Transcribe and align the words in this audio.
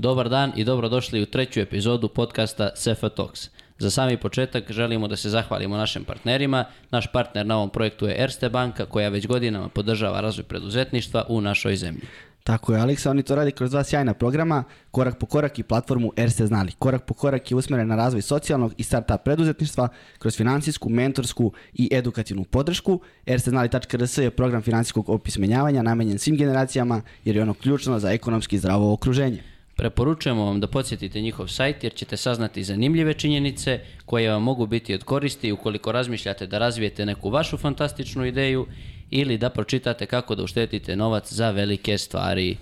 Dobar 0.00 0.28
dan 0.28 0.52
i 0.56 0.64
dobrodošli 0.64 1.22
u 1.22 1.26
treću 1.26 1.60
epizodu 1.60 2.08
podcasta 2.08 2.70
Cefa 2.76 3.08
Talks. 3.08 3.48
Za 3.78 3.90
sami 3.90 4.16
početak 4.16 4.72
želimo 4.72 5.08
da 5.08 5.16
se 5.16 5.30
zahvalimo 5.30 5.76
našim 5.76 6.04
partnerima. 6.04 6.64
Naš 6.90 7.06
partner 7.12 7.46
na 7.46 7.56
ovom 7.56 7.70
projektu 7.70 8.06
je 8.06 8.16
Erste 8.18 8.48
banka 8.48 8.86
koja 8.86 9.08
već 9.08 9.26
godinama 9.26 9.68
podržava 9.68 10.20
razvoj 10.20 10.44
preduzetništva 10.44 11.24
u 11.28 11.40
našoj 11.40 11.76
zemlji. 11.76 12.02
Tako 12.44 12.72
je, 12.72 12.80
Aleksa, 12.80 13.10
oni 13.10 13.22
to 13.22 13.34
radi 13.34 13.52
kroz 13.52 13.70
dva 13.70 13.84
sjajna 13.84 14.14
programa, 14.14 14.64
Korak 14.90 15.18
po 15.18 15.26
korak 15.26 15.58
i 15.58 15.62
platformu 15.62 16.12
Erste 16.16 16.46
Znali. 16.46 16.72
Korak 16.78 17.04
po 17.04 17.14
korak 17.14 17.50
je 17.50 17.56
usmeren 17.56 17.88
na 17.88 17.96
razvoj 17.96 18.22
socijalnog 18.22 18.72
i 18.76 18.82
startup 18.82 19.24
preduzetništva 19.24 19.88
kroz 20.18 20.36
finansijsku, 20.36 20.88
mentorsku 20.88 21.52
i 21.72 21.88
edukativnu 21.92 22.44
podršku. 22.44 23.00
Ersteznali.rs 23.26 24.18
je 24.18 24.30
program 24.30 24.62
finansijskog 24.62 25.08
opismenjavanja 25.08 25.82
namenjen 25.82 26.18
svim 26.18 26.36
generacijama 26.36 27.02
jer 27.24 27.36
je 27.36 27.42
ono 27.42 27.54
ključno 27.54 27.98
za 27.98 28.10
ekonomski 28.10 28.58
zdravo 28.58 28.92
okruženje. 28.92 29.59
Preporučujemo 29.80 30.44
vam 30.44 30.60
da 30.60 30.66
podsjetite 30.66 31.20
njihov 31.20 31.48
sajt 31.48 31.84
jer 31.84 31.94
ćete 31.94 32.16
saznati 32.16 32.64
zanimljive 32.64 33.14
činjenice 33.14 33.80
koje 34.06 34.30
vam 34.30 34.42
mogu 34.42 34.66
biti 34.66 34.94
od 34.94 35.04
koristi 35.04 35.52
ukoliko 35.52 35.92
razmišljate 35.92 36.46
da 36.46 36.58
razvijete 36.58 37.06
neku 37.06 37.30
vašu 37.30 37.56
fantastičnu 37.56 38.24
ideju 38.26 38.66
ili 39.10 39.38
da 39.38 39.50
pročitate 39.50 40.06
kako 40.06 40.34
da 40.34 40.42
uštetite 40.42 40.96
novac 40.96 41.32
za 41.32 41.50
velike 41.50 41.98
stvari. 41.98 42.56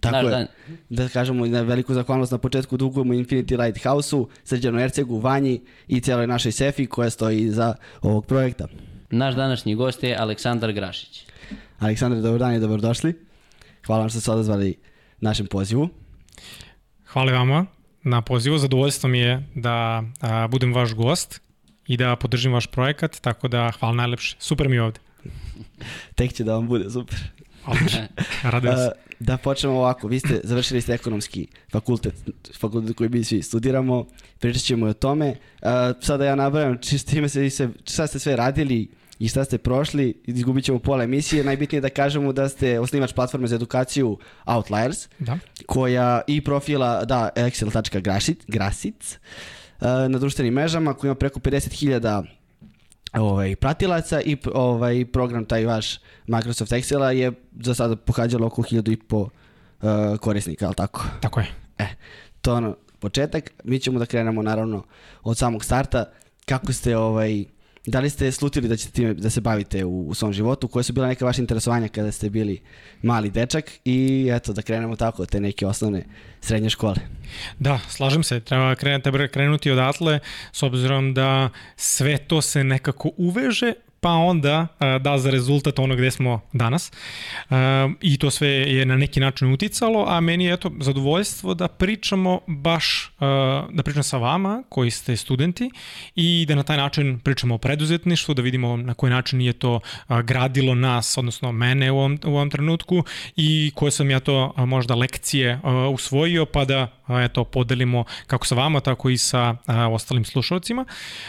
Tako 0.00 0.16
Naš 0.16 0.24
je. 0.24 0.30
dan- 0.30 0.46
Da 0.88 1.08
kažemo 1.08 1.46
na 1.46 1.60
veliku 1.62 1.94
zahvalnost 1.94 2.32
na 2.32 2.38
početku 2.38 2.76
dugujemo 2.76 3.14
Infinity 3.14 3.58
Lighthouse-u, 3.58 4.28
Srđanu 4.44 4.80
Ercegu, 4.80 5.18
Vanji 5.18 5.60
i 5.88 6.00
cijeloj 6.00 6.26
našoj 6.26 6.52
Sefi 6.52 6.86
koja 6.86 7.10
stoji 7.10 7.40
iza 7.40 7.74
ovog 8.00 8.26
projekta. 8.26 8.68
Naš 9.10 9.34
današnji 9.34 9.74
gost 9.74 10.02
je 10.02 10.16
Aleksandar 10.16 10.72
Grašić. 10.72 11.26
Aleksandar, 11.78 12.20
dobar 12.20 12.38
dan 12.38 12.54
i 12.54 12.60
dobrodošli. 12.60 13.14
Hvala 13.86 14.00
vam 14.00 14.08
što 14.08 14.20
ste 14.20 14.24
se 14.24 14.32
odazvali 14.32 14.74
našem 15.20 15.46
pozivu. 15.46 15.88
Hvala 17.12 17.32
vama 17.32 17.66
na 18.02 18.22
pozivu. 18.22 18.58
Zadovoljstvo 18.58 19.08
mi 19.08 19.18
je 19.18 19.48
da 19.54 20.02
a, 20.20 20.48
budem 20.48 20.74
vaš 20.74 20.94
gost 20.94 21.40
i 21.86 21.96
da 21.96 22.16
podržim 22.16 22.52
vaš 22.52 22.66
projekat, 22.66 23.20
tako 23.20 23.48
da 23.48 23.70
hvala 23.78 23.94
najlepše. 23.94 24.36
Super 24.38 24.68
mi 24.68 24.76
je 24.76 24.82
ovde. 24.82 25.00
Tek 26.16 26.32
će 26.32 26.44
da 26.44 26.54
vam 26.54 26.66
bude 26.68 26.90
super. 26.90 27.18
Radujem 28.42 28.76
se. 28.76 28.90
Da 29.20 29.36
počnemo 29.36 29.76
ovako, 29.76 30.08
vi 30.08 30.18
ste 30.18 30.40
završili 30.44 30.80
ste 30.80 30.94
ekonomski 30.94 31.46
fakultet, 31.72 32.14
fakultet 32.60 32.96
koji 32.96 33.10
mi 33.10 33.24
svi 33.24 33.42
studiramo, 33.42 34.06
pričat 34.38 34.62
ćemo 34.62 34.86
i 34.86 34.90
o 34.90 34.94
tome. 34.94 35.30
Uh, 35.30 35.68
sada 36.00 36.24
ja 36.24 36.34
nabrajam 36.34 36.78
či- 36.78 36.98
s 36.98 37.04
time 37.04 37.28
se, 37.28 37.50
se, 37.50 37.68
šta 37.88 38.06
ste 38.06 38.18
sve 38.18 38.36
radili 38.36 38.88
i 39.18 39.28
šta 39.28 39.44
ste 39.44 39.58
prošli, 39.58 40.22
izgubit 40.24 40.64
ćemo 40.64 40.78
pola 40.78 41.04
emisije. 41.04 41.44
Najbitnije 41.44 41.76
je 41.76 41.80
da 41.80 41.88
kažemo 41.88 42.32
da 42.32 42.48
ste 42.48 42.80
osnivač 42.80 43.12
platforme 43.12 43.46
za 43.46 43.56
edukaciju 43.56 44.18
Outliers, 44.44 45.08
Da. 45.18 45.38
koja 45.66 46.20
i 46.26 46.40
profila, 46.40 47.04
da, 47.04 47.28
excel.grasic, 47.36 49.18
uh, 49.80 49.86
na 50.08 50.18
društvenim 50.18 50.54
mrežama, 50.54 50.94
koji 50.94 51.08
ima 51.08 51.14
preko 51.14 51.40
50.000 51.40 52.24
ovaj, 53.12 53.56
pratilaca 53.56 54.20
i 54.20 54.36
ovaj, 54.54 55.04
program 55.04 55.44
taj 55.44 55.64
vaš 55.64 55.98
Microsoft 56.26 56.72
Excela 56.72 57.08
je 57.08 57.32
za 57.60 57.74
sada 57.74 57.96
pohađalo 57.96 58.46
oko 58.46 58.62
1000 58.62 58.92
i 58.92 58.96
po 58.96 59.18
uh, 59.18 59.28
korisnika, 60.20 60.66
ali 60.66 60.74
tako? 60.74 61.04
Tako 61.20 61.40
je. 61.40 61.46
E, 61.78 61.86
to 62.40 62.50
je 62.50 62.56
ono 62.56 62.76
početak. 62.98 63.50
Mi 63.64 63.78
ćemo 63.78 63.98
da 63.98 64.06
krenemo 64.06 64.42
naravno 64.42 64.84
od 65.22 65.38
samog 65.38 65.64
starta. 65.64 66.04
Kako 66.46 66.72
ste, 66.72 66.96
ovaj, 66.96 67.44
da 67.86 68.00
li 68.00 68.10
ste 68.10 68.32
slutili 68.32 68.68
da 68.68 68.76
ćete 68.76 68.92
time 68.92 69.14
da 69.14 69.30
se 69.30 69.40
bavite 69.40 69.84
u, 69.84 70.08
u 70.08 70.14
svom 70.14 70.32
životu? 70.32 70.68
Koje 70.68 70.82
su 70.82 70.92
bila 70.92 71.06
neka 71.06 71.24
vaša 71.24 71.40
interesovanja 71.40 71.88
kada 71.88 72.12
ste 72.12 72.30
bili 72.30 72.60
mali 73.02 73.30
dečak? 73.30 73.70
I 73.84 74.28
eto, 74.32 74.52
da 74.52 74.62
krenemo 74.62 74.96
tako 74.96 75.26
te 75.26 75.40
neke 75.40 75.66
osnovne 75.66 76.04
srednje 76.40 76.70
škole. 76.70 76.96
Da, 77.58 77.80
slažem 77.88 78.22
se. 78.22 78.40
Treba 78.40 78.74
krenuti, 78.74 79.02
treba 79.02 79.28
krenuti 79.28 79.70
odatle, 79.70 80.20
s 80.52 80.62
obzirom 80.62 81.14
da 81.14 81.50
sve 81.76 82.18
to 82.18 82.42
se 82.42 82.64
nekako 82.64 83.10
uveže, 83.16 83.72
pa 84.02 84.10
onda 84.10 84.66
a, 84.78 84.98
da 84.98 85.18
za 85.18 85.30
rezultat 85.30 85.78
ono 85.78 85.96
gde 85.96 86.10
smo 86.10 86.40
danas. 86.52 86.92
A, 87.50 87.90
I 88.00 88.18
to 88.18 88.30
sve 88.30 88.48
je 88.48 88.86
na 88.86 88.96
neki 88.96 89.20
način 89.20 89.52
uticalo, 89.52 90.04
a 90.08 90.20
meni 90.20 90.44
je 90.44 90.52
eto 90.52 90.70
zadovoljstvo 90.80 91.54
da 91.54 91.68
pričamo 91.68 92.40
baš, 92.46 93.12
a, 93.20 93.66
da 93.70 93.82
pričam 93.82 94.02
sa 94.02 94.18
vama 94.18 94.62
koji 94.68 94.90
ste 94.90 95.16
studenti 95.16 95.70
i 96.14 96.44
da 96.48 96.54
na 96.54 96.62
taj 96.62 96.76
način 96.76 97.20
pričamo 97.20 97.54
o 97.54 97.58
preduzetništvu, 97.58 98.34
da 98.34 98.42
vidimo 98.42 98.76
na 98.76 98.94
koji 98.94 99.10
način 99.10 99.40
je 99.40 99.52
to 99.52 99.80
gradilo 100.24 100.74
nas, 100.74 101.18
odnosno 101.18 101.52
mene 101.52 101.90
u 101.90 101.98
ovom, 101.98 102.18
u 102.24 102.30
ovom 102.30 102.50
trenutku 102.50 103.04
i 103.36 103.72
koje 103.74 103.90
sam 103.90 104.10
ja 104.10 104.20
to 104.20 104.54
možda 104.56 104.94
lekcije 104.94 105.60
usvojio, 105.92 106.46
pa 106.46 106.64
da 106.64 107.01
eto, 107.20 107.44
podelimo 107.44 108.04
kako 108.26 108.46
sa 108.46 108.54
vama, 108.54 108.80
tako 108.80 109.10
i 109.10 109.18
sa 109.18 109.56
a, 109.66 109.88
ostalim 109.88 110.24
slušalcima. 110.24 110.84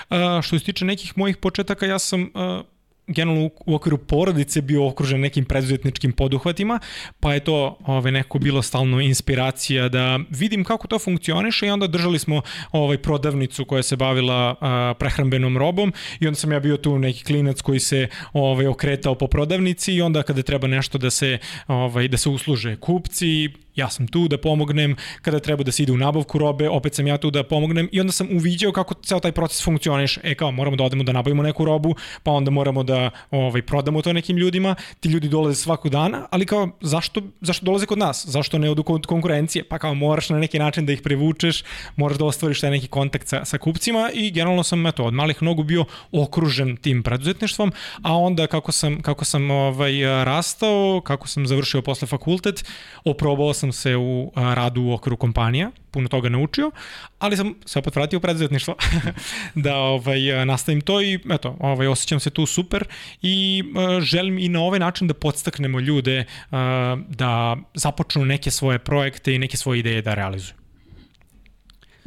A, 0.09 0.39
što 0.43 0.59
se 0.59 0.65
tiče 0.65 0.85
nekih 0.85 1.17
mojih 1.17 1.37
početaka, 1.37 1.85
ja 1.85 1.99
sam 1.99 2.29
a, 2.33 2.61
generalno 3.07 3.49
u- 3.65 3.75
okviru 3.75 3.97
porodice 3.97 4.61
bio 4.61 4.87
okružen 4.87 5.19
nekim 5.19 5.45
preduzetničkim 5.45 6.11
poduhvatima, 6.11 6.79
pa 7.19 7.33
je 7.33 7.39
to 7.39 7.77
ove, 7.85 8.11
neko 8.11 8.39
bilo 8.39 8.61
stalno 8.61 9.01
inspiracija 9.01 9.89
da 9.89 10.19
vidim 10.29 10.63
kako 10.63 10.87
to 10.87 10.99
funkcioniše 10.99 11.67
i 11.67 11.69
onda 11.69 11.87
držali 11.87 12.19
smo 12.19 12.41
ovaj 12.71 12.97
prodavnicu 12.97 13.65
koja 13.65 13.83
se 13.83 13.95
bavila 13.95 14.55
a, 14.61 14.93
prehrambenom 14.99 15.57
robom 15.57 15.93
i 16.19 16.27
onda 16.27 16.39
sam 16.39 16.51
ja 16.51 16.59
bio 16.59 16.77
tu 16.77 16.99
neki 16.99 17.23
klinac 17.23 17.61
koji 17.61 17.79
se 17.79 18.07
ovaj 18.33 18.67
okretao 18.67 19.15
po 19.15 19.27
prodavnici 19.27 19.93
i 19.93 20.01
onda 20.01 20.23
kada 20.23 20.41
treba 20.41 20.67
nešto 20.67 20.97
da 20.97 21.09
se 21.09 21.37
ovaj 21.67 22.07
da 22.07 22.17
se 22.17 22.29
usluže 22.29 22.75
kupci 22.75 23.49
ja 23.75 23.89
sam 23.89 24.07
tu 24.07 24.27
da 24.27 24.37
pomognem, 24.37 24.95
kada 25.21 25.39
treba 25.39 25.63
da 25.63 25.71
se 25.71 25.83
ide 25.83 25.91
u 25.91 25.97
nabavku 25.97 26.37
robe, 26.37 26.69
opet 26.69 26.95
sam 26.95 27.07
ja 27.07 27.17
tu 27.17 27.31
da 27.31 27.43
pomognem 27.43 27.89
i 27.91 27.99
onda 27.99 28.11
sam 28.11 28.27
uviđao 28.31 28.71
kako 28.71 28.93
ceo 28.93 29.19
taj 29.19 29.31
proces 29.31 29.63
funkcioniše. 29.63 30.21
E 30.23 30.35
kao, 30.35 30.51
moramo 30.51 30.75
da 30.75 30.83
odemo 30.83 31.03
da 31.03 31.11
nabavimo 31.11 31.43
neku 31.43 31.65
robu, 31.65 31.95
pa 32.23 32.31
onda 32.31 32.51
moramo 32.51 32.83
da 32.83 33.09
ovaj, 33.31 33.61
prodamo 33.61 34.01
to 34.01 34.13
nekim 34.13 34.37
ljudima, 34.37 34.75
ti 34.99 35.09
ljudi 35.09 35.29
dolaze 35.29 35.55
svakog 35.55 35.91
dana, 35.91 36.27
ali 36.31 36.45
kao, 36.45 36.69
zašto, 36.81 37.21
zašto 37.41 37.65
dolaze 37.65 37.85
kod 37.85 37.97
nas? 37.97 38.25
Zašto 38.27 38.57
ne 38.57 38.69
odu 38.69 38.83
kod 38.83 39.05
konkurencije? 39.05 39.63
Pa 39.63 39.77
kao, 39.77 39.93
moraš 39.93 40.29
na 40.29 40.39
neki 40.39 40.59
način 40.59 40.85
da 40.85 40.93
ih 40.93 41.01
privučeš, 41.01 41.63
moraš 41.95 42.17
da 42.17 42.25
ostvariš 42.25 42.61
taj 42.61 42.71
neki 42.71 42.87
kontakt 42.87 43.27
sa, 43.27 43.45
sa 43.45 43.57
kupcima 43.57 44.09
i 44.13 44.31
generalno 44.31 44.63
sam, 44.63 44.87
eto, 44.87 45.03
od 45.03 45.13
malih 45.13 45.43
nogu 45.43 45.63
bio 45.63 45.85
okružen 46.11 46.77
tim 46.77 47.03
preduzetništvom, 47.03 47.71
a 48.01 48.17
onda 48.17 48.47
kako 48.47 48.71
sam, 48.71 49.01
kako 49.01 49.25
sam 49.25 49.51
ovaj, 49.51 49.93
rastao, 50.23 51.01
kako 51.01 51.27
sam 51.27 51.47
završio 51.47 51.81
posle 51.81 52.07
fakultet, 52.07 52.65
oprobao 53.05 53.53
sam 53.53 53.62
se 53.71 53.95
u 53.95 54.31
a, 54.35 54.53
radu 54.53 54.81
u 54.81 54.93
okviru 54.93 55.17
kompanija, 55.17 55.71
puno 55.91 56.07
toga 56.07 56.29
naučio, 56.29 56.71
ali 57.19 57.37
sam 57.37 57.55
se 57.65 57.79
opet 57.79 57.95
vratio 57.95 58.17
u 58.17 58.21
preduzetništvo 58.21 58.75
da 59.65 59.75
ovaj, 59.75 60.45
nastavim 60.45 60.81
to 60.81 61.01
i 61.01 61.19
eto, 61.29 61.57
ovaj, 61.59 61.87
osjećam 61.87 62.19
se 62.19 62.29
tu 62.29 62.45
super 62.45 62.87
i 63.21 63.63
a, 63.75 64.01
želim 64.01 64.37
i 64.37 64.49
na 64.49 64.61
ovaj 64.61 64.79
način 64.79 65.07
da 65.07 65.13
podstaknemo 65.13 65.79
ljude 65.79 66.25
a, 66.51 66.97
da 67.09 67.57
započnu 67.73 68.25
neke 68.25 68.51
svoje 68.51 68.79
projekte 68.79 69.35
i 69.35 69.39
neke 69.39 69.57
svoje 69.57 69.79
ideje 69.79 70.01
da 70.01 70.13
realizuju. 70.13 70.55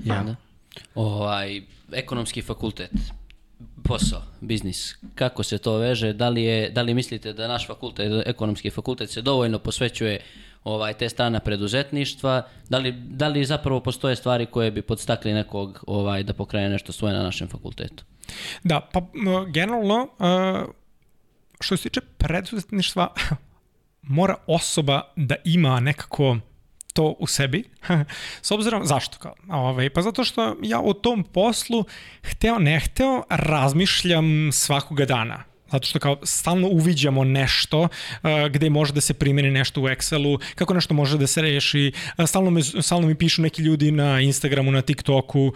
Ja. 0.04 0.22
Da. 0.22 0.36
Ovaj, 0.94 1.62
ekonomski 1.92 2.42
fakultet, 2.42 2.90
posao, 3.84 4.22
biznis, 4.40 4.94
kako 5.14 5.42
se 5.42 5.58
to 5.58 5.76
veže, 5.76 6.12
da 6.12 6.28
li, 6.28 6.42
je, 6.42 6.70
da 6.70 6.82
li 6.82 6.94
mislite 6.94 7.32
da 7.32 7.48
naš 7.48 7.66
fakultet, 7.66 8.26
ekonomski 8.26 8.70
fakultet 8.70 9.10
se 9.10 9.22
dovoljno 9.22 9.58
posvećuje 9.58 10.20
ovaj, 10.66 10.94
te 10.94 11.08
strana 11.08 11.40
preduzetništva, 11.40 12.42
da 12.68 12.78
li, 12.78 12.92
da 12.92 13.28
li 13.28 13.44
zapravo 13.44 13.80
postoje 13.80 14.16
stvari 14.16 14.46
koje 14.46 14.70
bi 14.70 14.82
podstakli 14.82 15.32
nekog 15.32 15.84
ovaj, 15.86 16.22
da 16.22 16.32
pokrene 16.32 16.68
nešto 16.68 16.92
svoje 16.92 17.14
na 17.14 17.22
našem 17.22 17.48
fakultetu? 17.48 18.04
Da, 18.64 18.80
pa 18.92 19.00
generalno, 19.52 20.08
što 21.60 21.76
se 21.76 21.82
tiče 21.82 22.00
preduzetništva, 22.00 23.08
mora 24.18 24.34
osoba 24.46 25.00
da 25.16 25.34
ima 25.44 25.80
nekako 25.80 26.36
to 26.92 27.14
u 27.18 27.26
sebi. 27.26 27.64
S 28.46 28.50
obzirom, 28.50 28.86
zašto 28.86 29.18
kao? 29.18 29.34
Ove, 29.50 29.90
pa 29.90 30.02
zato 30.02 30.24
što 30.24 30.56
ja 30.62 30.80
u 30.80 30.94
tom 30.94 31.24
poslu, 31.24 31.84
hteo 32.22 32.58
ne 32.58 32.80
hteo, 32.80 33.22
razmišljam 33.30 34.50
svakoga 34.52 35.04
dana. 35.04 35.44
Zato 35.70 35.86
što 35.86 35.98
kao 35.98 36.16
stalno 36.22 36.68
uviđamo 36.68 37.24
nešto 37.24 37.80
uh, 37.80 37.88
gde 38.50 38.70
može 38.70 38.92
da 38.92 39.00
se 39.00 39.14
primeni 39.14 39.50
nešto 39.50 39.80
u 39.80 39.84
Excelu, 39.84 40.40
kako 40.54 40.74
nešto 40.74 40.94
može 40.94 41.18
da 41.18 41.26
se 41.26 41.42
reši, 41.42 41.92
uh, 42.18 42.26
stalno, 42.26 42.50
me, 42.50 42.62
stalno 42.62 43.06
mi 43.06 43.14
pišu 43.14 43.42
neki 43.42 43.62
ljudi 43.62 43.90
na 43.90 44.20
Instagramu, 44.20 44.70
na 44.70 44.82
TikToku, 44.82 45.46
uh, 45.46 45.52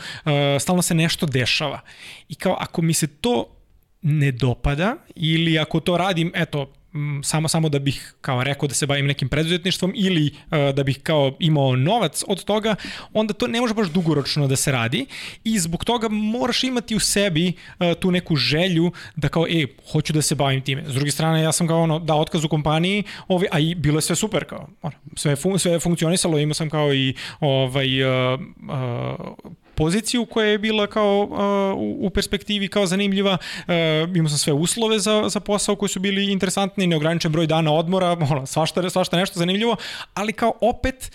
stalno 0.61 0.83
se 0.83 0.95
nešto 0.95 1.27
dešava. 1.27 1.81
I 2.29 2.35
kao 2.35 2.57
ako 2.61 2.83
mi 2.83 2.95
se 2.95 3.07
to 3.07 3.57
ne 4.03 4.33
dopada 4.33 4.97
ili 5.15 5.59
ako 5.59 5.81
to 5.81 5.97
radim, 5.97 6.33
eto, 6.35 6.73
samo 7.23 7.49
samo 7.49 7.69
da 7.69 7.79
bih 7.79 8.15
kao 8.21 8.45
rekao 8.45 8.69
da 8.69 8.75
se 8.75 8.87
bavim 8.87 9.07
nekim 9.07 9.29
preduzetništvom 9.29 9.93
ili 9.97 10.31
uh, 10.51 10.75
da 10.75 10.83
bih 10.83 10.99
kao 11.03 11.37
imao 11.39 11.77
novac 11.77 12.23
od 12.29 12.45
toga, 12.45 12.75
onda 13.13 13.35
to 13.35 13.47
ne 13.47 13.61
može 13.61 13.75
baš 13.75 13.89
dugoročno 13.89 14.49
da 14.49 14.57
se 14.57 14.73
radi 14.73 15.07
i 15.45 15.59
zbog 15.59 15.85
toga 15.85 16.09
moraš 16.09 16.65
imati 16.65 16.97
u 16.97 17.01
sebi 17.01 17.53
uh, 17.79 17.87
tu 18.01 18.11
neku 18.11 18.37
želju 18.37 18.93
da 19.17 19.29
kao 19.29 19.47
e, 19.49 19.67
hoću 19.93 20.13
da 20.13 20.23
se 20.23 20.35
bavim 20.35 20.61
time. 20.61 20.85
S 20.87 20.95
druge 20.95 21.11
strane, 21.11 21.43
ja 21.43 21.53
sam 21.53 21.67
kao 21.67 21.83
ono, 21.83 21.99
da 21.99 22.15
otkaz 22.15 22.45
u 22.45 22.49
kompaniji, 22.49 23.03
ovaj, 23.29 23.49
a 23.53 23.59
i 23.59 23.75
bilo 23.75 23.99
je 23.99 24.03
sve 24.03 24.17
super 24.17 24.45
kao, 24.45 24.69
ono, 24.83 24.95
sve, 25.17 25.37
fun, 25.37 25.59
sve 25.59 25.73
je 25.73 25.81
funkcionisalo, 25.81 26.39
imao 26.39 26.55
sam 26.55 26.71
kao 26.71 26.95
i 26.95 27.15
ovaj, 27.41 28.05
uh, 28.05 28.41
uh, 28.41 29.55
poziciju 29.81 30.27
koja 30.27 30.47
je 30.47 30.59
bila 30.59 30.87
kao 30.87 31.19
uh, 31.23 32.07
u 32.07 32.11
perspektivi 32.11 32.69
kao 32.69 32.87
zanimljiva, 32.87 33.39
uh, 33.41 34.17
imao 34.17 34.29
sam 34.29 34.39
sve 34.39 34.53
uslove 34.53 34.99
za, 34.99 35.29
za 35.29 35.41
posao 35.41 35.77
koji 35.77 35.89
su 35.89 36.01
bili 36.01 36.33
interesantni, 36.33 36.87
neograničen 36.87 37.33
broj 37.33 37.47
dana 37.47 37.73
odmora, 37.73 38.13
ono, 38.31 38.47
svašta, 38.47 38.91
svašta 38.91 39.17
nešto 39.17 39.39
zanimljivo, 39.39 39.77
ali 40.15 40.33
kao 40.33 40.53
opet 40.61 41.11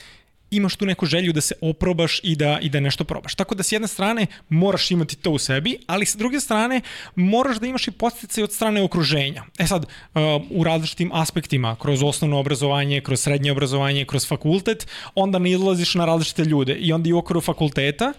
imaš 0.52 0.76
tu 0.76 0.86
neku 0.86 1.06
želju 1.06 1.34
da 1.34 1.42
se 1.42 1.56
oprobaš 1.62 2.20
i 2.24 2.36
da, 2.36 2.60
i 2.62 2.70
da 2.70 2.80
nešto 2.80 3.04
probaš. 3.04 3.36
Tako 3.36 3.56
da 3.56 3.64
s 3.64 3.72
jedne 3.72 3.88
strane 3.88 4.28
moraš 4.50 4.92
imati 4.92 5.16
to 5.16 5.32
u 5.32 5.38
sebi, 5.38 5.78
ali 5.88 6.06
s 6.06 6.16
druge 6.16 6.40
strane 6.40 6.82
moraš 7.16 7.60
da 7.60 7.68
imaš 7.68 7.88
i 7.88 7.92
postice 7.92 8.44
od 8.44 8.54
strane 8.54 8.82
okruženja. 8.84 9.44
E 9.60 9.68
sad, 9.68 9.86
uh, 9.86 10.22
u 10.50 10.64
različitim 10.64 11.12
aspektima, 11.14 11.76
kroz 11.82 12.04
osnovno 12.04 12.40
obrazovanje, 12.40 13.02
kroz 13.02 13.22
srednje 13.22 13.52
obrazovanje, 13.52 14.06
kroz 14.06 14.28
fakultet, 14.28 14.88
onda 15.16 15.40
ne 15.40 15.52
izlaziš 15.52 15.96
na 15.96 16.06
različite 16.06 16.44
ljude 16.44 16.76
i 16.76 16.94
onda 16.94 17.10
i 17.10 17.14
u 17.14 17.18
okviru 17.18 17.42
fakulteta 17.42 18.14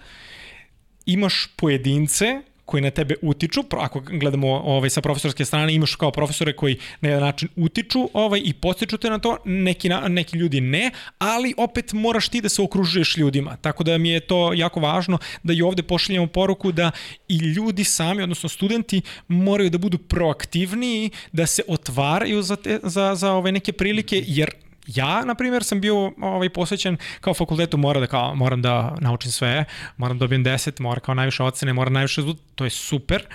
imaš 1.07 1.49
pojedince 1.57 2.43
koji 2.67 2.83
na 2.83 2.91
tebe 2.91 3.15
utiču, 3.23 3.61
ako 3.71 4.01
gledamo 4.01 4.49
ovaj, 4.49 4.91
sa 4.91 5.01
profesorske 5.01 5.45
strane, 5.45 5.75
imaš 5.75 5.95
kao 5.95 6.11
profesore 6.11 6.53
koji 6.53 6.77
na 7.01 7.09
jedan 7.09 7.23
način 7.23 7.49
utiču 7.57 8.11
ovaj, 8.13 8.41
i 8.45 8.53
postiču 8.53 8.99
te 8.99 9.11
na 9.11 9.19
to, 9.19 9.37
neki, 9.45 9.89
na, 9.89 10.09
neki 10.09 10.39
ljudi 10.39 10.61
ne, 10.61 10.91
ali 11.19 11.55
opet 11.57 11.93
moraš 11.93 12.29
ti 12.29 12.41
da 12.41 12.49
se 12.49 12.63
okružuješ 12.63 13.17
ljudima. 13.17 13.57
Tako 13.57 13.85
da 13.85 13.99
mi 13.99 14.11
je 14.11 14.21
to 14.21 14.53
jako 14.53 14.81
važno 14.81 15.19
da 15.43 15.53
i 15.53 15.63
ovde 15.63 15.83
pošaljamo 15.83 16.27
poruku 16.27 16.73
da 16.73 16.91
i 17.29 17.37
ljudi 17.37 17.85
sami, 17.85 18.23
odnosno 18.23 18.49
studenti, 18.49 19.01
moraju 19.29 19.71
da 19.71 19.79
budu 19.79 19.99
proaktivniji, 19.99 21.11
da 21.33 21.47
se 21.47 21.63
otvaraju 21.69 22.43
za, 22.43 22.57
te, 22.57 22.81
za, 22.83 23.15
za 23.15 23.33
ove 23.33 23.53
neke 23.53 23.73
prilike, 23.73 24.25
jer 24.27 24.51
ja, 24.87 25.25
na 25.25 25.35
primjer, 25.35 25.65
sam 25.65 25.81
bio 25.81 26.13
ovaj, 26.21 26.49
posvećen 26.49 26.97
kao 27.21 27.35
fakultetu, 27.35 27.77
mora 27.77 28.01
da, 28.01 28.07
kao, 28.07 28.35
moram 28.35 28.63
da 28.63 28.97
naučim 29.01 29.31
sve, 29.33 29.65
moram 29.97 30.19
da 30.19 30.23
dobijem 30.23 30.45
10, 30.45 30.81
mora 30.81 31.01
kao 31.01 31.15
najviše 31.15 31.43
ocene, 31.43 31.73
mora 31.73 31.91
najviše 31.91 32.23
zvut, 32.23 32.39
to 32.55 32.65
je 32.65 32.71
super, 32.71 33.27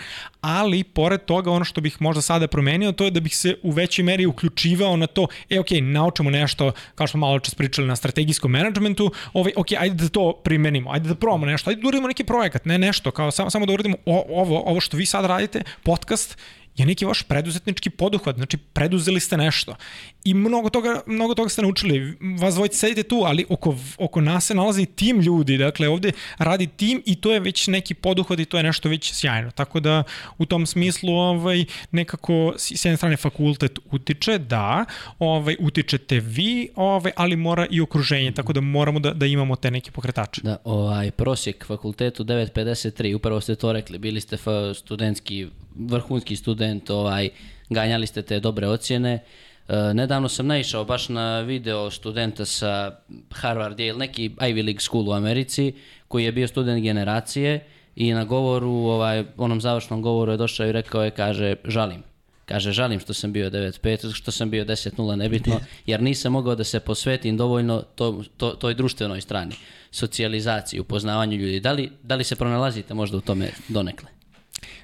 ali 0.41 0.83
pored 0.83 1.25
toga 1.25 1.51
ono 1.51 1.65
što 1.65 1.81
bih 1.81 2.01
možda 2.01 2.21
sada 2.21 2.47
promenio, 2.47 2.91
to 2.91 3.05
je 3.05 3.11
da 3.11 3.19
bih 3.19 3.37
se 3.37 3.55
u 3.63 3.71
većoj 3.71 4.03
meri 4.03 4.25
uključivao 4.25 4.97
na 4.97 5.07
to, 5.07 5.27
e, 5.49 5.59
ok, 5.59 5.67
naučimo 5.81 6.29
nešto, 6.29 6.71
kao 6.95 7.07
što 7.07 7.11
smo 7.11 7.27
malo 7.27 7.39
čas 7.39 7.55
pričali 7.55 7.87
na 7.87 7.95
strategijskom 7.95 8.51
menadžmentu, 8.51 9.11
ovaj, 9.33 9.53
ok, 9.55 9.67
ajde 9.79 10.03
da 10.03 10.09
to 10.09 10.33
primenimo, 10.43 10.91
ajde 10.91 11.09
da 11.09 11.15
probamo 11.15 11.45
nešto, 11.45 11.69
ajde 11.69 11.81
da 11.81 11.87
uradimo 11.87 12.07
neki 12.07 12.23
projekat, 12.23 12.65
ne 12.65 12.77
nešto, 12.77 13.11
kao 13.11 13.31
samo, 13.31 13.49
samo 13.49 13.65
da 13.65 13.73
uradimo 13.73 13.97
ovo, 14.05 14.59
ovo 14.59 14.79
što 14.79 14.97
vi 14.97 15.05
sad 15.05 15.25
radite, 15.25 15.61
podcast, 15.83 16.37
je 16.77 16.85
neki 16.85 17.05
vaš 17.05 17.23
preduzetnički 17.23 17.89
poduhvat, 17.89 18.35
znači 18.35 18.57
preduzeli 18.57 19.19
ste 19.19 19.37
nešto. 19.37 19.75
I 20.23 20.33
mnogo 20.33 20.69
toga, 20.69 21.01
mnogo 21.05 21.35
toga 21.35 21.49
ste 21.49 21.61
naučili, 21.61 22.17
vas 22.39 22.55
dvojice 22.55 22.77
sedite 22.77 23.03
tu, 23.03 23.21
ali 23.25 23.45
oko, 23.49 23.75
oko 23.97 24.21
nas 24.21 24.45
se 24.45 24.55
nalazi 24.55 24.85
tim 24.85 25.19
ljudi, 25.19 25.57
dakle 25.57 25.89
ovde 25.89 26.11
radi 26.37 26.67
tim 26.67 27.03
i 27.05 27.15
to 27.15 27.33
je 27.33 27.39
već 27.39 27.67
neki 27.67 27.93
poduhvat 27.93 28.39
i 28.39 28.45
to 28.45 28.57
je 28.57 28.63
nešto 28.63 28.89
već 28.89 29.13
sjajno, 29.13 29.51
tako 29.51 29.79
da 29.79 30.03
u 30.37 30.45
tom 30.45 30.65
smislu 30.65 31.13
ovaj, 31.13 31.65
nekako 31.91 32.53
s 32.57 32.85
jedne 32.85 32.97
strane 32.97 33.17
fakultet 33.17 33.79
utiče, 33.91 34.37
da, 34.37 34.85
ovaj, 35.19 35.55
utičete 35.59 36.19
vi, 36.19 36.69
ovaj, 36.75 37.11
ali 37.15 37.35
mora 37.35 37.67
i 37.69 37.81
okruženje, 37.81 38.31
tako 38.31 38.53
da 38.53 38.61
moramo 38.61 38.99
da, 38.99 39.13
da 39.13 39.25
imamo 39.25 39.55
te 39.55 39.71
neke 39.71 39.91
pokretače. 39.91 40.41
Da, 40.43 40.57
ovaj, 40.63 41.11
prosjek 41.11 41.65
fakultetu 41.65 42.23
9.53, 42.23 43.15
upravo 43.15 43.41
ste 43.41 43.55
to 43.55 43.73
rekli, 43.73 43.97
bili 43.97 44.21
ste 44.21 44.37
studentski 44.73 45.47
vrhunski 45.75 46.35
student, 46.35 46.89
ovaj, 46.89 47.29
ganjali 47.69 48.07
ste 48.07 48.21
te 48.21 48.39
dobre 48.39 48.67
ocjene. 48.67 49.19
E, 49.67 49.93
nedavno 49.93 50.29
sam 50.29 50.47
naišao 50.47 50.85
baš 50.85 51.09
na 51.09 51.39
video 51.39 51.91
studenta 51.91 52.45
sa 52.45 52.91
Harvard 53.31 53.79
ili 53.79 53.99
neki 53.99 54.29
Ivy 54.29 54.65
League 54.65 54.81
school 54.81 55.09
u 55.09 55.13
Americi, 55.13 55.73
koji 56.07 56.25
je 56.25 56.31
bio 56.31 56.47
student 56.47 56.83
generacije 56.83 57.65
i 57.95 58.13
na 58.13 58.25
govoru, 58.25 58.71
ovaj, 58.71 59.23
onom 59.37 59.61
završnom 59.61 60.01
govoru 60.01 60.31
je 60.31 60.37
došao 60.37 60.67
i 60.67 60.71
rekao 60.71 61.03
je, 61.03 61.11
kaže, 61.11 61.55
žalim. 61.65 62.03
Kaže, 62.45 62.71
žalim 62.71 62.99
što 62.99 63.13
sam 63.13 63.33
bio 63.33 63.49
9.5, 63.49 64.13
što 64.13 64.31
sam 64.31 64.49
bio 64.49 64.65
10.0, 64.65 65.15
nebitno, 65.15 65.59
jer 65.85 66.01
nisam 66.01 66.31
mogao 66.31 66.55
da 66.55 66.63
se 66.63 66.79
posvetim 66.79 67.37
dovoljno 67.37 67.81
to, 67.95 68.23
to, 68.37 68.49
toj 68.49 68.73
društvenoj 68.73 69.21
strani, 69.21 69.55
socijalizaciji, 69.91 70.79
upoznavanju 70.79 71.37
ljudi. 71.37 71.59
Da 71.59 71.71
li, 71.71 71.91
da 72.03 72.15
li 72.15 72.23
se 72.23 72.35
pronalazite 72.35 72.93
možda 72.93 73.17
u 73.17 73.21
tome 73.21 73.49
donekle? 73.67 74.20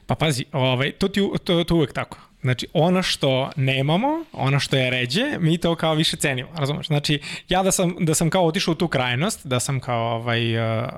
Pa 0.07 0.15
pazi, 0.15 0.45
ovaj, 0.51 0.91
to, 0.91 1.07
ti, 1.07 1.21
to, 1.43 1.63
to 1.63 1.75
uvek 1.75 1.93
tako. 1.93 2.17
Znači, 2.41 2.67
ono 2.73 3.03
što 3.03 3.51
nemamo, 3.55 4.25
ono 4.31 4.59
što 4.59 4.77
je 4.77 4.89
ređe, 4.89 5.37
mi 5.39 5.57
to 5.57 5.75
kao 5.75 5.95
više 5.95 6.17
cenimo, 6.17 6.49
razumeš? 6.55 6.87
Znači, 6.87 7.19
ja 7.49 7.63
da 7.63 7.71
sam, 7.71 7.95
da 7.99 8.13
sam 8.13 8.29
kao 8.29 8.45
otišao 8.45 8.71
u 8.71 8.75
tu 8.75 8.87
krajnost, 8.87 9.47
da 9.47 9.59
sam 9.59 9.79
kao 9.79 10.15
ovaj, 10.15 10.57
uh, 10.57 10.89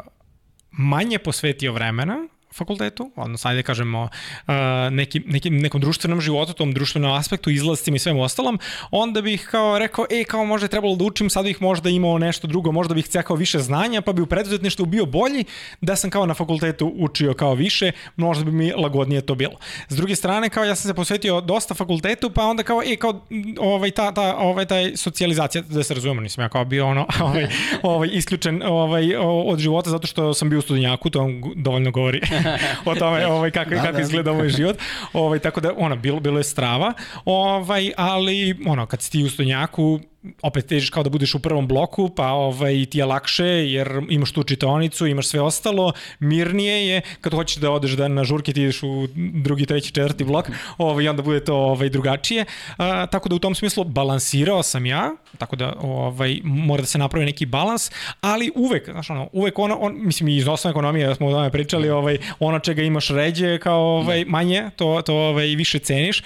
manje 0.72 1.20
posvetio 1.20 1.74
vremena, 1.74 2.28
fakultetu, 2.54 3.12
odnosno 3.16 3.50
ajde 3.50 3.64
kažemo 3.64 4.02
uh, 4.04 4.54
neki, 4.92 5.20
neki, 5.26 5.50
nekom 5.50 5.82
društvenom 5.82 6.22
životu, 6.22 6.54
tom 6.54 6.74
društvenom 6.74 7.12
aspektu, 7.12 7.50
izlascima 7.50 7.96
i 7.96 8.00
svemu 8.00 8.24
ostalom, 8.24 8.60
onda 8.92 9.22
bih 9.22 9.48
kao 9.52 9.80
rekao, 9.80 10.06
e, 10.10 10.24
kao 10.24 10.46
možda 10.46 10.66
je 10.66 10.70
trebalo 10.70 10.96
da 10.96 11.04
učim, 11.04 11.30
sad 11.30 11.46
bih 11.46 11.62
možda 11.62 11.90
imao 11.90 12.18
nešto 12.18 12.48
drugo, 12.48 12.72
možda 12.72 12.94
bih 12.94 13.08
cekao 13.08 13.36
više 13.36 13.60
znanja, 13.60 14.02
pa 14.02 14.14
bi 14.14 14.22
u 14.22 14.26
preduzetništvu 14.26 14.86
bio 14.86 15.06
bolji 15.06 15.46
da 15.82 15.96
sam 15.96 16.10
kao 16.10 16.26
na 16.26 16.34
fakultetu 16.34 16.94
učio 16.98 17.34
kao 17.34 17.54
više, 17.54 17.92
možda 18.16 18.44
bi 18.46 18.52
mi 18.52 18.72
lagodnije 18.72 19.22
to 19.22 19.36
bilo. 19.36 19.56
S 19.90 19.96
druge 19.96 20.16
strane, 20.16 20.50
kao 20.50 20.64
ja 20.64 20.76
sam 20.76 20.90
se 20.90 20.94
posvetio 20.94 21.42
dosta 21.42 21.74
fakultetu, 21.74 22.30
pa 22.30 22.46
onda 22.46 22.64
kao, 22.64 22.82
e, 22.86 22.96
kao 22.96 23.22
ovaj, 23.60 23.92
ta, 23.92 24.12
ta, 24.14 24.36
ovaj, 24.38 24.66
taj 24.66 24.98
socijalizacija, 24.98 25.62
da 25.62 25.84
se 25.84 25.94
razumemo, 25.94 26.22
nisam 26.22 26.44
ja 26.44 26.50
kao 26.50 26.66
bio 26.66 26.88
ono, 26.88 27.08
ovaj, 27.22 27.48
ovaj, 27.84 28.10
isključen 28.12 28.64
ovaj, 28.66 29.16
od 29.46 29.60
života 29.60 29.90
zato 29.90 30.08
što 30.08 30.34
sam 30.34 30.50
bio 30.50 30.60
u 30.60 30.62
studenjaku, 30.62 31.10
to 31.10 31.20
vam 31.20 31.42
dovoljno 31.56 31.92
govori 31.92 32.22
o 32.86 32.96
tome 32.96 33.28
ovaj, 33.28 33.52
kako, 33.52 33.70
da, 33.70 33.82
kako 33.82 33.94
da. 33.94 34.02
izgleda 34.02 34.34
moj 34.34 34.50
život. 34.50 34.78
Ovaj, 35.14 35.40
tako 35.40 35.62
da, 35.62 35.74
ono, 35.78 35.96
bilo, 35.96 36.20
bilo 36.20 36.38
je 36.38 36.44
strava, 36.44 36.94
ovaj, 37.26 37.92
ali, 37.98 38.56
ono, 38.68 38.86
kad 38.86 39.02
si 39.02 39.12
ti 39.12 39.24
u 39.24 39.30
stonjaku, 39.30 40.00
opet 40.42 40.66
težiš 40.66 40.90
kao 40.90 41.04
da 41.04 41.10
budeš 41.10 41.36
u 41.36 41.40
prvom 41.40 41.68
bloku, 41.68 42.10
pa 42.10 42.28
ovaj, 42.28 42.86
ti 42.86 42.98
je 42.98 43.06
lakše 43.06 43.46
jer 43.46 44.02
imaš 44.10 44.32
tu 44.32 44.44
čitaonicu, 44.44 45.08
imaš 45.08 45.28
sve 45.28 45.42
ostalo, 45.42 45.94
mirnije 46.20 46.88
je, 46.88 47.02
kad 47.22 47.34
hoćeš 47.34 47.58
da 47.58 47.72
odeš 47.72 47.92
da 47.92 48.08
na 48.08 48.24
žurke 48.24 48.54
ti 48.54 48.62
ideš 48.62 48.84
u 48.84 49.08
drugi, 49.16 49.66
treći, 49.66 49.92
četvrti 49.92 50.24
blok, 50.24 50.50
ovaj, 50.78 51.08
onda 51.08 51.22
bude 51.22 51.44
to 51.44 51.56
ovaj, 51.56 51.90
drugačije. 51.90 52.46
A, 52.78 53.06
tako 53.06 53.30
da 53.30 53.36
u 53.36 53.40
tom 53.40 53.56
smislu 53.56 53.84
balansirao 53.84 54.64
sam 54.64 54.86
ja, 54.86 55.12
tako 55.38 55.56
da 55.56 55.74
ovaj, 55.82 56.40
mora 56.44 56.82
da 56.82 56.88
se 56.88 56.98
napravi 56.98 57.26
neki 57.26 57.46
balans, 57.46 57.92
ali 58.22 58.52
uvek, 58.56 58.90
znaš 58.92 59.10
ono, 59.10 59.30
uvek 59.34 59.60
ono, 59.60 59.76
on, 59.76 59.96
mislim 59.98 60.28
i 60.28 60.36
iz 60.36 60.48
osnovne 60.48 60.72
ekonomije, 60.74 61.08
da 61.08 61.16
smo 61.16 61.28
o 61.28 61.32
tome 61.32 61.52
pričali, 61.52 61.90
ovaj, 61.90 62.18
ono 62.40 62.60
čega 62.60 62.82
imaš 62.82 63.10
ređe 63.10 63.58
kao 63.58 63.82
ovaj, 63.82 64.24
da. 64.24 64.32
manje, 64.32 64.70
to, 64.76 65.02
to 65.06 65.16
ovaj, 65.16 65.48
više 65.48 65.80
ceniš. 65.80 66.24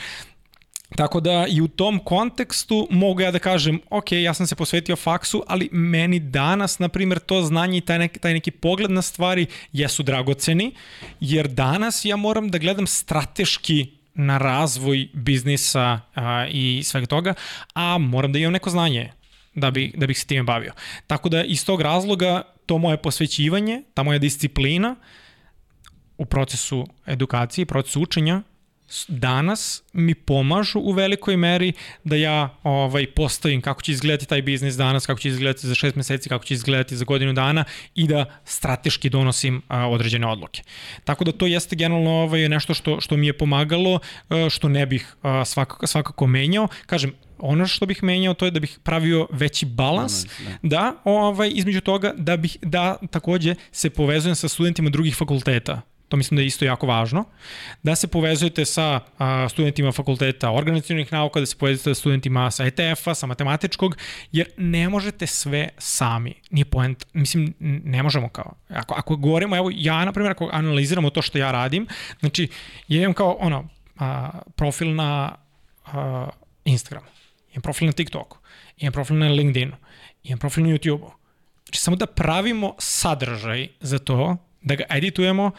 Tako 0.96 1.20
da 1.20 1.46
i 1.50 1.62
u 1.62 1.68
tom 1.68 2.00
kontekstu 2.00 2.88
mogu 2.90 3.22
ja 3.22 3.32
da 3.32 3.40
kažem, 3.40 3.80
ok, 3.90 4.12
ja 4.12 4.34
sam 4.34 4.48
se 4.48 4.56
posvetio 4.56 4.96
faksu, 4.96 5.44
ali 5.48 5.70
meni 5.72 6.20
danas, 6.20 6.80
na 6.80 6.90
primjer, 6.90 7.20
to 7.20 7.42
znanje 7.42 7.78
i 7.78 7.82
taj 7.82 8.00
neki, 8.00 8.20
taj 8.20 8.34
neki 8.34 8.52
pogled 8.52 8.92
na 8.92 9.02
stvari 9.02 9.46
jesu 9.72 10.04
dragoceni, 10.04 10.72
jer 11.20 11.48
danas 11.48 12.06
ja 12.06 12.16
moram 12.16 12.50
da 12.50 12.58
gledam 12.58 12.88
strateški 12.88 13.88
na 14.14 14.38
razvoj 14.38 15.08
biznisa 15.14 16.00
a, 16.16 16.48
i 16.50 16.82
svega 16.84 17.06
toga, 17.06 17.34
a 17.74 17.98
moram 17.98 18.32
da 18.32 18.40
imam 18.40 18.54
neko 18.54 18.70
znanje 18.70 19.12
da, 19.56 19.72
bi, 19.72 19.92
da 19.96 20.08
bih 20.08 20.20
se 20.20 20.28
time 20.28 20.44
bavio. 20.44 20.74
Tako 21.08 21.30
da 21.30 21.44
iz 21.44 21.66
tog 21.66 21.82
razloga 21.82 22.42
to 22.66 22.78
moje 22.78 22.98
posvećivanje, 22.98 23.84
ta 23.94 24.04
moja 24.04 24.20
disciplina 24.20 24.96
u 26.18 26.26
procesu 26.26 26.88
edukacije, 27.06 27.66
procesu 27.66 28.02
učenja 28.02 28.42
danas 29.08 29.84
mi 29.94 30.16
pomažu 30.16 30.80
u 30.80 30.92
velikoj 30.92 31.38
meri 31.38 31.74
da 32.04 32.16
ja 32.16 32.58
ovaj 32.64 33.08
postavim 33.08 33.62
kako 33.62 33.82
će 33.82 33.92
izgledati 33.92 34.28
taj 34.28 34.42
biznis 34.42 34.76
danas, 34.76 35.06
kako 35.06 35.20
će 35.20 35.30
izgledati 35.30 35.68
za 35.68 35.76
šest 35.76 35.96
meseci, 35.96 36.30
kako 36.30 36.46
će 36.46 36.54
izgledati 36.54 36.98
za 36.98 37.06
godinu 37.06 37.34
dana 37.34 37.64
i 37.96 38.08
da 38.08 38.26
strateški 38.46 39.10
donosim 39.10 39.62
a, 39.68 39.90
određene 39.90 40.28
odluke. 40.28 40.62
Tako 41.04 41.24
da 41.24 41.32
to 41.32 41.48
jeste 41.48 41.76
generalno 41.76 42.12
ovaj, 42.12 42.50
nešto 42.50 42.74
što, 42.74 43.02
što 43.02 43.18
mi 43.18 43.28
je 43.28 43.38
pomagalo, 43.38 44.00
a, 44.30 44.50
što 44.50 44.70
ne 44.70 44.86
bih 44.86 45.16
a, 45.22 45.46
svakako, 45.46 45.88
svakako 45.88 46.28
menjao. 46.28 46.68
Kažem, 46.86 47.14
ono 47.38 47.68
što 47.68 47.86
bih 47.86 48.04
menjao 48.04 48.34
to 48.34 48.46
je 48.46 48.52
da 48.52 48.60
bih 48.60 48.80
pravio 48.84 49.28
veći 49.32 49.66
balans, 49.66 50.26
da, 50.26 50.30
da 50.62 50.94
ovaj 51.04 51.52
između 51.54 51.82
toga 51.82 52.14
da 52.18 52.38
bih 52.38 52.58
da 52.62 52.98
takođe 53.12 53.56
se 53.72 53.90
povezujem 53.90 54.36
sa 54.36 54.48
studentima 54.48 54.90
drugih 54.90 55.16
fakulteta 55.16 55.82
to 56.14 56.18
mislim 56.18 56.36
da 56.36 56.42
je 56.42 56.48
isto 56.48 56.66
jako 56.66 56.88
važno, 56.88 57.26
da 57.84 57.96
se 57.96 58.08
povezujete 58.08 58.66
sa 58.66 59.00
a, 59.18 59.50
studentima 59.50 59.92
fakulteta 59.92 60.52
organizacijonih 60.52 61.14
nauka, 61.14 61.40
da 61.40 61.46
se 61.46 61.58
povezujete 61.58 61.96
sa 61.96 62.00
studentima 62.00 62.52
sa 62.52 62.66
ETF-a, 62.66 63.16
sa 63.16 63.26
matematičkog, 63.26 63.98
jer 64.32 64.50
ne 64.58 64.90
možete 64.90 65.28
sve 65.28 65.70
sami. 65.78 66.34
Nije 66.50 66.66
point, 66.66 67.06
mislim, 67.14 67.54
ne 67.60 68.04
možemo 68.04 68.30
kao, 68.30 68.54
ako, 68.70 68.94
ako 68.94 69.16
govorimo, 69.16 69.58
evo 69.58 69.72
ja, 69.74 70.06
na 70.06 70.12
primjer, 70.12 70.32
ako 70.32 70.50
analiziramo 70.52 71.10
to 71.10 71.22
što 71.22 71.38
ja 71.38 71.52
radim, 71.52 71.88
znači, 72.20 72.48
ja 72.88 73.02
imam 73.02 73.14
kao, 73.14 73.38
ono, 73.40 73.68
a, 73.98 74.30
profil 74.56 74.96
na 74.96 75.36
a, 75.86 76.28
Instagramu, 76.66 77.08
imam 77.54 77.62
profil 77.62 77.88
na 77.88 77.92
TikToku, 77.92 78.38
imam 78.78 78.94
profil 78.94 79.18
na 79.18 79.28
LinkedInu, 79.28 79.76
imam 80.24 80.40
profil 80.40 80.64
na 80.64 80.70
YouTubeu. 80.70 81.10
Znači, 81.66 81.80
samo 81.80 81.96
da 81.96 82.06
pravimo 82.06 82.76
sadržaj 82.80 83.68
za 83.80 84.00
to, 84.00 84.38
da 84.64 84.76
ga 84.76 84.84
editujemo, 84.90 85.52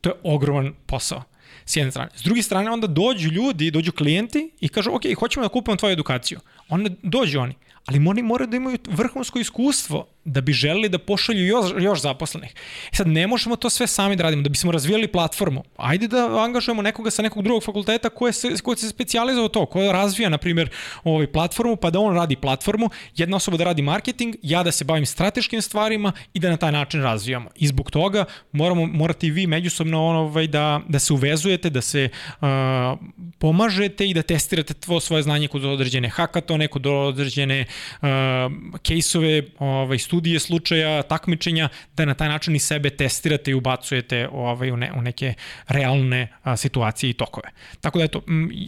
to 0.00 0.10
je 0.10 0.14
ogroman 0.22 0.74
posao 0.86 1.22
s 1.64 1.76
jedne 1.76 1.90
strane. 1.90 2.10
S 2.16 2.22
druge 2.22 2.42
strane, 2.42 2.70
onda 2.70 2.86
dođu 2.86 3.30
ljudi, 3.30 3.70
dođu 3.70 3.92
klijenti 3.92 4.50
i 4.60 4.68
kažu, 4.68 4.90
ok, 4.94 5.02
hoćemo 5.18 5.44
da 5.44 5.48
kupimo 5.48 5.76
tvoju 5.76 5.92
edukaciju. 5.92 6.40
Onda 6.68 6.90
dođu 7.02 7.40
oni, 7.40 7.54
ali 7.86 8.08
oni 8.08 8.22
moraju 8.22 8.48
da 8.48 8.56
imaju 8.56 8.78
vrhunsko 8.88 9.38
iskustvo 9.38 10.06
da 10.28 10.40
bi 10.40 10.52
želeli 10.52 10.88
da 10.88 10.98
pošalju 10.98 11.46
još, 11.46 11.66
još 11.78 12.00
zaposlenih. 12.00 12.50
E 12.92 12.96
sad, 12.96 13.06
ne 13.06 13.26
možemo 13.26 13.56
to 13.56 13.70
sve 13.70 13.86
sami 13.86 14.16
da 14.16 14.22
radimo, 14.22 14.42
da 14.42 14.48
bismo 14.48 14.72
razvijali 14.72 15.08
platformu. 15.08 15.64
Ajde 15.76 16.08
da 16.08 16.42
angažujemo 16.44 16.82
nekoga 16.82 17.10
sa 17.10 17.22
nekog 17.22 17.42
drugog 17.42 17.64
fakulteta 17.64 18.08
ko, 18.08 18.26
je 18.26 18.32
se, 18.32 18.48
ko 18.62 18.76
se 18.76 18.88
specializao 18.88 19.48
to, 19.48 19.66
ko 19.66 19.92
razvija, 19.92 20.28
na 20.28 20.38
primjer, 20.38 20.70
ovaj 21.04 21.26
platformu, 21.26 21.76
pa 21.76 21.90
da 21.90 22.00
on 22.00 22.14
radi 22.14 22.36
platformu, 22.36 22.90
jedna 23.16 23.36
osoba 23.36 23.56
da 23.56 23.64
radi 23.64 23.82
marketing, 23.82 24.36
ja 24.42 24.62
da 24.62 24.72
se 24.72 24.84
bavim 24.84 25.06
strateškim 25.06 25.62
stvarima 25.62 26.12
i 26.34 26.40
da 26.40 26.50
na 26.50 26.56
taj 26.56 26.72
način 26.72 27.02
razvijamo. 27.02 27.50
I 27.56 27.66
zbog 27.66 27.90
toga 27.90 28.24
moramo, 28.52 28.86
morate 28.86 29.26
i 29.26 29.30
vi 29.30 29.46
međusobno 29.46 29.98
ovaj, 30.00 30.46
da, 30.46 30.80
da 30.88 30.98
se 30.98 31.12
uvezujete, 31.12 31.70
da 31.70 31.80
se 31.80 32.08
uh, 32.40 32.46
pomažete 33.38 34.06
i 34.08 34.14
da 34.14 34.22
testirate 34.22 34.74
tvo 34.74 35.00
svoje 35.00 35.22
znanje 35.22 35.48
kod 35.48 35.64
određene 35.64 36.08
hakatone, 36.08 36.68
kod 36.68 36.86
određene 36.86 37.64
uh, 38.02 38.08
kejsove, 38.82 39.42
ovaj, 39.58 39.98
studije 39.98 40.17
studije 40.18 40.40
slučaja, 40.40 41.02
takmičenja, 41.02 41.68
da 41.96 42.04
na 42.04 42.14
taj 42.14 42.28
način 42.28 42.56
i 42.56 42.58
sebe 42.58 42.90
testirate 42.90 43.50
i 43.50 43.54
ubacujete 43.54 44.28
ovaj, 44.32 44.70
u, 44.70 44.76
ne, 44.76 44.92
u 44.96 45.02
neke 45.02 45.34
realne 45.68 46.28
a, 46.42 46.56
situacije 46.56 47.10
i 47.10 47.12
tokove. 47.12 47.50
Tako 47.80 47.98
da 47.98 48.04
eto, 48.04 48.22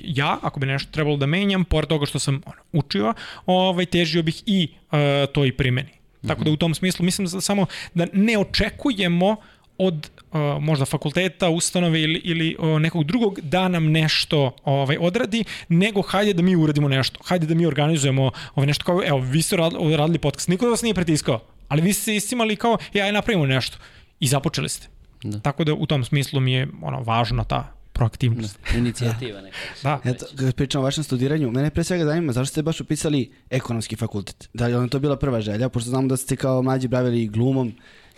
ja, 0.05 0.39
ako 0.43 0.61
bi 0.61 0.67
nešto 0.67 0.93
trebalo 0.93 1.17
da 1.17 1.27
menjam, 1.27 1.65
pored 1.65 1.89
toga 1.89 2.07
što 2.07 2.19
sam 2.19 2.43
ono, 2.47 2.63
učio, 2.73 3.15
ovaj, 3.47 3.87
težio 3.87 4.23
bih 4.23 4.43
i 4.47 4.69
a, 4.91 5.27
to 5.33 5.45
i 5.45 5.53
primeni. 5.53 5.91
Tako 6.27 6.45
da 6.45 6.51
u 6.51 6.57
tom 6.57 6.75
smislu 6.75 7.05
mislim 7.05 7.27
da 7.27 7.41
samo 7.41 7.67
da 7.95 8.07
ne 8.13 8.39
očekujemo 8.39 9.37
od 9.79 10.11
možda 10.61 10.85
fakulteta, 10.85 11.49
ustanove 11.49 12.01
ili, 12.01 12.21
ili 12.25 12.57
nekog 12.81 13.05
drugog 13.05 13.41
da 13.41 13.69
nam 13.69 13.91
nešto 13.93 14.57
ovaj 14.65 14.97
odradi, 15.01 15.45
nego 15.69 16.03
hajde 16.03 16.33
da 16.33 16.43
mi 16.43 16.57
uradimo 16.57 16.89
nešto. 16.89 17.21
Hajde 17.25 17.47
da 17.47 17.55
mi 17.55 17.67
organizujemo 17.67 18.31
ovaj 18.55 18.67
nešto 18.67 18.85
kao, 18.85 19.03
evo, 19.07 19.19
vi 19.19 19.43
ste 19.43 19.57
radili, 19.57 20.19
podcast, 20.19 20.49
niko 20.49 20.65
da 20.65 20.71
vas 20.71 20.83
nije 20.83 20.95
pritiskao, 20.95 21.41
ali 21.69 21.83
vi 21.83 21.93
ste 21.93 22.17
istimali 22.17 22.57
kao, 22.57 22.79
ja, 22.93 23.05
aj 23.05 23.13
napravimo 23.13 23.47
nešto. 23.47 23.79
I 24.21 24.27
započeli 24.27 24.69
ste. 24.69 24.87
Da. 25.23 25.41
Tako 25.41 25.65
da 25.65 25.75
u 25.75 25.87
tom 25.87 26.05
smislu 26.05 26.41
mi 26.41 26.53
je 26.53 26.69
ono 26.83 27.03
važno 27.03 27.45
ta 27.45 27.73
proaktivnost. 27.93 28.59
Da, 28.73 28.79
inicijativa 28.79 29.41
neka. 29.41 29.57
Da. 29.83 30.01
Eto, 30.05 30.27
kad 30.37 30.55
pričamo 30.55 30.83
o 30.83 30.85
vašem 30.85 31.05
studiranju, 31.05 31.51
mene 31.51 31.71
pre 31.71 31.85
svega 31.85 32.05
zanima 32.05 32.33
zašto 32.33 32.51
ste 32.51 32.63
baš 32.63 32.81
upisali 32.81 33.33
ekonomski 33.51 33.97
fakultet? 33.97 34.49
Da 34.55 34.67
li 34.67 34.73
je 34.73 34.89
to 34.89 34.99
bila 34.99 35.17
prva 35.17 35.41
želja, 35.41 35.69
pošto 35.69 35.91
znamo 35.91 36.09
da 36.09 36.17
ste 36.17 36.37
kao 36.37 36.63
mlađi 36.63 36.89
bravili 36.89 37.29
glumom 37.29 37.73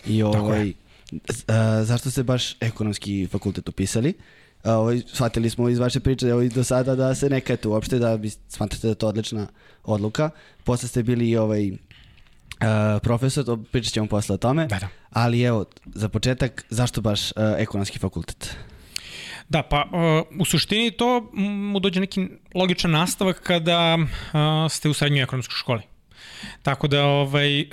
i 0.07 0.23
ovaj, 0.23 0.73
A, 1.49 1.85
zašto 1.85 2.11
ste 2.11 2.23
baš 2.23 2.57
ekonomski 2.61 3.26
fakultet 3.26 3.69
upisali? 3.69 4.14
A, 4.64 4.76
ovaj, 4.76 5.02
shvatili 5.07 5.50
smo 5.50 5.69
iz 5.69 5.78
vaše 5.78 6.00
priče 6.00 6.35
ovaj, 6.35 6.49
do 6.49 6.64
sada 6.64 6.95
da 6.95 7.14
se 7.14 7.31
nekajete 7.31 7.69
uopšte, 7.69 7.99
da 7.99 8.16
bi 8.16 8.31
smatrate 8.31 8.87
da 8.87 8.90
je 8.90 8.95
to 8.95 9.09
odlična 9.09 9.47
odluka. 9.85 10.31
Posle 10.64 10.88
ste 10.88 11.02
bili 11.02 11.37
ovaj, 11.37 11.71
uh, 11.71 11.76
profesor, 13.02 13.45
to 13.45 13.57
pričat 13.57 13.92
ćemo 13.92 14.07
posle 14.07 14.35
o 14.35 14.38
tome. 14.38 14.66
Da, 14.66 14.78
da. 14.78 14.88
Ali 15.11 15.42
evo, 15.42 15.64
za 15.95 16.09
početak, 16.09 16.64
zašto 16.71 17.00
baš 17.00 17.31
uh, 17.31 17.37
ekonomski 17.59 17.99
fakultet? 17.99 18.57
Da, 19.49 19.62
pa 19.62 19.85
uh, 19.92 20.40
u 20.40 20.45
suštini 20.45 20.90
to 20.90 21.31
mu 21.33 21.81
dođe 21.81 22.00
neki 22.00 22.28
logičan 22.54 22.90
nastavak 22.90 23.42
kada 23.42 23.99
uh, 23.99 24.73
ste 24.73 24.88
u 24.88 24.95
srednjoj 24.95 25.23
ekonomskoj 25.23 25.54
školi. 25.57 25.83
Tako 26.62 26.88
da 26.88 27.04
ovaj, 27.04 27.61
uh, 27.61 27.69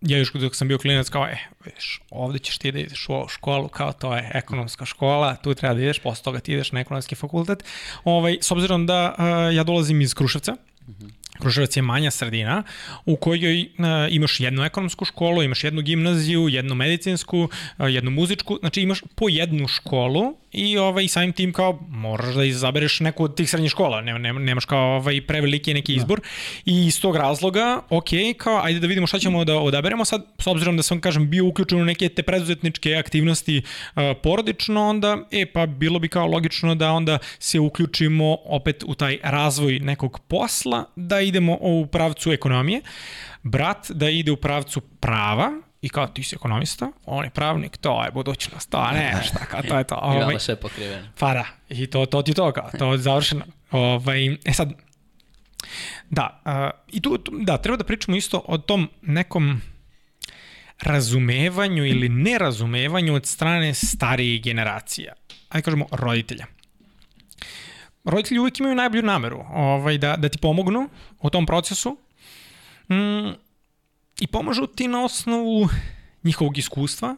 ja 0.00 0.18
još 0.18 0.32
dok 0.32 0.56
sam 0.56 0.68
bio 0.68 0.78
klinac 0.78 1.08
kao, 1.08 1.26
e, 1.26 1.36
vidiš, 1.64 2.00
ovde 2.10 2.38
ćeš 2.38 2.58
ti 2.58 2.72
da 2.72 2.78
ideš 2.78 3.06
u 3.08 3.28
školu, 3.28 3.68
kao 3.68 3.92
to 3.92 4.16
je 4.16 4.30
ekonomska 4.34 4.84
škola, 4.84 5.36
tu 5.36 5.54
treba 5.54 5.74
da 5.74 5.80
ideš, 5.80 5.98
posle 5.98 6.24
toga 6.24 6.40
ti 6.40 6.52
ideš 6.52 6.72
na 6.72 6.80
ekonomski 6.80 7.14
fakultet. 7.14 7.64
Ovaj, 8.04 8.38
s 8.40 8.50
obzirom 8.50 8.86
da 8.86 9.14
uh, 9.18 9.54
ja 9.54 9.64
dolazim 9.64 10.00
iz 10.00 10.14
Kruševca, 10.14 10.52
mm 10.52 10.92
-hmm. 10.92 11.10
Kruševac 11.38 11.76
je 11.76 11.82
manja 11.82 12.10
sredina 12.10 12.62
u 13.04 13.16
kojoj 13.16 13.70
imaš 14.10 14.40
jednu 14.40 14.64
ekonomsku 14.64 15.04
školu, 15.04 15.42
imaš 15.42 15.64
jednu 15.64 15.82
gimnaziju, 15.82 16.48
jednu 16.48 16.74
medicinsku, 16.74 17.48
jednu 17.78 18.10
muzičku, 18.10 18.56
znači 18.60 18.80
imaš 18.80 19.02
po 19.14 19.28
jednu 19.28 19.68
školu 19.68 20.36
i 20.56 20.78
ovaj, 20.78 21.08
samim 21.08 21.32
tim 21.32 21.52
kao 21.52 21.78
moraš 21.88 22.34
da 22.34 22.44
izabereš 22.44 23.00
neku 23.00 23.24
od 23.24 23.36
tih 23.36 23.50
srednjih 23.50 23.70
škola, 23.70 24.00
ne, 24.00 24.18
ne, 24.18 24.32
nemaš 24.32 24.64
kao 24.64 24.96
ovaj, 24.96 25.20
preveliki 25.26 25.74
neki 25.74 25.92
da. 25.92 25.96
izbor 25.96 26.20
da. 26.20 26.26
i 26.64 26.86
iz 26.86 27.00
tog 27.00 27.16
razloga, 27.16 27.80
ok, 27.90 28.08
kao 28.36 28.60
ajde 28.64 28.80
da 28.80 28.86
vidimo 28.86 29.06
šta 29.06 29.18
ćemo 29.18 29.44
da 29.44 29.56
odaberemo 29.56 30.04
sad, 30.04 30.24
s 30.38 30.46
obzirom 30.46 30.76
da 30.76 30.82
sam 30.82 31.00
kažem 31.00 31.30
bio 31.30 31.46
uključen 31.46 31.80
u 31.80 31.84
neke 31.84 32.08
te 32.08 32.22
preduzetničke 32.22 32.94
aktivnosti 32.94 33.62
uh, 33.62 34.02
porodično, 34.22 34.88
onda 34.88 35.18
e 35.30 35.46
pa 35.46 35.66
bilo 35.66 35.98
bi 35.98 36.08
kao 36.08 36.26
logično 36.26 36.74
da 36.74 36.92
onda 36.92 37.18
se 37.38 37.60
uključimo 37.60 38.36
opet 38.44 38.84
u 38.86 38.94
taj 38.94 39.18
razvoj 39.22 39.78
nekog 39.78 40.20
posla, 40.28 40.84
da 40.96 41.20
idemo 41.20 41.58
u 41.60 41.86
pravcu 41.86 42.32
ekonomije, 42.32 42.80
brat 43.42 43.90
da 43.90 44.08
ide 44.10 44.32
u 44.32 44.36
pravcu 44.36 44.80
prava, 44.80 45.65
i 45.82 45.88
kao 45.88 46.06
ti 46.06 46.22
si 46.22 46.34
ekonomista, 46.34 46.88
on 47.04 47.24
je 47.24 47.30
pravnik, 47.30 47.76
to 47.76 48.04
je 48.04 48.10
budućnost, 48.10 48.70
to 48.70 48.90
ne, 48.90 49.20
šta, 49.28 49.46
kao 49.46 49.62
to 49.62 49.78
je 49.78 49.84
to. 49.84 49.94
Ovaj, 50.02 50.16
Imamo 50.16 50.38
sve 50.38 50.56
pokriveno. 50.56 51.08
Pa 51.18 51.34
da, 51.34 51.44
i 51.68 51.86
to, 51.86 52.06
to 52.06 52.22
ti 52.22 52.34
to 52.34 52.52
kao, 52.52 52.70
to 52.78 52.92
je 52.92 52.98
završeno. 52.98 53.44
Ovaj, 53.70 54.26
e 54.26 54.52
sad, 54.52 54.72
da, 56.10 56.42
uh, 56.44 56.94
i 56.96 57.00
tu, 57.00 57.18
tu, 57.18 57.32
da, 57.40 57.58
treba 57.58 57.76
da 57.76 57.84
pričamo 57.84 58.16
isto 58.16 58.42
o 58.46 58.58
tom 58.58 58.90
nekom 59.02 59.60
razumevanju 60.82 61.86
ili 61.86 62.08
nerazumevanju 62.08 63.14
od 63.14 63.26
strane 63.26 63.74
starijih 63.74 64.42
generacija. 64.42 65.12
Ajde 65.48 65.64
kažemo 65.64 65.86
roditelja. 65.90 66.46
Roditelji 68.04 68.38
uvijek 68.38 68.60
imaju 68.60 68.74
najbolju 68.74 69.02
nameru 69.02 69.44
ovaj, 69.50 69.98
da, 69.98 70.16
da 70.16 70.28
ti 70.28 70.38
pomognu 70.38 70.88
u 71.20 71.30
tom 71.30 71.46
procesu. 71.46 71.98
Mm, 72.88 73.45
i 74.20 74.26
pomažu 74.26 74.66
ti 74.66 74.88
na 74.88 75.04
osnovu 75.04 75.68
njihovog 76.24 76.58
iskustva, 76.58 77.16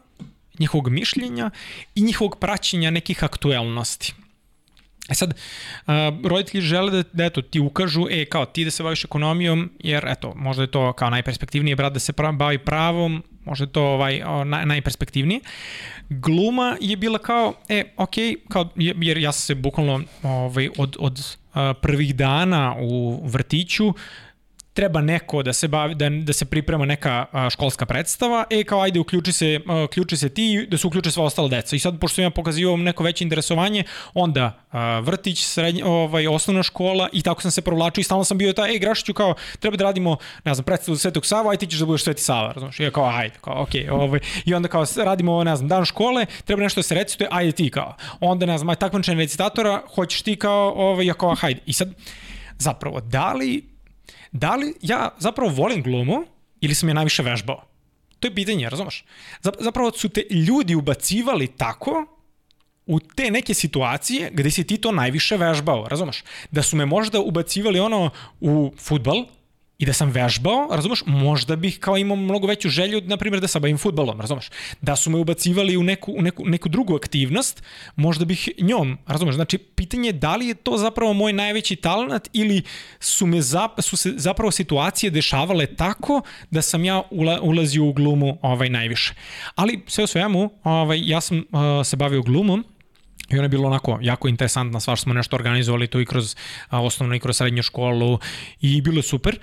njihovog 0.59 0.89
mišljenja 0.89 1.49
i 1.95 2.01
njihovog 2.01 2.37
praćenja 2.39 2.91
nekih 2.91 3.23
aktuelnosti. 3.23 4.13
E 5.09 5.15
sad, 5.15 5.29
uh, 5.33 5.93
roditelji 6.23 6.61
žele 6.61 6.91
da, 6.91 7.03
da 7.13 7.25
eto, 7.25 7.41
ti 7.41 7.59
ukažu, 7.59 8.07
e, 8.09 8.25
kao 8.25 8.45
ti 8.45 8.65
da 8.65 8.71
se 8.71 8.83
baviš 8.83 9.05
ekonomijom, 9.05 9.69
jer 9.79 10.05
eto, 10.07 10.33
možda 10.35 10.63
je 10.63 10.71
to 10.71 10.93
kao 10.93 11.09
najperspektivnije, 11.09 11.75
brat 11.75 11.93
da 11.93 11.99
se 11.99 12.13
pra, 12.13 12.31
bavi 12.31 12.57
pravom, 12.57 13.23
možda 13.45 13.63
je 13.63 13.71
to 13.71 13.83
ovaj, 13.83 14.21
o, 14.23 14.43
naj, 14.43 14.65
najperspektivnije. 14.65 15.39
Gluma 16.09 16.77
je 16.81 16.97
bila 16.97 17.19
kao, 17.19 17.53
e, 17.69 17.83
ok, 17.97 18.15
kao, 18.49 18.69
jer 18.75 19.17
ja 19.17 19.31
sam 19.31 19.41
se 19.41 19.55
bukvalno 19.55 20.01
ovaj, 20.23 20.69
od, 20.77 20.95
od 20.99 21.19
uh, 21.19 21.61
prvih 21.81 22.15
dana 22.15 22.75
u 22.79 23.21
vrtiću 23.27 23.93
treba 24.79 25.01
neko 25.01 25.43
da 25.43 25.53
se 25.53 25.67
bavi 25.67 25.95
da 25.95 26.09
da 26.09 26.33
se 26.33 26.45
priprema 26.45 26.85
neka 26.85 27.25
školska 27.51 27.85
predstava, 27.85 28.43
e 28.49 28.63
kao 28.63 28.81
ajde 28.81 28.99
uključi 28.99 29.31
se 29.31 29.59
uključi 29.85 30.17
se 30.17 30.29
ti 30.29 30.67
da 30.71 30.77
se 30.77 30.87
uključe 30.87 31.11
sva 31.11 31.23
ostala 31.23 31.47
deca. 31.47 31.75
I 31.75 31.79
sad 31.79 31.99
pošto 31.99 32.15
sam 32.15 32.23
ja 32.23 32.29
pokazivao 32.29 32.77
neko 32.77 33.03
veće 33.03 33.23
interesovanje, 33.23 33.83
onda 34.13 34.63
vrtić, 35.01 35.43
srednja 35.43 35.85
ovaj 35.85 36.27
osnovna 36.27 36.63
škola 36.63 37.09
i 37.13 37.21
tako 37.21 37.41
sam 37.41 37.51
se 37.51 37.61
provlačio 37.61 38.01
i 38.01 38.03
stalno 38.03 38.23
sam 38.23 38.37
bio 38.37 38.53
taj 38.53 38.71
ej 38.71 38.79
Grašiću 38.79 39.13
kao 39.13 39.33
treba 39.59 39.77
da 39.77 39.83
radimo 39.83 40.17
ne 40.45 40.53
znam 40.53 40.65
predstavu 40.65 40.97
Svetog 40.97 41.25
Sava, 41.25 41.51
aj 41.51 41.57
ti 41.57 41.67
ćeš 41.67 41.79
da 41.79 41.85
budeš 41.85 42.03
Sveti 42.03 42.21
Sava, 42.21 42.51
razumeš? 42.51 42.79
I 42.79 42.83
ja 42.83 42.91
kao 42.91 43.09
ajde, 43.15 43.35
kao 43.41 43.61
okej, 43.61 43.83
okay, 43.83 43.91
ovaj 43.91 44.19
i 44.45 44.53
onda 44.53 44.67
kao 44.67 44.85
radimo 44.97 45.43
ne 45.43 45.55
znam 45.55 45.67
dan 45.67 45.85
škole, 45.85 46.25
treba 46.45 46.63
nešto 46.63 46.79
da 46.79 46.83
se 46.83 46.95
recituje, 46.95 47.27
ajde 47.31 47.51
ti 47.51 47.69
kao. 47.69 47.95
Onda 48.19 48.45
ne 48.45 48.57
znam, 48.57 48.69
aj 48.69 48.75
takmičenje 48.75 49.17
recitatora, 49.17 49.81
hoćeš 49.95 50.21
ti 50.21 50.35
kao 50.35 50.73
ovaj 50.75 51.05
ja 51.05 51.13
kao 51.13 51.35
hajde. 51.35 51.61
I 51.65 51.73
sad 51.73 51.93
zapravo 52.57 53.01
da 53.01 53.33
li 53.33 53.78
da 54.31 54.55
li 54.55 54.73
ja 54.81 55.09
zapravo 55.17 55.51
volim 55.51 55.83
glumu 55.83 56.23
ili 56.61 56.75
sam 56.75 56.89
je 56.89 56.93
najviše 56.93 57.23
vežbao? 57.23 57.63
To 58.19 58.27
je 58.27 58.35
pitanje, 58.35 58.69
razumeš? 58.69 59.05
Zapravo 59.59 59.91
su 59.91 60.09
te 60.09 60.23
ljudi 60.29 60.75
ubacivali 60.75 61.47
tako 61.47 62.05
u 62.85 62.99
te 62.99 63.31
neke 63.31 63.53
situacije 63.53 64.29
gde 64.33 64.51
si 64.51 64.63
ti 64.63 64.77
to 64.77 64.91
najviše 64.91 65.37
vežbao, 65.37 65.87
razumeš? 65.87 66.23
Da 66.51 66.63
su 66.63 66.77
me 66.77 66.85
možda 66.85 67.19
ubacivali 67.19 67.79
ono 67.79 68.09
u 68.41 68.73
futbal, 68.77 69.25
i 69.79 69.85
da 69.85 69.93
sam 69.93 70.09
vežbao, 70.11 70.67
razumeš, 70.71 71.03
možda 71.05 71.55
bih 71.55 71.79
kao 71.79 71.97
imao 71.97 72.15
mnogo 72.17 72.47
veću 72.47 72.69
želju, 72.69 73.01
na 73.05 73.17
primjer, 73.17 73.41
da 73.41 73.47
se 73.47 73.59
bavim 73.59 73.77
futbolom, 73.77 74.21
razumeš. 74.21 74.49
Da 74.81 74.95
su 74.95 75.09
me 75.09 75.17
ubacivali 75.17 75.77
u 75.77 75.83
neku, 75.83 76.11
u 76.17 76.21
neku, 76.21 76.45
neku 76.45 76.69
drugu 76.69 76.95
aktivnost, 76.95 77.63
možda 77.95 78.25
bih 78.25 78.49
njom, 78.61 78.97
razumeš. 79.07 79.35
Znači, 79.35 79.57
pitanje 79.57 80.09
je 80.09 80.13
da 80.13 80.35
li 80.35 80.47
je 80.47 80.53
to 80.53 80.77
zapravo 80.77 81.13
moj 81.13 81.33
najveći 81.33 81.75
talent 81.75 82.29
ili 82.33 82.61
su, 82.99 83.27
me 83.27 83.41
zap, 83.41 83.81
su 83.81 83.97
se 83.97 84.13
zapravo 84.17 84.51
situacije 84.51 85.09
dešavale 85.09 85.65
tako 85.65 86.21
da 86.51 86.61
sam 86.61 86.85
ja 86.85 87.01
ula, 87.11 87.39
ulazio 87.41 87.85
u 87.85 87.93
glumu 87.93 88.37
ovaj, 88.41 88.69
najviše. 88.69 89.13
Ali 89.55 89.79
sve 89.87 90.03
u 90.03 90.07
svemu, 90.07 90.49
ovaj, 90.63 91.01
ja 91.05 91.21
sam 91.21 91.37
uh, 91.37 91.43
se 91.85 91.95
bavio 91.95 92.21
glumom, 92.21 92.65
I 93.31 93.35
ona 93.35 93.43
je 93.43 93.49
bilo 93.49 93.67
onako 93.67 93.99
jako 94.01 94.27
interesantna 94.27 94.79
stvar, 94.79 94.99
smo 94.99 95.13
nešto 95.13 95.35
organizovali 95.35 95.87
tu 95.87 96.01
i 96.01 96.05
kroz 96.05 96.35
a, 96.69 96.81
osnovnu 96.81 97.15
i 97.15 97.19
kroz 97.19 97.37
srednju 97.37 97.63
školu 97.63 98.19
i 98.61 98.81
bilo 98.81 98.97
je 98.97 99.03
super. 99.03 99.39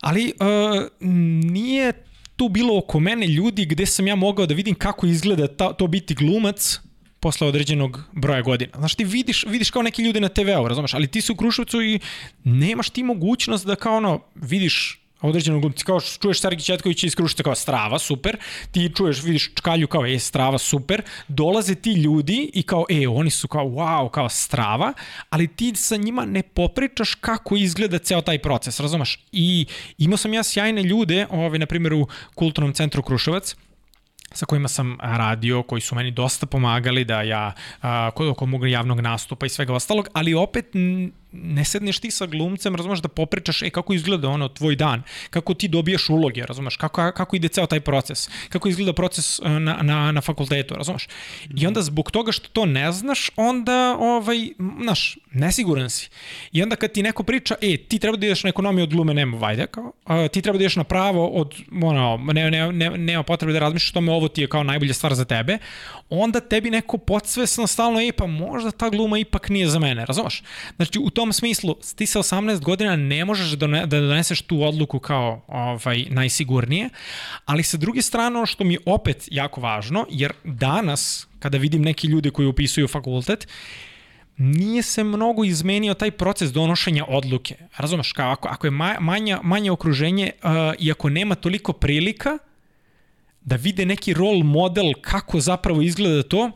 Ali 0.00 0.32
uh, 0.40 1.06
nije 1.50 1.92
tu 2.36 2.48
bilo 2.48 2.78
oko 2.78 3.00
mene 3.00 3.26
ljudi 3.26 3.64
gde 3.64 3.86
sam 3.86 4.06
ja 4.06 4.14
mogao 4.14 4.46
da 4.46 4.54
vidim 4.54 4.74
kako 4.74 5.06
izgleda 5.06 5.46
ta, 5.46 5.72
to 5.72 5.86
biti 5.86 6.14
glumac 6.14 6.80
posle 7.20 7.46
određenog 7.46 8.00
broja 8.12 8.42
godina. 8.42 8.72
Znaš, 8.78 8.94
ti 8.94 9.04
vidiš, 9.04 9.44
vidiš 9.48 9.70
kao 9.70 9.82
neki 9.82 10.02
ljudi 10.02 10.20
na 10.20 10.28
TV-u, 10.28 10.68
razumeš, 10.68 10.94
ali 10.94 11.06
ti 11.06 11.20
si 11.20 11.32
u 11.32 11.36
Kruševcu 11.36 11.82
i 11.82 12.00
nemaš 12.44 12.90
ti 12.90 13.02
mogućnost 13.02 13.66
da 13.66 13.76
kao 13.76 13.96
ono, 13.96 14.20
vidiš 14.34 14.99
određenog 15.22 15.60
glumca, 15.60 15.84
kao 15.84 16.00
što 16.00 16.22
čuješ 16.22 16.40
Sergij 16.40 16.64
Četković 16.64 17.04
iz 17.04 17.14
Krušta 17.14 17.42
kao 17.42 17.54
Strava, 17.54 17.98
super, 17.98 18.36
ti 18.70 18.90
čuješ, 18.96 19.22
vidiš 19.22 19.50
Čkalju 19.54 19.86
kao, 19.86 20.06
e, 20.06 20.18
Strava, 20.18 20.58
super, 20.58 21.02
dolaze 21.28 21.74
ti 21.74 21.92
ljudi 21.92 22.50
i 22.54 22.62
kao, 22.62 22.84
e, 22.88 23.08
oni 23.08 23.30
su 23.30 23.48
kao, 23.48 23.64
wow, 23.64 24.10
kao 24.10 24.28
Strava, 24.28 24.92
ali 25.30 25.48
ti 25.48 25.72
sa 25.74 25.96
njima 25.96 26.24
ne 26.24 26.42
popričaš 26.42 27.14
kako 27.14 27.56
izgleda 27.56 27.98
ceo 27.98 28.20
taj 28.20 28.38
proces, 28.38 28.80
razumeš? 28.80 29.26
I 29.32 29.66
imao 29.98 30.16
sam 30.16 30.34
ja 30.34 30.42
sjajne 30.42 30.82
ljude, 30.82 31.26
ovaj, 31.30 31.58
na 31.58 31.66
primjer 31.66 31.92
u 31.92 32.06
Kulturnom 32.34 32.72
centru 32.72 33.02
Kruševac, 33.02 33.56
sa 34.32 34.46
kojima 34.46 34.68
sam 34.68 34.98
radio, 35.00 35.62
koji 35.62 35.80
su 35.80 35.94
meni 35.94 36.10
dosta 36.10 36.46
pomagali 36.46 37.04
da 37.04 37.22
ja, 37.22 37.52
kod 38.14 38.28
oko 38.28 38.46
mogu 38.46 38.66
javnog 38.66 39.00
nastupa 39.00 39.46
i 39.46 39.48
svega 39.48 39.74
ostalog, 39.74 40.08
ali 40.12 40.34
opet 40.34 40.66
ne 41.32 41.64
sedneš 41.64 41.98
ti 41.98 42.10
sa 42.10 42.26
glumcem, 42.26 42.76
razumeš, 42.76 42.98
da 42.98 43.08
popričaš, 43.08 43.62
e, 43.62 43.70
kako 43.70 43.94
izgleda 43.94 44.28
ono, 44.28 44.48
tvoj 44.48 44.76
dan, 44.76 45.02
kako 45.30 45.54
ti 45.54 45.68
dobijaš 45.68 46.08
uloge, 46.08 46.42
razumeš, 46.46 46.76
kako, 46.76 47.12
kako 47.12 47.36
ide 47.36 47.48
ceo 47.48 47.66
taj 47.66 47.80
proces, 47.80 48.28
kako 48.48 48.68
izgleda 48.68 48.92
proces 48.92 49.38
e, 49.38 49.48
na, 49.48 49.78
na, 49.82 50.12
na 50.12 50.20
fakultetu, 50.20 50.74
razumeš. 50.74 51.08
I 51.56 51.66
onda 51.66 51.82
zbog 51.82 52.10
toga 52.10 52.32
što 52.32 52.48
to 52.48 52.66
ne 52.66 52.92
znaš, 52.92 53.30
onda, 53.36 53.96
ovaj, 53.98 54.48
znaš, 54.82 55.18
nesiguran 55.32 55.90
si. 55.90 56.08
I 56.52 56.62
onda 56.62 56.76
kad 56.76 56.92
ti 56.92 57.02
neko 57.02 57.22
priča, 57.22 57.54
e, 57.60 57.76
ti 57.76 57.98
treba 57.98 58.16
da 58.16 58.26
ideš 58.26 58.44
na 58.44 58.48
ekonomiju 58.48 58.82
od 58.82 58.90
glume, 58.90 59.14
nema 59.14 59.36
vajde, 59.36 59.66
kao, 59.66 59.92
a, 60.04 60.28
ti 60.28 60.42
treba 60.42 60.58
da 60.58 60.64
ideš 60.64 60.76
na 60.76 60.84
pravo 60.84 61.26
od, 61.26 61.54
ono, 61.82 62.16
ne, 62.32 62.50
ne, 62.50 62.72
ne, 62.72 62.90
nema 62.90 63.22
potrebe 63.22 63.52
da 63.52 63.58
razmišljaš 63.58 63.92
tome, 63.92 64.12
ovo 64.12 64.28
ti 64.28 64.40
je 64.40 64.48
kao 64.48 64.62
najbolja 64.62 64.94
stvar 64.94 65.14
za 65.14 65.24
tebe, 65.24 65.58
onda 66.10 66.40
tebi 66.40 66.70
neko 66.70 66.98
podsvesno 66.98 67.66
stalno, 67.66 68.00
e, 68.00 68.12
pa 68.12 68.26
možda 68.26 68.70
ta 68.70 68.90
gluma 68.90 69.18
ipak 69.18 69.48
nije 69.48 69.68
za 69.68 69.78
mene, 69.78 70.06
razumeš? 70.06 70.42
Znači, 70.76 70.98
u 70.98 71.10
tom 71.20 71.32
smislu, 71.32 71.74
ti 71.96 72.06
sa 72.06 72.18
18 72.18 72.60
godina 72.60 72.96
ne 72.96 73.24
možeš 73.24 73.50
da, 73.50 73.66
da 73.66 74.00
doneseš 74.00 74.42
tu 74.42 74.62
odluku 74.62 74.98
kao 74.98 75.42
ovaj, 75.48 76.06
najsigurnije, 76.10 76.88
ali 77.44 77.62
sa 77.62 77.76
druge 77.76 78.02
strane, 78.02 78.36
ono 78.36 78.46
što 78.46 78.64
mi 78.64 78.78
opet 78.86 79.28
jako 79.30 79.60
važno, 79.60 80.06
jer 80.10 80.32
danas, 80.44 81.26
kada 81.38 81.58
vidim 81.58 81.82
neki 81.82 82.06
ljudi 82.06 82.30
koji 82.30 82.48
upisuju 82.48 82.88
fakultet, 82.88 83.48
nije 84.36 84.82
se 84.82 85.04
mnogo 85.04 85.44
izmenio 85.44 85.94
taj 85.94 86.10
proces 86.10 86.52
donošenja 86.52 87.04
odluke. 87.08 87.56
Razumeš, 87.76 88.12
kao 88.12 88.32
ako, 88.32 88.48
ako 88.48 88.66
je 88.66 88.70
manja, 89.00 89.40
manje 89.42 89.70
okruženje 89.70 90.30
uh, 90.42 90.50
i 90.78 90.90
ako 90.90 91.10
nema 91.10 91.34
toliko 91.34 91.72
prilika 91.72 92.38
da 93.40 93.56
vide 93.56 93.86
neki 93.86 94.14
rol 94.14 94.42
model 94.42 94.92
kako 95.00 95.40
zapravo 95.40 95.82
izgleda 95.82 96.22
to, 96.22 96.50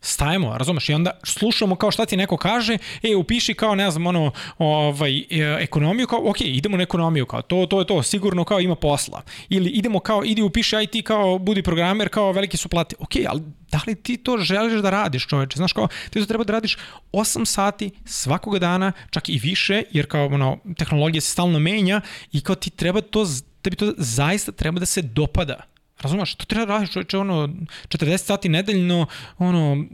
stajemo, 0.00 0.58
razumeš, 0.58 0.88
i 0.88 0.94
onda 0.94 1.10
slušamo 1.24 1.76
kao 1.76 1.90
šta 1.90 2.06
ti 2.06 2.16
neko 2.16 2.36
kaže, 2.36 2.78
e, 3.02 3.16
upiši 3.16 3.54
kao, 3.54 3.74
ne 3.74 3.90
znam, 3.90 4.06
ono, 4.06 4.32
ovaj, 4.58 5.18
e, 5.18 5.24
ekonomiju, 5.60 6.06
kao, 6.06 6.30
ok, 6.30 6.40
idemo 6.40 6.76
na 6.76 6.82
ekonomiju, 6.82 7.26
kao, 7.26 7.42
to, 7.42 7.66
to 7.66 7.78
je 7.78 7.86
to, 7.86 8.02
sigurno 8.02 8.44
kao 8.44 8.60
ima 8.60 8.74
posla. 8.74 9.22
Ili 9.48 9.70
idemo 9.70 10.00
kao, 10.00 10.24
idi 10.24 10.42
upiši 10.42 10.76
IT 10.82 11.06
kao, 11.06 11.38
budi 11.38 11.62
programer, 11.62 12.08
kao, 12.08 12.32
velike 12.32 12.56
su 12.56 12.68
plate. 12.68 12.96
Ok, 12.98 13.12
ali 13.28 13.42
da 13.70 13.80
li 13.86 13.94
ti 13.94 14.16
to 14.16 14.38
želiš 14.38 14.82
da 14.82 14.90
radiš, 14.90 15.26
čoveče? 15.26 15.56
Znaš, 15.56 15.72
kao, 15.72 15.88
ti 16.10 16.20
to 16.20 16.26
treba 16.26 16.44
da 16.44 16.52
radiš 16.52 16.76
8 17.12 17.44
sati 17.44 17.90
svakog 18.04 18.58
dana, 18.58 18.92
čak 19.10 19.28
i 19.28 19.38
više, 19.38 19.82
jer 19.90 20.06
kao, 20.06 20.26
ono, 20.26 20.58
tehnologija 20.78 21.20
se 21.20 21.30
stalno 21.30 21.58
menja 21.58 22.00
i 22.32 22.40
kao 22.40 22.54
ti 22.54 22.70
treba 22.70 23.00
to, 23.00 23.26
tebi 23.62 23.76
to 23.76 23.92
zaista 23.96 24.52
treba 24.52 24.80
da 24.80 24.86
se 24.86 25.02
dopada 25.02 25.77
Razumeš, 26.02 26.34
to 26.34 26.44
treba 26.44 26.66
da 26.66 26.72
radiš 26.72 26.92
čoveče, 26.92 27.18
ono, 27.18 27.48
40 27.88 28.16
sati 28.18 28.48
nedeljno, 28.48 29.06
ono, 29.38 29.84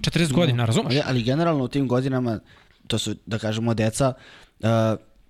40 0.00 0.30
no, 0.30 0.36
godina, 0.36 0.64
razumeš? 0.64 0.92
Ali, 0.92 1.02
ali 1.06 1.22
generalno 1.22 1.64
u 1.64 1.68
tim 1.68 1.88
godinama, 1.88 2.38
to 2.86 2.98
su, 2.98 3.14
da 3.26 3.38
kažemo, 3.38 3.74
deca, 3.74 4.12
uh, 4.60 4.68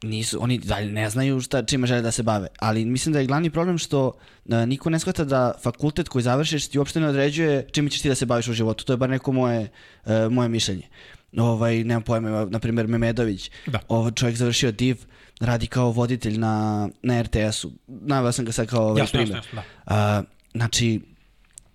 nisu, 0.03 0.39
oni 0.43 0.59
dalje 0.59 0.93
ne 0.93 1.11
znaju 1.11 1.41
šta, 1.41 1.63
čime 1.63 1.87
žele 1.87 2.03
da 2.03 2.11
se 2.11 2.23
bave. 2.23 2.49
Ali 2.59 2.85
mislim 2.85 3.13
da 3.13 3.21
je 3.21 3.27
glavni 3.27 3.51
problem 3.51 3.79
što 3.79 4.07
uh, 4.07 4.55
niko 4.67 4.91
ne 4.91 4.99
shvata 4.99 5.25
da 5.25 5.53
fakultet 5.63 6.09
koji 6.09 6.23
završiš 6.23 6.69
ti 6.69 6.79
uopšte 6.79 7.01
ne 7.01 7.09
određuje 7.09 7.67
čime 7.73 7.91
ćeš 7.91 8.03
ti 8.03 8.09
da 8.09 8.15
se 8.15 8.27
baviš 8.27 8.49
u 8.49 8.53
životu. 8.53 8.85
To 8.85 8.93
je 8.93 8.97
bar 8.97 9.11
neko 9.11 9.33
moje, 9.33 9.71
uh, 10.05 10.33
moje 10.33 10.49
mišljenje. 10.49 10.89
Ovaj, 11.37 11.85
nemam 11.85 12.03
pojma, 12.03 12.45
na 12.45 12.59
primjer 12.59 12.87
Memedović, 12.87 13.51
da. 13.67 13.81
ovaj 13.89 14.13
čovjek 14.13 14.37
završio 14.37 14.73
div, 14.73 14.97
radi 15.41 15.67
kao 15.67 15.91
voditelj 15.91 16.39
na, 16.39 16.89
na 17.03 17.23
RTS-u. 17.23 17.73
Naveo 17.87 18.33
sam 18.33 18.45
ga 18.45 18.53
sad 18.53 18.67
kao 18.67 18.89
ovaj 18.89 19.01
jasno, 19.01 19.19
primjer. 19.19 19.37
Jasno, 19.37 19.59
jasno, 19.59 19.63
da. 19.87 20.19
Uh, 20.19 20.27
znači, 20.55 21.01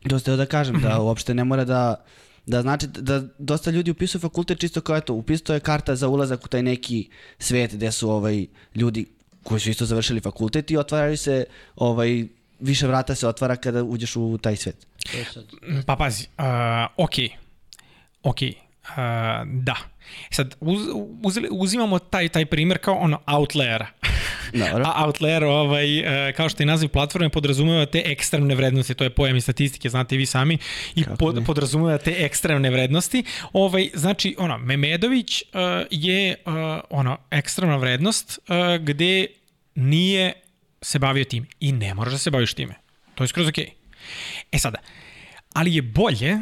dosta 0.06 0.36
da 0.36 0.46
kažem 0.46 0.76
mm 0.76 0.80
-hmm. 0.80 0.84
da 0.84 0.96
mhm. 0.96 1.02
uopšte 1.02 1.34
ne 1.34 1.44
mora 1.44 1.66
da 1.66 2.06
da 2.46 2.62
znači 2.62 2.88
da 2.88 3.24
dosta 3.38 3.72
ljudi 3.72 3.92
upisuju 3.92 4.22
fakultet 4.22 4.60
čisto 4.60 4.82
kao 4.82 4.98
eto, 4.98 5.14
upisao 5.14 5.54
je 5.54 5.60
karta 5.60 5.96
za 5.96 6.08
ulazak 6.08 6.46
u 6.46 6.48
taj 6.48 6.64
neki 6.64 7.10
svet 7.40 7.76
gde 7.76 7.92
su 7.92 8.10
ovaj 8.10 8.46
ljudi 8.76 9.06
koji 9.44 9.60
su 9.60 9.70
isto 9.70 9.86
završili 9.86 10.20
fakultet 10.20 10.72
i 10.72 10.78
otvaraju 10.78 11.18
se 11.18 11.46
ovaj 11.76 12.28
više 12.60 12.88
vrata 12.88 13.16
se 13.16 13.28
otvara 13.28 13.56
kada 13.56 13.84
uđeš 13.84 14.16
u 14.16 14.38
taj 14.42 14.56
svet. 14.56 14.88
Pa 15.86 15.96
pazi, 15.96 16.28
uh, 16.38 16.46
ok, 16.98 17.14
ok, 18.24 18.38
uh, 18.90 18.96
da. 19.46 19.76
Sad, 20.32 20.56
uz, 20.60 20.82
uz, 21.24 21.40
uzimamo 21.52 22.00
taj, 22.00 22.30
taj 22.30 22.46
primjer 22.46 22.78
kao 22.78 22.96
ono 22.96 23.22
outlayera. 23.26 23.86
Dobro. 24.54 24.84
A 24.88 25.06
outlayer, 25.06 25.44
ovaj, 25.44 26.00
e, 26.00 26.34
kao 26.34 26.50
što 26.50 26.64
je 26.64 26.68
naziv 26.68 26.90
platforme, 26.90 27.30
podrazumeva 27.30 27.86
te 27.86 28.02
ekstremne 28.06 28.56
vrednosti, 28.56 28.94
to 28.94 29.04
je 29.04 29.10
pojam 29.10 29.38
i 29.38 29.42
statistike, 29.42 29.90
znate 29.90 30.16
i 30.16 30.18
vi 30.18 30.26
sami, 30.26 30.58
i 30.96 31.04
pod, 31.20 31.44
podrazumeva 31.46 31.98
te 31.98 32.16
ekstremne 32.18 32.70
vrednosti. 32.70 33.24
Ovaj, 33.54 33.90
znači, 33.94 34.36
ono, 34.38 34.58
Memedović 34.58 35.42
uh, 35.42 35.48
je 35.92 36.36
uh, 36.46 36.54
ono, 36.90 37.18
ekstremna 37.32 37.78
vrednost 37.78 38.40
uh, 38.48 38.84
gde 38.84 39.28
nije 39.76 40.34
se 40.82 41.00
bavio 41.00 41.24
time. 41.24 41.48
I 41.60 41.72
ne 41.72 41.94
moraš 41.94 42.14
da 42.14 42.20
se 42.20 42.32
baviš 42.32 42.54
time. 42.54 42.76
To 43.16 43.24
je 43.24 43.28
skroz 43.28 43.48
okej. 43.48 43.66
Okay. 43.66 43.72
E 44.52 44.60
sada, 44.60 44.78
ali 45.54 45.76
je 45.76 45.82
bolje 45.82 46.38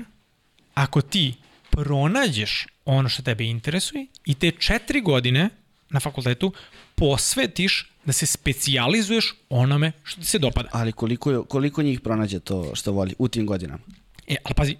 ako 0.73 1.01
ti 1.01 1.33
pronađeš 1.75 2.67
ono 2.85 3.09
što 3.09 3.23
tebe 3.23 3.43
interesuje 3.43 4.05
i 4.25 4.33
te 4.33 4.51
četiri 4.51 5.01
godine 5.01 5.49
na 5.89 5.99
fakultetu 5.99 6.53
posvetiš 6.95 7.91
da 8.05 8.13
se 8.13 8.25
specijalizuješ 8.25 9.33
onome 9.49 9.91
što 10.03 10.21
ti 10.21 10.27
se 10.27 10.39
dopada. 10.39 10.69
Ali 10.71 10.91
koliko, 10.91 11.43
koliko 11.43 11.81
njih 11.81 12.01
pronađe 12.01 12.39
to 12.39 12.75
što 12.75 12.91
voli 12.91 13.15
u 13.17 13.27
tim 13.27 13.45
godinama? 13.45 13.83
E, 14.27 14.35
ali 14.43 14.53
pazi, 14.55 14.75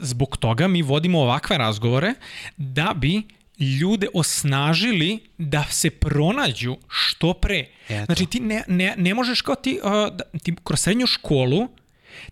zbog 0.00 0.36
toga 0.36 0.68
mi 0.68 0.82
vodimo 0.82 1.20
ovakve 1.20 1.58
razgovore 1.58 2.14
da 2.56 2.94
bi 2.96 3.22
ljude 3.58 4.06
osnažili 4.14 5.18
da 5.38 5.64
se 5.70 5.90
pronađu 5.90 6.76
što 6.88 7.34
pre. 7.34 7.66
Eto. 7.88 8.04
Znači 8.04 8.26
ti 8.26 8.40
ne, 8.40 8.64
ne, 8.68 8.94
ne 8.96 9.14
možeš 9.14 9.40
kao 9.40 9.54
ti, 9.54 9.80
uh, 9.82 9.90
da, 9.90 10.24
ti 10.42 10.54
kroz 10.64 10.80
srednju 10.80 11.06
školu 11.06 11.68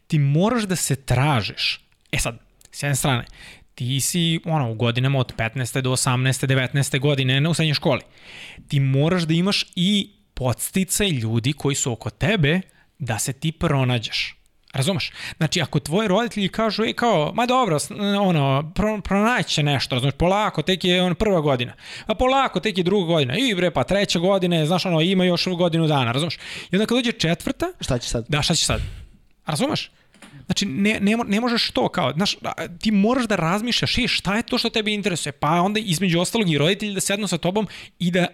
ti 0.06 0.18
moraš 0.18 0.62
da 0.62 0.76
se 0.76 0.96
tražeš. 0.96 1.80
E 2.12 2.18
sad, 2.18 2.38
s 2.72 2.82
jedne 2.82 2.96
strane, 2.96 3.24
ti 3.80 4.00
si 4.00 4.40
ono, 4.44 4.70
u 4.70 4.74
godinama 4.74 5.18
od 5.18 5.32
15. 5.36 5.80
do 5.80 5.90
18. 5.90 6.46
19. 6.46 7.00
godine 7.00 7.48
u 7.48 7.54
srednjoj 7.54 7.74
školi. 7.74 8.00
Ti 8.68 8.80
moraš 8.80 9.22
da 9.22 9.34
imaš 9.34 9.66
i 9.76 10.10
podsticaj 10.34 11.08
ljudi 11.08 11.52
koji 11.52 11.74
su 11.74 11.92
oko 11.92 12.10
tebe 12.10 12.60
da 12.98 13.18
se 13.18 13.32
ti 13.32 13.52
pronađeš. 13.52 14.36
Razumeš? 14.72 15.12
Znači, 15.36 15.60
ako 15.60 15.80
tvoji 15.80 16.08
roditelji 16.08 16.48
kažu, 16.48 16.84
ej, 16.84 16.92
kao, 16.92 17.32
ma 17.34 17.46
dobro, 17.46 17.78
ono, 18.20 18.72
pro, 18.74 19.00
pronaće 19.00 19.62
nešto, 19.62 19.94
razumeš, 19.94 20.14
polako, 20.18 20.62
tek 20.62 20.84
je 20.84 21.02
on 21.02 21.14
prva 21.14 21.40
godina, 21.40 21.72
pa 22.06 22.14
polako, 22.14 22.60
tek 22.60 22.78
je 22.78 22.84
druga 22.84 23.06
godina, 23.06 23.36
i 23.36 23.54
bre, 23.54 23.70
pa 23.70 23.84
treća 23.84 24.18
godina, 24.18 24.66
znaš, 24.66 24.86
ono, 24.86 25.00
ima 25.00 25.24
još 25.24 25.48
godinu 25.48 25.86
dana, 25.86 26.12
razumeš? 26.12 26.38
I 26.70 26.76
onda 26.76 26.86
kad 26.86 26.98
dođe 26.98 27.12
četvrta... 27.12 27.66
Šta 27.80 27.98
će 27.98 28.08
sad? 28.08 28.26
Da, 28.28 28.42
šta 28.42 28.54
će 28.54 28.64
sad? 28.64 28.80
Razumeš? 29.46 29.90
Znači, 30.50 30.66
ne, 30.66 30.98
ne, 31.00 31.16
ne 31.26 31.40
možeš 31.40 31.70
to 31.70 31.88
kao, 31.88 32.12
znaš, 32.12 32.36
ti 32.80 32.90
moraš 32.90 33.26
da 33.26 33.36
razmišljaš, 33.36 33.98
i 33.98 34.08
šta 34.08 34.36
je 34.36 34.42
to 34.42 34.58
što 34.58 34.70
tebe 34.70 34.92
interesuje, 34.92 35.32
pa 35.32 35.50
onda 35.50 35.80
između 35.80 36.20
ostalog 36.20 36.50
i 36.50 36.58
roditelji 36.58 36.94
da 36.94 37.00
sednu 37.00 37.26
sa 37.26 37.38
tobom 37.38 37.68
i 37.98 38.10
da 38.10 38.26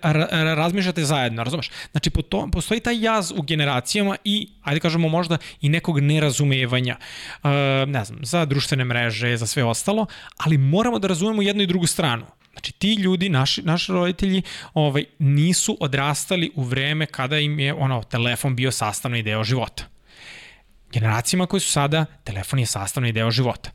razmišljate 0.54 1.04
zajedno, 1.04 1.44
razumeš? 1.44 1.70
Znači, 1.90 2.10
po 2.10 2.22
to, 2.22 2.48
postoji 2.52 2.80
taj 2.80 3.04
jaz 3.04 3.32
u 3.36 3.42
generacijama 3.42 4.16
i, 4.24 4.48
ajde 4.62 4.80
kažemo, 4.80 5.08
možda 5.08 5.38
i 5.60 5.68
nekog 5.68 6.00
nerazumevanja, 6.00 6.96
uh, 7.42 7.50
ne 7.86 8.04
znam, 8.04 8.18
za 8.22 8.44
društvene 8.44 8.84
mreže, 8.84 9.36
za 9.36 9.46
sve 9.46 9.64
ostalo, 9.64 10.06
ali 10.36 10.58
moramo 10.58 10.98
da 10.98 11.08
razumemo 11.08 11.42
jednu 11.42 11.62
i 11.62 11.66
drugu 11.66 11.86
stranu. 11.86 12.26
Znači 12.52 12.72
ti 12.72 12.94
ljudi, 12.94 13.28
naši, 13.28 13.62
naši 13.62 13.92
roditelji, 13.92 14.42
ovaj, 14.74 15.04
nisu 15.18 15.76
odrastali 15.80 16.50
u 16.54 16.62
vreme 16.62 17.06
kada 17.06 17.38
im 17.38 17.58
je 17.58 17.74
ono, 17.74 18.02
telefon 18.02 18.56
bio 18.56 18.72
sastavni 18.72 19.22
deo 19.22 19.44
života 19.44 19.95
generacijama 20.92 21.46
koji 21.46 21.60
su 21.60 21.72
sada, 21.72 22.04
telefon 22.24 22.58
je 22.58 22.66
sastavni 22.66 23.12
deo 23.12 23.30
života. 23.30 23.70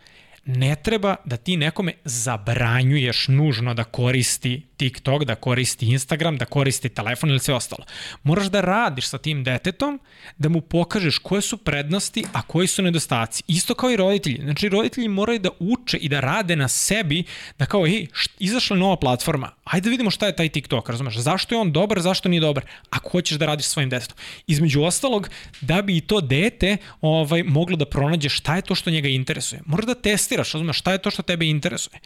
Ne 0.45 0.75
treba 0.75 1.15
da 1.25 1.37
ti 1.37 1.57
nekome 1.57 1.93
zabranjuješ 2.05 3.27
nužno 3.27 3.73
da 3.73 3.83
koristi 3.83 4.61
TikTok, 4.77 5.23
da 5.23 5.35
koristi 5.35 5.85
Instagram, 5.85 6.37
da 6.37 6.45
koristi 6.45 6.89
telefon 6.89 7.29
ili 7.29 7.39
sve 7.39 7.53
ostalo. 7.53 7.85
Moraš 8.23 8.47
da 8.47 8.61
radiš 8.61 9.07
sa 9.07 9.17
tim 9.17 9.43
detetom, 9.43 9.99
da 10.37 10.49
mu 10.49 10.61
pokažeš 10.61 11.17
koje 11.17 11.41
su 11.41 11.57
prednosti, 11.57 12.23
a 12.33 12.41
koji 12.41 12.67
su 12.67 12.81
nedostaci. 12.81 13.43
Isto 13.47 13.73
kao 13.73 13.91
i 13.91 13.95
roditelji. 13.95 14.39
Znači, 14.43 14.69
roditelji 14.69 15.07
moraju 15.07 15.39
da 15.39 15.49
uče 15.59 15.97
i 15.97 16.09
da 16.09 16.19
rade 16.19 16.55
na 16.55 16.67
sebi, 16.67 17.23
da 17.59 17.65
kao, 17.65 17.85
ej, 17.85 18.07
izašla 18.39 18.77
nova 18.77 18.95
platforma, 18.95 19.51
ajde 19.63 19.85
da 19.85 19.89
vidimo 19.89 20.11
šta 20.11 20.27
je 20.27 20.35
taj 20.35 20.49
TikTok, 20.49 20.89
razumeš? 20.89 21.17
Zašto 21.17 21.55
je 21.55 21.59
on 21.59 21.71
dobar, 21.71 22.01
zašto 22.01 22.29
nije 22.29 22.41
dobar, 22.41 22.65
ako 22.89 23.09
hoćeš 23.09 23.37
da 23.37 23.45
radiš 23.45 23.65
svojim 23.65 23.89
detetom. 23.89 24.17
Između 24.47 24.81
ostalog, 24.81 25.29
da 25.61 25.81
bi 25.81 25.97
i 25.97 26.01
to 26.01 26.21
dete 26.21 26.77
ovaj, 27.01 27.43
moglo 27.43 27.75
da 27.75 27.85
pronađe 27.85 28.29
šta 28.29 28.55
je 28.55 28.61
to 28.61 28.75
što 28.75 28.89
njega 28.89 29.07
interesuje. 29.07 29.61
Moraš 29.65 29.85
da 29.85 29.95
testiraš, 30.31 30.53
razumeš, 30.53 30.79
šta 30.79 30.91
je 30.91 31.01
to 31.01 31.11
što 31.11 31.23
tebe 31.23 31.45
interesuje. 31.45 31.99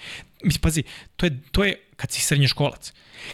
Mislim, 0.43 0.61
pazi, 0.61 0.83
to 1.15 1.25
je, 1.25 1.39
to 1.51 1.63
je 1.63 1.75
kad 1.95 2.11
si 2.11 2.21
srednjoškolac. 2.21 2.93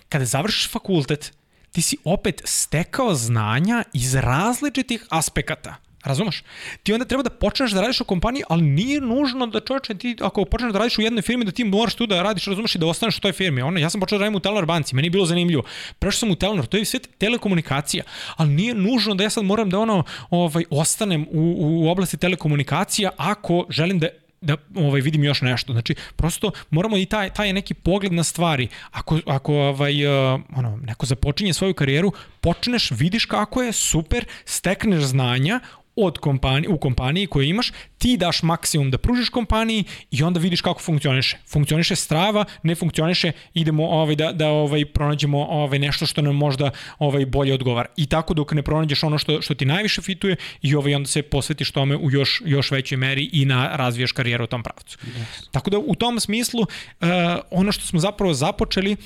Kada 0.09 0.25
završiš 0.25 0.69
fakultet, 0.69 1.31
ti 1.71 1.81
si 1.81 1.97
opet 2.03 2.41
stekao 2.45 3.15
znanja 3.15 3.83
iz 3.93 4.15
različitih 4.15 5.05
aspekata. 5.09 5.75
Razumeš? 6.03 6.43
Ti 6.83 6.93
onda 6.93 7.05
treba 7.05 7.23
da 7.23 7.29
počneš 7.29 7.71
da 7.71 7.81
radiš 7.81 8.01
u 8.01 8.05
kompaniji, 8.05 8.43
ali 8.49 8.61
nije 8.61 9.01
nužno 9.01 9.47
da 9.47 9.59
čovječe 9.59 9.95
ti, 9.95 10.15
ako 10.21 10.45
počneš 10.45 10.73
da 10.73 10.79
radiš 10.79 10.97
u 10.97 11.01
jednoj 11.01 11.21
firmi, 11.21 11.45
da 11.45 11.51
ti 11.51 11.63
moraš 11.63 11.95
tu 11.95 12.07
da 12.07 12.23
radiš, 12.23 12.45
razumeš, 12.45 12.75
i 12.75 12.79
da 12.79 12.87
ostaneš 12.87 13.17
u 13.17 13.21
toj 13.21 13.31
firmi. 13.31 13.61
Ono, 13.61 13.79
ja 13.79 13.89
sam 13.89 14.01
počeo 14.01 14.17
da 14.17 14.25
radim 14.25 14.35
u 14.35 14.39
Telenor 14.39 14.65
banci, 14.65 14.95
meni 14.95 15.05
je 15.05 15.11
bilo 15.11 15.25
zanimljivo. 15.25 15.63
Prešao 15.99 16.19
sam 16.19 16.31
u 16.31 16.35
Telenor, 16.35 16.65
to 16.65 16.77
je 16.77 16.85
sve 16.85 16.99
telekomunikacija, 16.99 18.03
ali 18.35 18.49
nije 18.49 18.73
nužno 18.73 19.15
da 19.15 19.23
ja 19.23 19.29
sad 19.29 19.45
moram 19.45 19.69
da 19.69 19.79
ono, 19.79 20.03
ovaj, 20.29 20.63
ostanem 20.69 21.27
u, 21.31 21.55
u 21.59 21.89
oblasti 21.89 22.17
telekomunikacija 22.17 23.11
ako 23.17 23.65
želim 23.69 23.99
da 23.99 24.07
da 24.41 24.57
ovaj 24.75 25.01
vidim 25.01 25.23
još 25.23 25.41
nešto. 25.41 25.73
Znači 25.73 25.95
prosto 26.15 26.51
moramo 26.69 26.97
i 26.97 27.05
taj 27.05 27.29
taj 27.29 27.53
neki 27.53 27.73
pogled 27.73 28.13
na 28.13 28.23
stvari. 28.23 28.67
Ako 28.91 29.19
ako 29.25 29.55
ovaj 29.55 30.05
uh, 30.05 30.41
ono 30.55 30.77
neko 30.77 31.05
započinje 31.05 31.53
svoju 31.53 31.73
karijeru, 31.73 32.11
počneš, 32.41 32.91
vidiš 32.91 33.25
kako 33.25 33.61
je 33.61 33.71
super, 33.71 34.25
stekneš 34.45 35.03
znanja, 35.03 35.59
od 36.05 36.17
kompanije, 36.17 36.69
u 36.69 36.77
kompaniji 36.77 37.27
koju 37.27 37.47
imaš, 37.47 37.71
ti 37.97 38.17
daš 38.17 38.43
maksimum 38.43 38.91
da 38.91 38.97
pružiš 38.97 39.29
kompaniji 39.29 39.83
i 40.11 40.23
onda 40.23 40.39
vidiš 40.39 40.61
kako 40.61 40.81
funkcioniše. 40.81 41.37
Funkcioniše 41.47 41.95
strava, 41.95 42.45
ne 42.63 42.75
funkcioniše, 42.75 43.31
idemo 43.53 43.87
ovaj, 43.87 44.15
da, 44.15 44.31
da 44.31 44.49
ovaj, 44.49 44.85
pronađemo 44.85 45.45
ovaj, 45.45 45.79
nešto 45.79 46.05
što 46.05 46.21
nam 46.21 46.35
možda 46.35 46.71
ovaj, 46.99 47.25
bolje 47.25 47.53
odgovara. 47.53 47.89
I 47.97 48.05
tako 48.05 48.33
dok 48.33 48.53
ne 48.53 48.63
pronađeš 48.63 49.03
ono 49.03 49.17
što, 49.17 49.41
što 49.41 49.55
ti 49.55 49.65
najviše 49.65 50.01
fituje 50.01 50.35
i 50.61 50.75
ovaj, 50.75 50.95
onda 50.95 51.07
se 51.07 51.21
posvetiš 51.21 51.71
tome 51.71 51.95
u 51.95 52.11
još, 52.11 52.41
još 52.45 52.71
većoj 52.71 52.97
meri 52.97 53.29
i 53.33 53.45
na 53.45 53.75
razvijaš 53.75 54.11
karijeru 54.11 54.43
u 54.43 54.47
tom 54.47 54.63
pravcu. 54.63 54.97
Yes. 54.97 55.49
Tako 55.51 55.69
da 55.69 55.77
u 55.77 55.95
tom 55.95 56.19
smislu 56.19 56.61
uh, 56.61 57.07
ono 57.51 57.71
što 57.71 57.85
smo 57.85 57.99
zapravo 57.99 58.33
započeli 58.33 58.97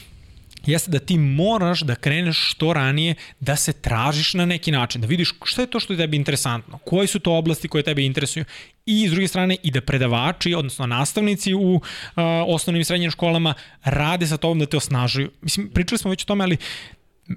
jeste 0.66 0.92
da 0.92 1.00
ti 1.00 1.18
moraš 1.18 1.82
da 1.82 1.96
kreneš 1.96 2.52
što 2.52 2.74
ranije 2.74 3.16
da 3.40 3.56
se 3.56 3.74
tražiš 3.74 4.34
na 4.34 4.46
neki 4.46 4.72
način, 4.72 5.02
da 5.02 5.08
vidiš 5.08 5.34
šta 5.44 5.62
je 5.62 5.68
to 5.68 5.80
što 5.80 5.94
je 5.94 5.98
tebi 5.98 6.18
interesantno, 6.18 6.78
koje 6.78 7.08
su 7.08 7.20
to 7.20 7.38
oblasti 7.38 7.68
koje 7.68 7.84
tebe 7.84 8.06
interesuju 8.06 8.46
i 8.86 9.08
s 9.08 9.12
druge 9.12 9.28
strane 9.28 9.58
i 9.64 9.72
da 9.72 9.82
predavači, 9.82 10.54
odnosno 10.54 10.86
nastavnici 10.86 11.54
u 11.54 11.76
uh, 11.76 11.82
osnovnim 12.48 12.82
i 12.82 12.86
srednjim 12.86 13.12
školama 13.12 13.54
rade 13.84 14.28
sa 14.28 14.38
tobom 14.38 14.60
da 14.60 14.66
te 14.66 14.78
osnažuju. 14.78 15.32
Mislim, 15.42 15.70
pričali 15.70 16.00
smo 16.00 16.10
već 16.10 16.24
o 16.24 16.26
tome, 16.26 16.44
ali 16.44 16.58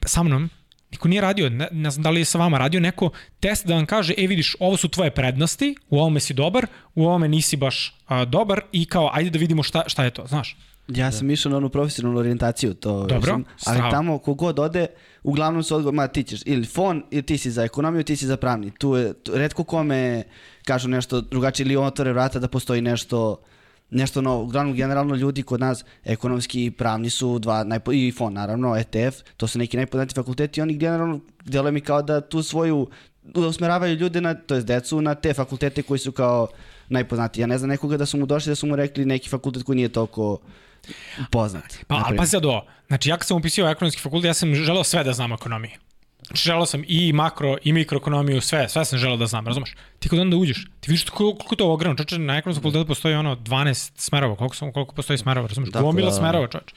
sa 0.07 0.23
mnom 0.23 0.51
Niko 0.91 1.09
nije 1.09 1.21
radio, 1.21 1.49
ne, 1.49 1.69
ne 1.73 1.91
znam 1.91 2.03
da 2.03 2.11
li 2.11 2.21
je 2.21 2.25
sa 2.25 2.39
vama 2.39 2.59
radio 2.59 2.81
neko 2.81 3.11
test 3.41 3.67
da 3.67 3.75
vam 3.75 3.87
kaže, 3.87 4.15
e 4.19 4.27
vidiš, 4.27 4.57
ovo 4.61 4.77
su 4.77 4.89
tvoje 4.89 5.11
prednosti, 5.11 5.75
u 5.89 5.99
ovome 5.99 6.21
si 6.21 6.35
dobar, 6.35 6.67
u 6.95 7.07
ovome 7.07 7.29
nisi 7.29 7.57
baš 7.57 7.97
a, 8.07 8.25
dobar 8.25 8.61
i 8.73 8.85
kao, 8.85 9.11
ajde 9.13 9.31
da 9.31 9.39
vidimo 9.39 9.63
šta, 9.63 9.85
šta 9.87 10.05
je 10.05 10.11
to, 10.11 10.27
znaš? 10.27 10.57
Ja 10.89 11.13
sam 11.13 11.27
da. 11.27 11.33
išao 11.33 11.51
na 11.51 11.57
onu 11.57 11.69
profesionalnu 11.69 12.19
orijentaciju, 12.19 12.75
to 12.75 13.07
Dobro, 13.07 13.31
sam, 13.31 13.45
ali 13.67 13.77
strava. 13.77 13.91
tamo 13.91 14.19
kogod 14.19 14.59
ode, 14.59 14.87
uglavnom 15.23 15.63
su 15.63 15.77
odgovor, 15.77 15.95
ma 15.95 16.07
ti 16.09 16.23
ćeš 16.23 16.41
ili 16.47 16.67
fon, 16.67 17.03
ili 17.11 17.23
ti 17.23 17.39
si 17.39 17.51
za 17.51 17.65
ekonomiju, 17.65 18.05
ti 18.05 18.17
si 18.17 18.27
za 18.27 18.37
pravni. 18.37 18.71
Tu 18.71 18.97
je, 18.97 19.13
tu, 19.13 19.33
redko 19.35 19.65
kome 19.65 20.23
kažu 20.65 20.89
nešto 20.89 21.21
drugačije 21.21 21.65
ili 21.65 21.77
otvore 21.77 22.13
vrata 22.13 22.39
da 22.39 22.49
postoji 22.49 22.81
nešto 22.81 23.37
nešto 23.91 24.21
novo. 24.21 24.43
Uglavnom, 24.43 24.75
generalno 24.75 25.15
ljudi 25.15 25.43
kod 25.43 25.61
nas 25.61 25.85
ekonomski 26.05 26.65
i 26.65 26.71
pravni 26.71 27.11
su 27.11 27.39
dva, 27.39 27.65
najpo, 27.65 27.93
i 27.93 28.13
fon 28.13 28.33
naravno, 28.33 28.77
ETF, 28.77 29.17
to 29.37 29.47
su 29.47 29.59
neki 29.59 29.77
najpoznatiji 29.77 30.15
fakulteti 30.15 30.61
i 30.61 30.63
oni 30.63 30.77
generalno 30.77 31.21
deluje 31.45 31.73
mi 31.73 31.81
kao 31.81 32.03
da 32.03 32.21
tu 32.21 32.43
svoju, 32.43 32.87
da 33.23 33.47
usmeravaju 33.47 33.95
ljude, 33.95 34.21
na, 34.21 34.35
to 34.35 34.55
je 34.55 34.63
decu, 34.63 35.01
na 35.01 35.15
te 35.15 35.35
fakultete 35.35 35.83
koji 35.83 35.99
su 35.99 36.13
kao 36.13 36.47
najpoznatiji. 36.89 37.43
Ja 37.43 37.47
ne 37.47 37.59
znam 37.59 37.71
nekoga 37.71 37.97
da 37.97 38.07
su 38.07 38.19
mu 38.19 38.27
došli 38.27 38.51
da 38.51 38.55
su 38.55 38.67
mu 38.67 38.77
rekli 38.77 39.05
neki 39.05 39.29
fakultet 39.29 39.63
koji 39.63 39.77
nije 39.77 39.89
toliko 39.89 40.39
poznat. 41.31 41.79
Pa, 41.87 42.03
ali 42.07 42.17
pazi 42.17 42.41
do, 42.41 42.63
znači 42.87 43.09
ja 43.09 43.17
kad 43.17 43.27
sam 43.27 43.37
upisio 43.37 43.69
ekonomski 43.69 44.03
fakultet, 44.03 44.29
ja 44.29 44.35
sam 44.35 44.55
želeo 44.55 44.85
sve 44.85 45.05
da 45.05 45.13
znam 45.13 45.33
ekonomiju. 45.33 45.73
Znači, 46.29 46.43
želeo 46.43 46.67
sam 46.67 46.83
i 46.87 47.13
makro 47.13 47.57
i 47.65 47.73
mikroekonomiju, 47.73 48.41
sve, 48.41 48.69
sve 48.69 48.85
sam 48.85 48.99
želeo 48.99 49.17
da 49.17 49.27
znam, 49.27 49.47
razumeš? 49.47 49.75
Ti 49.99 50.09
kod 50.09 50.19
onda 50.19 50.37
uđeš, 50.37 50.65
ti 50.81 50.91
vidiš 50.91 51.05
koliko, 51.05 51.39
koliko 51.39 51.57
to 51.57 51.73
ogromno, 51.73 51.97
čoče, 51.97 52.19
na 52.19 52.37
ekonomskom 52.37 52.63
fakultetu 52.63 52.87
postoji 52.87 53.15
ono 53.15 53.37
12 53.37 53.91
smerova, 53.97 54.37
koliko, 54.37 54.57
sam, 54.57 54.73
koliko 54.73 54.95
postoji 54.95 55.19
smerova, 55.19 55.49
razumeš? 55.49 55.71
Dakle, 55.71 55.83
Gomila 55.83 56.11
da. 56.11 56.17
smerova, 56.17 56.47
čoče. 56.47 56.75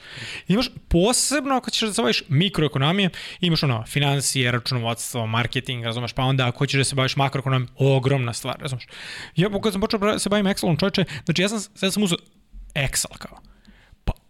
Imaš 0.48 0.70
posebno 0.88 1.60
kad 1.60 1.72
ćeš 1.72 1.88
da 1.88 1.92
se 1.92 2.02
baviš 2.02 2.22
mikroekonomije, 2.28 3.10
imaš 3.40 3.62
ono, 3.62 3.84
financije, 3.86 4.52
računovodstvo, 4.52 5.26
marketing, 5.26 5.84
razumeš, 5.84 6.12
pa 6.12 6.22
onda 6.22 6.48
ako 6.48 6.58
hoćeš 6.58 6.78
da 6.78 6.84
se 6.84 6.94
baviš 6.94 7.16
makroekonomijom, 7.16 7.68
ogromna 7.76 8.32
stvar, 8.32 8.56
razumeš? 8.60 8.86
Ja 9.36 9.48
kad 9.62 9.72
sam 9.72 9.80
počeo 9.80 9.98
da 9.98 10.18
se 10.18 10.28
bavim 10.28 10.46
Excelom, 10.46 10.80
čoče, 10.80 11.04
znači 11.24 11.42
ja 11.42 11.48
sam, 11.48 11.60
sad 11.60 11.92
sam 11.92 12.02
uzao 12.02 12.18
Excel 12.74 13.18
kao 13.18 13.51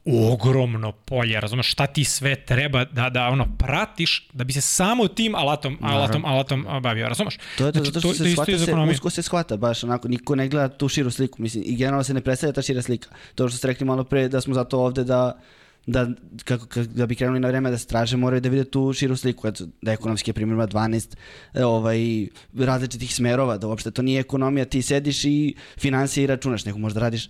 ogromno 0.04 0.92
polje, 0.92 1.40
razumeš 1.40 1.72
šta 1.72 1.86
ti 1.86 2.04
sve 2.04 2.36
treba 2.36 2.84
da 2.84 3.10
da 3.10 3.28
ono 3.28 3.46
pratiš 3.58 4.28
da 4.32 4.44
bi 4.44 4.52
se 4.52 4.60
samo 4.60 5.08
tim 5.08 5.34
alatom 5.34 5.78
alatom 5.82 6.24
alatom 6.24 6.66
bavio, 6.82 7.08
razumeš? 7.08 7.38
To 7.58 7.66
je 7.66 7.72
to, 7.72 7.78
znači, 7.78 7.92
zato 7.92 8.00
što 8.00 8.08
to, 8.08 8.14
se 8.14 8.32
shvata 8.32 8.58
se, 8.58 8.74
usko 8.90 9.10
se 9.10 9.22
shvata, 9.22 9.56
baš 9.56 9.84
onako 9.84 10.08
niko 10.08 10.34
ne 10.34 10.48
gleda 10.48 10.68
tu 10.68 10.88
širu 10.88 11.10
sliku, 11.10 11.42
mislim 11.42 11.64
i 11.66 11.76
generalno 11.76 12.04
se 12.04 12.14
ne 12.14 12.20
predstavlja 12.20 12.52
ta 12.52 12.62
šira 12.62 12.82
slika. 12.82 13.08
To 13.34 13.48
što 13.48 13.58
ste 13.58 13.68
rekli 13.68 13.86
malo 13.86 14.04
pre 14.04 14.28
da 14.28 14.40
smo 14.40 14.54
zato 14.54 14.78
ovde 14.78 15.04
da 15.04 15.40
da, 15.86 16.06
kako, 16.44 16.66
kako, 16.66 16.86
da 16.94 17.06
bi 17.06 17.14
krenuli 17.14 17.40
na 17.40 17.48
vreme 17.48 17.70
da 17.70 17.78
se 17.78 17.86
traže, 17.86 18.16
moraju 18.16 18.40
da 18.40 18.48
vide 18.48 18.64
tu 18.64 18.92
širu 18.92 19.16
sliku, 19.16 19.48
da 19.82 19.92
ekonomski 19.92 20.32
primjer 20.32 20.54
ima 20.54 20.66
12 20.66 21.16
e, 21.54 21.64
ovaj, 21.64 22.26
različitih 22.58 23.14
smerova, 23.14 23.58
da 23.58 23.66
uopšte 23.66 23.90
to 23.90 24.02
nije 24.02 24.20
ekonomija, 24.20 24.64
ti 24.64 24.82
sediš 24.82 25.24
i 25.24 25.54
financije 25.78 26.24
i 26.24 26.26
računaš, 26.26 26.64
nego 26.64 26.78
možda 26.78 27.00
radiš 27.00 27.28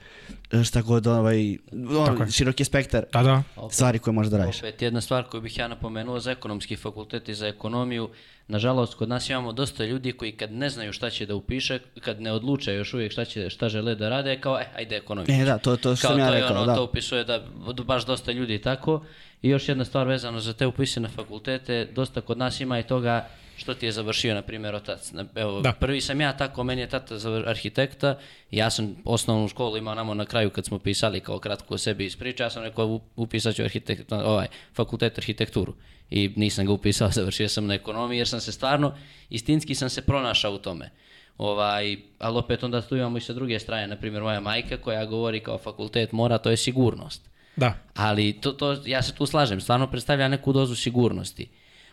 e, 0.52 0.64
šta 0.64 0.82
god, 0.82 1.06
ovaj, 1.06 1.56
on, 1.98 2.30
široki 2.30 2.64
spektar 2.64 3.04
da, 3.12 3.22
da. 3.22 3.42
stvari 3.70 3.98
koje 3.98 4.14
možda 4.14 4.38
radiš. 4.38 4.58
Opet 4.58 4.82
jedna 4.82 5.00
stvar 5.00 5.24
koju 5.24 5.40
bih 5.40 5.58
ja 5.58 5.68
napomenuo 5.68 6.20
za 6.20 6.30
ekonomski 6.30 6.76
fakultet 6.76 7.28
i 7.28 7.34
za 7.34 7.46
ekonomiju, 7.46 8.10
Nažalost, 8.52 8.94
kod 8.94 9.08
nas 9.08 9.30
imamo 9.30 9.52
dosta 9.52 9.84
ljudi 9.84 10.12
koji 10.12 10.32
kad 10.32 10.52
ne 10.52 10.70
znaju 10.70 10.92
šta 10.92 11.10
će 11.10 11.26
da 11.26 11.34
upiše, 11.34 11.78
kad 12.00 12.20
ne 12.20 12.32
odluče 12.32 12.74
još 12.74 12.94
uvijek 12.94 13.12
šta, 13.12 13.24
će, 13.24 13.50
šta 13.50 13.68
žele 13.68 13.94
da 13.94 14.08
rade, 14.08 14.40
kao, 14.40 14.58
e, 14.60 14.66
ajde 14.76 14.96
ekonomiju. 14.96 15.42
E, 15.42 15.44
da, 15.44 15.58
to, 15.58 15.76
to 15.76 15.96
što 15.96 16.08
sam 16.08 16.18
ja 16.18 16.30
rekao, 16.30 16.56
ono, 16.56 16.66
da. 16.66 16.74
To 16.74 16.84
upisuje 16.84 17.24
da 17.24 17.42
baš 17.84 18.06
dosta 18.06 18.32
ljudi 18.32 18.58
tako. 18.58 19.04
I 19.42 19.48
još 19.48 19.68
jedna 19.68 19.84
stvar 19.84 20.06
vezano 20.06 20.40
za 20.40 20.52
te 20.52 20.66
upise 20.66 21.00
na 21.00 21.08
fakultete, 21.08 21.88
dosta 21.94 22.20
kod 22.20 22.38
nas 22.38 22.60
ima 22.60 22.78
i 22.78 22.82
toga 22.82 23.28
što 23.62 23.74
ti 23.74 23.86
je 23.86 23.92
završio, 23.92 24.34
na 24.34 24.42
primjer, 24.42 24.74
otac. 24.74 25.12
Evo, 25.34 25.60
da. 25.60 25.72
Prvi 25.72 26.00
sam 26.00 26.20
ja 26.20 26.36
tako, 26.36 26.64
meni 26.64 26.80
je 26.80 26.88
tata 26.88 27.14
arhitekta, 27.46 28.18
ja 28.50 28.70
sam 28.70 28.96
osnovnu 29.04 29.48
školu 29.48 29.76
imao 29.76 29.94
namo 29.94 30.14
na 30.14 30.24
kraju 30.24 30.50
kad 30.50 30.64
smo 30.64 30.78
pisali 30.78 31.20
kao 31.20 31.38
kratko 31.38 31.74
o 31.74 31.78
sebi 31.78 32.04
iz 32.04 32.16
priča, 32.16 32.44
ja 32.44 32.50
sam 32.50 32.62
rekao 32.62 33.00
upisat 33.16 33.54
ću 33.54 33.62
arhitekt, 33.62 34.12
ovaj, 34.12 34.46
fakultet 34.74 35.18
arhitekturu 35.18 35.74
i 36.10 36.32
nisam 36.36 36.66
ga 36.66 36.72
upisao, 36.72 37.10
završio 37.18 37.48
sam 37.48 37.66
na 37.66 37.74
ekonomiji 37.74 38.18
jer 38.18 38.28
sam 38.28 38.40
se 38.40 38.52
stvarno, 38.52 38.94
istinski 39.30 39.74
sam 39.74 39.90
se 39.90 40.02
pronašao 40.02 40.54
u 40.54 40.58
tome. 40.58 40.90
Ovaj, 41.38 41.96
ali 42.18 42.38
opet 42.38 42.64
onda 42.64 42.82
tu 42.82 42.96
imamo 42.96 43.18
i 43.18 43.20
sa 43.20 43.32
druge 43.32 43.58
strane, 43.58 43.86
na 43.86 43.96
primjer 43.96 44.22
moja 44.22 44.40
majka 44.40 44.76
koja 44.76 45.04
govori 45.04 45.40
kao 45.40 45.58
fakultet 45.58 46.12
mora, 46.12 46.38
to 46.38 46.50
je 46.50 46.56
sigurnost. 46.56 47.30
Da. 47.56 47.74
Ali 47.94 48.32
to, 48.32 48.52
to, 48.52 48.76
ja 48.86 49.02
se 49.02 49.14
tu 49.14 49.26
slažem, 49.26 49.60
stvarno 49.60 49.86
predstavlja 49.86 50.28
neku 50.28 50.52
dozu 50.52 50.74
sigurnosti. 50.74 51.48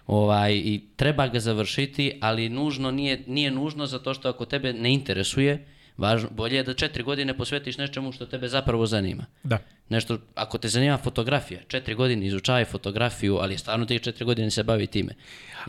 Ovaj, 0.09 0.53
I 0.53 0.81
treba 0.95 1.27
ga 1.27 1.39
završiti, 1.39 2.17
ali 2.21 2.49
nužno 2.49 2.91
nije, 2.91 3.23
nije 3.27 3.51
nužno 3.51 3.85
zato 3.85 4.13
što 4.13 4.29
ako 4.29 4.45
tebe 4.45 4.73
ne 4.73 4.93
interesuje, 4.93 5.65
Važno, 5.99 6.29
bolje 6.31 6.55
je 6.55 6.63
da 6.63 6.73
četiri 6.73 7.03
godine 7.03 7.33
posvetiš 7.37 7.77
nečemu 7.77 8.11
što 8.11 8.25
tebe 8.25 8.47
zapravo 8.47 8.85
zanima. 8.85 9.25
Da. 9.43 9.57
Nešto, 9.89 10.17
ako 10.35 10.57
te 10.57 10.67
zanima 10.67 10.97
fotografija, 10.97 11.59
četiri 11.67 11.95
godine 11.95 12.25
izučavaj 12.25 12.65
fotografiju, 12.65 13.37
ali 13.37 13.57
stvarno 13.57 13.85
tih 13.85 14.01
četiri 14.01 14.25
godine 14.25 14.51
se 14.51 14.63
bavi 14.63 14.87
time. 14.87 15.15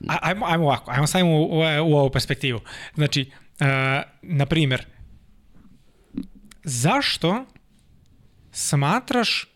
A- 0.08 0.18
Ajmo, 0.22 0.46
ajmo 0.46 0.64
ovako, 0.64 0.90
ajmo 0.90 1.06
stavimo 1.06 1.30
u, 1.30 1.42
u, 1.42 1.58
u 1.60 1.96
ovu 1.96 2.10
perspektivu. 2.10 2.60
Znači, 2.94 3.26
uh, 3.60 3.66
na 4.22 4.46
primjer, 4.46 4.86
zašto 6.64 7.44
smatraš 8.52 9.48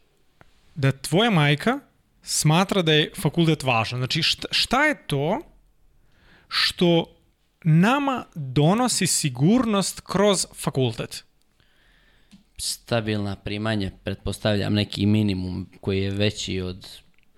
da 0.74 0.92
tvoja 0.92 1.30
majka 1.30 1.80
smatra 2.24 2.82
da 2.82 2.92
je 2.92 3.10
fakultet 3.20 3.62
važan? 3.62 4.00
Znači, 4.00 4.22
šta, 4.22 4.48
šta 4.50 4.84
je 4.84 5.06
to 5.06 5.40
što 6.48 7.16
nama 7.64 8.24
donosi 8.34 9.06
sigurnost 9.06 10.00
kroz 10.00 10.46
fakultet? 10.54 11.24
Stabilna 12.58 13.36
primanja, 13.36 13.90
pretpostavljam 14.04 14.74
neki 14.74 15.06
minimum 15.06 15.70
koji 15.80 16.02
je 16.02 16.10
veći 16.10 16.60
od 16.60 16.86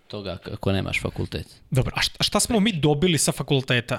toga 0.06 0.36
kako 0.36 0.72
nemaš 0.72 1.02
fakultet. 1.02 1.46
Dobro, 1.70 1.92
a 1.96 2.00
šta, 2.00 2.24
šta 2.24 2.40
smo 2.40 2.60
mi 2.60 2.72
dobili 2.72 3.18
sa 3.18 3.32
fakulteta? 3.32 3.98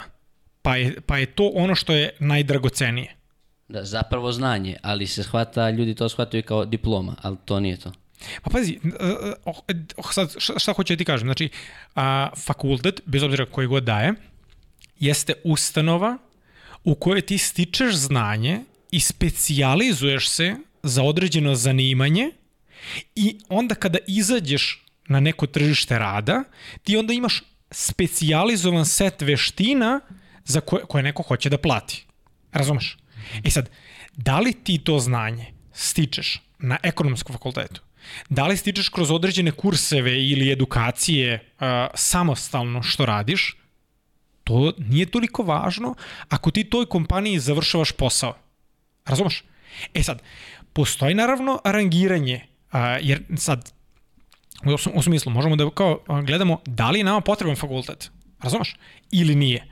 Pa 0.61 0.75
je, 0.75 1.01
pa 1.01 1.17
je 1.17 1.25
to 1.25 1.51
ono 1.55 1.75
što 1.75 1.93
je 1.93 2.15
najdragocenije. 2.19 3.15
Da, 3.67 3.83
zapravo 3.83 4.31
znanje, 4.31 4.77
ali 4.81 5.07
se 5.07 5.23
shvata, 5.23 5.69
ljudi 5.69 5.95
to 5.95 6.09
shvataju 6.09 6.43
kao 6.43 6.65
diploma, 6.65 7.15
ali 7.21 7.37
to 7.45 7.59
nije 7.59 7.77
to. 7.77 7.91
Pa 8.41 8.49
pazi, 8.49 8.79
uh, 9.45 9.53
uh, 9.97 10.11
sad, 10.11 10.35
šta, 10.37 10.59
šta 10.59 10.73
hoću 10.73 10.93
da 10.93 10.97
ti 10.97 11.05
kažem, 11.05 11.27
znači, 11.27 11.49
a, 11.95 12.29
fakultet, 12.45 13.01
bez 13.05 13.23
obzira 13.23 13.45
koji 13.45 13.67
god 13.67 13.83
daje, 13.83 14.13
jeste 14.99 15.33
ustanova 15.43 16.17
u 16.83 16.95
kojoj 16.95 17.21
ti 17.21 17.37
stičeš 17.37 17.95
znanje 17.95 18.61
i 18.91 18.99
specijalizuješ 18.99 20.29
se 20.29 20.55
za 20.83 21.03
određeno 21.03 21.55
zanimanje 21.55 22.31
i 23.15 23.39
onda 23.49 23.75
kada 23.75 23.97
izađeš 24.07 24.85
na 25.07 25.19
neko 25.19 25.47
tržište 25.47 25.99
rada, 25.99 26.43
ti 26.83 26.97
onda 26.97 27.13
imaš 27.13 27.43
specijalizovan 27.71 28.85
set 28.85 29.21
veština 29.21 29.99
za 30.45 30.61
koje, 30.61 30.83
koje 30.85 31.03
neko 31.03 31.23
hoće 31.23 31.49
da 31.49 31.57
plati. 31.57 32.05
Razumeš? 32.51 32.97
E 33.43 33.49
sad, 33.49 33.69
da 34.15 34.39
li 34.39 34.53
ti 34.53 34.77
to 34.77 34.99
znanje 34.99 35.45
stičeš 35.73 36.41
na 36.59 36.77
ekonomskom 36.83 37.33
fakultetu? 37.33 37.81
Da 38.29 38.47
li 38.47 38.57
stičeš 38.57 38.89
kroz 38.89 39.11
određene 39.11 39.51
kurseve 39.51 40.23
ili 40.25 40.51
edukacije 40.51 41.33
uh, 41.33 41.67
samostalno 41.95 42.83
što 42.83 43.05
radiš? 43.05 43.57
To 44.43 44.73
nije 44.77 45.05
toliko 45.05 45.43
važno 45.43 45.95
ako 46.29 46.51
ti 46.51 46.63
toj 46.63 46.85
kompaniji 46.85 47.39
završavaš 47.39 47.91
posao. 47.91 48.33
Razumeš? 49.05 49.43
E 49.93 50.03
sad, 50.03 50.21
postoji 50.73 51.13
naravno 51.13 51.59
rangiranje, 51.63 52.41
uh, 52.73 52.79
jer 53.01 53.23
sad, 53.37 53.73
u, 54.65 54.97
u 54.97 55.01
smislu, 55.01 55.31
možemo 55.31 55.55
da 55.55 55.69
kao 55.69 55.99
gledamo 56.23 56.61
da 56.65 56.89
li 56.89 56.99
je 56.99 57.03
nama 57.03 57.21
potreban 57.21 57.55
fakultet, 57.55 58.11
razumeš? 58.41 58.75
Ili 59.11 59.35
nije. 59.35 59.65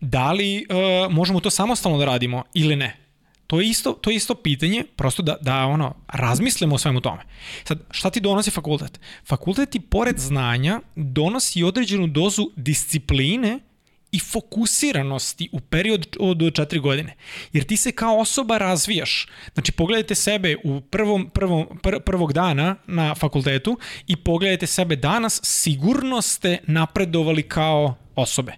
Da 0.00 0.32
li 0.32 0.66
uh, 0.68 1.12
možemo 1.12 1.40
to 1.40 1.50
samostalno 1.50 1.98
da 1.98 2.04
radimo 2.04 2.44
ili 2.54 2.76
ne. 2.76 3.07
To 3.48 3.60
je 3.60 3.68
isto, 3.68 3.92
to 3.92 4.10
je 4.10 4.16
isto 4.16 4.34
pitanje, 4.34 4.84
prosto 4.96 5.22
da, 5.22 5.36
da 5.40 5.66
ono, 5.66 5.94
razmislimo 6.08 6.74
o 6.74 6.78
svemu 6.78 7.00
tome. 7.00 7.22
Sad, 7.64 7.80
šta 7.90 8.10
ti 8.10 8.20
donosi 8.20 8.50
fakultet? 8.50 9.00
Fakultet 9.24 9.70
ti 9.70 9.80
pored 9.80 10.18
znanja 10.18 10.80
donosi 10.96 11.62
određenu 11.62 12.06
dozu 12.06 12.50
discipline 12.56 13.58
i 14.12 14.18
fokusiranosti 14.18 15.48
u 15.52 15.60
period 15.60 16.16
od 16.20 16.38
4 16.38 16.80
godine. 16.80 17.16
Jer 17.52 17.64
ti 17.64 17.76
se 17.76 17.92
kao 17.92 18.18
osoba 18.18 18.58
razvijaš. 18.58 19.28
Znači, 19.54 19.72
pogledajte 19.72 20.14
sebe 20.14 20.56
u 20.64 20.80
prvom, 20.80 21.30
prvom, 21.34 21.66
pr, 21.82 22.00
prvog 22.00 22.32
dana 22.32 22.76
na 22.86 23.14
fakultetu 23.14 23.78
i 24.06 24.16
pogledajte 24.16 24.66
sebe 24.66 24.96
danas, 24.96 25.40
sigurno 25.44 26.22
ste 26.22 26.58
napredovali 26.66 27.42
kao 27.42 27.94
osobe. 28.16 28.52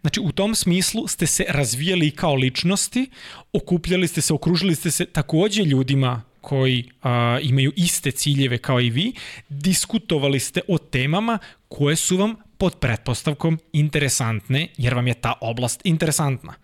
Znači, 0.00 0.20
u 0.20 0.32
tom 0.32 0.54
smislu 0.54 1.08
ste 1.08 1.26
se 1.26 1.44
razvijali 1.48 2.10
kao 2.10 2.34
ličnosti, 2.34 3.10
okupljali 3.52 4.08
ste 4.08 4.20
se, 4.20 4.32
okružili 4.32 4.74
ste 4.74 4.90
se 4.90 5.04
takođe 5.04 5.62
ljudima 5.62 6.22
koji 6.40 6.90
a, 7.02 7.38
imaju 7.42 7.72
iste 7.76 8.10
ciljeve 8.10 8.58
kao 8.58 8.80
i 8.80 8.90
vi, 8.90 9.12
diskutovali 9.48 10.40
ste 10.40 10.60
o 10.68 10.78
temama 10.78 11.38
koje 11.68 11.96
su 11.96 12.16
vam 12.16 12.34
pod 12.58 12.78
pretpostavkom 12.78 13.58
interesantne, 13.72 14.68
jer 14.76 14.94
vam 14.94 15.08
je 15.08 15.14
ta 15.14 15.32
oblast 15.40 15.80
interesantna. 15.84 16.54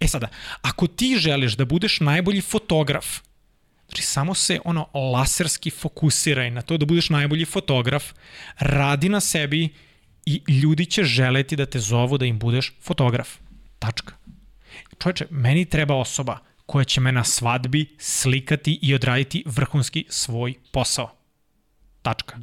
E 0.00 0.08
sada, 0.08 0.28
ako 0.62 0.86
ti 0.86 1.16
želiš 1.18 1.56
da 1.56 1.64
budeš 1.64 2.00
najbolji 2.00 2.40
fotograf, 2.40 3.06
znači 3.88 4.02
samo 4.02 4.34
se 4.34 4.58
ono 4.64 4.88
laserski 4.94 5.70
fokusiraj 5.70 6.50
na 6.50 6.62
to 6.62 6.76
da 6.76 6.86
budeš 6.86 7.10
najbolji 7.10 7.44
fotograf, 7.44 8.04
radi 8.58 9.08
na 9.08 9.20
sebi 9.20 9.68
i 10.26 10.42
ljudi 10.52 10.86
će 10.86 11.04
želeti 11.04 11.56
da 11.56 11.66
te 11.66 11.78
zovu 11.78 12.18
da 12.18 12.26
im 12.26 12.38
budeš 12.38 12.72
fotograf. 12.82 13.28
Tačka. 13.78 14.14
Čovječe, 14.98 15.26
meni 15.30 15.64
treba 15.64 15.94
osoba 15.94 16.38
koja 16.66 16.84
će 16.84 17.00
me 17.00 17.12
na 17.12 17.24
svadbi 17.24 17.96
slikati 17.98 18.78
i 18.82 18.94
odraditi 18.94 19.44
vrhunski 19.46 20.04
svoj 20.08 20.54
posao. 20.72 21.16
Tačka. 22.02 22.38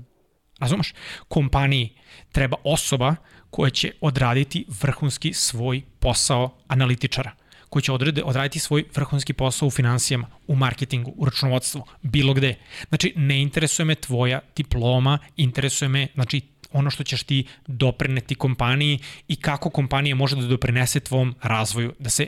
Razumeš? 0.59 0.93
Kompaniji 1.27 1.89
treba 2.31 2.57
osoba 2.63 3.15
koja 3.49 3.69
će 3.69 3.91
odraditi 4.01 4.65
vrhunski 4.81 5.33
svoj 5.33 5.81
posao 5.99 6.57
analitičara 6.67 7.31
koji 7.69 7.83
će 7.83 7.91
odrede, 7.91 8.23
odraditi 8.23 8.59
svoj 8.59 8.83
vrhunski 8.95 9.33
posao 9.33 9.67
u 9.67 9.71
financijama, 9.71 10.27
u 10.47 10.55
marketingu, 10.55 11.13
u 11.17 11.25
računovodstvu, 11.25 11.83
bilo 12.01 12.33
gde. 12.33 12.55
Znači, 12.89 13.13
ne 13.15 13.41
interesuje 13.41 13.85
me 13.85 13.95
tvoja 13.95 14.39
diploma, 14.55 15.19
interesuje 15.37 15.89
me 15.89 16.07
znači, 16.13 16.41
ono 16.71 16.89
što 16.89 17.03
ćeš 17.03 17.23
ti 17.23 17.47
doprineti 17.67 18.35
kompaniji 18.35 18.99
i 19.27 19.35
kako 19.35 19.69
kompanija 19.69 20.15
može 20.15 20.35
da 20.35 20.41
doprinese 20.47 20.99
tvom 20.99 21.35
razvoju, 21.41 21.93
da 21.99 22.09
se 22.09 22.27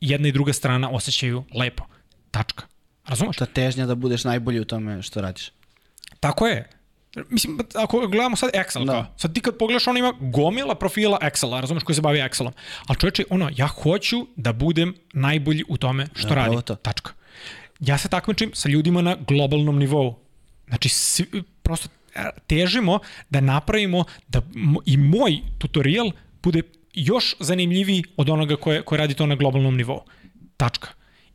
jedna 0.00 0.28
i 0.28 0.32
druga 0.32 0.52
strana 0.52 0.90
osjećaju 0.90 1.44
lepo. 1.54 1.84
Tačka. 2.30 2.64
Razumeš? 3.06 3.36
Ta 3.36 3.46
težnja 3.46 3.86
da 3.86 3.94
budeš 3.94 4.24
najbolji 4.24 4.60
u 4.60 4.64
tome 4.64 5.02
što 5.02 5.20
radiš. 5.20 5.50
Tako 6.20 6.46
je. 6.46 6.68
Mislim, 7.30 7.58
ako 7.74 8.06
gledamo 8.08 8.36
sad 8.36 8.50
Excel, 8.54 8.84
da. 8.86 8.92
kao, 8.92 9.06
sad 9.16 9.34
ti 9.34 9.40
kad 9.40 9.56
pogledaš, 9.58 9.86
ono 9.86 9.98
ima 9.98 10.12
gomila 10.20 10.74
profila 10.74 11.18
Excela, 11.22 11.60
razumeš, 11.60 11.82
koji 11.82 11.96
se 11.96 12.02
bavi 12.02 12.18
Excelom. 12.18 12.52
Ali 12.86 12.98
čovječe, 12.98 13.24
ono, 13.30 13.50
ja 13.56 13.66
hoću 13.66 14.26
da 14.36 14.52
budem 14.52 14.94
najbolji 15.12 15.64
u 15.68 15.76
tome 15.76 16.06
što 16.14 16.28
Da, 16.28 16.34
radim. 16.34 16.62
to. 16.62 16.74
Tačka. 16.74 17.12
Ja 17.80 17.98
se 17.98 18.08
takmičim 18.08 18.50
sa 18.54 18.68
ljudima 18.68 19.02
na 19.02 19.16
globalnom 19.28 19.78
nivou. 19.78 20.18
Znači, 20.68 20.88
svi, 20.88 21.26
prosto 21.62 21.88
težimo 22.46 22.98
da 23.30 23.40
napravimo 23.40 24.04
da 24.28 24.42
i 24.86 24.96
moj 24.96 25.38
tutorial 25.58 26.10
bude 26.42 26.62
još 26.94 27.34
zanimljiviji 27.40 28.04
od 28.16 28.30
onoga 28.30 28.56
koje, 28.56 28.82
koje 28.82 28.98
radi 28.98 29.14
to 29.14 29.26
na 29.26 29.34
globalnom 29.34 29.76
nivou. 29.76 30.00
Tačka. 30.56 30.88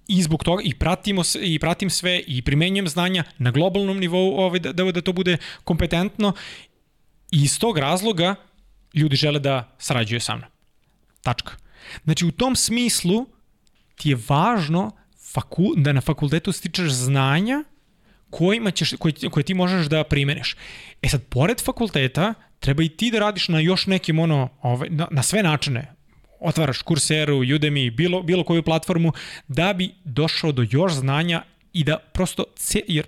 I 0.07 0.21
zbog 0.23 0.43
toga 0.43 0.63
i 0.65 0.73
pratimo 0.73 1.23
se, 1.23 1.39
i 1.41 1.59
pratim 1.59 1.89
sve 1.89 2.23
i 2.27 2.41
primenjujem 2.41 2.87
znanja 2.87 3.23
na 3.37 3.51
globalnom 3.51 3.97
nivou 3.97 4.37
ovaj, 4.37 4.59
da, 4.59 4.73
da, 4.73 4.91
da 4.91 5.01
to 5.01 5.13
bude 5.13 5.37
kompetentno 5.63 6.33
i 7.31 7.43
iz 7.43 7.59
tog 7.59 7.77
razloga 7.77 8.35
ljudi 8.93 9.15
žele 9.15 9.39
da 9.39 9.75
sarađuju 9.77 10.21
sa 10.21 10.35
mnom. 10.35 10.49
Tačka. 11.21 11.53
Znači 12.03 12.25
u 12.25 12.31
tom 12.31 12.55
smislu 12.55 13.25
ti 13.95 14.09
je 14.09 14.17
važno 14.29 14.91
faku, 15.33 15.73
da 15.75 15.93
na 15.93 16.01
fakultetu 16.01 16.51
stičeš 16.51 16.91
znanja 16.91 17.63
kojima 18.29 18.71
ćeš, 18.71 18.93
koje, 18.99 19.13
koje 19.31 19.43
ti 19.43 19.53
možeš 19.53 19.87
da 19.87 20.03
primeniš. 20.03 20.55
E 21.01 21.09
sad, 21.09 21.23
pored 21.23 21.61
fakulteta, 21.63 22.33
treba 22.59 22.83
i 22.83 22.89
ti 22.89 23.11
da 23.11 23.19
radiš 23.19 23.47
na 23.47 23.59
još 23.59 23.87
nekim 23.87 24.19
ono, 24.19 24.49
ovaj, 24.61 24.89
na, 24.89 25.07
na 25.11 25.23
sve 25.23 25.43
načine, 25.43 25.93
otvaraš 26.39 26.81
kurseru, 26.81 27.37
Udemy, 27.37 27.95
bilo, 27.95 28.23
bilo 28.23 28.43
koju 28.43 28.63
platformu, 28.63 29.13
da 29.47 29.73
bi 29.73 29.91
došao 30.03 30.51
do 30.51 30.65
još 30.71 30.93
znanja 30.93 31.41
i 31.73 31.83
da 31.83 31.97
prosto, 31.97 32.43
ce, 32.55 32.81
jer 32.87 33.05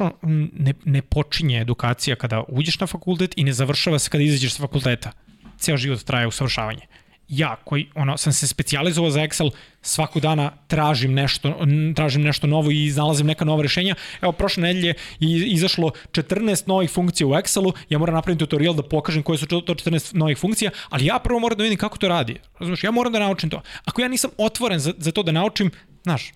ono, 0.00 0.12
ne, 0.52 0.74
ne 0.84 1.02
počinje 1.02 1.60
edukacija 1.60 2.16
kada 2.16 2.44
uđeš 2.48 2.80
na 2.80 2.86
fakultet 2.86 3.34
i 3.36 3.44
ne 3.44 3.52
završava 3.52 3.98
se 3.98 4.10
kada 4.10 4.24
izađeš 4.24 4.54
sa 4.54 4.62
fakulteta. 4.62 5.12
Ceo 5.58 5.76
život 5.76 6.02
traje 6.02 6.26
usavršavanje 6.26 6.86
ja 7.32 7.56
koji 7.64 7.86
ono 7.94 8.16
sam 8.16 8.32
se 8.32 8.46
specijalizovao 8.46 9.10
za 9.10 9.20
Excel 9.20 9.50
svaku 9.82 10.20
dana 10.20 10.52
tražim 10.66 11.14
nešto 11.14 11.54
tražim 11.96 12.22
nešto 12.22 12.46
novo 12.46 12.70
i 12.70 12.84
iznalazim 12.84 13.26
neka 13.26 13.44
nova 13.44 13.62
rešenja 13.62 13.94
evo 14.22 14.32
prošle 14.32 14.62
nedelje 14.62 14.94
je 15.20 15.46
izašlo 15.46 15.90
14 16.12 16.68
novih 16.68 16.90
funkcija 16.90 17.26
u 17.26 17.30
Excelu 17.30 17.72
ja 17.88 17.98
moram 17.98 18.14
napraviti 18.14 18.38
tutorial 18.38 18.74
da 18.74 18.82
pokažem 18.82 19.22
koje 19.22 19.38
su 19.38 19.46
to 19.46 19.60
14 19.60 20.14
novih 20.14 20.38
funkcija 20.38 20.70
ali 20.88 21.06
ja 21.06 21.18
prvo 21.18 21.38
moram 21.40 21.58
da 21.58 21.62
vidim 21.62 21.78
kako 21.78 21.98
to 21.98 22.08
radi 22.08 22.40
razumeš 22.58 22.84
ja 22.84 22.90
moram 22.90 23.12
da 23.12 23.18
naučim 23.18 23.50
to 23.50 23.62
ako 23.84 24.02
ja 24.02 24.08
nisam 24.08 24.30
otvoren 24.38 24.78
za, 24.78 24.92
za 24.98 25.12
to 25.12 25.22
da 25.22 25.32
naučim 25.32 25.70
Znaš, 26.02 26.32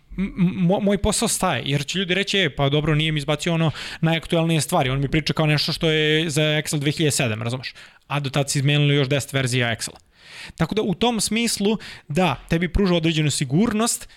moj 0.81 0.99
posao 0.99 1.29
staje, 1.29 1.63
jer 1.67 1.85
će 1.87 1.99
ljudi 1.99 2.15
reći, 2.15 2.39
e, 2.39 2.51
pa 2.57 2.69
dobro, 2.69 2.95
nije 2.95 3.13
mi 3.13 3.19
izbacio 3.19 3.55
ono 3.55 3.71
najaktualnije 4.01 4.61
stvari, 4.61 4.91
on 4.91 5.01
mi 5.01 5.09
priča 5.09 5.33
kao 5.33 5.47
nešto 5.47 5.73
što 5.73 5.91
je 5.91 6.31
za 6.31 6.43
Excel 6.43 6.79
2007, 6.79 7.43
razumeš? 7.43 7.75
A 8.07 8.21
do 8.21 8.31
tada 8.31 8.49
si 8.49 8.59
izmenili 8.59 8.95
još 8.95 9.09
10 9.09 9.35
verzija 9.35 9.77
Excela. 9.77 10.06
Tako 10.57 10.75
da 10.75 10.83
u 10.83 10.95
tom 10.95 11.21
smislu, 11.21 11.79
da, 12.09 12.37
tebi 12.49 12.73
pruža 12.73 12.95
određenu 12.95 13.31
sigurnost, 13.31 14.09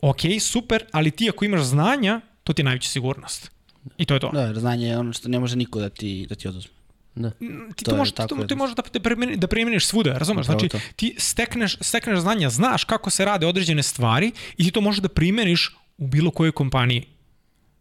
ok, 0.00 0.20
super, 0.40 0.84
ali 0.92 1.10
ti 1.10 1.28
ako 1.28 1.44
imaš 1.44 1.62
znanja, 1.62 2.20
to 2.44 2.52
ti 2.52 2.60
je 2.62 2.64
najveća 2.64 2.88
sigurnost. 2.88 3.50
I 3.98 4.04
to 4.04 4.14
je 4.14 4.20
to. 4.20 4.30
Da, 4.32 4.40
jer 4.40 4.58
znanje 4.58 4.86
je 4.86 4.98
ono 4.98 5.12
što 5.12 5.28
ne 5.28 5.38
može 5.38 5.56
niko 5.56 5.80
da 5.80 5.88
ti, 5.88 6.26
da 6.28 6.34
ti 6.34 6.48
oduzme. 6.48 6.72
Da. 7.14 7.30
ti 7.76 7.84
To 7.84 7.90
to, 7.90 7.96
možeš, 7.96 8.14
to, 8.14 8.26
ti 8.48 8.54
možeš 8.54 8.76
da, 8.76 8.82
da, 8.92 9.00
primeni, 9.00 9.36
da 9.36 9.46
primeniš 9.46 9.86
svuda, 9.86 10.18
razumeš? 10.18 10.46
Znači, 10.46 10.68
to. 10.68 10.78
ti 10.96 11.14
stekneš, 11.18 11.76
stekneš 11.80 12.18
znanja, 12.18 12.50
znaš 12.50 12.84
kako 12.84 13.10
se 13.10 13.24
rade 13.24 13.46
određene 13.46 13.82
stvari 13.82 14.32
i 14.56 14.64
ti 14.64 14.70
to 14.70 14.80
možeš 14.80 15.00
da 15.00 15.08
primeniš 15.08 15.76
u 15.98 16.06
bilo 16.06 16.30
kojoj 16.30 16.52
kompaniji. 16.52 17.06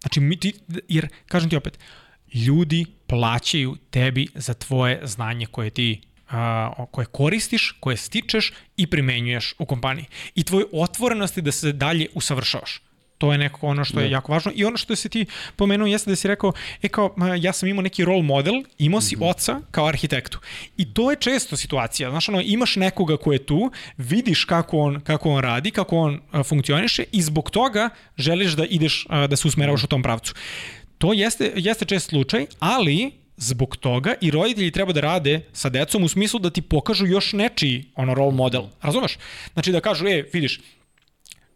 Znači, 0.02 0.20
mi 0.20 0.40
ti, 0.40 0.54
jer, 0.88 1.08
kažem 1.26 1.50
ti 1.50 1.56
opet, 1.56 1.80
ljudi 2.34 2.86
plaćaju 3.08 3.76
tebi 3.90 4.28
za 4.36 4.54
tvoje 4.54 5.02
znanje 5.04 5.46
koje 5.46 5.70
ti 5.70 6.02
a, 6.34 6.86
koje 6.92 7.06
koristiš, 7.06 7.72
koje 7.80 7.98
stičeš 7.98 8.54
i 8.78 8.88
primenjuješ 8.88 9.54
u 9.60 9.66
kompaniji. 9.66 10.06
I 10.36 10.44
tvoj 10.44 10.66
otvorenosti 10.72 11.42
da 11.42 11.52
se 11.52 11.72
dalje 11.72 12.08
usavršavaš. 12.14 12.82
To 13.18 13.32
je 13.32 13.38
nekako 13.38 13.68
ono 13.68 13.86
što 13.86 14.00
je 14.00 14.12
jako 14.12 14.32
važno. 14.32 14.52
I 14.56 14.66
ono 14.66 14.78
što 14.78 14.96
si 14.96 15.10
ti 15.10 15.26
pomenuo 15.56 15.88
jeste 15.88 16.10
da 16.10 16.16
si 16.16 16.28
rekao, 16.28 16.52
e 16.82 16.88
kao, 16.88 17.16
ja 17.40 17.54
sam 17.54 17.70
imao 17.70 17.82
neki 17.82 18.06
role 18.06 18.24
model, 18.24 18.54
imao 18.78 19.02
si 19.02 19.18
oca 19.20 19.62
kao 19.72 19.88
arhitektu. 19.88 20.40
I 20.78 20.94
to 20.94 21.12
je 21.12 21.18
često 21.20 21.58
situacija. 21.58 22.10
Znaš, 22.10 22.30
ono, 22.30 22.42
imaš 22.42 22.76
nekoga 22.76 23.18
ko 23.18 23.34
je 23.34 23.46
tu, 23.46 23.72
vidiš 23.98 24.46
kako 24.46 24.78
on, 24.78 25.00
kako 25.00 25.30
on 25.30 25.44
radi, 25.44 25.72
kako 25.72 25.98
on 25.98 26.20
a, 26.32 26.44
funkcioniše 26.44 27.04
i 27.12 27.22
zbog 27.22 27.50
toga 27.50 27.90
želiš 28.18 28.52
da 28.52 28.66
ideš, 28.66 29.06
a, 29.10 29.28
da 29.28 29.36
se 29.36 29.48
usmeravaš 29.48 29.84
u 29.84 29.88
tom 29.88 30.04
pravcu. 30.04 30.34
To 30.98 31.14
jeste, 31.14 31.52
jeste 31.56 31.86
čest 31.86 32.10
slučaj, 32.10 32.46
ali 32.60 33.23
zbog 33.44 33.78
toga 33.78 34.14
i 34.22 34.32
roditelji 34.32 34.72
treba 34.72 34.94
da 34.94 35.02
rade 35.02 35.42
sa 35.54 35.70
decom 35.70 36.04
u 36.04 36.08
smislu 36.08 36.40
da 36.40 36.50
ti 36.50 36.62
pokažu 36.62 37.06
još 37.06 37.34
nečiji 37.34 37.86
ono 37.96 38.14
role 38.14 38.32
model. 38.32 38.64
Razumeš? 38.82 39.18
Znači 39.54 39.72
da 39.72 39.82
kažu, 39.82 40.08
e, 40.08 40.24
vidiš, 40.34 40.60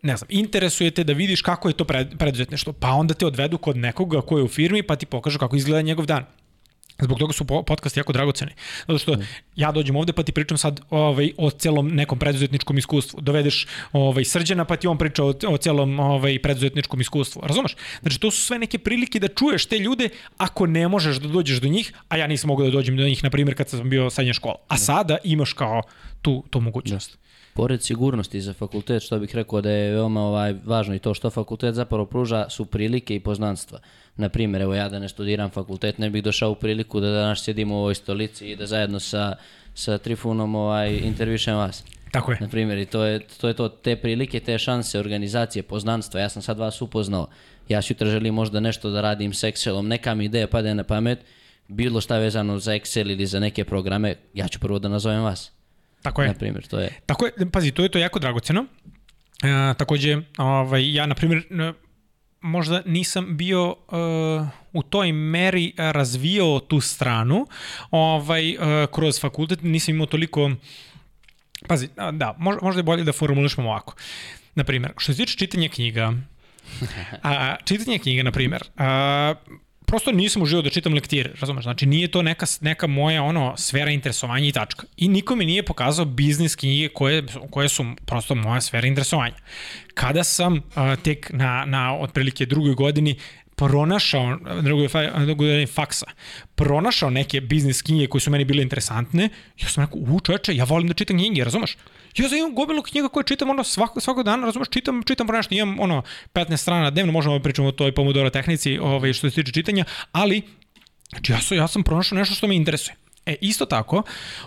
ne 0.02 0.17
znam, 0.17 0.28
interesuje 0.32 0.91
te 0.91 1.04
da 1.04 1.13
vidiš 1.13 1.41
kako 1.41 1.69
je 1.69 1.78
to 1.78 1.86
pred, 1.86 2.17
preduzetništvo, 2.17 2.73
pa 2.73 2.91
onda 2.91 3.13
te 3.13 3.26
odvedu 3.26 3.58
kod 3.58 3.78
nekoga 3.78 4.21
ko 4.21 4.38
je 4.38 4.43
u 4.43 4.47
firmi 4.47 4.84
pa 4.84 4.95
ti 4.95 5.06
pokažu 5.06 5.39
kako 5.39 5.56
izgleda 5.56 5.82
njegov 5.82 6.06
dan. 6.06 6.26
Zbog 7.02 7.20
toga 7.20 7.34
su 7.34 7.46
po- 7.46 7.64
podcasti 7.64 8.00
jako 8.00 8.14
dragoceni. 8.14 8.52
Zato 8.88 8.98
što 8.98 9.16
ja 9.56 9.72
dođem 9.72 9.96
ovde 9.96 10.14
pa 10.14 10.24
ti 10.24 10.32
pričam 10.32 10.58
sad 10.58 10.82
ovaj, 10.90 11.32
o 11.38 11.50
celom 11.50 11.88
nekom 11.96 12.20
preduzetničkom 12.20 12.78
iskustvu. 12.78 13.22
Dovedeš 13.22 13.68
ovaj, 13.92 14.26
srđana 14.26 14.66
pa 14.66 14.76
ti 14.76 14.88
on 14.88 14.98
priča 14.98 15.24
o, 15.24 15.34
o 15.48 15.58
celom 15.58 16.00
ovaj, 16.00 16.42
preduzetničkom 16.42 17.02
iskustvu. 17.02 17.42
Razumeš? 17.46 17.76
Znači 18.02 18.20
to 18.20 18.32
su 18.32 18.42
sve 18.42 18.60
neke 18.60 18.78
prilike 18.78 19.20
da 19.20 19.28
čuješ 19.28 19.66
te 19.66 19.80
ljude 19.80 20.10
ako 20.38 20.66
ne 20.66 20.88
možeš 20.88 21.18
da 21.18 21.28
dođeš 21.28 21.62
do 21.62 21.68
njih, 21.68 21.94
a 22.10 22.18
ja 22.18 22.28
nisam 22.28 22.48
mogao 22.48 22.66
da 22.66 22.72
dođem 22.72 22.98
do 22.98 23.04
njih, 23.04 23.24
na 23.24 23.30
primjer 23.30 23.58
kad 23.58 23.70
sam 23.70 23.90
bio 23.90 24.10
srednja 24.10 24.34
škola. 24.34 24.56
A 24.68 24.78
sada 24.78 25.18
imaš 25.24 25.54
kao 25.54 25.82
tu, 26.22 26.44
tu 26.50 26.62
mogućnost. 26.62 27.18
Pored 27.54 27.84
sigurnosti 27.84 28.42
za 28.42 28.54
fakultet, 28.54 29.04
što 29.04 29.20
bih 29.20 29.36
rekao 29.36 29.62
da 29.62 29.72
je 29.72 29.92
veoma 29.92 30.22
ovaj, 30.22 30.56
važno 30.66 30.96
i 30.96 31.00
to 31.00 31.14
što 31.14 31.30
fakultet 31.30 31.76
zapravo 31.76 32.06
pruža 32.06 32.50
su 32.50 32.66
prilike 32.66 33.16
i 33.16 33.20
poznanstva. 33.20 33.80
Na 34.18 34.30
primjer, 34.30 34.62
evo 34.62 34.76
ja 34.76 34.90
da 34.90 35.00
ne 35.00 35.10
studiram 35.10 35.50
fakultet, 35.50 35.98
ne 35.98 36.10
bih 36.10 36.24
došao 36.24 36.52
u 36.52 36.56
priliku 36.56 37.00
da 37.00 37.12
danas 37.12 37.44
sjedimo 37.44 37.76
u 37.76 37.78
ovoj 37.78 37.96
stolici 37.96 38.52
i 38.52 38.56
da 38.56 38.66
zajedno 38.66 39.00
sa, 39.00 39.36
sa 39.74 39.98
Trifunom 39.98 40.56
ovaj, 40.56 40.98
intervjušem 40.98 41.56
vas. 41.58 41.84
Tako 42.12 42.32
je. 42.32 42.38
Na 42.42 42.48
primjer, 42.48 42.78
i 42.78 42.86
to 42.86 43.04
je, 43.04 43.20
to 43.20 43.48
je 43.48 43.54
to, 43.54 43.70
te 43.70 43.96
prilike, 43.96 44.40
te 44.40 44.58
šanse, 44.58 45.00
organizacije, 45.00 45.64
poznanstva. 45.64 46.20
Ja 46.20 46.30
sam 46.30 46.42
sad 46.42 46.58
vas 46.58 46.82
upoznao. 46.82 47.28
Ja 47.70 47.82
sutra 47.82 48.10
želim 48.10 48.34
možda 48.34 48.60
nešto 48.60 48.90
da 48.90 49.02
radim 49.02 49.34
s 49.34 49.44
Excelom, 49.44 49.88
neka 49.88 50.16
mi 50.16 50.26
ideja 50.26 50.48
pade 50.48 50.76
na 50.76 50.84
pamet, 50.84 51.20
bilo 51.68 52.02
šta 52.02 52.18
vezano 52.18 52.60
za 52.60 52.72
Excel 52.72 53.12
ili 53.12 53.26
za 53.26 53.40
neke 53.40 53.66
programe, 53.66 54.16
ja 54.34 54.48
ću 54.48 54.60
prvo 54.60 54.80
da 54.80 54.90
nazovem 54.90 55.24
vas. 55.24 55.52
Tako 56.02 56.22
je. 56.22 56.28
Na 56.28 56.34
primjer, 56.34 56.68
to 56.68 56.80
je... 56.80 56.90
Tako 57.06 57.26
je, 57.26 57.32
pazi, 57.52 57.72
to 57.72 57.84
je 57.84 57.90
to 57.90 58.00
jako 58.00 58.20
dragoceno. 58.20 58.66
E, 59.44 59.74
takođe, 59.78 60.18
ovaj, 60.38 60.94
ja, 60.94 61.06
na 61.06 61.16
primjer, 61.16 61.44
možda 62.41 62.82
nisam 62.86 63.38
bio 63.38 63.69
uh, 63.69 64.47
u 64.73 64.84
toj 64.84 65.12
meri 65.12 65.73
razvio 65.78 66.60
tu 66.60 66.82
stranu 66.82 67.47
ovaj, 67.91 68.56
uh, 68.56 68.62
kroz 68.93 69.21
fakultet, 69.21 69.62
nisam 69.62 69.95
imao 69.95 70.08
toliko 70.08 70.52
Pazi, 71.67 71.89
da, 72.12 72.36
možda, 72.38 72.80
je 72.80 72.84
bolje 72.84 73.04
da 73.04 73.13
formulišemo 73.13 73.69
ovako. 73.69 73.95
Na 74.56 74.63
primjer, 74.63 74.93
što 74.97 75.13
se 75.13 75.17
tiče 75.17 75.38
čitanja 75.38 75.69
knjiga, 75.69 76.13
a, 77.23 77.56
čitanje 77.65 78.00
knjiga, 78.00 78.23
na 78.23 78.32
primjer, 78.32 78.63
a, 78.78 79.34
prosto 79.88 80.12
nisam 80.12 80.41
uživao 80.41 80.62
da 80.62 80.69
čitam 80.69 80.93
lektire, 80.93 81.32
razumeš? 81.39 81.63
Znači 81.63 81.86
nije 81.86 82.08
to 82.08 82.21
neka, 82.21 82.45
neka 82.62 82.88
moja 82.88 83.23
ono 83.23 83.54
sfera 83.58 83.91
interesovanja 83.91 84.47
i 84.47 84.52
tačka. 84.52 84.86
I 84.97 85.08
niko 85.08 85.36
mi 85.36 85.45
nije 85.45 85.63
pokazao 85.63 86.06
biznis 86.06 86.56
knjige 86.56 86.89
koje, 86.89 87.23
koje 87.52 87.69
su 87.69 87.86
prosto 88.06 88.36
moja 88.36 88.62
sfera 88.62 88.88
interesovanja. 88.88 89.36
Kada 89.93 90.23
sam 90.23 90.62
a, 90.76 90.95
tek 90.95 91.30
na, 91.34 91.65
na 91.65 91.97
otprilike 92.00 92.45
drugoj 92.45 92.73
godini 92.73 93.15
pronašao, 93.56 94.38
drugoj 94.62 94.88
godini 95.36 95.65
faksa, 95.65 96.06
pronašao 96.56 97.10
neke 97.10 97.41
biznis 97.41 97.82
knjige 97.82 98.08
koje 98.08 98.21
su 98.21 98.32
meni 98.32 98.45
bile 98.45 98.63
interesantne, 98.63 99.30
ja 99.62 99.67
sam 99.67 99.84
rekao, 99.84 100.00
u 100.00 100.19
čoveče, 100.19 100.56
ja 100.56 100.63
volim 100.63 100.88
da 100.88 100.93
čitam 100.93 101.17
knjige, 101.17 101.43
razumeš? 101.43 101.78
Ja 102.18 102.30
sam 102.30 102.38
imam 102.38 102.56
gomilu 102.56 102.84
knjiga 102.84 103.10
koje 103.10 103.24
čitam 103.24 103.50
ono 103.50 103.64
svako, 103.64 104.00
svako 104.00 104.24
dana, 104.24 104.46
razumeš, 104.46 104.68
čitam, 104.70 105.04
čitam 105.04 105.28
nešto, 105.28 105.56
imam 105.56 105.80
ono 105.80 106.02
15 106.34 106.58
strana 106.58 106.90
dnevno, 106.90 107.12
možemo 107.12 107.38
da 107.38 107.44
pričamo 107.44 107.68
o 107.68 107.72
toj 107.72 107.92
Pomodoro 107.92 108.30
tehnici 108.30 108.78
ovaj, 108.78 109.14
što 109.14 109.30
se 109.30 109.36
tiče 109.36 109.52
čitanja, 109.52 109.86
ali 110.12 110.42
znači 111.10 111.32
ja 111.32 111.42
sam, 111.42 111.58
ja 111.58 111.68
sam 111.68 111.84
pronašao 111.84 112.18
nešto 112.18 112.36
što 112.36 112.48
me 112.48 112.56
interesuje. 112.56 112.96
E, 113.26 113.36
isto 113.42 113.66
tako, 113.66 114.04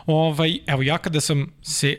ovaj, 0.07 0.59
evo 0.67 0.83
ja 0.83 0.99
kada 0.99 1.21
sam 1.21 1.53
se 1.63 1.97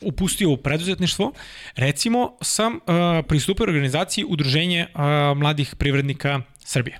upustio 0.00 0.50
u 0.50 0.56
preduzetništvo, 0.56 1.32
recimo 1.76 2.36
sam 2.42 2.74
uh, 2.74 2.80
pristupio 3.28 3.64
organizaciji 3.64 4.24
Udruženje 4.28 4.86
uh, 4.94 5.00
mladih 5.38 5.74
privrednika 5.74 6.40
Srbije. 6.58 6.98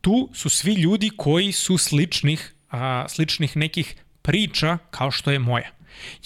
Tu 0.00 0.28
su 0.34 0.48
svi 0.48 0.74
ljudi 0.74 1.10
koji 1.16 1.52
su 1.52 1.78
sličnih, 1.78 2.54
uh, 2.72 2.78
sličnih 3.08 3.56
nekih 3.56 3.94
priča 4.22 4.78
kao 4.90 5.10
što 5.10 5.30
je 5.30 5.38
moja. 5.38 5.70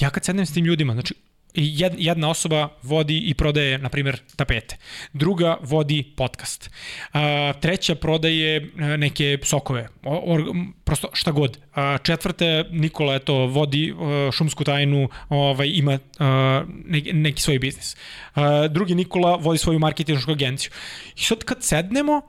Ja 0.00 0.10
kad 0.10 0.24
sednem 0.24 0.46
s 0.46 0.52
tim 0.54 0.64
ljudima, 0.64 0.92
znači 0.92 1.14
jed- 1.54 1.94
jedna 1.98 2.30
osoba 2.30 2.68
vodi 2.82 3.18
i 3.18 3.34
prodaje, 3.34 3.78
na 3.78 3.88
primjer, 3.88 4.20
tapete. 4.36 4.76
Druga 5.12 5.56
vodi 5.62 6.12
podcast. 6.16 6.70
A, 7.12 7.52
treća 7.60 7.94
prodaje 7.94 8.56
e, 8.56 8.96
neke 8.96 9.38
sokove. 9.42 9.88
Or, 10.02 10.42
prosto 10.84 11.08
šta 11.12 11.30
god. 11.30 11.58
A, 11.74 11.98
četvrta, 12.02 12.64
Nikola, 12.70 13.14
eto, 13.14 13.34
vodi 13.34 13.88
e, 13.88 14.32
šumsku 14.32 14.64
tajnu, 14.64 15.08
ovaj, 15.28 15.68
ima 15.74 15.98
a, 16.18 16.64
neki, 16.84 17.12
neki 17.12 17.42
svoj 17.42 17.58
biznis. 17.58 17.96
A, 18.34 18.68
drugi 18.68 18.94
Nikola 18.94 19.36
vodi 19.36 19.58
svoju 19.58 19.78
marketinšku 19.78 20.30
agenciju. 20.30 20.70
I 21.16 21.20
sad 21.20 21.44
kad 21.44 21.62
sednemo, 21.62 22.22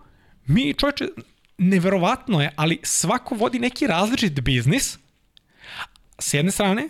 mi 0.46 0.74
čovječe, 0.74 1.06
neverovatno 1.58 2.42
je, 2.42 2.52
ali 2.56 2.80
svako 2.84 3.36
vodi 3.36 3.60
neki 3.60 3.88
različit 3.88 4.42
biznis, 4.42 4.98
s 6.20 6.34
jedne 6.34 6.52
strane, 6.52 6.90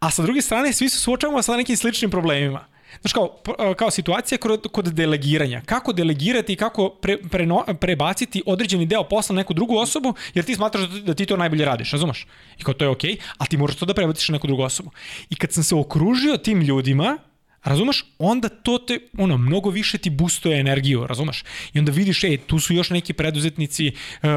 a 0.00 0.10
sa 0.10 0.22
druge 0.22 0.42
strane 0.42 0.72
svi 0.72 0.88
se 0.88 0.98
suočavamo 0.98 1.42
sa 1.42 1.56
nekim 1.56 1.76
sličnim 1.76 2.10
problemima. 2.10 2.64
Znaš, 3.00 3.12
kao, 3.12 3.28
p- 3.28 3.74
kao 3.76 3.90
situacija 3.90 4.38
kod, 4.72 4.88
delegiranja. 4.88 5.62
Kako 5.66 5.92
delegirati 5.92 6.52
i 6.52 6.56
kako 6.56 6.88
pre, 6.88 7.18
preno, 7.18 7.64
prebaciti 7.80 8.42
određeni 8.46 8.86
deo 8.86 9.04
posla 9.04 9.34
na 9.34 9.40
neku 9.40 9.54
drugu 9.54 9.76
osobu, 9.76 10.14
jer 10.34 10.44
ti 10.44 10.54
smatraš 10.54 10.88
da, 10.88 11.00
da 11.00 11.14
ti 11.14 11.26
to 11.26 11.36
najbolje 11.36 11.64
radiš, 11.64 11.92
razumeš? 11.92 12.26
I 12.58 12.64
kao 12.64 12.74
to 12.74 12.84
je 12.84 12.88
okej, 12.88 13.10
okay, 13.10 13.20
a 13.38 13.46
ti 13.46 13.56
možeš 13.56 13.76
to 13.76 13.86
da 13.86 13.94
prebaciš 13.94 14.28
na 14.28 14.32
neku 14.32 14.46
drugu 14.46 14.62
osobu. 14.62 14.90
I 15.30 15.36
kad 15.36 15.52
sam 15.52 15.64
se 15.64 15.74
okružio 15.74 16.36
tim 16.36 16.60
ljudima, 16.60 17.18
Razumeš? 17.64 18.04
Onda 18.18 18.48
to 18.48 18.78
te, 18.78 18.98
ono, 19.18 19.36
mnogo 19.36 19.70
više 19.70 19.98
ti 19.98 20.10
boostuje 20.10 20.60
energiju, 20.60 21.06
razumeš? 21.06 21.44
I 21.72 21.78
onda 21.78 21.92
vidiš, 21.92 22.24
ej, 22.24 22.38
tu 22.38 22.58
su 22.58 22.74
još 22.74 22.90
neki 22.90 23.12
preduzetnici, 23.12 23.92
uh, 23.92 24.30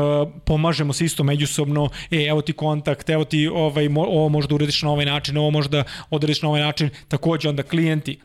pomažemo 0.46 0.94
se 0.94 1.06
isto 1.06 1.24
međusobno, 1.24 1.90
ej, 2.12 2.28
evo 2.28 2.42
ti 2.42 2.54
kontakt, 2.54 3.10
evo 3.10 3.26
ti 3.26 3.48
ovaj, 3.48 3.90
mo, 3.90 4.02
ovo 4.02 4.30
možda 4.30 4.56
uradiš 4.56 4.82
na 4.82 4.90
ovaj 4.90 5.06
način, 5.06 5.38
ovo 5.38 5.52
možda 5.52 5.84
odradiš 6.10 6.42
na 6.42 6.50
ovaj 6.50 6.62
način, 6.62 6.90
takođe 7.08 7.50
onda 7.50 7.64
klijenti, 7.64 8.20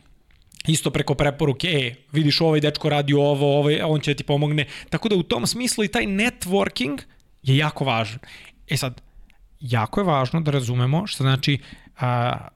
isto 0.67 0.91
preko 0.91 1.15
preporuke, 1.15 1.69
e, 1.69 1.95
vidiš 2.13 2.41
ovaj 2.41 2.61
dečko 2.61 2.89
radi 2.89 3.15
ovo, 3.15 3.59
ovaj, 3.59 3.81
on 3.83 4.01
će 4.01 4.15
ti 4.15 4.25
pomogne. 4.25 4.67
Tako 4.91 5.09
da 5.09 5.17
u 5.17 5.23
tom 5.23 5.47
smislu 5.47 5.85
i 5.85 5.89
taj 5.89 6.05
networking 6.05 6.99
je 7.43 7.57
jako 7.57 7.85
važan. 7.85 8.19
E 8.69 8.77
sad, 8.77 9.01
jako 9.61 10.01
je 10.01 10.05
važno 10.05 10.41
da 10.41 10.51
razumemo 10.51 11.07
što 11.07 11.25
znači 11.25 11.59
a, 12.01 12.49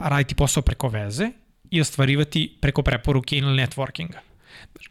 raditi 0.00 0.34
posao 0.34 0.62
preko 0.62 0.88
veze 0.88 1.30
i 1.70 1.80
ostvarivati 1.80 2.56
preko 2.60 2.82
preporuke 2.82 3.36
ili 3.36 3.62
networkinga. 3.62 4.18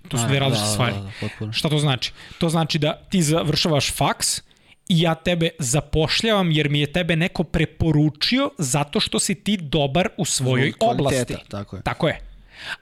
To 0.08 0.18
su 0.18 0.28
dve 0.28 0.40
da, 0.40 0.40
različite 0.40 0.68
da, 0.68 0.74
stvari. 0.74 0.94
da, 0.94 1.02
da, 1.02 1.12
potpuno. 1.22 1.54
Šta 1.54 1.70
to 1.70 1.80
znači? 1.80 2.12
To 2.38 2.50
znači 2.50 2.80
da 2.80 2.94
ti 3.10 3.22
završavaš 3.22 3.94
faks 3.94 4.42
i 4.90 5.02
ja 5.02 5.16
tebe 5.16 5.50
zapošljavam 5.60 6.52
jer 6.52 6.70
mi 6.70 6.80
je 6.80 6.92
tebe 6.94 7.16
neko 7.16 7.44
preporučio 7.44 8.50
zato 8.58 9.00
što 9.00 9.20
si 9.20 9.36
ti 9.36 9.58
dobar 9.58 10.10
u 10.18 10.26
svojoj 10.26 10.72
kvaliteta, 10.72 11.02
oblasti. 11.02 11.36
tako 11.50 11.76
je. 11.76 11.82
Tako 11.82 12.08
je. 12.08 12.20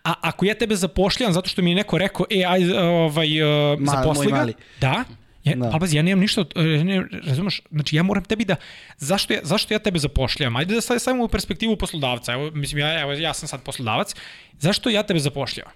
A 0.04 0.14
ako 0.22 0.46
ja 0.46 0.56
tebe 0.56 0.76
zapošljavam 0.76 1.34
zato 1.34 1.50
što 1.50 1.62
mi 1.62 1.72
je 1.72 1.76
neko 1.76 1.98
rekao, 1.98 2.26
e, 2.30 2.44
aj, 2.48 2.72
ovaj, 2.78 3.42
uh, 3.42 3.80
zaposli 3.82 4.32
ga, 4.32 4.48
da, 4.82 5.04
Ja, 5.44 5.56
Da. 5.56 5.66
Ali 5.66 5.80
pazi, 5.80 5.98
ja 5.98 6.04
nemam 6.04 6.20
ništa, 6.20 6.46
e, 6.56 6.62
ne, 6.62 7.04
razumeš, 7.24 7.62
znači 7.72 7.96
ja 7.96 8.04
moram 8.04 8.24
tebi 8.24 8.46
da, 8.46 8.56
zašto 8.98 9.34
ja, 9.34 9.40
zašto 9.44 9.74
ja 9.74 9.80
tebe 9.80 10.00
zapošljavam? 10.00 10.56
Ajde 10.56 10.76
da 10.76 10.82
sad 10.82 11.02
stavimo 11.02 11.24
u 11.24 11.28
perspektivu 11.28 11.78
poslodavca, 11.78 12.34
evo, 12.34 12.52
mislim, 12.52 12.80
ja, 12.80 13.02
evo, 13.02 13.12
ja 13.12 13.34
sam 13.34 13.48
sad 13.48 13.64
poslodavac, 13.64 14.16
zašto 14.60 14.90
ja 14.90 15.04
tebe 15.04 15.20
zapošljavam? 15.20 15.74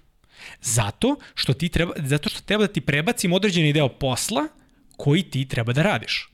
Zato 0.60 1.16
što 1.34 1.52
ti 1.52 1.68
treba, 1.68 1.92
zato 1.96 2.28
što 2.28 2.40
treba 2.40 2.66
da 2.66 2.72
ti 2.72 2.80
prebacim 2.80 3.32
određeni 3.32 3.72
deo 3.72 3.88
posla 3.88 4.48
koji 4.96 5.22
ti 5.22 5.48
treba 5.48 5.72
da 5.72 5.82
radiš. 5.82 6.30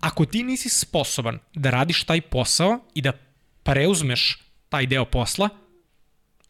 Ako 0.00 0.24
ti 0.24 0.42
nisi 0.42 0.68
sposoban 0.68 1.38
da 1.54 1.70
radiš 1.70 2.04
taj 2.04 2.20
posao 2.20 2.78
i 2.94 3.02
da 3.02 3.12
preuzmeš 3.62 4.38
taj 4.68 4.86
deo 4.86 5.04
posla, 5.04 5.48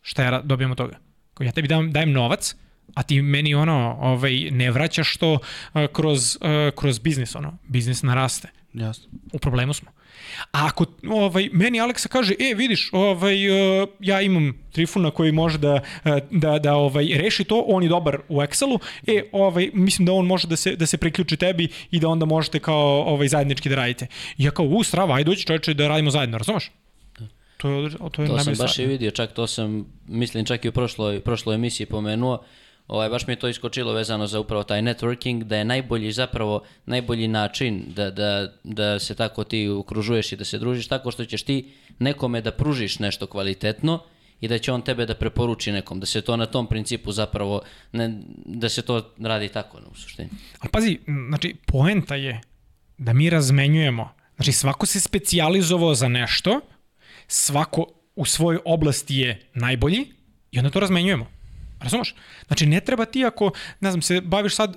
šta 0.03 0.23
ja 0.23 0.43
dobijam 0.43 0.71
od 0.71 0.77
toga? 0.77 0.99
Ako 1.33 1.45
ja 1.45 1.53
tebi 1.53 1.69
dam, 1.69 1.93
dajem 1.93 2.13
novac, 2.13 2.55
a 2.95 3.03
ti 3.03 3.23
meni 3.23 3.55
ono 3.55 3.97
ovaj, 4.01 4.51
ne 4.51 4.71
vraćaš 4.71 5.17
to 5.17 5.33
uh, 5.33 5.87
kroz, 5.93 6.37
uh, 6.41 6.75
kroz 6.75 6.99
biznis, 6.99 7.35
ono, 7.35 7.59
biznis 7.69 8.03
naraste. 8.03 8.49
Jasno. 8.73 9.09
U 9.33 9.39
problemu 9.39 9.73
smo. 9.73 9.91
A 10.53 10.67
ako 10.67 10.87
ovaj, 11.11 11.49
meni 11.53 11.81
Aleksa 11.81 12.09
kaže, 12.09 12.35
e, 12.39 12.55
vidiš, 12.55 12.89
ovaj, 12.93 13.51
uh, 13.51 13.89
ja 14.01 14.21
imam 14.21 14.53
Trifuna 14.73 15.11
koji 15.11 15.33
može 15.33 15.59
da, 15.59 15.81
da, 16.31 16.59
da 16.59 16.75
ovaj, 16.75 17.09
reši 17.15 17.45
to, 17.45 17.65
on 17.67 17.83
je 17.83 17.89
dobar 17.89 18.19
u 18.29 18.37
Excelu, 18.37 18.79
e, 19.07 19.23
ovaj, 19.33 19.71
mislim 19.75 20.07
da 20.07 20.13
on 20.13 20.27
može 20.27 20.49
da 20.49 20.57
se, 20.57 20.77
da 20.77 20.87
se 20.87 20.99
priključi 20.99 21.37
tebi 21.37 21.69
i 21.91 22.01
da 22.01 22.09
onda 22.09 22.27
možete 22.27 22.59
kao 22.59 23.03
ovaj, 23.07 23.29
zajednički 23.29 23.69
da 23.69 23.75
radite. 23.75 24.07
I 24.39 24.45
ja 24.45 24.51
kao, 24.51 24.67
u, 24.67 24.83
strava, 24.83 25.15
ajde 25.15 25.31
dođi 25.31 25.47
čoveče 25.47 25.75
da 25.75 25.89
radimo 25.89 26.11
zajedno, 26.11 26.39
razumeš? 26.39 26.71
To 27.57 27.71
je, 27.71 27.91
to 28.13 28.23
je 28.23 28.29
to 28.29 28.39
sam 28.39 28.55
baš 28.59 28.79
i 28.79 28.87
vidio, 28.87 29.11
čak 29.11 29.33
to 29.33 29.47
sam, 29.47 29.87
mislim, 30.07 30.45
čak 30.45 30.65
i 30.65 30.69
u 30.69 30.73
prošloj, 30.73 31.21
prošloj 31.21 31.55
emisiji 31.55 31.87
pomenuo, 31.87 32.43
ovaj, 32.91 33.09
baš 33.09 33.27
mi 33.27 33.33
je 33.33 33.39
to 33.39 33.49
iskočilo 33.49 33.93
vezano 33.93 34.27
za 34.27 34.41
upravo 34.41 34.63
taj 34.63 34.83
networking, 34.83 35.43
da 35.43 35.57
je 35.57 35.65
najbolji 35.65 36.13
zapravo, 36.13 36.63
najbolji 36.87 37.29
način 37.29 37.85
da, 37.87 38.11
da, 38.11 38.53
da 38.65 38.99
se 38.99 39.15
tako 39.15 39.45
ti 39.45 39.69
ukružuješ 39.69 40.33
i 40.33 40.37
da 40.37 40.45
se 40.45 40.59
družiš, 40.59 40.89
tako 40.89 41.11
što 41.11 41.25
ćeš 41.25 41.43
ti 41.43 41.69
nekome 41.99 42.41
da 42.41 42.51
pružiš 42.51 42.99
nešto 42.99 43.27
kvalitetno 43.27 44.03
i 44.41 44.49
da 44.49 44.59
će 44.59 44.73
on 44.73 44.83
tebe 44.83 45.07
da 45.07 45.15
preporuči 45.15 45.73
nekom, 45.73 46.01
da 46.01 46.07
se 46.07 46.21
to 46.21 46.37
na 46.37 46.47
tom 46.47 46.67
principu 46.67 47.13
zapravo, 47.13 47.63
ne, 47.93 48.21
da 48.45 48.69
se 48.69 48.83
to 48.83 49.15
radi 49.19 49.49
tako 49.49 49.79
u 49.93 49.95
suštini. 49.95 50.29
Ali 50.59 50.71
pazi, 50.71 50.99
znači, 51.29 51.57
poenta 51.67 52.15
je 52.15 52.41
da 52.99 53.13
mi 53.13 53.31
razmenjujemo, 53.31 54.13
znači 54.35 54.53
svako 54.53 54.87
se 54.87 55.01
specijalizovao 55.01 55.95
za 55.95 56.09
nešto, 56.09 56.61
svako 57.27 57.87
u 58.17 58.25
svojoj 58.25 58.61
oblasti 58.65 59.17
je 59.17 59.51
najbolji 59.55 60.07
i 60.51 60.59
onda 60.59 60.71
to 60.71 60.81
razmenjujemo. 60.81 61.40
Razumeš? 61.81 62.15
Znači, 62.47 62.67
ne 62.67 62.81
treba 62.81 63.05
ti 63.05 63.25
ako, 63.25 63.51
ne 63.81 63.91
znam, 63.91 64.03
se 64.03 64.21
baviš 64.21 64.55
sad, 64.55 64.77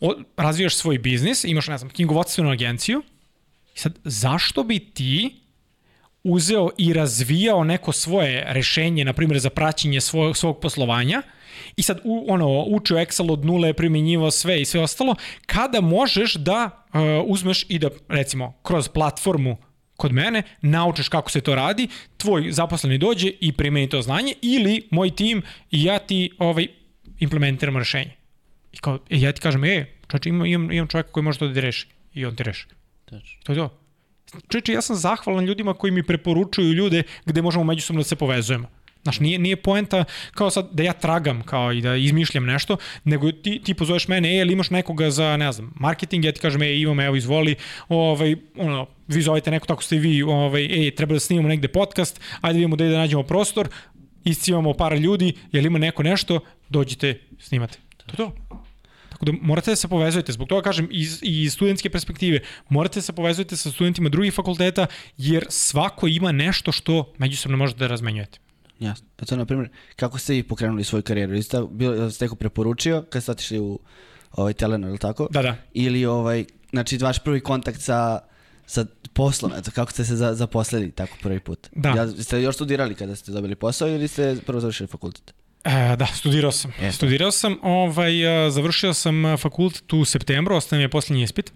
uh, 0.00 0.20
razvijaš 0.36 0.76
svoj 0.76 0.98
biznis, 0.98 1.44
imaš, 1.44 1.68
ne 1.68 1.78
znam, 1.78 1.90
knjigovodstvenu 1.90 2.50
agenciju, 2.50 3.02
i 3.74 3.78
sad, 3.78 3.98
zašto 4.04 4.62
bi 4.62 4.78
ti 4.78 5.42
uzeo 6.24 6.70
i 6.78 6.92
razvijao 6.92 7.64
neko 7.64 7.92
svoje 7.92 8.44
rešenje, 8.48 9.04
na 9.04 9.12
primjer, 9.12 9.40
za 9.40 9.50
praćenje 9.50 10.00
svog, 10.00 10.36
svog 10.36 10.60
poslovanja, 10.60 11.22
i 11.76 11.82
sad 11.82 12.00
u, 12.04 12.26
ono, 12.28 12.62
učio 12.62 12.96
Excel 12.96 13.32
od 13.32 13.44
nule, 13.44 13.72
primjenjivao 13.72 14.30
sve 14.30 14.60
i 14.60 14.64
sve 14.64 14.80
ostalo, 14.80 15.14
kada 15.46 15.80
možeš 15.80 16.34
da 16.34 16.64
uh, 16.64 17.00
uzmeš 17.26 17.66
i 17.68 17.78
da, 17.78 17.88
recimo, 18.08 18.54
kroz 18.62 18.88
platformu 18.88 19.56
kod 19.96 20.12
mene, 20.12 20.42
naučiš 20.62 21.08
kako 21.08 21.30
se 21.30 21.40
to 21.40 21.54
radi, 21.54 21.88
tvoj 22.16 22.52
zaposleni 22.52 22.98
dođe 22.98 23.30
i 23.40 23.52
primeni 23.52 23.88
to 23.88 24.02
znanje 24.02 24.34
ili 24.42 24.88
moj 24.90 25.10
tim 25.10 25.42
i 25.70 25.84
ja 25.84 25.98
ti 25.98 26.30
ovaj, 26.38 26.66
implementiramo 27.18 27.78
rešenje. 27.78 28.12
I 28.72 28.78
kao, 28.78 28.98
e, 29.10 29.20
ja 29.20 29.32
ti 29.32 29.40
kažem, 29.40 29.64
e, 29.64 29.86
čoče, 30.10 30.28
imam, 30.28 30.46
imam, 30.46 30.72
imam 30.72 30.88
čovjeka 30.88 31.12
koji 31.12 31.24
može 31.24 31.38
to 31.38 31.48
da 31.48 31.60
reši. 31.60 31.86
I 32.14 32.26
on 32.26 32.36
ti 32.36 32.42
reši. 32.42 32.66
Tačno. 33.04 33.40
To 33.44 33.52
je 33.52 33.56
to. 33.56 33.78
Čoče, 34.48 34.72
ja 34.72 34.82
sam 34.82 34.96
zahvalan 34.96 35.44
ljudima 35.44 35.74
koji 35.74 35.90
mi 35.90 36.02
preporučuju 36.02 36.72
ljude 36.72 37.02
gde 37.24 37.42
možemo 37.42 37.64
međusobno 37.64 38.00
da 38.00 38.04
se 38.04 38.16
povezujemo. 38.16 38.68
Znaš, 39.02 39.20
nije, 39.20 39.38
nije 39.38 39.56
poenta 39.56 40.04
kao 40.34 40.50
sad 40.50 40.68
da 40.72 40.82
ja 40.82 40.92
tragam 40.92 41.42
kao 41.42 41.72
i 41.72 41.80
da 41.80 41.96
izmišljam 41.96 42.46
nešto, 42.46 42.76
nego 43.04 43.32
ti, 43.32 43.60
ti 43.64 43.74
pozoveš 43.74 44.08
mene, 44.08 44.36
e, 44.36 44.40
ili 44.40 44.52
imaš 44.52 44.70
nekoga 44.70 45.10
za, 45.10 45.36
ne 45.36 45.52
znam, 45.52 45.72
marketing, 45.76 46.24
ja 46.24 46.32
ti 46.32 46.40
kažem, 46.40 46.62
e, 46.62 46.80
imam, 46.80 47.00
evo, 47.00 47.16
izvoli, 47.16 47.54
ovaj, 47.88 48.36
ono, 48.56 48.86
vi 49.12 49.22
zovete 49.22 49.50
neko 49.50 49.66
tako 49.66 49.82
ste 49.82 49.96
vi, 49.96 50.22
ovaj, 50.22 50.86
e, 50.86 50.90
treba 50.90 51.14
da 51.14 51.20
snimamo 51.20 51.48
negde 51.48 51.68
podcast, 51.68 52.20
ajde 52.40 52.56
vidimo 52.56 52.76
da, 52.76 52.84
da 52.84 52.98
nađemo 52.98 53.22
prostor, 53.22 53.68
iscivamo 54.24 54.74
par 54.74 54.92
ljudi, 54.92 55.32
jel 55.52 55.66
ima 55.66 55.78
neko 55.78 56.02
nešto, 56.02 56.40
dođite, 56.68 57.20
snimate. 57.38 57.78
To 57.96 58.04
je 58.12 58.16
to. 58.16 58.32
Tako 59.08 59.24
da 59.24 59.32
morate 59.42 59.70
da 59.70 59.76
se 59.76 59.88
povezujete, 59.88 60.32
zbog 60.32 60.48
toga 60.48 60.62
kažem 60.62 60.88
iz, 60.90 61.18
iz 61.22 61.52
studentske 61.52 61.90
perspektive, 61.90 62.40
morate 62.68 62.98
da 62.98 63.02
se 63.02 63.12
povezujete 63.12 63.56
sa 63.56 63.70
studentima 63.70 64.08
drugih 64.08 64.34
fakulteta, 64.34 64.86
jer 65.18 65.46
svako 65.48 66.06
ima 66.08 66.32
nešto 66.32 66.72
što 66.72 67.12
međusobno 67.18 67.56
možete 67.56 67.78
da 67.78 67.86
razmenjujete. 67.86 68.38
Jasno. 68.80 69.06
Eto, 69.22 69.36
na 69.36 69.46
primjer, 69.46 69.68
kako 69.96 70.18
ste 70.18 70.32
vi 70.32 70.42
pokrenuli 70.42 70.84
svoju 70.84 71.02
karijeru? 71.02 71.34
Jeste 71.34 71.62
bilo, 71.70 72.10
ste 72.10 72.24
neko 72.24 72.36
preporučio 72.36 73.02
kad 73.10 73.22
ste 73.22 73.32
otišli 73.32 73.58
u 73.58 73.78
ovaj, 74.32 74.52
Telenor, 74.52 74.90
ili 74.90 74.98
tako? 74.98 75.28
Da, 75.30 75.42
da. 75.42 75.56
Ili, 75.74 76.04
ovaj, 76.06 76.44
znači, 76.70 76.96
vaš 76.96 77.18
prvi 77.18 77.40
kontakt 77.40 77.80
sa, 77.80 78.18
sa 78.66 78.86
poslom, 79.12 79.52
eto, 79.56 79.70
kako 79.70 79.92
ste 79.92 80.04
se 80.04 80.16
za, 80.16 80.34
zaposlili 80.34 80.90
tako 80.90 81.16
prvi 81.22 81.40
put? 81.40 81.68
Da. 81.72 81.88
Ja, 81.88 82.08
ste 82.08 82.42
još 82.42 82.54
studirali 82.54 82.94
kada 82.94 83.16
ste 83.16 83.32
dobili 83.32 83.54
posao 83.54 83.88
ili 83.88 84.08
ste 84.08 84.36
prvo 84.46 84.60
završili 84.60 84.86
fakultet? 84.86 85.34
E, 85.64 85.96
da, 85.96 86.06
studirao 86.06 86.52
sam. 86.52 86.72
Jeste. 86.80 86.96
Studirao 86.96 87.30
sam, 87.30 87.56
ovaj, 87.62 88.12
završio 88.50 88.94
sam 88.94 89.36
fakultet 89.38 89.92
u 89.92 90.04
septembru, 90.04 90.56
ostao 90.56 90.76
mi 90.76 90.82
je 90.82 90.88
posljednji 90.88 91.22
ispit. 91.22 91.52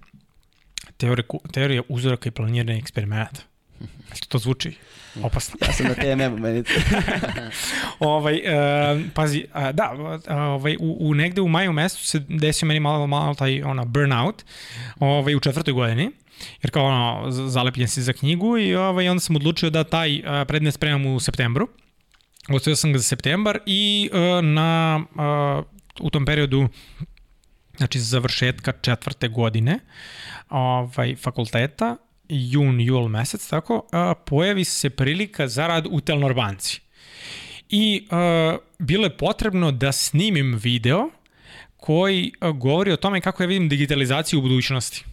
Teorija, 0.96 1.24
teorija 1.52 1.82
uzoraka 1.88 2.28
i 2.28 2.32
planiranja 2.32 2.78
eksperimenta. 2.78 3.40
Eto, 4.12 4.26
to 4.28 4.38
zvuči 4.38 4.76
opasno. 5.22 5.56
ja 5.66 5.72
sam 5.72 5.86
na 5.86 5.94
TMM-u, 5.94 6.38
meni. 6.38 6.62
ovaj, 8.00 8.34
uh, 8.34 9.00
pazi, 9.14 9.44
uh, 9.54 9.70
da, 9.70 9.92
ovaj, 10.28 10.76
u, 10.80 10.96
u 11.00 11.14
negde 11.14 11.40
u 11.40 11.48
maju 11.48 11.72
mesecu 11.72 12.06
se 12.06 12.22
desio 12.28 12.66
meni 12.66 12.80
malo, 12.80 13.06
malo 13.06 13.34
taj 13.34 13.62
ona, 13.62 13.84
burnout 13.84 14.44
ovaj, 14.98 15.34
u 15.34 15.40
četvrtoj 15.40 15.74
godini 15.74 16.10
jer 16.62 16.70
kao 16.70 16.84
ono, 16.84 17.30
zalepljen 17.30 17.88
si 17.88 18.02
za 18.02 18.12
knjigu 18.12 18.58
i 18.58 18.74
ovaj, 18.74 19.08
onda 19.08 19.20
sam 19.20 19.36
odlučio 19.36 19.70
da 19.70 19.84
taj 19.84 20.18
uh, 20.18 20.24
predmet 20.48 20.74
spremam 20.74 21.06
u 21.06 21.20
septembru. 21.20 21.68
Ostavio 22.48 22.76
sam 22.76 22.92
ga 22.92 22.98
za 22.98 23.04
septembar 23.04 23.58
i 23.66 24.10
uh, 24.12 24.44
na, 24.44 25.00
uh, 25.14 25.64
u 26.00 26.10
tom 26.10 26.26
periodu 26.26 26.68
znači 27.76 28.00
završetka 28.00 28.72
četvrte 28.72 29.28
godine 29.28 29.78
ovaj, 30.48 31.16
fakulteta 31.16 31.96
jun, 32.28 32.80
jul 32.80 33.08
mesec, 33.08 33.48
tako, 33.48 33.86
pojavi 34.26 34.64
se 34.64 34.90
prilika 34.90 35.48
za 35.48 35.66
rad 35.66 35.86
u 35.90 36.00
Telnor 36.00 36.34
banci. 36.34 36.80
I 37.68 38.06
a, 38.10 38.56
bilo 38.78 39.04
je 39.04 39.16
potrebno 39.16 39.72
da 39.72 39.92
snimim 39.92 40.54
video 40.62 41.10
koji 41.76 42.32
govori 42.54 42.92
o 42.92 42.96
tome 42.96 43.20
kako 43.20 43.42
ja 43.42 43.46
vidim 43.46 43.68
digitalizaciju 43.68 44.38
u 44.38 44.42
budućnosti. 44.42 45.04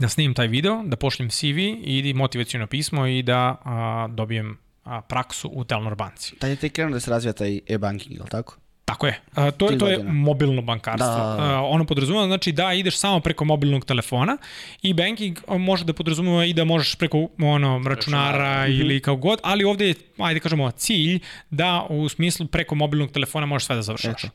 Da 0.00 0.08
snimim 0.08 0.34
taj 0.34 0.46
video, 0.46 0.82
da 0.84 0.96
pošljem 0.96 1.30
CV 1.30 1.58
i 1.84 2.12
motivacijono 2.14 2.66
pismo 2.66 3.06
i 3.06 3.22
da 3.22 3.56
a, 3.64 4.06
dobijem 4.10 4.58
a, 4.84 5.00
praksu 5.00 5.50
u 5.52 5.64
Telnor 5.64 5.94
banci. 5.94 6.36
Tad 6.38 6.50
je 6.50 6.56
tek 6.56 6.72
krenuo 6.72 6.92
da 6.92 7.00
se 7.00 7.10
razvija 7.10 7.32
taj 7.32 7.60
e-banking, 7.66 8.16
je 8.16 8.22
li 8.22 8.28
tako? 8.28 8.56
Tako 8.84 9.06
je. 9.06 9.20
A, 9.34 9.50
to, 9.50 9.70
je, 9.70 9.78
to 9.78 9.88
je 9.88 9.98
mobilno 10.02 10.62
bankarstvo. 10.62 11.08
Da. 11.08 11.36
A, 11.38 11.62
ono 11.62 11.84
podrazumeva 11.84 12.26
znači 12.26 12.52
da 12.52 12.72
ideš 12.72 12.96
samo 12.98 13.20
preko 13.20 13.44
mobilnog 13.44 13.84
telefona 13.84 14.36
i 14.82 14.94
banking 14.94 15.38
može 15.48 15.84
da 15.84 15.92
podrazumeva 15.92 16.44
i 16.44 16.52
da 16.52 16.64
možeš 16.64 16.94
preko 16.94 17.28
ono, 17.38 17.82
računara, 17.86 18.38
računara. 18.38 18.66
ili 18.66 19.00
kao 19.00 19.16
god, 19.16 19.38
ali 19.42 19.64
ovde 19.64 19.88
je, 19.88 19.94
ajde 20.18 20.40
kažemo, 20.40 20.70
cilj 20.70 21.20
da 21.50 21.86
u 21.90 22.08
smislu 22.08 22.46
preko 22.46 22.74
mobilnog 22.74 23.12
telefona 23.12 23.46
možeš 23.46 23.66
sve 23.66 23.76
da 23.76 23.82
završaš. 23.82 24.24
Eto. 24.24 24.28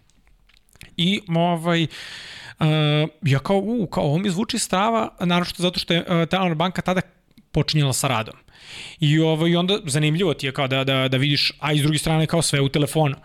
I 0.97 1.21
ovaj, 1.27 1.83
Uh, 1.83 1.89
ja 3.21 3.39
kao, 3.39 3.57
u, 3.57 3.87
kao 3.87 4.03
ovo 4.03 4.17
mi 4.17 4.29
zvuči 4.29 4.59
strava, 4.59 5.09
naravno 5.19 5.53
zato 5.57 5.79
što 5.79 5.93
je 5.93 5.99
uh, 5.99 6.29
Telenor 6.29 6.55
banka 6.55 6.81
tada 6.81 7.01
počinjela 7.51 7.93
sa 7.93 8.07
radom. 8.07 8.35
I 8.99 9.19
ovaj, 9.19 9.55
onda 9.55 9.77
zanimljivo 9.85 10.33
ti 10.33 10.45
je 10.45 10.51
kao 10.51 10.67
da, 10.67 10.83
da, 10.83 11.07
da 11.07 11.17
vidiš, 11.17 11.51
a 11.59 11.73
iz 11.73 11.81
druge 11.81 11.97
strane 11.97 12.27
kao 12.27 12.41
sve 12.41 12.61
u 12.61 12.69
telefonu. 12.69 13.15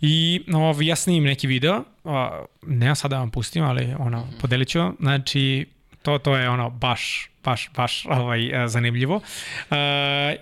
I 0.00 0.42
ovaj, 0.54 0.86
ja 0.86 0.96
snimim 0.96 1.24
neki 1.24 1.46
video, 1.46 1.84
a, 2.04 2.44
nema 2.62 2.94
sada 2.94 3.16
da 3.16 3.20
vam 3.20 3.30
pustim, 3.30 3.64
ali 3.64 3.94
ono, 3.98 4.28
podelit 4.40 4.68
ću. 4.68 4.80
Znači, 5.00 5.66
to, 6.02 6.18
to 6.18 6.36
je 6.36 6.50
ono 6.50 6.70
baš 6.70 7.31
baš, 7.44 7.70
baš 7.76 8.06
ovaj, 8.06 8.64
e, 8.64 8.68
zanimljivo. 8.68 9.16
Uh, 9.16 9.22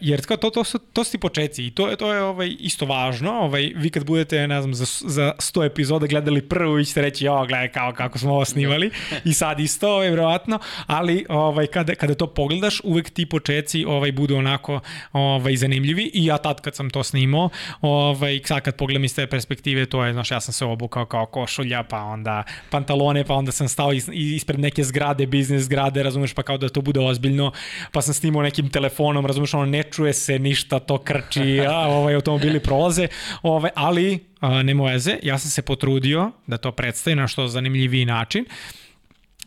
jer 0.01 0.21
to, 0.21 0.37
to, 0.37 0.51
to, 0.51 0.65
su, 0.65 0.79
to 0.79 1.05
su 1.05 1.13
ti 1.13 1.19
početci 1.19 1.67
i 1.67 1.71
to, 1.71 1.97
to 1.97 2.13
je 2.13 2.23
ovaj, 2.23 2.57
isto 2.61 2.87
važno. 2.87 3.33
Ovaj, 3.33 3.73
vi 3.77 3.91
kad 3.91 4.05
budete, 4.05 4.49
ne 4.49 4.63
znam, 4.63 4.75
za, 4.75 4.85
za 5.09 5.33
100 5.39 5.67
epizoda 5.67 6.07
gledali 6.07 6.43
prvu, 6.43 6.75
vi 6.75 6.85
ćete 6.85 7.03
reći, 7.03 7.25
jo, 7.25 7.47
gledaj 7.47 7.69
kao, 7.69 7.93
kako 7.93 8.19
smo 8.19 8.33
ovo 8.33 8.45
snimali 8.45 8.91
i 9.25 9.33
sad 9.33 9.61
isto, 9.61 9.89
ovaj, 9.89 10.09
vjerovatno, 10.09 10.59
ali 10.87 11.27
ovaj, 11.29 11.67
kada, 11.67 11.95
kada 11.95 12.15
to 12.15 12.27
pogledaš, 12.27 12.81
uvek 12.85 13.11
ti 13.11 13.27
početci 13.27 13.85
ovaj, 13.85 14.13
budu 14.13 14.37
onako 14.37 14.81
ovaj, 15.13 15.57
zanimljivi 15.57 16.11
i 16.15 16.27
ja 16.27 16.39
tad 16.39 16.61
kad 16.61 16.77
sam 16.77 16.91
to 16.91 17.03
snimao, 17.03 17.49
ovaj, 17.81 18.41
sad 18.45 18.63
kad 18.63 18.77
pogledam 18.77 19.05
iz 19.05 19.15
te 19.15 19.27
perspektive, 19.27 19.87
to 19.87 20.05
je, 20.05 20.13
znaš, 20.13 20.31
ja 20.31 20.41
sam 20.41 20.53
se 20.53 20.65
obukao 20.65 21.07
kao 21.07 21.27
košulja, 21.27 21.83
pa 21.83 22.03
onda 22.03 22.43
pantalone, 22.71 23.25
pa 23.25 23.35
onda 23.35 23.53
sam 23.53 23.69
stao 23.69 23.93
ispred 24.13 24.61
neke 24.61 24.85
zgrade, 24.85 25.27
biznis 25.27 25.63
zgrade, 25.63 26.03
razumeš, 26.03 26.35
pa 26.35 26.43
kao 26.43 26.59
da 26.59 26.69
to 26.69 26.81
bude 26.91 27.01
ozbiljno, 27.01 27.53
pa 27.93 28.03
sam 28.03 28.15
snimao 28.15 28.43
nekim 28.43 28.71
telefonom, 28.71 29.27
razumeš, 29.27 29.55
ono, 29.55 29.67
ne 29.67 29.83
čuje 29.83 30.13
se 30.13 30.39
ništa, 30.39 30.79
to 30.79 30.99
krči, 30.99 31.61
a 31.69 31.89
ovaj 31.89 32.15
automobili 32.15 32.61
prolaze, 32.61 33.09
ovaj, 33.43 33.71
ali 33.75 34.19
a, 34.41 34.63
nema 34.63 34.85
veze, 34.85 35.19
ja 35.23 35.39
sam 35.39 35.51
se 35.51 35.63
potrudio 35.63 36.31
da 36.47 36.59
to 36.59 36.73
predstavi 36.73 37.17
na 37.17 37.29
što 37.29 37.49
zanimljiviji 37.49 38.05
način. 38.05 38.45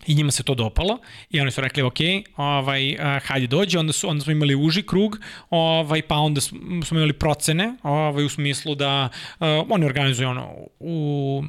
I 0.07 0.15
njima 0.15 0.31
se 0.31 0.43
to 0.43 0.55
dopalo 0.55 0.97
i 1.29 1.39
oni 1.41 1.51
su 1.51 1.61
rekli 1.61 1.83
ok, 1.83 1.99
ovaj, 2.37 2.97
hajde 3.25 3.47
dođe, 3.47 3.79
onda, 3.79 3.93
su, 3.93 4.09
onda 4.09 4.23
smo 4.23 4.31
imali 4.31 4.55
uži 4.55 4.83
krug, 4.83 5.19
ovaj, 5.49 6.01
pa 6.01 6.15
onda 6.15 6.41
smo 6.41 6.97
imali 6.97 7.13
procene 7.13 7.75
ovaj, 7.83 8.25
u 8.25 8.29
smislu 8.29 8.75
da 8.75 9.09
uh, 9.39 9.47
oni 9.69 9.85
organizuju 9.85 10.29
ono 10.29 10.49
u 10.79 11.43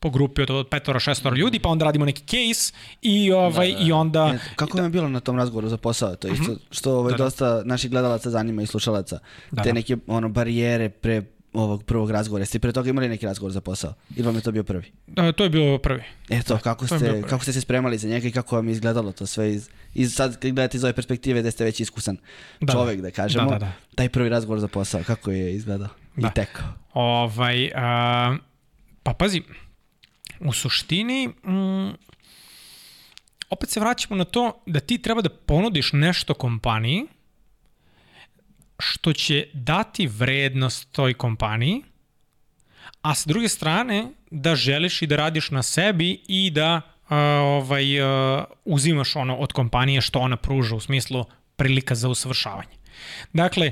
po 0.00 0.10
grupi 0.10 0.42
od 0.42 0.68
petora, 0.68 1.00
šestora 1.00 1.36
ljudi, 1.36 1.58
pa 1.58 1.68
onda 1.68 1.84
radimo 1.84 2.04
neki 2.04 2.22
case 2.22 2.72
i 3.02 3.32
ovaj 3.32 3.72
da, 3.72 3.78
da. 3.78 3.84
i 3.84 3.92
onda 3.92 4.32
Eto, 4.34 4.44
kako 4.56 4.76
vam 4.76 4.86
je 4.86 4.90
bilo 4.90 5.08
na 5.08 5.20
tom 5.20 5.36
razgovoru 5.36 5.68
za 5.68 5.76
posao? 5.76 6.16
To 6.16 6.28
je 6.28 6.32
isto 6.32 6.52
mhm. 6.52 6.60
što 6.70 6.92
ovaj 6.98 7.12
da, 7.12 7.16
da. 7.16 7.24
dosta 7.24 7.62
naših 7.64 7.90
gledalaca 7.90 8.30
zanima 8.30 8.62
i 8.62 8.66
slušalaca. 8.66 9.18
Da, 9.50 9.62
Te 9.62 9.68
da. 9.68 9.74
neke 9.74 9.96
ono 10.06 10.28
barijere 10.28 10.88
pre 10.88 11.22
ovog 11.52 11.84
prvog 11.84 12.10
razgovora. 12.10 12.42
Jeste 12.42 12.58
pre 12.58 12.72
toga 12.72 12.90
imali 12.90 13.08
neki 13.08 13.26
razgovor 13.26 13.52
za 13.52 13.60
posao? 13.60 13.94
Ili 14.16 14.26
vam 14.26 14.34
je 14.34 14.40
to 14.40 14.52
bio 14.52 14.62
prvi? 14.62 14.92
Da, 15.06 15.32
to 15.32 15.44
je 15.44 15.50
bio 15.50 15.78
prvi. 15.78 16.02
Eto, 16.28 16.54
da, 16.54 16.60
kako, 16.60 16.86
ste, 16.86 17.22
kako 17.28 17.42
ste 17.42 17.52
se 17.52 17.60
spremali 17.60 17.98
za 17.98 18.08
njega 18.08 18.28
i 18.28 18.32
kako 18.32 18.56
vam 18.56 18.68
je 18.68 18.72
izgledalo 18.72 19.12
to 19.12 19.26
sve 19.26 19.52
iz, 19.54 19.68
iz 19.94 20.14
sad 20.14 20.38
kad 20.38 20.50
gledate 20.50 20.76
iz 20.76 20.84
ove 20.84 20.92
perspektive 20.92 21.42
da 21.42 21.50
ste 21.50 21.64
već 21.64 21.80
iskusan 21.80 22.16
da, 22.60 22.72
čovek, 22.72 23.00
da 23.00 23.10
kažemo. 23.10 23.50
Da, 23.50 23.58
da, 23.58 23.58
da. 23.58 23.72
Taj 23.94 24.08
prvi 24.08 24.28
razgovor 24.28 24.60
za 24.60 24.68
posao, 24.68 25.02
kako 25.06 25.30
je 25.30 25.54
izgledao 25.54 25.88
da. 26.16 26.28
i 26.28 26.30
tekao? 26.34 26.66
Ovaj, 26.94 27.70
a, 27.74 28.36
pa 29.02 29.12
pazi, 29.12 29.42
u 30.40 30.52
suštini, 30.52 31.28
mm, 31.28 31.94
opet 33.50 33.70
se 33.70 33.80
vraćamo 33.80 34.16
na 34.16 34.24
to 34.24 34.62
da 34.66 34.80
ti 34.80 34.98
treba 34.98 35.22
da 35.22 35.28
ponudiš 35.28 35.92
nešto 35.92 36.34
kompaniji 36.34 37.06
što 38.78 39.12
će 39.12 39.48
dati 39.52 40.06
vrednost 40.06 40.92
toj 40.92 41.14
kompaniji, 41.14 41.82
a 43.02 43.14
sa 43.14 43.28
druge 43.28 43.48
strane 43.48 44.06
da 44.30 44.56
želiš 44.56 45.02
i 45.02 45.06
da 45.06 45.16
radiš 45.16 45.50
na 45.50 45.62
sebi 45.62 46.24
i 46.28 46.50
da 46.50 46.74
uh, 46.76 47.16
ovaj, 47.42 48.00
uh, 48.00 48.44
uzimaš 48.64 49.16
ono 49.16 49.36
od 49.36 49.52
kompanije 49.52 50.00
što 50.00 50.18
ona 50.18 50.36
pruža 50.36 50.76
u 50.76 50.80
smislu 50.80 51.24
prilika 51.56 51.94
za 51.94 52.08
usavršavanje. 52.08 52.77
Dakle, 53.32 53.70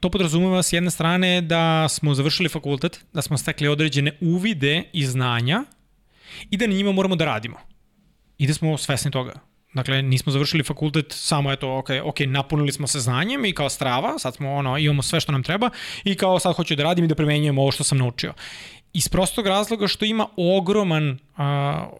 to 0.00 0.10
podrazumeva 0.10 0.62
s 0.62 0.72
jedne 0.72 0.90
strane 0.90 1.40
da 1.40 1.88
smo 1.88 2.14
završili 2.14 2.48
fakultet, 2.48 3.04
da 3.12 3.22
smo 3.22 3.38
stekli 3.38 3.68
određene 3.68 4.18
uvide 4.20 4.82
i 4.92 5.06
znanja 5.06 5.64
i 6.50 6.56
da 6.56 6.66
na 6.66 6.74
njima 6.74 6.92
moramo 6.92 7.16
da 7.16 7.24
radimo. 7.24 7.56
I 8.38 8.46
da 8.46 8.54
smo 8.54 8.78
svesni 8.78 9.10
toga. 9.10 9.34
Dakle, 9.74 10.02
nismo 10.02 10.32
završili 10.32 10.62
fakultet 10.62 11.06
samo 11.10 11.52
eto, 11.52 11.78
ok, 11.78 11.88
ok, 12.04 12.20
napunili 12.20 12.72
smo 12.72 12.86
se 12.86 13.00
znanjem 13.00 13.44
i 13.44 13.52
kao 13.52 13.68
strava, 13.68 14.18
sad 14.18 14.34
smo 14.34 14.52
ono, 14.52 14.78
imamo 14.78 15.02
sve 15.02 15.20
što 15.20 15.32
nam 15.32 15.42
treba 15.42 15.70
i 16.04 16.14
kao 16.14 16.38
sad 16.38 16.56
hoću 16.56 16.76
da 16.76 16.82
radim 16.82 17.04
i 17.04 17.08
da 17.08 17.14
primenjujem 17.14 17.58
ovo 17.58 17.72
što 17.72 17.84
sam 17.84 17.98
naučio. 17.98 18.32
Iz 18.92 19.08
prostog 19.08 19.46
razloga 19.46 19.88
što 19.88 20.04
ima 20.04 20.26
ogroman, 20.36 21.18
uh, 21.36 21.44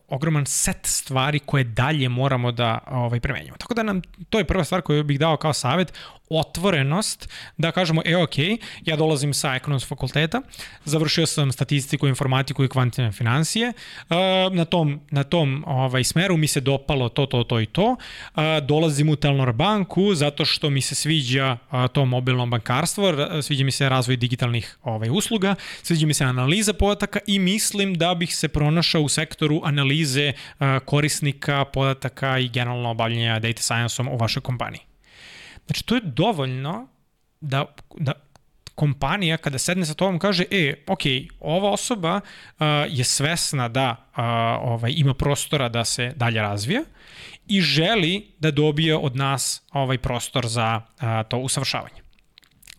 ogroman 0.09 0.47
set 0.47 0.87
stvari 0.87 1.39
koje 1.39 1.65
dalje 1.65 2.09
moramo 2.09 2.53
da 2.53 2.79
ovaj, 2.87 3.21
premenjamo. 3.21 3.57
Tako 3.57 3.75
da 3.75 3.83
nam, 3.83 4.03
to 4.31 4.39
je 4.39 4.45
prva 4.45 4.65
stvar 4.65 4.83
koju 4.83 5.05
bih 5.05 5.19
dao 5.19 5.37
kao 5.37 5.53
savet, 5.53 5.93
otvorenost 6.31 7.29
da 7.57 7.73
kažemo, 7.73 8.03
e 8.05 8.17
ok, 8.17 8.39
ja 8.85 8.97
dolazim 8.97 9.35
sa 9.35 9.55
ekonomskog 9.55 9.89
fakulteta, 9.89 10.43
završio 10.85 11.27
sam 11.27 11.53
statistiku, 11.53 12.09
informatiku 12.09 12.65
i 12.65 12.69
kvantitne 12.69 13.13
financije, 13.13 13.73
na 14.53 14.65
tom, 14.65 15.01
na 15.11 15.23
tom 15.25 15.65
ovaj, 15.67 16.05
smeru 16.05 16.37
mi 16.37 16.47
se 16.47 16.61
dopalo 16.61 17.09
to, 17.09 17.27
to, 17.27 17.45
to 17.45 17.61
i 17.61 17.67
to, 17.67 17.97
dolazim 18.63 19.09
u 19.09 19.17
Telnor 19.17 19.53
banku 19.53 20.15
zato 20.15 20.45
što 20.45 20.71
mi 20.71 20.81
se 20.81 20.95
sviđa 20.95 21.57
to 21.93 22.05
mobilno 22.05 22.47
bankarstvo, 22.47 23.13
sviđa 23.43 23.65
mi 23.65 23.71
se 23.71 23.89
razvoj 23.89 24.17
digitalnih 24.17 24.79
ovaj, 24.83 25.09
usluga, 25.11 25.55
sviđa 25.83 26.07
mi 26.07 26.15
se 26.15 26.25
analiza 26.25 26.73
podataka 26.73 27.19
i 27.27 27.39
mislim 27.39 27.95
da 27.95 28.15
bih 28.15 28.37
se 28.37 28.49
pronašao 28.49 29.03
u 29.03 29.09
sektoru 29.09 29.24
analize 29.65 30.33
korisnika 30.85 31.65
podataka 31.65 32.39
i 32.39 32.49
generalno 32.49 32.91
obavljanja 32.91 33.39
data 33.39 33.63
science-om 33.63 34.09
u 34.09 34.17
vašoj 34.17 34.43
kompaniji. 34.43 34.81
Znači, 35.67 35.85
to 35.85 35.95
je 35.95 36.01
dovoljno 36.05 36.89
da, 37.41 37.65
da 37.97 38.13
kompanija 38.75 39.37
kada 39.37 39.59
sedne 39.59 39.87
sa 39.87 39.95
tobom 39.95 40.19
kaže, 40.19 40.45
e, 40.51 40.75
ok, 40.87 41.01
ova 41.41 41.71
osoba 41.71 42.21
uh, 42.21 42.67
je 42.89 43.05
svesna 43.05 43.69
da 43.69 43.91
uh, 43.91 44.25
ovaj, 44.73 44.93
ima 44.97 45.15
prostora 45.15 45.69
da 45.69 45.85
se 45.85 46.13
dalje 46.17 46.43
razvija 46.43 46.83
i 47.47 47.61
želi 47.61 48.27
da 48.39 48.51
dobije 48.51 48.97
od 48.97 49.17
nas 49.17 49.63
ovaj 49.73 49.99
prostor 49.99 50.47
za 50.47 50.81
uh, 50.81 51.03
to 51.29 51.39
usavršavanje. 51.39 52.04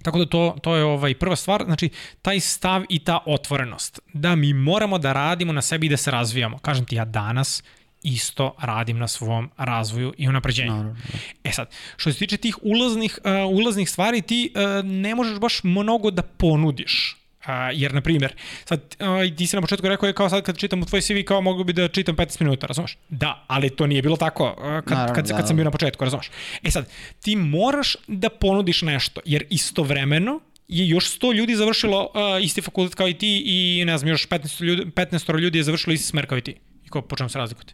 Tako 0.06 0.20
da 0.20 0.26
to, 0.26 0.56
to 0.62 0.76
je 0.76 0.84
ovaj 0.84 1.14
prva 1.14 1.36
stvar, 1.36 1.64
znači 1.66 1.90
taj 2.22 2.40
stav 2.40 2.84
i 2.90 3.00
ta 3.00 3.20
otvorenost. 3.26 4.00
Da 4.14 4.36
mi 4.36 4.54
moramo 4.54 4.98
da 4.98 5.14
radimo 5.14 5.54
na 5.54 5.62
sebi 5.62 5.86
i 5.86 5.90
da 5.90 5.98
se 5.98 6.12
razvijamo. 6.12 6.58
Kažem 6.58 6.86
ti 6.86 6.96
ja 6.96 7.06
danas 7.06 7.64
isto 8.04 8.56
radim 8.60 8.98
na 8.98 9.08
svom 9.08 9.50
razvoju 9.58 10.14
i 10.18 10.30
unapređenju. 10.30 10.72
Naravno. 10.72 10.94
Da. 10.94 11.50
E 11.50 11.52
sad, 11.52 11.70
što 11.98 12.12
se 12.12 12.20
tiče 12.20 12.38
tih 12.38 12.58
ulaznih, 12.62 13.20
uh, 13.24 13.58
ulaznih 13.58 13.90
stvari, 13.90 14.22
ti 14.22 14.52
uh, 14.56 14.86
ne 14.86 15.16
možeš 15.16 15.40
baš 15.40 15.64
mnogo 15.64 16.12
da 16.12 16.22
ponudiš. 16.22 17.25
Uh, 17.46 17.52
jer, 17.74 17.94
na 17.94 18.02
primjer, 18.02 18.36
sad, 18.66 18.96
uh, 19.00 19.36
ti 19.38 19.48
si 19.48 19.56
na 19.56 19.62
početku 19.62 19.88
rekao 19.88 20.08
je 20.08 20.14
kao 20.14 20.30
sad 20.30 20.44
kad 20.44 20.58
čitam 20.58 20.82
u 20.82 20.86
tvoj 20.86 21.02
CV 21.02 21.14
kao 21.28 21.42
mogu 21.42 21.64
bi 21.64 21.74
da 21.74 21.88
čitam 21.88 22.16
15 22.16 22.42
minuta, 22.42 22.68
razumeš? 22.68 22.98
Da, 23.10 23.46
ali 23.48 23.70
to 23.70 23.88
nije 23.88 24.02
bilo 24.02 24.18
tako 24.18 24.48
uh, 24.50 24.56
kad, 24.58 24.98
Naravno, 24.98 25.16
kad, 25.16 25.28
da, 25.28 25.38
kad 25.38 25.48
sam 25.48 25.56
bio 25.56 25.64
na 25.64 25.72
početku, 25.72 26.04
razumeš? 26.04 26.32
E 26.64 26.72
sad, 26.72 26.90
ti 27.22 27.36
moraš 27.36 27.96
da 28.08 28.30
ponudiš 28.30 28.82
nešto, 28.82 29.22
jer 29.26 29.46
istovremeno 29.50 30.40
je 30.68 30.88
još 30.88 31.20
100 31.20 31.34
ljudi 31.34 31.56
završilo 31.56 32.02
uh, 32.04 32.44
isti 32.44 32.62
fakultet 32.62 32.96
kao 32.96 33.08
i 33.08 33.14
ti 33.14 33.44
i 33.46 33.86
ne 33.86 33.98
znam, 33.98 34.10
još 34.10 34.30
15 34.30 34.64
ljudi, 34.64 34.86
15 34.86 35.40
ljudi 35.40 35.58
je 35.58 35.64
završilo 35.64 35.94
isti 35.94 36.08
smer 36.08 36.28
kao 36.28 36.38
i 36.38 36.42
ti. 36.42 36.56
I 36.86 36.90
ko, 36.90 37.02
po 37.02 37.16
čemu 37.16 37.30
se 37.30 37.38
razlikujete? 37.38 37.74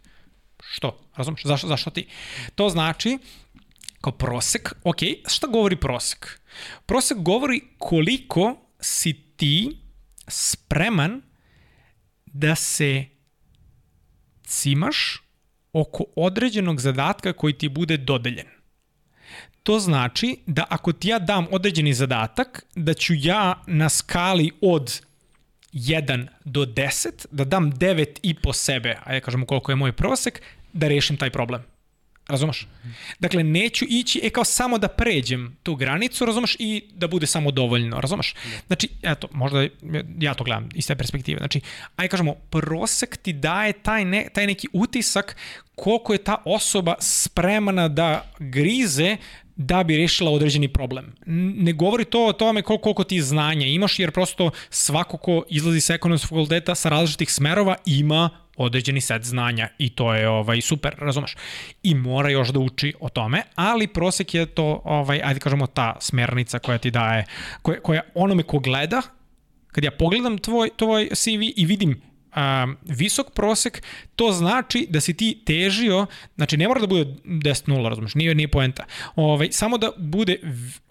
Što? 0.62 1.00
Razumeš? 1.16 1.42
Zašto, 1.44 1.66
zašto 1.66 1.90
ti? 1.90 2.06
To 2.54 2.68
znači, 2.68 3.18
kao 4.00 4.12
prosek, 4.12 4.72
ok, 4.84 4.98
šta 5.26 5.46
govori 5.46 5.76
prosek? 5.76 6.40
Prosek 6.86 7.18
govori 7.18 7.60
koliko 7.78 8.56
si 8.80 9.31
ti 9.42 9.76
spreman 10.28 11.22
da 12.26 12.54
se 12.54 13.04
cimaš 14.44 15.22
oko 15.72 16.04
određenog 16.16 16.80
zadatka 16.80 17.32
koji 17.32 17.52
ti 17.52 17.68
bude 17.68 17.96
dodeljen. 17.96 18.46
To 19.62 19.78
znači 19.78 20.36
da 20.46 20.66
ako 20.70 20.92
ti 20.92 21.08
ja 21.08 21.18
dam 21.18 21.46
određeni 21.50 21.94
zadatak, 21.94 22.64
da 22.74 22.94
ću 22.94 23.14
ja 23.16 23.62
na 23.66 23.88
skali 23.88 24.50
od 24.60 25.00
1 25.72 26.26
do 26.44 26.64
10, 26.64 27.26
da 27.30 27.44
dam 27.44 27.72
9 27.72 28.18
i 28.22 28.34
po 28.34 28.52
sebe, 28.52 28.98
ajde 29.04 29.20
kažemo 29.20 29.46
koliko 29.46 29.72
je 29.72 29.76
moj 29.76 29.92
prosek, 29.92 30.42
da 30.72 30.88
rešim 30.88 31.16
taj 31.16 31.30
problem. 31.30 31.71
Razumeš? 32.28 32.66
Dakle, 33.18 33.42
neću 33.44 33.84
ići, 33.88 34.20
e 34.22 34.30
kao 34.30 34.44
samo 34.44 34.78
da 34.78 34.88
pređem 34.88 35.56
tu 35.62 35.74
granicu, 35.74 36.26
razumeš, 36.26 36.56
i 36.58 36.84
da 36.94 37.08
bude 37.08 37.26
samo 37.26 37.50
dovoljno, 37.50 38.00
razumeš? 38.00 38.34
Znači, 38.66 38.88
eto, 39.02 39.28
možda 39.32 39.66
ja 40.18 40.34
to 40.34 40.44
gledam 40.44 40.68
iz 40.74 40.86
te 40.86 40.96
perspektive. 40.96 41.38
Znači, 41.38 41.60
aj 41.96 42.08
kažemo, 42.08 42.34
prosek 42.34 43.16
ti 43.16 43.32
daje 43.32 43.72
taj, 43.72 44.04
ne, 44.04 44.28
taj 44.32 44.46
neki 44.46 44.68
utisak 44.72 45.36
koliko 45.74 46.12
je 46.12 46.24
ta 46.24 46.42
osoba 46.44 46.94
spremana 47.00 47.88
da 47.88 48.30
grize 48.38 49.16
da 49.56 49.82
bi 49.82 49.96
rešila 49.96 50.30
određeni 50.30 50.68
problem. 50.68 51.14
Ne 51.56 51.72
govori 51.72 52.04
to 52.04 52.26
o 52.26 52.32
tome 52.32 52.62
koliko, 52.62 52.82
koliko 52.82 53.04
ti 53.04 53.22
znanja 53.22 53.66
imaš, 53.66 53.98
jer 53.98 54.10
prosto 54.10 54.50
svako 54.70 55.16
ko 55.16 55.44
izlazi 55.48 55.80
sa 55.80 55.94
ekonomskog 55.94 56.28
fakulteta 56.28 56.74
sa 56.74 56.88
različitih 56.88 57.32
smerova 57.32 57.76
ima 57.86 58.30
određeni 58.56 59.00
set 59.00 59.22
znanja 59.22 59.68
i 59.78 59.88
to 59.88 60.14
je 60.14 60.28
ovaj 60.28 60.60
super, 60.60 60.94
razumeš? 60.98 61.36
I 61.82 61.94
mora 61.94 62.30
još 62.30 62.48
da 62.48 62.58
uči 62.58 62.94
o 63.00 63.08
tome, 63.08 63.42
ali 63.54 63.86
prosek 63.86 64.34
je 64.34 64.46
to 64.46 64.82
ovaj 64.84 65.20
ajde 65.24 65.40
kažemo 65.40 65.66
ta 65.66 65.96
smernica 66.00 66.58
koja 66.58 66.78
ti 66.78 66.90
daje 66.90 67.24
koja 67.62 67.80
koja 67.80 68.02
onome 68.14 68.42
ko 68.42 68.58
gleda 68.58 69.02
kad 69.66 69.84
ja 69.84 69.90
pogledam 69.90 70.38
tvoj 70.38 70.70
tvoj 70.76 71.08
CV 71.14 71.42
i 71.56 71.64
vidim 71.66 72.11
um, 72.36 72.76
visok 72.82 73.30
prosek, 73.30 73.82
to 74.16 74.32
znači 74.32 74.86
da 74.90 75.00
si 75.00 75.16
ti 75.16 75.42
težio, 75.46 76.06
znači 76.36 76.56
ne 76.56 76.68
mora 76.68 76.80
da 76.80 76.86
bude 76.86 77.04
10-0, 77.24 77.88
razumeš, 77.88 78.14
nije, 78.14 78.34
nije 78.34 78.48
poenta, 78.48 78.84
ovaj, 79.16 79.48
samo 79.52 79.78
da 79.78 79.90
bude 79.98 80.36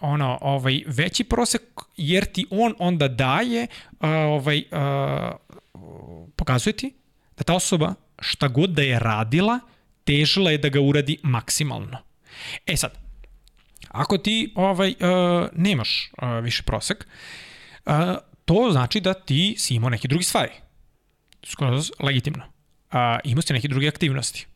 ono, 0.00 0.38
ovaj, 0.40 0.82
veći 0.86 1.24
prosek, 1.24 1.62
jer 1.96 2.24
ti 2.24 2.46
on 2.50 2.74
onda 2.78 3.08
daje, 3.08 3.66
uh, 3.90 4.08
ovaj, 4.08 4.62
uh, 4.70 5.80
pokazuje 6.36 6.72
ti 6.72 6.94
da 7.36 7.44
ta 7.44 7.54
osoba 7.54 7.94
šta 8.18 8.48
god 8.48 8.70
da 8.70 8.82
je 8.82 8.98
radila, 8.98 9.60
težila 10.04 10.50
je 10.50 10.58
da 10.58 10.68
ga 10.68 10.80
uradi 10.80 11.18
maksimalno. 11.22 11.98
E 12.66 12.76
sad, 12.76 12.98
ako 13.88 14.18
ti 14.18 14.52
ovaj, 14.54 14.90
uh, 14.90 15.48
nemaš 15.52 16.10
uh, 16.22 16.44
više 16.44 16.62
prosek, 16.62 17.06
uh, 17.86 17.92
to 18.44 18.68
znači 18.72 19.00
da 19.00 19.14
ti 19.14 19.54
si 19.58 19.74
imao 19.74 19.90
neke 19.90 20.08
druge 20.08 20.24
stvari 20.24 20.52
skoro 21.46 21.80
legitimno. 22.00 22.44
A, 22.90 23.18
imao 23.24 23.42
si 23.42 23.52
neke 23.52 23.68
druge 23.68 23.88
aktivnosti. 23.88 24.46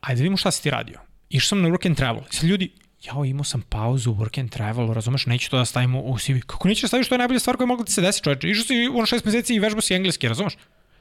Ajde 0.00 0.18
da 0.18 0.22
vidimo 0.22 0.36
šta 0.36 0.50
si 0.50 0.62
ti 0.62 0.70
radio. 0.70 1.00
išao 1.30 1.48
sam 1.48 1.62
na 1.62 1.68
work 1.68 1.86
and 1.86 1.96
travel. 1.96 2.22
Sad 2.30 2.44
ljudi, 2.44 2.72
jao, 3.02 3.24
imao 3.24 3.44
sam 3.44 3.62
pauzu, 3.62 4.12
work 4.12 4.40
and 4.40 4.50
travel, 4.50 4.92
razumeš, 4.92 5.26
neću 5.26 5.50
to 5.50 5.58
da 5.58 5.64
stavimo 5.64 6.00
u 6.00 6.18
CV. 6.18 6.38
Kako 6.46 6.68
nećeš 6.68 6.82
da 6.82 6.88
staviš, 6.88 7.08
to 7.08 7.14
je 7.14 7.18
najbolja 7.18 7.40
stvar 7.40 7.56
koja 7.56 7.66
mogla 7.66 7.82
da 7.82 7.86
ti 7.86 7.92
se 7.92 8.00
desi, 8.00 8.22
čoveče. 8.22 8.48
Išao 8.48 8.64
si 8.64 8.88
ono 8.94 9.06
šest 9.06 9.24
meseci 9.24 9.54
i 9.54 9.58
vežbao 9.58 9.80
si 9.80 9.94
engleski, 9.94 10.28
razumeš? 10.28 10.56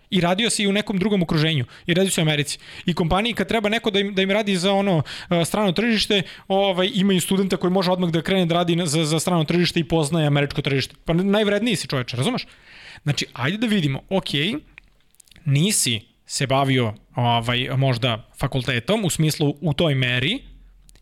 i 0.10 0.22
radio 0.22 0.50
si 0.50 0.68
u 0.68 0.72
nekom 0.72 0.98
drugom 0.98 1.24
okruženju 1.24 1.66
i 1.86 1.94
radio 1.94 2.12
si 2.12 2.22
u 2.22 2.24
Americi. 2.24 2.60
I 2.86 2.94
kompaniji 2.94 3.34
kad 3.34 3.48
treba 3.48 3.70
neko 3.70 3.92
da 3.92 4.00
im, 4.00 4.14
da 4.16 4.22
im 4.22 4.32
radi 4.32 4.58
za 4.58 4.74
ono 4.74 5.04
strano 5.46 5.72
tržište, 5.72 6.22
ovaj, 6.48 6.90
imaju 6.94 7.22
studenta 7.22 7.58
koji 7.58 7.72
može 7.72 7.92
odmah 7.92 8.12
da 8.12 8.22
krene 8.22 8.46
da 8.46 8.56
radi 8.56 8.78
za, 8.86 9.06
za 9.06 9.20
strano 9.20 9.44
tržište 9.44 9.80
i 9.80 9.84
poznaje 9.84 10.28
američko 10.28 10.62
tržište. 10.62 10.96
Pa 11.06 11.14
najvredniji 11.14 11.76
si 11.76 11.88
čoveče, 11.88 12.18
razumeš? 12.18 12.46
Znači, 13.06 13.26
ajde 13.34 13.58
da 13.58 13.68
vidimo, 13.68 14.02
ok, 14.10 14.30
nisi 15.46 16.02
se 16.26 16.48
bavio 16.48 16.94
ovaj, 17.16 17.70
možda 17.78 18.30
fakultetom, 18.40 19.06
u 19.06 19.10
smislu 19.10 19.58
u 19.62 19.74
toj 19.74 19.96
meri, 19.96 20.40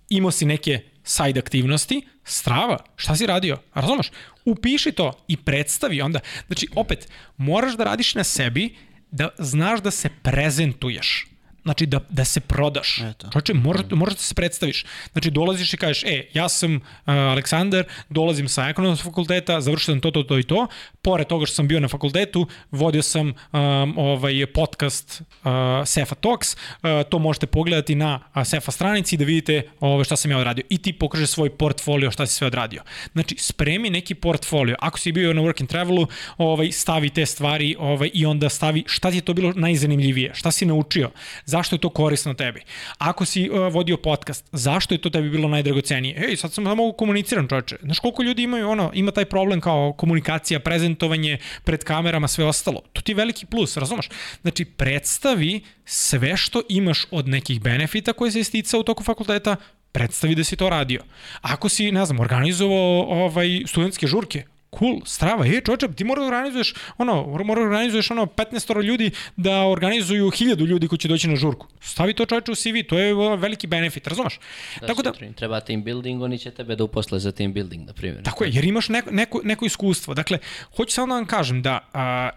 imao 0.10 0.32
si 0.32 0.46
neke 0.46 0.80
side 1.04 1.40
aktivnosti, 1.40 2.02
strava, 2.24 2.78
šta 2.96 3.16
si 3.16 3.26
radio? 3.26 3.58
Razumeš? 3.74 4.12
Upiši 4.46 4.92
to 4.92 5.12
i 5.28 5.38
predstavi 5.38 6.02
onda. 6.02 6.20
Znači, 6.48 6.68
opet, 6.76 7.08
moraš 7.38 7.78
da 7.78 7.84
radiš 7.84 8.16
na 8.16 8.24
sebi 8.24 8.76
da 9.12 9.30
znaš 9.40 9.82
da 9.82 9.92
se 9.92 10.10
prezentuješ. 10.24 11.28
Znači 11.64 11.86
da, 11.86 12.00
da 12.10 12.26
se 12.26 12.40
prodaš. 12.40 13.00
Eto. 13.02 13.30
Čoče, 13.34 13.54
moraš, 13.54 13.84
moraš 13.92 14.14
da 14.14 14.22
se 14.22 14.36
predstaviš. 14.36 14.86
Znači 15.12 15.32
dolaziš 15.32 15.74
i 15.74 15.78
kažeš, 15.78 16.04
e, 16.04 16.26
ja 16.34 16.50
sam 16.50 16.76
uh, 16.76 16.82
Aleksandar, 17.06 17.84
dolazim 18.10 18.48
sa 18.48 18.70
ekonomskog 18.70 19.12
fakulteta, 19.12 19.62
završio 19.62 19.94
sam 19.94 20.02
to, 20.02 20.12
to, 20.12 20.24
to 20.24 20.40
i 20.40 20.44
to. 20.44 20.68
Pored 21.02 21.28
toga 21.28 21.46
što 21.46 21.56
sam 21.56 21.68
bio 21.68 21.80
na 21.80 21.88
fakultetu, 21.88 22.48
vodio 22.72 23.02
sam 23.02 23.28
um, 23.28 23.98
ovaj 23.98 24.46
podcast 24.46 25.22
uh, 25.22 25.52
Sefa 25.86 26.16
Talks. 26.16 26.56
Uh, 26.56 26.90
to 27.10 27.20
možete 27.20 27.48
pogledati 27.48 27.96
na 27.96 28.20
uh, 28.36 28.44
Sefa 28.46 28.72
stranici 28.72 29.18
da 29.18 29.26
vidite 29.26 29.70
ovaj, 29.80 30.04
šta 30.04 30.16
sam 30.16 30.32
ja 30.32 30.38
odradio. 30.38 30.64
I 30.70 30.78
ti 30.78 30.94
pokaže 30.94 31.28
svoj 31.28 31.50
portfolio 31.58 32.12
šta 32.12 32.26
si 32.26 32.34
sve 32.34 32.48
odradio. 32.48 32.82
Znači, 33.14 33.36
spremi 33.40 33.90
neki 33.90 34.16
portfolio. 34.16 34.76
Ako 34.80 35.00
si 35.00 35.12
bio 35.12 35.34
na 35.34 35.42
work 35.42 35.62
and 35.62 35.70
travelu, 35.70 36.08
ovaj, 36.38 36.72
stavi 36.72 37.10
te 37.10 37.26
stvari 37.26 37.76
ovaj, 37.80 38.10
i 38.14 38.26
onda 38.26 38.50
stavi 38.50 38.84
šta 38.88 39.12
ti 39.12 39.18
je 39.18 39.22
to 39.22 39.34
bilo 39.34 39.54
najzanimljivije, 39.56 40.32
šta 40.34 40.52
si 40.52 40.66
naučio 40.66 41.12
zašto 41.54 41.76
je 41.76 41.84
to 41.86 41.90
korisno 41.90 42.34
tebi? 42.34 42.62
Ako 42.98 43.26
si 43.26 43.50
uh, 43.50 43.74
vodio 43.74 43.98
podcast, 43.98 44.50
zašto 44.52 44.96
je 44.96 45.02
to 45.02 45.10
tebi 45.10 45.30
bilo 45.30 45.48
najdragocenije? 45.48 46.26
Ej, 46.30 46.38
sad 46.42 46.54
sam 46.54 46.66
samo 46.66 46.92
komuniciram, 46.92 47.48
čoveče. 47.48 47.78
Znaš 47.82 48.00
koliko 48.00 48.24
ljudi 48.24 48.44
imaju 48.44 48.70
ono, 48.70 48.92
ima 48.94 49.12
taj 49.12 49.26
problem 49.26 49.62
kao 49.62 49.94
komunikacija, 49.98 50.60
prezentovanje 50.60 51.38
pred 51.64 51.84
kamerama, 51.84 52.28
sve 52.28 52.46
ostalo. 52.46 52.82
To 52.94 53.02
ti 53.02 53.12
je 53.12 53.16
veliki 53.22 53.46
plus, 53.46 53.78
razumeš? 53.78 54.10
Znači, 54.42 54.66
predstavi 54.66 55.62
sve 55.86 56.38
što 56.38 56.62
imaš 56.70 57.06
od 57.12 57.28
nekih 57.28 57.62
benefita 57.62 58.14
koje 58.14 58.32
se 58.32 58.40
istica 58.40 58.78
u 58.78 58.84
toku 58.84 59.04
fakulteta, 59.04 59.56
predstavi 59.92 60.36
da 60.36 60.44
si 60.44 60.56
to 60.56 60.70
radio. 60.70 61.04
Ako 61.42 61.70
si, 61.70 61.92
ne 61.92 62.06
znam, 62.06 62.20
organizovao 62.20 63.06
ovaj, 63.26 63.64
studentske 63.68 64.08
žurke, 64.08 64.44
cool, 64.80 65.02
strava, 65.06 65.46
je 65.46 65.62
čoče, 65.62 65.88
ti 65.96 66.04
mora 66.04 66.22
da 66.22 66.28
organizuješ, 66.28 66.74
ono, 66.98 67.44
mora 67.44 67.62
da 67.62 67.68
organizuješ 67.68 68.12
ono 68.12 68.26
15 68.26 68.84
ljudi 68.84 69.12
da 69.36 69.66
organizuju 69.66 70.32
1000 70.32 70.66
ljudi 70.66 70.88
koji 70.88 71.00
će 71.00 71.08
doći 71.08 71.28
na 71.28 71.36
žurku. 71.36 71.68
Stavi 71.82 72.14
to 72.14 72.26
čoveče 72.26 72.52
u 72.52 72.56
CV, 72.56 72.84
to 72.90 73.00
je 73.00 73.14
veliki 73.38 73.68
benefit, 73.68 74.08
razumeš? 74.08 74.40
Da, 74.82 74.88
Tako 74.88 75.02
da, 75.02 75.14
treba 75.36 75.60
team 75.60 75.84
building, 75.84 76.22
oni 76.22 76.38
će 76.38 76.52
tebe 76.52 76.76
da 76.76 76.84
uposle 76.84 77.20
za 77.20 77.32
team 77.32 77.54
building, 77.54 77.88
na 77.88 77.94
primjer. 77.94 78.24
Tako 78.24 78.44
je, 78.44 78.52
jer 78.54 78.66
imaš 78.66 78.90
neko, 78.90 79.12
neko, 79.12 79.42
neko 79.44 79.66
iskustvo. 79.66 80.14
Dakle, 80.14 80.38
hoću 80.78 80.94
samo 80.94 81.08
da 81.08 81.14
vam 81.14 81.26
kažem 81.26 81.62
da, 81.62 81.80
a, 81.94 82.30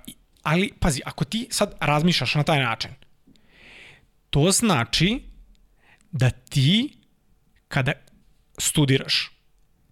ali, 0.43 0.72
pazi, 0.80 1.01
ako 1.05 1.24
ti 1.24 1.47
sad 1.51 1.74
razmišljaš 1.80 2.34
na 2.34 2.43
taj 2.43 2.61
način, 2.61 2.91
to 4.30 4.51
znači 4.51 5.20
da 6.12 6.30
ti, 6.30 6.99
kada 7.68 7.93
studiraš, 8.59 9.36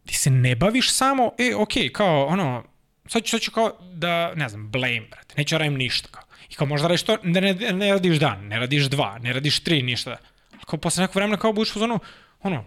ti 0.07 0.15
se 0.15 0.31
ne 0.31 0.57
baviš 0.57 0.93
samo, 0.93 1.33
e, 1.39 1.55
ok, 1.55 1.73
kao, 1.93 2.27
ono, 2.27 2.65
sad 3.07 3.23
ću, 3.23 3.31
sad 3.31 3.41
ću 3.41 3.51
kao 3.51 3.73
da, 3.95 4.35
ne 4.35 4.49
znam, 4.49 4.71
blame, 4.71 5.07
brate, 5.11 5.35
neću 5.37 5.55
da 5.55 5.59
radim 5.59 5.75
ništa, 5.75 6.09
kao. 6.11 6.23
I 6.51 6.55
kao 6.55 6.67
možda 6.67 6.89
radiš 6.89 7.03
to, 7.03 7.17
da 7.23 7.41
ne, 7.41 7.55
ne 7.55 7.93
radiš 7.93 8.19
dan, 8.19 8.47
ne 8.47 8.59
radiš 8.59 8.85
dva, 8.85 9.19
ne 9.19 9.33
radiš 9.33 9.61
tri, 9.61 9.83
ništa. 9.83 10.11
Ali 10.53 10.61
kao 10.67 10.79
posle 10.79 11.03
nekog 11.03 11.17
vremena 11.17 11.37
kao 11.37 11.53
budiš 11.53 11.77
u 11.77 11.79
zonu, 11.79 11.99
ono, 12.43 12.65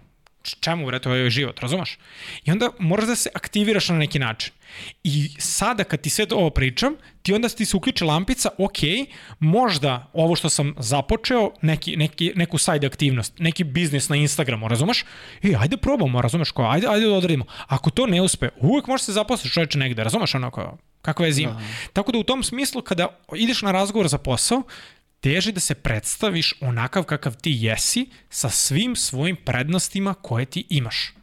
čemu, 0.55 0.85
bre, 0.85 0.99
to 0.99 1.13
je 1.13 1.29
život, 1.29 1.59
razumeš? 1.59 1.97
I 2.45 2.51
onda 2.51 2.69
moraš 2.79 3.07
da 3.07 3.15
se 3.15 3.29
aktiviraš 3.33 3.89
na 3.89 3.97
neki 3.97 4.19
način. 4.19 4.53
I 5.03 5.29
sada 5.39 5.83
kad 5.83 6.01
ti 6.01 6.09
sve 6.09 6.25
ovo 6.31 6.49
pričam, 6.49 6.95
ti 7.21 7.33
onda 7.33 7.49
ti 7.49 7.65
se 7.65 7.77
uključi 7.77 8.03
lampica, 8.03 8.49
ok, 8.57 8.77
možda 9.39 10.11
ovo 10.13 10.35
što 10.35 10.49
sam 10.49 10.75
započeo, 10.79 11.51
neki, 11.61 11.95
neki, 11.97 12.31
neku 12.35 12.57
side 12.57 12.87
aktivnost, 12.87 13.33
neki 13.39 13.63
biznis 13.63 14.09
na 14.09 14.15
Instagramu, 14.15 14.67
razumeš? 14.67 15.05
E, 15.43 15.55
ajde 15.59 15.77
probamo, 15.77 16.21
razumeš, 16.21 16.51
ko, 16.51 16.63
ajde, 16.63 16.87
ajde 16.89 17.05
da 17.05 17.13
odredimo. 17.13 17.45
Ako 17.67 17.89
to 17.89 18.05
ne 18.05 18.21
uspe, 18.21 18.49
uvek 18.59 18.87
možeš 18.87 19.05
se 19.05 19.11
zaposliti 19.11 19.53
čoveče 19.53 19.79
negde, 19.79 20.03
razumeš 20.03 20.35
ono 20.35 20.51
kao, 20.51 20.77
kakva 21.01 21.25
je 21.25 21.31
zima. 21.31 21.61
Tako 21.93 22.11
da 22.11 22.17
u 22.17 22.23
tom 22.23 22.43
smislu, 22.43 22.81
kada 22.81 23.07
ideš 23.35 23.61
na 23.61 23.71
razgovor 23.71 24.07
za 24.07 24.17
posao, 24.17 24.63
teži 25.27 25.51
da 25.51 25.59
se 25.59 25.75
predstaviš 25.75 26.53
onakav 26.61 27.03
kakav 27.03 27.35
ti 27.35 27.51
jesi 27.59 28.09
sa 28.29 28.49
svim 28.49 28.95
svojim 28.95 29.35
prednostima 29.35 30.13
koje 30.13 30.45
ti 30.45 30.65
imaš. 30.69 31.13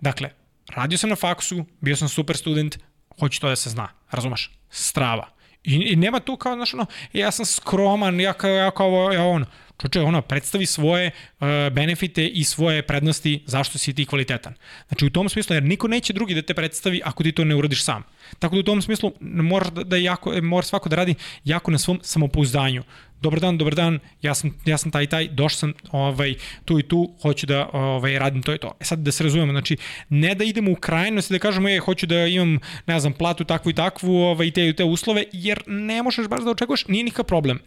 Dakle, 0.00 0.30
radio 0.68 0.98
sam 0.98 1.10
na 1.10 1.16
faksu, 1.16 1.64
bio 1.80 1.96
sam 1.96 2.08
super 2.08 2.36
student, 2.36 2.78
hoću 3.18 3.40
to 3.40 3.48
da 3.48 3.56
se 3.56 3.70
zna, 3.70 3.88
razumeš? 4.10 4.50
Strava. 4.70 5.28
I, 5.64 5.74
i 5.74 5.96
nema 5.96 6.20
tu 6.20 6.36
kao, 6.36 6.54
znaš, 6.54 6.74
ono, 6.74 6.86
ja 7.12 7.30
sam 7.30 7.46
skroman, 7.46 8.20
ja 8.20 8.32
kao, 8.32 8.50
ja 8.50 8.70
kao, 8.70 9.12
ja 9.12 9.24
ono. 9.24 9.46
Čuče, 9.80 10.00
ono, 10.00 10.22
predstavi 10.22 10.66
svoje 10.66 11.10
uh, 11.10 11.46
benefite 11.72 12.26
i 12.26 12.44
svoje 12.44 12.82
prednosti 12.82 13.42
zašto 13.46 13.78
si 13.78 13.94
ti 13.94 14.06
kvalitetan. 14.06 14.54
Znači, 14.88 15.06
u 15.06 15.10
tom 15.10 15.28
smislu, 15.28 15.56
jer 15.56 15.62
niko 15.62 15.88
neće 15.88 16.12
drugi 16.12 16.34
da 16.34 16.42
te 16.42 16.54
predstavi 16.54 17.00
ako 17.04 17.22
ti 17.22 17.32
to 17.32 17.44
ne 17.44 17.54
uradiš 17.54 17.84
sam. 17.84 18.02
Tako 18.38 18.54
da 18.54 18.60
u 18.60 18.62
tom 18.62 18.82
smislu 18.82 19.12
moraš 19.20 19.70
da, 19.70 19.84
da 19.84 19.96
jako, 19.96 20.42
mora 20.42 20.66
svako 20.66 20.88
da 20.88 20.96
radi 20.96 21.14
jako 21.44 21.70
na 21.70 21.78
svom 21.78 22.00
samopouzdanju. 22.02 22.82
Dobar 23.20 23.40
dan, 23.40 23.58
dobar 23.58 23.74
dan, 23.74 23.98
ja 24.22 24.34
sam, 24.34 24.54
ja 24.64 24.78
sam 24.78 24.90
taj 24.90 25.06
taj, 25.06 25.28
došao 25.28 25.58
sam 25.58 25.72
ovaj, 25.92 26.34
tu 26.64 26.78
i 26.78 26.82
tu, 26.82 27.14
hoću 27.22 27.46
da 27.46 27.68
ovaj, 27.72 28.18
radim 28.18 28.42
to 28.42 28.54
i 28.54 28.58
to. 28.58 28.72
E 28.80 28.84
sad 28.84 28.98
da 28.98 29.12
se 29.12 29.24
razumemo, 29.24 29.52
znači, 29.52 29.76
ne 30.08 30.34
da 30.34 30.44
idemo 30.44 30.72
u 30.72 30.74
krajnost 30.74 31.30
i 31.30 31.34
da 31.34 31.38
kažemo, 31.38 31.68
je, 31.68 31.80
hoću 31.80 32.06
da 32.06 32.26
imam, 32.26 32.58
ne 32.86 33.00
znam, 33.00 33.12
platu 33.12 33.44
takvu 33.44 33.70
i 33.70 33.74
takvu, 33.74 34.16
ovaj, 34.16 34.46
i 34.46 34.50
te 34.50 34.68
i 34.68 34.76
te 34.76 34.84
uslove, 34.84 35.24
jer 35.32 35.62
ne 35.66 36.02
možeš 36.02 36.28
baš 36.28 36.44
da 36.44 36.50
očekuješ, 36.50 36.86
nije 36.88 37.04
nikakav 37.04 37.24
problem. 37.24 37.60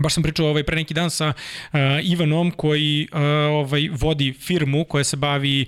Baš 0.00 0.14
sam 0.14 0.22
pričao 0.22 0.46
ovaj, 0.46 0.64
pre 0.64 0.76
neki 0.76 0.94
dan 0.94 1.10
sa 1.10 1.28
uh, 1.28 1.80
Ivanom 2.02 2.50
koji 2.50 3.08
uh, 3.12 3.20
ovaj, 3.50 3.88
vodi 3.92 4.32
firmu 4.32 4.84
koja 4.84 5.04
se 5.04 5.16
bavi 5.16 5.66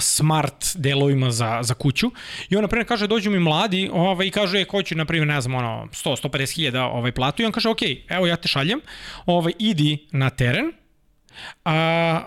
smart 0.00 0.64
delovima 0.74 1.30
za, 1.30 1.58
za 1.62 1.74
kuću. 1.74 2.10
I 2.48 2.56
on 2.56 2.62
na 2.62 2.68
primjer 2.68 2.88
kaže 2.88 3.06
dođu 3.06 3.30
mi 3.30 3.38
mladi 3.38 3.90
ovaj, 3.92 4.26
i 4.26 4.30
kaže 4.30 4.64
ko 4.64 4.82
će 4.82 4.94
na 4.94 5.04
primjer 5.04 5.28
ne 5.28 5.40
znam 5.40 5.54
ono 5.54 5.88
100 5.92 6.28
150 6.28 6.54
hiljada 6.54 6.84
ovaj, 6.84 7.12
platu 7.12 7.42
i 7.42 7.46
on 7.46 7.52
kaže 7.52 7.68
ok, 7.68 7.82
evo 8.08 8.26
ja 8.26 8.36
te 8.36 8.48
šaljem 8.48 8.80
ovaj, 9.26 9.52
idi 9.58 10.06
na 10.12 10.30
teren 10.30 10.72
a, 11.64 12.24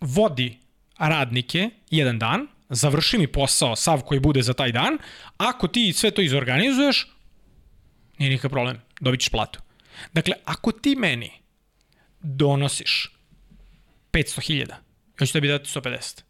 vodi 0.00 0.58
radnike 0.98 1.70
jedan 1.90 2.18
dan 2.18 2.46
završi 2.68 3.18
mi 3.18 3.26
posao 3.26 3.76
sav 3.76 4.00
koji 4.00 4.20
bude 4.20 4.42
za 4.42 4.52
taj 4.52 4.72
dan 4.72 4.98
ako 5.36 5.68
ti 5.68 5.92
sve 5.92 6.10
to 6.10 6.22
izorganizuješ 6.22 7.06
nije 8.18 8.30
nikakav 8.30 8.50
problem, 8.50 8.80
dobit 9.04 9.20
ćeš 9.20 9.28
platu 9.28 9.60
dakle 10.12 10.34
ako 10.44 10.72
ti 10.72 10.96
meni 10.96 11.30
donosiš 12.20 13.16
500 14.12 14.46
hiljada 14.46 14.84
ja 15.20 15.26
ću 15.26 15.32
tebi 15.32 15.48
dati 15.48 15.70
150. 15.70 16.22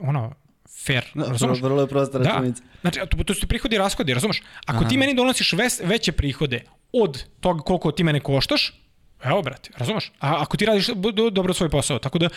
Ono, 0.00 0.34
fair, 0.86 1.04
no, 1.14 1.24
razumeš? 1.24 1.60
Vrlo 1.60 1.80
je 1.80 1.88
prosta 1.88 2.18
da. 2.18 2.28
računica. 2.28 2.62
Da. 2.62 2.90
Znači, 2.90 3.00
to, 3.10 3.24
to 3.24 3.34
su 3.34 3.46
prihodi 3.46 3.76
i 3.76 3.78
rashodi, 3.78 4.14
razumeš? 4.14 4.42
Ako 4.66 4.78
Aha. 4.78 4.88
ti 4.88 4.96
meni 4.96 5.14
donosiš 5.14 5.52
ves, 5.52 5.80
veće 5.84 6.12
prihode 6.12 6.64
od 6.92 7.24
toga 7.40 7.62
koliko 7.62 7.92
ti 7.92 8.04
mene 8.04 8.20
koštaš, 8.20 8.78
Evo, 9.24 9.42
brate, 9.42 9.70
razumeš? 9.76 10.12
A 10.20 10.42
ako 10.42 10.56
ti 10.56 10.66
radiš 10.66 10.86
dobro 11.32 11.54
svoj 11.54 11.68
posao, 11.68 11.98
tako 11.98 12.18
da, 12.18 12.28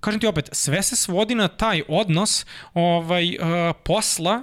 kažem 0.00 0.20
ti 0.20 0.26
opet, 0.26 0.48
sve 0.52 0.82
se 0.82 0.96
svodi 0.96 1.34
na 1.34 1.48
taj 1.48 1.82
odnos 1.88 2.46
ovaj, 2.74 3.28
uh, 3.28 3.76
posla 3.84 4.42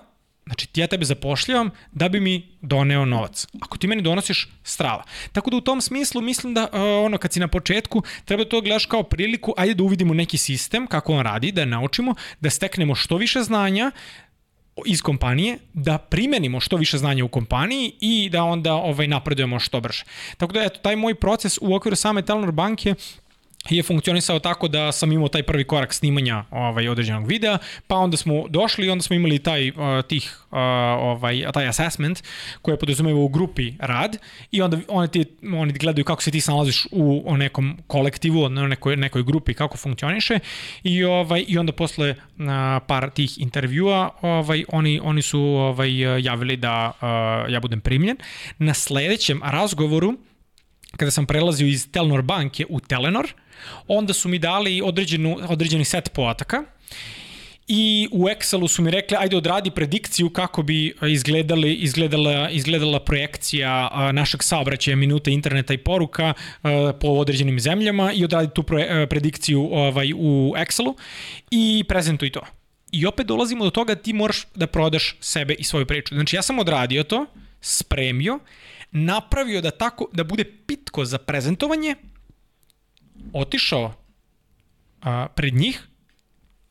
Znači, 0.49 0.67
ja 0.75 0.87
tebe 0.87 1.05
zapošljavam 1.05 1.69
da 1.91 2.09
bi 2.09 2.19
mi 2.19 2.57
doneo 2.61 3.05
novac. 3.05 3.47
Ako 3.61 3.77
ti 3.77 3.87
meni 3.87 4.01
donosiš 4.01 4.47
strava. 4.63 5.03
Tako 5.31 5.49
da 5.49 5.57
u 5.57 5.61
tom 5.61 5.81
smislu 5.81 6.21
mislim 6.21 6.53
da 6.53 6.63
uh, 6.63 6.79
ono 7.05 7.17
kad 7.17 7.33
si 7.33 7.39
na 7.39 7.47
početku 7.47 8.03
treba 8.25 8.45
to 8.45 8.61
gledaš 8.61 8.85
kao 8.85 9.03
priliku, 9.03 9.53
ajde 9.57 9.73
da 9.73 9.83
uvidimo 9.83 10.13
neki 10.13 10.37
sistem 10.37 10.87
kako 10.87 11.13
on 11.13 11.21
radi, 11.21 11.51
da 11.51 11.65
naučimo, 11.65 12.15
da 12.39 12.49
steknemo 12.49 12.95
što 12.95 13.17
više 13.17 13.43
znanja 13.43 13.91
iz 14.85 15.01
kompanije, 15.01 15.57
da 15.73 15.97
primenimo 15.97 16.59
što 16.59 16.77
više 16.77 16.97
znanja 16.97 17.25
u 17.25 17.27
kompaniji 17.27 17.93
i 17.99 18.29
da 18.29 18.43
onda 18.43 18.73
ovaj 18.73 19.07
napredujemo 19.07 19.59
što 19.59 19.81
brže. 19.81 20.03
Tako 20.37 20.53
da 20.53 20.63
eto 20.63 20.79
taj 20.79 20.95
moj 20.95 21.15
proces 21.15 21.57
u 21.61 21.75
okviru 21.75 21.95
same 21.95 22.21
Telenor 22.21 22.51
banke 22.51 22.95
je 23.69 23.83
funkcionisao 23.83 24.39
tako 24.39 24.67
da 24.67 24.91
sam 24.91 25.11
imao 25.11 25.27
taj 25.27 25.43
prvi 25.43 25.63
korak 25.63 25.93
snimanja 25.93 26.43
ovaj 26.51 26.87
određenog 26.87 27.27
videa, 27.27 27.57
pa 27.87 27.95
onda 27.95 28.17
smo 28.17 28.47
došli 28.49 28.87
i 28.87 28.89
onda 28.89 29.03
smo 29.03 29.15
imali 29.15 29.39
taj 29.39 29.69
uh, 29.69 29.75
tih 30.07 30.37
uh, 30.51 30.57
ovaj 30.99 31.45
taj 31.53 31.67
assessment 31.67 32.23
koji 32.61 32.73
je 32.73 32.79
podrazumevao 32.79 33.23
u 33.23 33.27
grupi 33.27 33.73
rad 33.79 34.17
i 34.51 34.61
onda 34.61 34.77
oni 34.87 35.07
ti 35.07 35.25
oni 35.53 35.73
gledaju 35.73 36.05
kako 36.05 36.23
se 36.23 36.31
ti 36.31 36.41
snalaziš 36.41 36.87
u 36.91 37.37
nekom 37.37 37.77
kolektivu, 37.87 38.49
na 38.49 38.67
nekoj 38.67 38.95
nekoj 38.95 39.23
grupi 39.23 39.53
kako 39.53 39.77
funkcioniše 39.77 40.39
i 40.83 41.03
ovaj 41.03 41.45
i 41.47 41.57
onda 41.57 41.71
posle 41.71 42.09
uh, 42.11 42.45
par 42.87 43.09
tih 43.09 43.41
intervjua 43.41 44.09
ovaj 44.21 44.63
oni 44.67 44.99
oni 45.03 45.21
su 45.21 45.39
ovaj 45.39 46.21
javili 46.23 46.57
da 46.57 46.91
ja 47.49 47.59
budem 47.59 47.81
primljen. 47.81 48.17
Na 48.57 48.73
sledećem 48.73 49.41
razgovoru 49.43 50.17
kada 50.99 51.11
sam 51.11 51.25
prelazio 51.25 51.67
iz 51.67 51.87
Telnor 51.91 52.21
banke 52.21 52.65
u 52.69 52.79
Telenor, 52.79 53.33
onda 53.87 54.13
su 54.13 54.29
mi 54.29 54.39
dali 54.39 54.81
određenu, 54.85 55.37
određeni 55.47 55.85
set 55.85 56.13
podataka 56.13 56.63
i 57.67 58.07
u 58.11 58.25
Excelu 58.25 58.67
su 58.67 58.81
mi 58.81 58.91
rekli 58.91 59.17
ajde 59.19 59.37
odradi 59.37 59.71
predikciju 59.71 60.29
kako 60.29 60.63
bi 60.63 60.93
izgledali, 61.07 61.73
izgledala, 61.73 62.49
izgledala 62.49 62.99
projekcija 62.99 63.89
našeg 64.13 64.43
saobraćaja 64.43 64.95
minuta 64.95 65.31
interneta 65.31 65.73
i 65.73 65.77
poruka 65.77 66.33
po 66.99 67.07
određenim 67.07 67.59
zemljama 67.59 68.11
i 68.13 68.23
odradi 68.23 68.49
tu 68.53 68.63
predikciju 69.09 69.69
ovaj, 69.71 70.13
u 70.13 70.53
Excelu 70.57 70.95
i 71.51 71.83
prezentuj 71.87 72.31
to. 72.31 72.41
I 72.91 73.05
opet 73.05 73.27
dolazimo 73.27 73.63
do 73.63 73.71
toga 73.71 73.95
da 73.95 74.01
ti 74.01 74.13
moraš 74.13 74.47
da 74.55 74.67
prodaš 74.67 75.15
sebe 75.19 75.53
i 75.53 75.63
svoju 75.63 75.85
priču. 75.85 76.15
Znači 76.15 76.35
ja 76.35 76.41
sam 76.41 76.59
odradio 76.59 77.03
to, 77.03 77.25
spremio, 77.61 78.39
napravio 78.91 79.61
da 79.61 79.71
tako 79.71 80.07
da 80.13 80.23
bude 80.23 80.43
pitko 80.65 81.05
za 81.05 81.17
prezentovanje, 81.17 81.95
otišao 83.33 83.93
a, 85.01 85.27
pred 85.35 85.53
njih, 85.53 85.87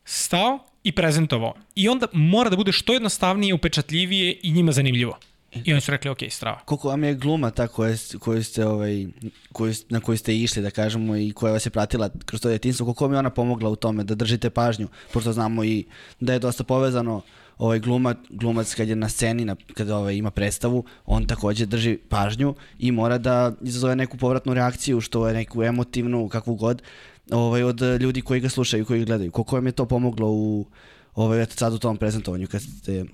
stao 0.05 0.59
i 0.85 0.93
prezentovao. 0.93 1.55
I 1.75 1.89
onda 1.89 2.07
mora 2.13 2.51
da 2.51 2.57
bude 2.57 2.73
što 2.73 2.93
jednostavnije, 2.93 3.55
upečatljivije 3.55 4.41
i 4.43 4.53
njima 4.53 4.73
zanimljivo. 4.73 5.19
I 5.65 5.73
oni 5.73 5.81
su 5.81 5.91
rekli, 5.91 6.11
ok, 6.11 6.19
strava. 6.31 6.61
Koliko 6.65 6.89
vam 6.89 7.05
je 7.05 7.15
gluma 7.15 7.51
ta 7.51 7.69
koja, 7.69 7.97
koju 8.19 8.45
ste, 8.45 8.67
ovaj, 8.67 9.07
koju, 9.53 9.75
na 9.89 10.01
koju 10.01 10.19
ste 10.19 10.37
išli, 10.37 10.63
da 10.63 10.71
kažemo, 10.71 11.17
i 11.17 11.33
koja 11.33 11.53
vas 11.53 11.67
je 11.67 11.71
pratila 11.71 12.11
kroz 12.27 12.41
to 12.41 12.49
djetinstvo, 12.49 12.87
koliko 12.87 13.05
vam 13.05 13.13
je 13.13 13.19
ona 13.19 13.31
pomogla 13.31 13.71
u 13.71 13.77
tome 13.77 14.05
da 14.05 14.15
držite 14.15 14.51
pažnju, 14.51 14.89
pošto 15.13 15.33
znamo 15.33 15.65
i 15.65 15.85
da 16.21 16.33
je 16.33 16.39
dosta 16.39 16.65
povezano 16.65 17.23
ovaj 17.59 17.79
gluma, 17.79 18.15
glumac 18.31 18.75
kad 18.75 18.89
je 18.89 18.97
na 18.97 19.09
sceni, 19.09 19.45
na, 19.45 19.57
kada 19.75 19.97
ovaj, 19.97 20.15
ima 20.15 20.31
predstavu, 20.31 20.85
on 21.07 21.27
takođe 21.27 21.67
drži 21.67 21.99
pažnju 22.09 22.55
i 22.79 22.93
mora 22.93 23.19
da 23.19 23.53
izazove 23.63 23.97
neku 23.97 24.17
povratnu 24.17 24.55
reakciju, 24.55 25.01
što 25.01 25.29
je 25.29 25.35
neku 25.35 25.63
emotivnu, 25.63 26.29
kakvu 26.29 26.55
god, 26.55 26.83
ovaj, 27.31 27.63
od 27.63 27.81
ljudi 28.01 28.21
koji 28.21 28.41
ga 28.41 28.49
slušaju, 28.49 28.85
koji 28.85 29.01
ga 29.01 29.07
gledaju. 29.07 29.31
Koliko 29.31 29.57
vam 29.57 29.67
je 29.67 29.73
to 29.73 29.87
pomoglo 29.87 30.29
u, 30.31 30.67
ovaj, 31.15 31.43
eto 31.43 31.55
sad 31.57 31.75
u 31.75 31.79
tom 31.79 31.97
prezentovanju, 31.97 32.47
kad 32.47 32.63
ste 32.63 33.05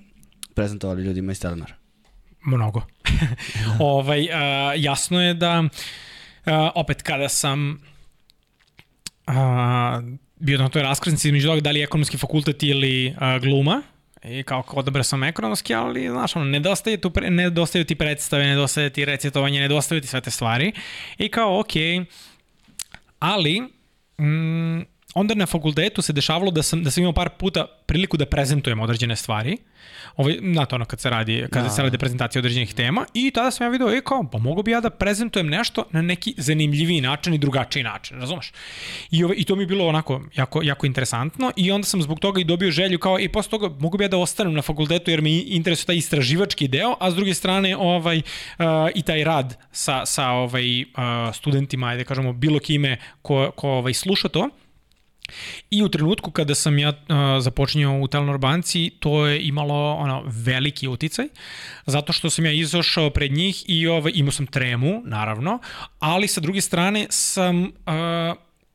prezentovali 0.53 1.03
ljudima 1.03 1.31
iz 1.31 1.39
Telenora? 1.39 1.73
Mnogo. 2.45 2.81
ovaj, 3.79 4.27
a, 4.33 4.73
jasno 4.77 5.21
je 5.21 5.33
da 5.33 5.63
a, 6.45 6.71
opet 6.75 7.01
kada 7.01 7.29
sam 7.29 7.81
a, 9.27 10.01
bio 10.39 10.57
na 10.57 10.69
toj 10.69 10.81
raskrsnici 10.81 11.27
između 11.27 11.47
toga 11.47 11.61
da 11.61 11.71
li 11.71 11.79
je 11.79 11.83
ekonomski 11.83 12.17
fakultet 12.17 12.63
ili 12.63 13.15
a, 13.17 13.39
gluma, 13.39 13.81
I 14.27 14.43
kao 14.43 14.63
odabrao 14.67 15.03
sam 15.03 15.23
ekonomski, 15.23 15.73
ali 15.73 16.09
znaš, 16.09 16.35
ono, 16.35 16.45
nedostaje, 16.45 16.97
tu, 16.97 17.09
pre, 17.09 17.29
nedostaju 17.29 17.85
ti 17.85 17.95
predstave, 17.95 18.45
nedostaje 18.45 18.89
ti 18.89 19.05
recitovanje, 19.05 19.59
nedostaju 19.59 20.01
ti 20.01 20.07
sve 20.07 20.21
te 20.21 20.31
stvari. 20.31 20.71
I 21.17 21.29
kao, 21.29 21.59
okej, 21.59 21.81
okay, 21.81 22.05
ali 23.19 23.61
mm, 24.17 24.94
onda 25.15 25.35
na 25.35 25.45
fakultetu 25.45 26.01
se 26.01 26.13
dešavalo 26.13 26.51
da 26.51 26.63
sam, 26.63 26.83
da 26.83 26.91
sam 26.91 27.01
imao 27.03 27.13
par 27.13 27.29
puta 27.29 27.65
priliku 27.85 28.17
da 28.17 28.25
prezentujem 28.25 28.79
određene 28.79 29.15
stvari. 29.15 29.57
Ovaj, 30.15 30.37
to 30.69 30.75
ono 30.75 30.85
kad 30.85 30.99
se 30.99 31.09
radi, 31.09 31.45
kad 31.51 31.63
da. 31.63 31.69
se 31.69 31.81
radi 31.81 31.97
prezentacija 31.97 32.39
određenih 32.39 32.73
tema 32.73 33.05
i 33.13 33.31
tada 33.31 33.51
sam 33.51 33.67
ja 33.67 33.71
video, 33.71 33.89
e 33.89 34.01
kao, 34.01 34.29
pa 34.31 34.37
mogu 34.37 34.63
bi 34.63 34.71
ja 34.71 34.81
da 34.81 34.89
prezentujem 34.89 35.47
nešto 35.47 35.85
na 35.91 36.01
neki 36.01 36.33
zanimljiviji 36.37 37.01
način 37.01 37.33
i 37.33 37.37
drugačiji 37.37 37.83
način, 37.83 38.19
razumeš? 38.19 38.51
I, 39.11 39.23
ovaj, 39.23 39.35
I 39.39 39.43
to 39.43 39.55
mi 39.55 39.63
je 39.63 39.67
bilo 39.67 39.87
onako 39.87 40.21
jako, 40.35 40.61
jako 40.63 40.85
interesantno 40.85 41.51
i 41.55 41.71
onda 41.71 41.85
sam 41.85 42.01
zbog 42.01 42.19
toga 42.19 42.41
i 42.41 42.43
dobio 42.43 42.71
želju 42.71 42.99
kao, 42.99 43.19
i 43.19 43.29
posle 43.29 43.49
toga 43.49 43.69
mogu 43.79 43.97
bi 43.97 44.03
ja 44.03 44.07
da 44.07 44.17
ostanem 44.17 44.53
na 44.53 44.61
fakultetu 44.61 45.11
jer 45.11 45.21
me 45.21 45.31
interesuje 45.31 45.85
taj 45.85 45.95
istraživački 45.95 46.67
deo, 46.67 46.95
a 46.99 47.11
s 47.11 47.15
druge 47.15 47.33
strane 47.33 47.77
ovaj, 47.77 48.17
uh, 48.17 48.65
i 48.95 49.01
taj 49.01 49.23
rad 49.23 49.57
sa, 49.71 50.05
sa 50.05 50.29
ovaj, 50.29 50.81
uh, 50.81 50.87
studentima, 51.33 51.87
ajde 51.87 52.03
kažemo, 52.03 52.33
bilo 52.33 52.59
kime 52.59 52.97
ko, 53.21 53.51
ko 53.55 53.69
ovaj, 53.69 53.93
sluša 53.93 54.27
to, 54.27 54.49
I 55.69 55.83
u 55.83 55.89
trenutku 55.89 56.31
kada 56.31 56.55
sam 56.55 56.79
ja 56.79 56.89
uh, 56.89 56.95
započinjao 57.39 57.99
u 57.99 58.07
Telenor 58.07 58.37
banci, 58.37 58.91
to 58.99 59.25
je 59.27 59.41
imalo 59.47 59.93
ono, 59.93 60.23
veliki 60.25 60.87
uticaj, 60.87 61.27
zato 61.85 62.13
što 62.13 62.29
sam 62.29 62.45
ja 62.45 62.51
izašao 62.51 63.09
pred 63.09 63.31
njih 63.31 63.63
i 63.67 63.87
ovaj, 63.87 64.11
imao 64.15 64.31
sam 64.31 64.47
tremu, 64.47 65.01
naravno, 65.05 65.59
ali 65.99 66.27
sa 66.27 66.41
druge 66.41 66.61
strane 66.61 67.07
sam 67.09 67.63
uh, 67.63 67.69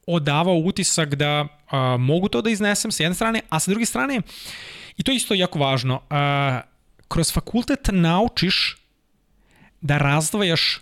odavao 0.06 0.56
utisak 0.56 1.14
da 1.14 1.40
uh, 1.40 2.00
mogu 2.00 2.28
to 2.28 2.42
da 2.42 2.50
iznesem 2.50 2.92
sa 2.92 3.02
jedne 3.02 3.14
strane, 3.14 3.40
a 3.48 3.60
sa 3.60 3.70
druge 3.70 3.86
strane, 3.86 4.20
i 4.96 5.02
to 5.02 5.12
je 5.12 5.16
isto 5.16 5.34
jako 5.34 5.58
važno, 5.58 5.94
uh, 5.94 6.70
kroz 7.08 7.32
fakultet 7.32 7.88
naučiš 7.92 8.76
da 9.80 9.98
razdvajaš 9.98 10.80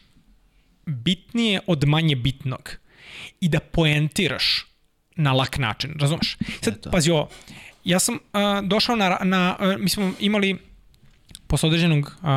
bitnije 0.86 1.60
od 1.66 1.84
manje 1.84 2.16
bitnog 2.16 2.70
i 3.40 3.48
da 3.48 3.60
poentiraš 3.60 4.67
na 5.18 5.32
lak 5.32 5.58
način, 5.58 5.94
razumeš? 6.00 6.36
Sad, 6.60 6.74
Eto. 6.74 6.90
pazi 6.90 7.10
ovo, 7.10 7.28
ja 7.84 7.98
sam 7.98 8.14
uh, 8.14 8.68
došao 8.68 8.96
na, 8.96 9.18
na 9.22 9.56
uh, 9.60 9.80
mi 9.80 9.88
smo 9.88 10.12
imali 10.20 10.58
posle 11.46 11.66
određenog 11.66 11.98
uh, 11.98 12.28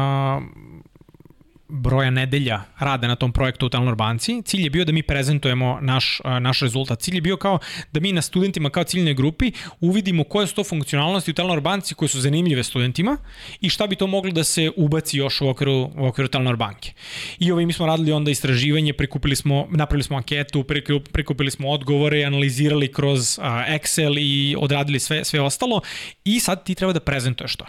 broja 1.72 2.10
nedelja 2.10 2.62
rada 2.80 3.08
na 3.08 3.16
tom 3.16 3.32
projektu 3.32 3.66
u 3.66 3.70
Telnor 3.70 3.96
banci. 3.96 4.42
Cilj 4.46 4.64
je 4.64 4.70
bio 4.70 4.86
da 4.86 4.92
mi 4.92 5.04
prezentujemo 5.04 5.80
naš, 5.82 6.22
naš 6.40 6.60
rezultat. 6.60 7.00
Cilj 7.00 7.16
je 7.16 7.22
bio 7.22 7.38
kao 7.38 7.60
da 7.92 8.00
mi 8.00 8.12
na 8.12 8.22
studentima 8.22 8.70
kao 8.70 8.84
ciljnoj 8.84 9.14
grupi 9.14 9.52
uvidimo 9.80 10.24
koje 10.24 10.48
su 10.48 10.56
to 10.56 10.64
funkcionalnosti 10.64 11.32
u 11.32 11.34
Telnor 11.34 11.62
banci 11.62 11.96
koje 11.96 12.10
su 12.10 12.22
zanimljive 12.22 12.64
studentima 12.64 13.18
i 13.62 13.70
šta 13.70 13.88
bi 13.88 13.96
to 13.96 14.08
moglo 14.08 14.32
da 14.32 14.44
se 14.44 14.72
ubaci 14.76 15.18
još 15.18 15.42
u 15.42 15.50
okviru, 15.50 15.92
u 15.98 16.08
okviru 16.08 16.28
Telnor 16.28 16.56
banke. 16.56 16.94
I 17.40 17.52
ovaj, 17.52 17.66
mi 17.66 17.74
smo 17.74 17.86
radili 17.86 18.12
onda 18.12 18.32
istraživanje, 18.32 18.94
prikupili 18.94 19.36
smo, 19.36 19.68
napravili 19.72 20.04
smo 20.04 20.18
anketu, 20.18 20.66
prikupili 21.12 21.52
smo 21.52 21.70
odgovore, 21.70 22.24
analizirali 22.24 22.92
kroz 22.92 23.40
Excel 23.68 24.20
i 24.20 24.56
odradili 24.60 25.00
sve, 25.00 25.24
sve 25.26 25.42
ostalo 25.42 25.82
i 26.24 26.40
sad 26.40 26.64
ti 26.64 26.76
treba 26.76 26.94
da 26.94 27.00
prezentuješ 27.00 27.56
to. 27.56 27.66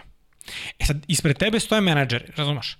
E 0.79 0.85
sad, 0.85 1.05
ispred 1.07 1.37
tebe 1.37 1.59
stoje 1.59 1.81
menadžeri, 1.81 2.25
razumeš? 2.35 2.77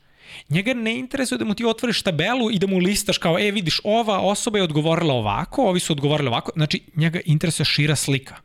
Njega 0.49 0.73
ne 0.73 0.95
interesuje 0.99 1.37
da 1.37 1.45
mu 1.45 1.53
ti 1.53 1.65
otvoriš 1.65 2.01
tabelu 2.01 2.51
i 2.51 2.59
da 2.59 2.67
mu 2.67 2.77
listaš 2.77 3.17
kao, 3.17 3.39
e 3.39 3.51
vidiš, 3.51 3.81
ova 3.83 4.19
osoba 4.19 4.57
je 4.57 4.63
odgovorila 4.63 5.13
ovako, 5.13 5.63
ovi 5.63 5.79
su 5.79 5.93
odgovorili 5.93 6.27
ovako, 6.27 6.51
znači 6.55 6.81
njega 6.95 7.19
interesuje 7.25 7.65
šira 7.65 7.95
slika. 7.95 8.35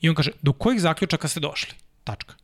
I 0.00 0.08
on 0.08 0.14
kaže, 0.14 0.30
do 0.42 0.52
kojih 0.52 0.80
zaključaka 0.80 1.28
ste 1.28 1.40
došli? 1.40 1.74
Tačka. 2.04 2.34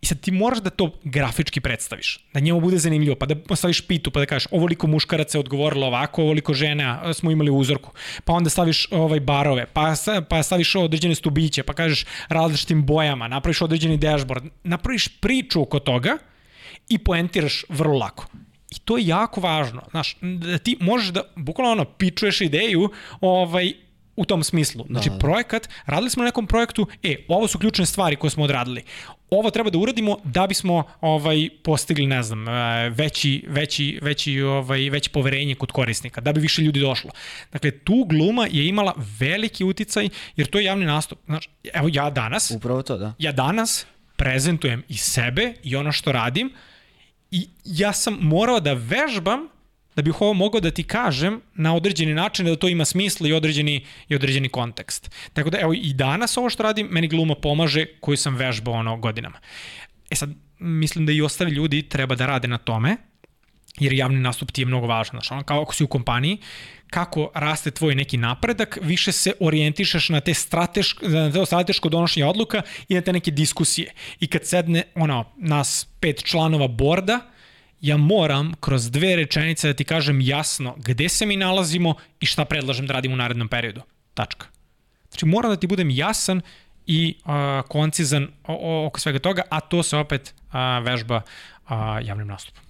I 0.00 0.06
sad 0.06 0.20
ti 0.20 0.30
moraš 0.30 0.58
da 0.58 0.70
to 0.70 0.92
grafički 1.04 1.60
predstaviš, 1.60 2.26
da 2.34 2.40
njemu 2.40 2.60
bude 2.60 2.78
zanimljivo, 2.78 3.16
pa 3.16 3.26
da 3.26 3.36
postaviš 3.36 3.80
pitu, 3.86 4.10
pa 4.10 4.20
da 4.20 4.26
kažeš 4.26 4.48
ovoliko 4.50 4.86
muškaraca 4.86 5.38
je 5.38 5.40
odgovorilo 5.40 5.86
ovako, 5.86 6.22
ovoliko 6.22 6.54
žena 6.54 7.14
smo 7.14 7.30
imali 7.30 7.50
uzorku, 7.50 7.92
pa 8.24 8.32
onda 8.32 8.50
staviš 8.50 8.88
ovaj 8.90 9.20
barove, 9.20 9.66
pa, 9.72 9.94
pa 10.28 10.42
staviš 10.42 10.74
određene 10.74 11.14
stubiće, 11.14 11.62
pa 11.62 11.72
kažeš 11.72 12.04
različitim 12.28 12.86
bojama, 12.86 13.28
napraviš 13.28 13.62
određeni 13.62 13.96
dashboard, 13.96 14.44
napraviš 14.64 15.08
priču 15.20 15.62
oko 15.62 15.78
toga, 15.78 16.18
i 16.88 16.98
poentiraš 16.98 17.64
vrlo 17.68 17.98
lako. 17.98 18.26
I 18.70 18.78
to 18.78 18.98
je 18.98 19.06
jako 19.06 19.40
važno, 19.40 19.82
znaš, 19.90 20.16
da 20.20 20.58
ti 20.58 20.76
možeš 20.80 21.08
da 21.08 21.22
bukvalno 21.36 21.72
ono 21.72 21.84
pičuješ 21.84 22.40
ideju 22.40 22.90
ovaj 23.20 23.72
u 24.18 24.24
tom 24.24 24.44
smislu. 24.44 24.84
Da, 24.84 24.92
znači, 24.92 25.08
da, 25.08 25.14
da. 25.14 25.18
projekat, 25.18 25.68
radili 25.86 26.10
smo 26.10 26.22
na 26.22 26.28
nekom 26.28 26.46
projektu, 26.46 26.86
e, 27.02 27.16
ovo 27.28 27.48
su 27.48 27.58
ključne 27.58 27.86
stvari 27.86 28.16
koje 28.16 28.30
smo 28.30 28.44
odradili. 28.44 28.82
Ovo 29.30 29.50
treba 29.50 29.70
da 29.70 29.78
uradimo 29.78 30.16
da 30.24 30.46
bismo 30.46 30.84
ovaj 31.00 31.48
postigli, 31.62 32.06
ne 32.06 32.22
znam, 32.22 32.48
e, 32.48 32.90
veći 32.90 33.44
veći 33.48 33.98
veći 34.02 34.40
ovaj 34.40 34.90
veće 34.90 35.10
poverenje 35.10 35.54
kod 35.54 35.72
korisnika, 35.72 36.20
da 36.20 36.32
bi 36.32 36.40
više 36.40 36.62
ljudi 36.62 36.80
došlo. 36.80 37.10
Dakle, 37.52 37.70
tu 37.70 38.04
gluma 38.08 38.46
je 38.50 38.68
imala 38.68 38.94
veliki 39.20 39.64
uticaj 39.64 40.08
jer 40.36 40.46
to 40.46 40.58
je 40.58 40.64
javni 40.64 40.84
nastup. 40.84 41.18
Znači, 41.26 41.48
evo 41.74 41.88
ja 41.92 42.10
danas 42.10 42.50
Upravo 42.50 42.82
to, 42.82 42.98
da. 42.98 43.14
Ja 43.18 43.32
danas 43.32 43.86
prezentujem 44.16 44.82
i 44.88 44.96
sebe 44.96 45.54
i 45.62 45.76
ono 45.76 45.92
što 45.92 46.12
radim, 46.12 46.50
I 47.30 47.48
ja 47.64 47.92
sam 47.92 48.18
morao 48.20 48.60
da 48.60 48.72
vežbam 48.72 49.48
da 49.96 50.02
bih 50.02 50.20
ovo 50.20 50.32
mogao 50.32 50.60
da 50.60 50.70
ti 50.70 50.82
kažem 50.82 51.40
na 51.54 51.74
određeni 51.74 52.14
način 52.14 52.46
da 52.46 52.56
to 52.56 52.68
ima 52.68 52.84
smisla 52.84 53.28
i 53.28 53.32
određeni, 53.32 53.84
i 54.08 54.14
određeni 54.14 54.48
kontekst. 54.48 55.10
Tako 55.32 55.50
da 55.50 55.58
evo 55.58 55.72
i 55.74 55.92
danas 55.92 56.36
ovo 56.36 56.50
što 56.50 56.62
radim, 56.62 56.86
meni 56.90 57.08
gluma 57.08 57.34
pomaže 57.34 57.86
koju 58.00 58.16
sam 58.16 58.36
vežbao 58.36 58.74
ono 58.74 58.96
godinama. 58.96 59.40
E 60.10 60.14
sad, 60.14 60.30
mislim 60.58 61.06
da 61.06 61.12
i 61.12 61.22
ostali 61.22 61.50
ljudi 61.50 61.82
treba 61.82 62.14
da 62.14 62.26
rade 62.26 62.48
na 62.48 62.58
tome, 62.58 62.96
jer 63.80 63.92
javni 63.92 64.20
nastup 64.20 64.52
ti 64.52 64.62
je 64.62 64.66
mnogo 64.66 64.86
važan. 64.86 65.10
Znaš, 65.10 65.30
ono, 65.30 65.42
kao 65.42 65.62
ako 65.62 65.74
si 65.74 65.84
u 65.84 65.88
kompaniji, 65.88 66.38
kako 66.90 67.30
raste 67.34 67.70
tvoj 67.70 67.94
neki 67.94 68.16
napredak, 68.16 68.78
više 68.82 69.12
se 69.12 69.32
orijentišeš 69.40 70.08
na 70.08 70.20
te 70.20 70.34
strateško, 70.34 71.08
na 71.08 71.32
te 71.32 71.46
strateško 71.46 71.88
donošenje 71.88 72.26
odluka 72.26 72.62
i 72.88 72.94
na 72.94 73.00
te 73.00 73.12
neke 73.12 73.30
diskusije. 73.30 73.92
I 74.20 74.26
kad 74.26 74.46
sedne 74.46 74.82
ono, 74.94 75.24
nas 75.36 75.86
pet 76.00 76.24
članova 76.24 76.68
borda, 76.68 77.20
ja 77.80 77.96
moram 77.96 78.52
kroz 78.60 78.90
dve 78.90 79.16
rečenice 79.16 79.68
da 79.68 79.74
ti 79.74 79.84
kažem 79.84 80.20
jasno 80.20 80.74
gde 80.78 81.08
se 81.08 81.26
mi 81.26 81.36
nalazimo 81.36 81.94
i 82.20 82.26
šta 82.26 82.44
predlažem 82.44 82.86
da 82.86 82.92
radim 82.92 83.12
u 83.12 83.16
narednom 83.16 83.48
periodu. 83.48 83.82
Tačka. 84.14 84.46
Znači 85.10 85.26
moram 85.26 85.50
da 85.50 85.56
ti 85.56 85.66
budem 85.66 85.90
jasan 85.90 86.40
i 86.86 87.14
uh, 87.24 87.32
koncizan 87.68 88.28
oko 88.86 89.00
svega 89.00 89.18
toga, 89.18 89.42
a 89.50 89.60
to 89.60 89.82
se 89.82 89.96
opet 89.96 90.34
uh, 90.46 90.84
vežba 90.84 91.16
uh, 91.16 91.70
javnim 92.02 92.26
nastupom. 92.26 92.67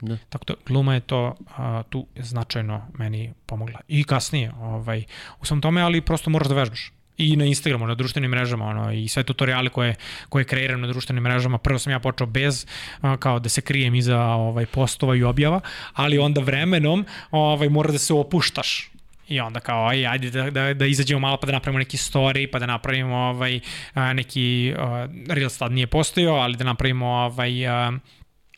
Da. 0.00 0.16
Tako 0.28 0.44
da 0.44 0.54
gluma 0.66 0.94
je 0.94 1.00
to 1.00 1.34
a, 1.56 1.82
tu 1.90 2.06
značajno 2.16 2.86
meni 2.98 3.32
pomogla. 3.46 3.80
I 3.88 4.04
kasnije 4.04 4.52
ovaj, 4.60 5.04
u 5.40 5.44
svom 5.44 5.60
tome, 5.60 5.82
ali 5.82 6.00
prosto 6.00 6.30
moraš 6.30 6.48
da 6.48 6.54
vežbaš 6.54 6.92
i 7.18 7.36
na 7.36 7.44
Instagramu, 7.44 7.86
na 7.86 7.94
društvenim 7.94 8.30
mrežama, 8.30 8.64
ono, 8.64 8.92
i 8.92 9.08
sve 9.08 9.22
tutoriale 9.22 9.68
koje, 9.68 9.94
koje 10.28 10.44
kreiram 10.44 10.80
na 10.80 10.86
društvenim 10.86 11.22
mrežama. 11.24 11.58
Prvo 11.58 11.78
sam 11.78 11.92
ja 11.92 11.98
počeo 11.98 12.26
bez, 12.26 12.66
a, 13.00 13.16
kao 13.16 13.38
da 13.38 13.48
se 13.48 13.60
krijem 13.60 13.94
iza 13.94 14.20
ovaj, 14.20 14.66
postova 14.66 15.16
i 15.16 15.22
objava, 15.22 15.60
ali 15.92 16.18
onda 16.18 16.40
vremenom 16.40 17.06
ovaj, 17.30 17.68
mora 17.68 17.92
da 17.92 17.98
se 17.98 18.14
opuštaš. 18.14 18.90
I 19.28 19.40
onda 19.40 19.60
kao, 19.60 19.88
aj, 19.88 20.06
ajde 20.06 20.30
da, 20.30 20.50
da, 20.50 20.74
da 20.74 20.86
izađemo 20.86 21.20
malo 21.20 21.36
pa 21.36 21.46
da 21.46 21.52
napravimo 21.52 21.78
neki 21.78 21.96
story, 21.96 22.46
pa 22.52 22.58
da 22.58 22.66
napravimo 22.66 23.16
ovaj, 23.16 23.60
a, 23.94 24.12
neki, 24.12 24.74
a, 24.78 25.08
Reels 25.28 25.58
tad 25.58 25.72
nije 25.72 25.86
postojao, 25.86 26.34
ali 26.36 26.56
da 26.56 26.64
napravimo 26.64 27.06
ovaj, 27.06 27.66
a, 27.66 27.92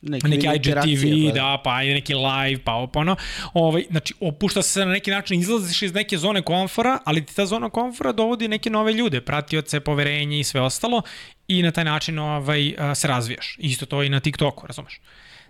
neki, 0.03 0.29
neki 0.29 0.47
IGTV, 0.47 1.29
pa. 1.29 1.35
da, 1.35 1.61
pa 1.65 1.75
ajde 1.75 1.95
neki 1.95 2.15
live, 2.15 2.63
pa 2.65 2.87
ono. 2.95 3.17
Ovaj, 3.55 3.85
znači, 3.91 4.15
opušta 4.21 4.63
se 4.63 4.85
na 4.85 4.93
neki 4.93 5.11
način, 5.11 5.41
izlaziš 5.41 5.83
iz 5.83 5.95
neke 5.95 6.19
zone 6.19 6.43
komfora, 6.43 6.99
ali 7.05 7.27
ti 7.27 7.37
ta 7.37 7.47
zona 7.47 7.71
komfora 7.71 8.13
dovodi 8.13 8.49
neke 8.49 8.71
nove 8.71 8.93
ljude, 8.93 9.21
pratioce, 9.21 9.81
poverenje 9.81 10.41
i 10.41 10.45
sve 10.45 10.61
ostalo 10.61 11.03
i 11.49 11.63
na 11.63 11.71
taj 11.71 11.85
način 11.85 12.19
ovaj, 12.19 12.75
se 12.95 13.09
razvijaš. 13.09 13.57
Isto 13.59 13.87
to 13.87 14.03
i 14.03 14.09
na 14.09 14.21
TikToku, 14.21 14.67
razumeš? 14.67 15.01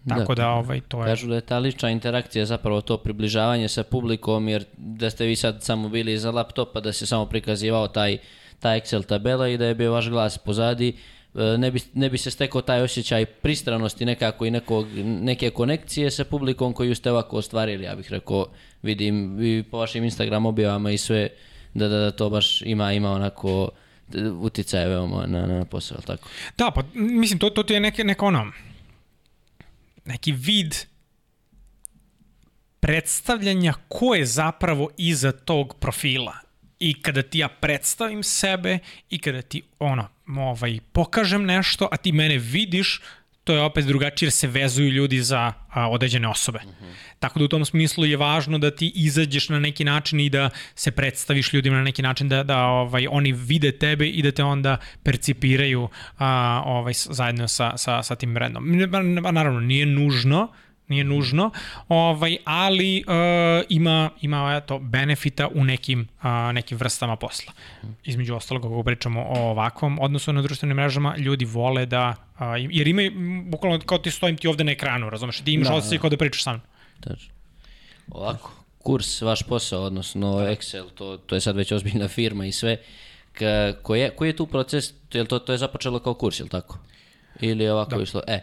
Tako 0.09 0.35
da, 0.35 0.43
da 0.43 0.51
ovaj, 0.51 0.81
to 0.81 1.01
je... 1.01 1.07
Kažu 1.07 1.29
da 1.29 1.35
je 1.35 1.41
ta 1.41 1.59
lična 1.59 1.91
interakcija 1.91 2.47
zapravo 2.47 2.81
to 2.81 2.97
približavanje 2.97 3.69
sa 3.69 3.83
publikom, 3.83 4.49
jer 4.49 4.65
da 4.77 5.11
ste 5.11 5.25
vi 5.25 5.37
sad 5.37 5.63
samo 5.63 5.89
bili 5.89 6.13
iza 6.13 6.31
laptopa, 6.31 6.81
da 6.81 6.93
se 6.93 7.07
samo 7.07 7.27
prikazivao 7.27 7.89
taj, 7.89 8.19
ta 8.61 8.69
Excel 8.69 9.07
tabela 9.07 9.49
i 9.49 9.57
da 9.57 9.67
je 9.67 9.75
bio 9.75 9.93
vaš 9.93 10.09
glas 10.09 10.39
pozadi, 10.39 10.97
ne 11.59 11.71
bi, 11.71 11.81
ne 11.95 12.11
bi 12.11 12.19
se 12.19 12.31
stekao 12.31 12.63
taj 12.63 12.83
osjećaj 12.83 13.27
pristranosti 13.27 14.05
nekako 14.05 14.47
i 14.47 14.51
nekog, 14.51 14.87
neke 15.05 15.51
konekcije 15.51 16.11
sa 16.11 16.25
publikom 16.25 16.73
koju 16.73 16.95
ste 16.95 17.11
ovako 17.11 17.37
ostvarili, 17.37 17.85
ja 17.85 17.95
bih 17.95 18.11
rekao, 18.11 18.47
vidim 18.83 19.43
i 19.43 19.63
po 19.71 19.79
vašim 19.79 20.05
Instagram 20.05 20.47
objavama 20.47 20.91
i 20.91 20.99
sve, 20.99 21.29
da, 21.75 21.89
da, 21.89 21.99
da 21.99 22.11
to 22.11 22.31
baš 22.31 22.63
ima, 22.63 22.93
ima 22.93 23.11
onako 23.11 23.69
uticaje 24.41 24.89
veoma 24.89 25.27
na, 25.27 25.47
na 25.47 25.65
posao, 25.65 25.99
tako? 26.07 26.29
Da, 26.59 26.71
pa 26.75 26.83
mislim, 26.95 27.39
to, 27.39 27.51
to 27.51 27.63
ti 27.63 27.73
je 27.73 27.81
neke, 27.81 28.05
neko 28.05 28.27
ono, 28.27 28.53
neki 30.05 30.33
vid 30.33 30.75
predstavljanja 32.81 33.75
ko 33.89 34.15
je 34.15 34.27
zapravo 34.27 34.91
iza 34.97 35.33
tog 35.33 35.75
profila 35.81 36.35
i 36.79 37.03
kada 37.03 37.23
ti 37.23 37.39
ja 37.39 37.49
predstavim 37.49 38.23
sebe 38.23 38.79
i 39.11 39.19
kada 39.19 39.43
ti 39.43 39.63
ono, 39.79 40.09
ovaj, 40.37 40.79
pokažem 40.93 41.45
nešto, 41.45 41.89
a 41.93 41.97
ti 41.97 42.13
mene 42.13 42.39
vidiš, 42.39 43.01
to 43.45 43.55
je 43.55 43.63
opet 43.63 43.85
drugačije 43.85 44.27
jer 44.27 44.33
se 44.33 44.47
vezuju 44.47 44.89
ljudi 44.89 45.23
za 45.23 45.53
a, 45.71 45.89
određene 45.91 46.29
osobe. 46.29 46.59
Mm 46.65 46.69
-hmm. 46.69 46.93
Tako 47.19 47.39
da 47.39 47.45
u 47.45 47.49
tom 47.49 47.65
smislu 47.65 48.05
je 48.05 48.17
važno 48.17 48.59
da 48.59 48.71
ti 48.71 48.93
izađeš 48.95 49.49
na 49.49 49.59
neki 49.59 49.85
način 49.85 50.21
i 50.21 50.31
da 50.31 50.51
se 50.75 50.91
predstaviš 50.91 51.53
ljudima 51.53 51.77
na 51.77 51.83
neki 51.83 52.03
način 52.03 52.29
da, 52.29 52.43
da 52.43 52.65
ovaj, 52.65 53.07
oni 53.11 53.33
vide 53.33 53.73
tebe 53.73 54.09
i 54.09 54.23
da 54.23 54.33
te 54.33 54.45
onda 54.45 54.77
percipiraju 55.03 55.89
a, 56.19 56.63
ovaj, 56.67 56.93
zajedno 56.95 57.49
sa, 57.49 57.77
sa, 57.77 58.03
sa 58.03 58.15
tim 58.17 58.35
brendom. 58.35 58.89
Naravno, 59.33 59.61
nije 59.61 59.87
nužno, 59.87 60.53
nije 60.89 61.05
nužno, 61.05 61.51
ovaj, 61.89 62.37
ali 62.45 63.05
uh, 63.07 63.15
ima, 63.69 64.11
ima 64.21 64.61
eto, 64.63 64.79
benefita 64.79 65.49
u 65.55 65.65
nekim, 65.65 66.09
uh, 66.19 66.55
nekim 66.55 66.79
vrstama 66.79 67.17
posla. 67.17 67.53
Između 68.05 68.35
ostalog, 68.35 68.63
kako 68.63 68.83
pričamo 68.83 69.23
o 69.29 69.51
ovakvom 69.51 69.99
odnosu 70.01 70.33
na 70.33 70.43
društvenim 70.43 70.77
mrežama, 70.77 71.17
ljudi 71.17 71.45
vole 71.45 71.87
da, 71.87 72.15
uh, 72.35 72.41
jer 72.71 72.89
ima, 72.89 73.03
bukvalno 73.45 73.81
kao 73.87 73.99
ti 73.99 74.11
stojim 74.11 74.37
ti 74.37 74.49
ovde 74.49 74.65
na 74.65 74.73
ekranu, 74.73 75.11
razumeš, 75.11 75.41
ti 75.41 75.53
imaš 75.53 75.69
da, 75.69 75.75
osjećaj 75.75 75.99
da. 75.99 76.01
kao 76.01 76.11
da 76.11 76.17
pričaš 76.17 76.43
sa 76.43 76.51
mnom. 76.51 76.63
Tačno. 77.01 77.35
Ovako, 78.11 78.53
kurs, 78.79 79.23
vaš 79.23 79.43
posao, 79.43 79.83
odnosno 79.83 80.29
Excel, 80.39 80.91
to, 80.95 81.17
to 81.17 81.35
je 81.35 81.41
sad 81.41 81.57
već 81.57 81.73
ozbiljna 81.73 82.09
firma 82.09 82.47
i 82.47 82.53
sve, 82.53 82.77
koji, 83.83 84.01
je, 84.01 84.11
koji 84.11 84.29
je 84.29 84.37
tu 84.37 84.47
proces, 84.47 84.93
je 85.13 85.25
to, 85.25 85.39
to 85.39 85.53
je 85.53 85.59
započelo 85.59 85.99
kao 85.99 86.15
kurs, 86.15 86.41
je 86.41 86.45
li 86.45 86.51
tako? 86.51 86.79
Ili 87.41 87.65
je 87.65 87.73
ovako 87.73 87.97
da. 87.97 88.03
išlo? 88.03 88.23
E, 88.27 88.41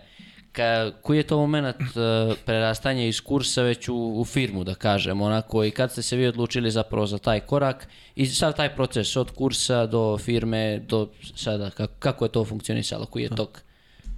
ka, 0.56 0.92
koji 1.02 1.18
je 1.18 1.24
to 1.24 1.38
moment 1.38 1.76
uh, 1.82 2.38
prerastanja 2.46 3.06
iz 3.06 3.22
kursa 3.22 3.62
već 3.62 3.90
u, 3.90 3.96
u 3.96 4.26
firmu, 4.26 4.64
da 4.64 4.76
kažem, 4.76 5.22
onako, 5.22 5.64
i 5.64 5.72
kad 5.72 5.92
ste 5.92 6.02
se 6.02 6.16
vi 6.16 6.28
odlučili 6.28 6.72
zapravo 6.72 7.08
za 7.08 7.18
taj 7.18 7.40
korak 7.40 7.88
i 8.16 8.26
sad 8.26 8.56
taj 8.56 8.76
proces 8.76 9.16
od 9.16 9.32
kursa 9.32 9.86
do 9.86 10.18
firme, 10.18 10.80
do 10.80 11.10
sada, 11.36 11.70
kako, 11.70 11.94
kako 12.00 12.26
je 12.26 12.30
to 12.30 12.46
funkcionisalo, 12.46 13.06
koji 13.06 13.24
je 13.24 13.30
tok? 13.30 13.62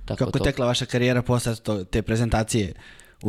Tako 0.05 0.25
kako 0.25 0.37
je 0.37 0.43
tekla 0.43 0.65
vaša 0.65 0.85
karijera 0.85 1.21
posle 1.21 1.55
te 1.91 2.01
prezentacije? 2.01 2.73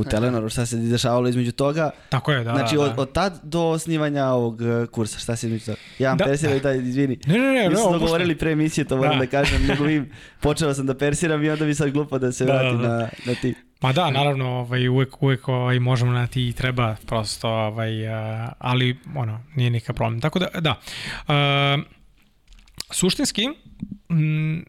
U 0.00 0.04
Telenoru, 0.04 0.48
šta 0.48 0.66
se 0.66 0.76
dešavalo 0.76 1.28
između 1.28 1.52
toga. 1.52 1.90
Tako 2.08 2.32
je, 2.32 2.44
da. 2.44 2.54
Znači, 2.54 2.76
da, 2.76 2.82
od, 2.82 2.92
od 2.96 3.12
tad 3.12 3.40
do 3.42 3.62
osnivanja 3.62 4.26
ovog 4.26 4.62
e, 4.62 4.86
kursa, 4.86 5.18
šta 5.18 5.36
se 5.36 5.46
između 5.46 5.64
toga? 5.64 5.78
Ja 5.98 6.08
vam 6.08 6.18
da. 6.18 6.24
persiram 6.24 6.56
i 6.56 6.60
taj, 6.60 6.76
izvini. 6.76 7.18
Ne, 7.26 7.38
ne, 7.38 7.52
ne. 7.52 7.68
Mi 7.68 7.76
smo 7.76 7.92
dogovorili 7.92 8.38
pre 8.38 8.52
emisije, 8.52 8.84
to 8.84 8.96
moram 8.96 9.18
da, 9.18 9.24
da 9.24 9.30
kažem, 9.30 9.66
nego 9.66 9.84
vi, 9.84 10.12
počeo 10.42 10.74
sam 10.74 10.86
da 10.86 10.94
persiram 10.94 11.44
i 11.44 11.50
onda 11.50 11.64
mi 11.64 11.74
sad 11.74 11.90
glupo 11.90 12.18
da 12.18 12.32
se 12.32 12.44
da, 12.44 12.52
vratim 12.52 12.78
da, 12.82 12.88
da. 12.88 12.96
na, 12.96 13.08
na 13.26 13.34
ti. 13.34 13.54
Ma 13.80 13.92
da, 13.92 14.10
naravno, 14.10 14.48
ovaj, 14.48 14.88
uvek, 14.88 15.22
uvek 15.22 15.48
ovaj, 15.48 15.78
možemo 15.78 16.12
na 16.12 16.26
ti 16.26 16.52
treba, 16.56 16.96
prosto, 17.06 17.48
ovaj, 17.48 17.90
ali, 18.58 18.98
ono, 19.16 19.40
nije 19.56 19.70
nikakav 19.70 19.96
problem. 19.96 20.20
Tako 20.20 20.38
da, 20.38 20.46
da. 20.60 20.74
Uh, 21.28 21.84
suštinski, 22.90 23.48
m, 24.10 24.64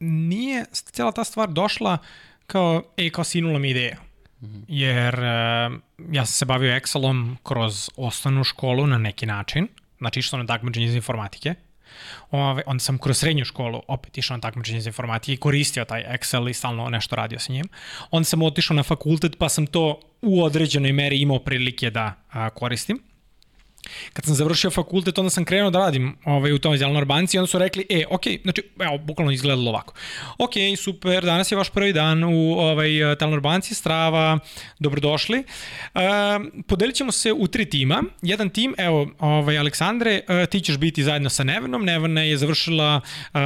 nije 0.00 0.64
cijela 0.72 1.12
ta 1.12 1.24
stvar 1.24 1.48
došla 1.48 1.92
uh, 1.92 2.27
kao, 2.48 2.82
e, 2.96 3.10
kao 3.10 3.24
sinula 3.24 3.58
mi 3.58 3.70
ideja. 3.70 3.96
-hmm. 4.42 4.64
Jer 4.68 5.14
uh, 5.14 5.80
ja 6.12 6.26
sam 6.26 6.32
se 6.32 6.44
bavio 6.44 6.74
Excelom 6.74 7.36
kroz 7.42 7.90
osnovnu 7.96 8.44
školu 8.44 8.86
na 8.86 8.98
neki 8.98 9.26
način, 9.26 9.68
znači 9.98 10.20
išao 10.20 10.38
na 10.38 10.46
takmičenje 10.46 10.86
iz 10.86 10.94
informatike, 10.94 11.54
Ove, 12.30 12.62
onda 12.66 12.80
sam 12.80 12.98
kroz 12.98 13.18
srednju 13.18 13.44
školu 13.44 13.82
opet 13.88 14.18
išao 14.18 14.36
na 14.36 14.40
takmičenje 14.40 14.78
iz 14.78 14.86
informatike 14.86 15.32
i 15.32 15.36
koristio 15.36 15.84
taj 15.84 16.04
Excel 16.04 16.50
i 16.50 16.54
stalno 16.54 16.88
nešto 16.88 17.16
radio 17.16 17.38
sa 17.38 17.52
njim. 17.52 17.68
Onda 18.10 18.24
sam 18.24 18.42
otišao 18.42 18.76
na 18.76 18.82
fakultet 18.82 19.38
pa 19.38 19.48
sam 19.48 19.66
to 19.66 20.00
u 20.22 20.42
određenoj 20.42 20.92
meri 20.92 21.20
imao 21.20 21.38
prilike 21.38 21.90
da 21.90 22.14
a, 22.30 22.50
koristim. 22.50 23.02
Kad 24.12 24.24
sam 24.24 24.34
završio 24.34 24.70
fakultet, 24.70 25.18
onda 25.18 25.30
sam 25.30 25.44
krenuo 25.44 25.70
da 25.70 25.78
radim 25.78 26.16
ovaj, 26.24 26.52
u 26.52 26.58
tom 26.58 26.76
Zelenor 26.76 27.04
banci 27.04 27.36
i 27.36 27.38
onda 27.38 27.46
su 27.46 27.58
rekli, 27.58 27.86
e, 27.90 28.04
ok, 28.10 28.22
znači, 28.42 28.62
evo, 28.78 28.98
bukvalno 28.98 29.32
izgledalo 29.32 29.70
ovako. 29.70 29.94
Ok, 30.38 30.52
super, 30.76 31.24
danas 31.24 31.52
je 31.52 31.56
vaš 31.56 31.70
prvi 31.70 31.92
dan 31.92 32.24
u 32.24 32.52
ovaj, 32.58 32.90
Telenor 33.18 33.40
banci, 33.40 33.74
strava, 33.74 34.38
dobrodošli. 34.78 35.38
Uh, 35.94 36.00
podelit 36.66 36.96
ćemo 36.96 37.12
se 37.12 37.32
u 37.32 37.46
tri 37.46 37.64
tima. 37.64 38.02
Jedan 38.22 38.50
tim, 38.50 38.74
evo, 38.78 39.10
ovaj, 39.18 39.58
Aleksandre, 39.58 40.20
uh, 40.28 40.46
ti 40.50 40.60
ćeš 40.60 40.76
biti 40.78 41.04
zajedno 41.04 41.30
sa 41.30 41.44
Nevenom. 41.44 41.84
Nevena 41.84 42.22
je 42.22 42.36
završila 42.36 43.00
uh, 43.00 43.40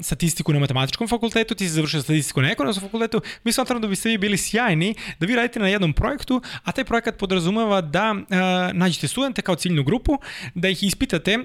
statistiku 0.00 0.52
na 0.52 0.58
matematičkom 0.58 1.08
fakultetu, 1.08 1.54
ti 1.54 1.64
si 1.64 1.70
završila 1.70 2.02
statistiku 2.02 2.42
na 2.42 2.50
ekonomskom 2.50 2.88
fakultetu. 2.88 3.20
Mi 3.44 3.52
smatramo 3.52 3.80
da 3.80 3.88
biste 3.88 4.08
vi 4.08 4.18
bili 4.18 4.38
sjajni, 4.38 4.94
da 5.20 5.26
vi 5.26 5.36
radite 5.36 5.60
na 5.60 5.68
jednom 5.68 5.92
projektu, 5.92 6.42
a 6.64 6.72
taj 6.72 6.84
projekat 6.84 7.18
podrazumeva 7.18 7.80
da 7.80 8.12
uh, 8.12 8.26
nađete 8.72 9.08
studente 9.08 9.42
kao 9.42 9.56
ciljnu 9.74 9.84
grupu, 9.84 10.18
da 10.54 10.68
ih 10.68 10.82
ispitate, 10.82 11.38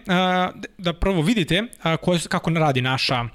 da 0.77 0.93
prvo 0.93 1.21
vidite 1.21 1.63
kako 2.29 2.49
radi 2.49 2.81
naša 2.81 3.25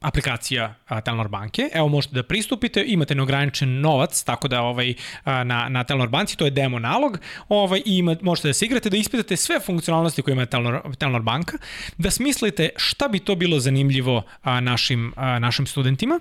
aplikacija 0.00 0.74
Telnor 1.04 1.28
banke. 1.28 1.70
Evo 1.74 1.88
možete 1.88 2.14
da 2.14 2.22
pristupite, 2.22 2.84
imate 2.86 3.14
neograničen 3.14 3.80
novac, 3.80 4.22
tako 4.22 4.48
da 4.48 4.62
ovaj 4.62 4.94
na 5.24 5.68
na 5.68 5.84
Telnor 5.84 6.08
banci 6.08 6.36
to 6.36 6.44
je 6.44 6.50
demo 6.50 6.78
nalog. 6.78 7.18
Ovaj 7.48 7.82
i 7.86 7.98
ima, 7.98 8.16
možete 8.22 8.48
da 8.48 8.54
se 8.54 8.66
igrate 8.66 8.90
da 8.90 8.96
ispitate 8.96 9.36
sve 9.36 9.60
funkcionalnosti 9.60 10.22
koje 10.22 10.32
ima 10.32 10.46
Telnor 10.46 10.96
Telnor 10.98 11.22
banka, 11.22 11.58
da 11.98 12.10
smislite 12.10 12.68
šta 12.76 13.08
bi 13.08 13.18
to 13.18 13.34
bilo 13.34 13.58
zanimljivo 13.58 14.22
našim 14.44 15.12
našim 15.16 15.66
studentima 15.66 16.20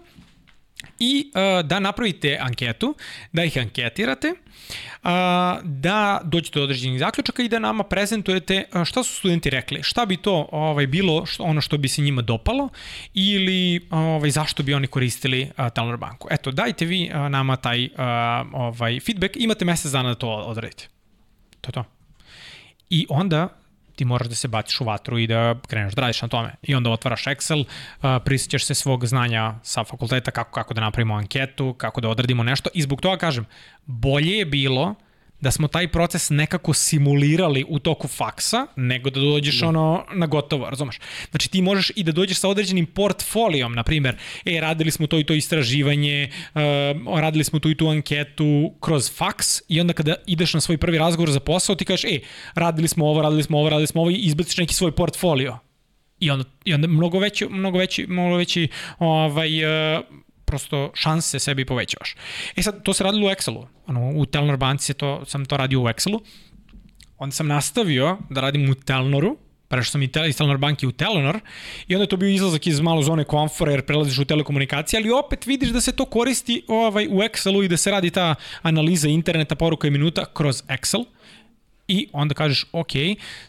i 0.99 1.31
uh, 1.33 1.65
da 1.65 1.79
napravite 1.79 2.37
anketu, 2.41 2.95
da 3.33 3.43
ih 3.43 3.57
anketirate, 3.57 4.27
uh, 4.29 5.09
da 5.63 6.21
dođete 6.23 6.59
do 6.59 6.63
određenih 6.63 6.99
zaključaka 6.99 7.43
i 7.43 7.49
da 7.49 7.59
nama 7.59 7.83
prezentujete 7.83 8.63
uh, 8.73 8.83
šta 8.83 9.03
su 9.03 9.15
studenti 9.15 9.49
rekli, 9.49 9.83
šta 9.83 10.05
bi 10.05 10.17
to 10.17 10.49
ovaj 10.51 10.87
bilo 10.87 11.25
što, 11.25 11.43
ono 11.43 11.61
što 11.61 11.77
bi 11.77 11.87
se 11.87 12.01
njima 12.01 12.21
dopalo 12.21 12.69
ili 13.13 13.87
ovaj 13.91 14.29
zašto 14.29 14.63
bi 14.63 14.73
oni 14.73 14.87
koristili 14.87 15.51
uh, 15.57 15.69
Telenor 15.75 15.97
banku. 15.97 16.27
Eto, 16.31 16.51
dajte 16.51 16.85
vi 16.85 17.11
uh, 17.13 17.31
nama 17.31 17.55
taj 17.55 17.85
uh, 17.85 17.91
ovaj 18.53 18.99
feedback, 18.99 19.35
imate 19.35 19.65
mesec 19.65 19.91
dana 19.91 20.09
da 20.09 20.15
to 20.15 20.29
odradite. 20.29 20.87
To 21.61 21.69
je 21.69 21.73
to. 21.73 21.83
I 22.89 23.05
onda 23.09 23.64
ti 23.95 24.05
moraš 24.05 24.27
da 24.27 24.35
se 24.35 24.47
baciš 24.47 24.81
u 24.81 24.83
vatru 24.83 25.19
i 25.19 25.27
da 25.27 25.55
kreneš 25.67 25.93
da 25.93 26.01
radiš 26.01 26.21
na 26.21 26.27
tome. 26.27 26.55
I 26.61 26.75
onda 26.75 26.89
otvaraš 26.89 27.23
Excel, 27.23 27.65
uh, 27.65 28.23
prisjećaš 28.25 28.65
se 28.65 28.75
svog 28.75 29.05
znanja 29.05 29.53
sa 29.63 29.83
fakulteta 29.83 30.31
kako, 30.31 30.51
kako 30.51 30.73
da 30.73 30.81
napravimo 30.81 31.15
anketu, 31.15 31.73
kako 31.73 32.01
da 32.01 32.09
odradimo 32.09 32.43
nešto 32.43 32.69
i 32.73 32.81
zbog 32.81 33.01
toga 33.01 33.17
kažem, 33.17 33.45
bolje 33.85 34.37
je 34.37 34.45
bilo 34.45 34.95
da 35.45 35.51
smo 35.51 35.67
taj 35.67 35.87
proces 35.87 36.29
nekako 36.29 36.73
simulirali 36.73 37.65
u 37.67 37.79
toku 37.79 38.07
faksa, 38.07 38.65
nego 38.75 39.09
da 39.09 39.19
dođeš 39.19 39.59
da. 39.59 39.67
ono 39.67 40.05
na 40.13 40.25
gotovo, 40.25 40.69
razumeš? 40.69 40.99
Znači 41.29 41.49
ti 41.51 41.61
možeš 41.61 41.91
i 41.95 42.03
da 42.03 42.11
dođeš 42.11 42.39
sa 42.39 42.49
određenim 42.49 42.85
portfolijom, 42.85 43.75
na 43.75 43.83
primer, 43.83 44.17
e, 44.45 44.59
radili 44.61 44.91
smo 44.91 45.07
to 45.07 45.19
i 45.19 45.23
to 45.23 45.33
istraživanje, 45.33 46.29
uh, 46.55 47.19
radili 47.19 47.43
smo 47.43 47.59
tu 47.59 47.69
i 47.69 47.77
tu 47.77 47.87
anketu 47.87 48.73
kroz 48.81 49.11
faks 49.17 49.61
i 49.67 49.81
onda 49.81 49.93
kada 49.93 50.15
ideš 50.27 50.53
na 50.53 50.61
svoj 50.61 50.77
prvi 50.77 50.97
razgovor 50.97 51.31
za 51.31 51.39
posao, 51.39 51.75
ti 51.75 51.85
kažeš, 51.85 52.11
e, 52.11 52.19
radili 52.55 52.87
smo 52.87 53.05
ovo, 53.05 53.21
radili 53.21 53.43
smo 53.43 53.59
ovo, 53.59 53.69
radili 53.69 53.87
smo 53.87 54.01
ovo 54.01 54.11
i 54.11 54.25
izbaciš 54.25 54.57
neki 54.57 54.73
svoj 54.73 54.91
portfolio. 54.91 55.57
I 56.19 56.31
onda, 56.31 56.45
i 56.65 56.73
onda 56.73 56.87
mnogo 56.87 57.19
veći, 57.19 57.45
mnogo 57.49 57.77
veći, 57.77 58.07
mnogo 58.07 58.35
veći 58.35 58.67
ovaj, 58.99 59.65
uh, 59.65 60.05
prosto 60.45 60.91
šanse 60.93 61.39
sebi 61.39 61.65
povećavaš. 61.65 62.15
E 62.55 62.61
sad, 62.61 62.83
to 62.83 62.93
se 62.93 63.03
radilo 63.03 63.27
u 63.27 63.29
Excelu. 63.29 63.65
Ano, 63.85 64.11
u 64.15 64.25
Telnor 64.25 64.57
banci 64.57 64.93
to, 64.93 65.25
sam 65.25 65.45
to 65.45 65.57
radio 65.57 65.81
u 65.81 65.83
Excelu. 65.83 66.19
Onda 67.17 67.33
sam 67.33 67.47
nastavio 67.47 68.17
da 68.29 68.41
radim 68.41 68.69
u 68.69 68.75
Telnoru, 68.75 69.37
prešao 69.67 69.91
sam 69.91 70.03
iz 70.03 70.37
Telnor 70.37 70.57
banke 70.57 70.87
u 70.87 70.91
Telnor 70.91 71.39
i 71.87 71.95
onda 71.95 72.03
je 72.03 72.09
to 72.09 72.17
bio 72.17 72.29
izlazak 72.29 72.67
iz 72.67 72.79
malo 72.79 73.01
zone 73.01 73.23
komfora 73.23 73.71
jer 73.71 73.85
prelaziš 73.85 74.19
u 74.19 74.25
telekomunikacije, 74.25 74.97
ali 74.99 75.11
opet 75.11 75.45
vidiš 75.45 75.69
da 75.69 75.81
se 75.81 75.91
to 75.91 76.05
koristi 76.05 76.63
ovaj, 76.67 77.07
u 77.07 77.19
Excelu 77.19 77.65
i 77.65 77.67
da 77.67 77.77
se 77.77 77.91
radi 77.91 78.09
ta 78.09 78.35
analiza 78.61 79.07
interneta, 79.07 79.55
poruka 79.55 79.87
i 79.87 79.91
minuta 79.91 80.25
kroz 80.33 80.63
Excel 80.67 81.05
i 81.87 82.07
onda 82.13 82.33
kažeš 82.33 82.65
ok, 82.71 82.91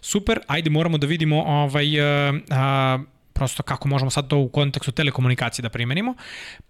super, 0.00 0.40
ajde 0.46 0.70
moramo 0.70 0.98
da 0.98 1.06
vidimo 1.06 1.42
ovaj, 1.42 2.00
uh, 2.00 2.34
uh, 2.34 3.15
prosto 3.36 3.62
kako 3.62 3.88
možemo 3.88 4.10
sad 4.10 4.28
to 4.28 4.38
u 4.38 4.48
kontekstu 4.48 4.92
telekomunikacije 4.92 5.62
da 5.62 5.68
primenimo. 5.68 6.14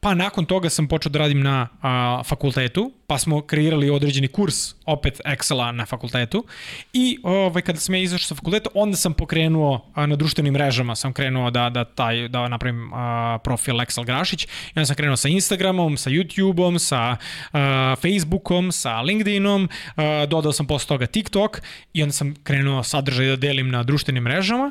Pa 0.01 0.15
nakon 0.15 0.45
toga 0.45 0.71
sam 0.71 0.89
počeo 0.89 1.11
da 1.11 1.19
radim 1.19 1.43
na 1.43 1.69
a, 1.83 2.23
fakultetu, 2.25 2.93
pa 3.07 3.19
smo 3.19 3.41
kreirali 3.41 3.91
određeni 3.91 4.29
kurs 4.29 4.75
opet 4.87 5.21
Excela 5.25 5.71
na 5.73 5.87
fakultetu 5.87 6.45
i 6.93 7.19
ovaj, 7.23 7.63
kada 7.63 7.79
sam 7.79 7.95
ja 7.95 8.01
izašao 8.01 8.27
sa 8.27 8.35
fakulteta, 8.35 8.71
onda 8.75 8.97
sam 8.97 9.15
pokrenuo 9.15 9.87
a, 9.95 10.07
na 10.07 10.17
društvenim 10.17 10.53
mrežama, 10.53 10.97
sam 10.97 11.13
krenuo 11.13 11.51
da, 11.51 11.71
da, 11.71 11.85
taj, 11.85 12.29
da 12.29 12.49
napravim 12.49 12.91
a, 12.95 13.39
profil 13.45 13.75
Excel 13.75 14.05
Grašić 14.05 14.45
i 14.45 14.49
onda 14.77 14.87
sam 14.87 14.97
krenuo 14.97 15.17
sa 15.17 15.29
Instagramom, 15.29 15.97
sa 15.97 16.11
YouTubeom, 16.11 16.79
sa 16.79 17.17
a, 17.53 17.95
Facebookom, 18.03 18.73
sa 18.73 19.01
LinkedInom, 19.01 19.69
a, 19.97 20.27
dodao 20.27 20.53
sam 20.53 20.67
posle 20.67 20.89
toga 20.89 21.07
TikTok 21.07 21.63
i 21.93 22.03
onda 22.03 22.13
sam 22.13 22.35
krenuo 22.43 22.83
sadržaj 22.83 23.27
da 23.27 23.37
delim 23.37 23.71
na 23.71 23.83
društvenim 23.83 24.23
mrežama. 24.23 24.71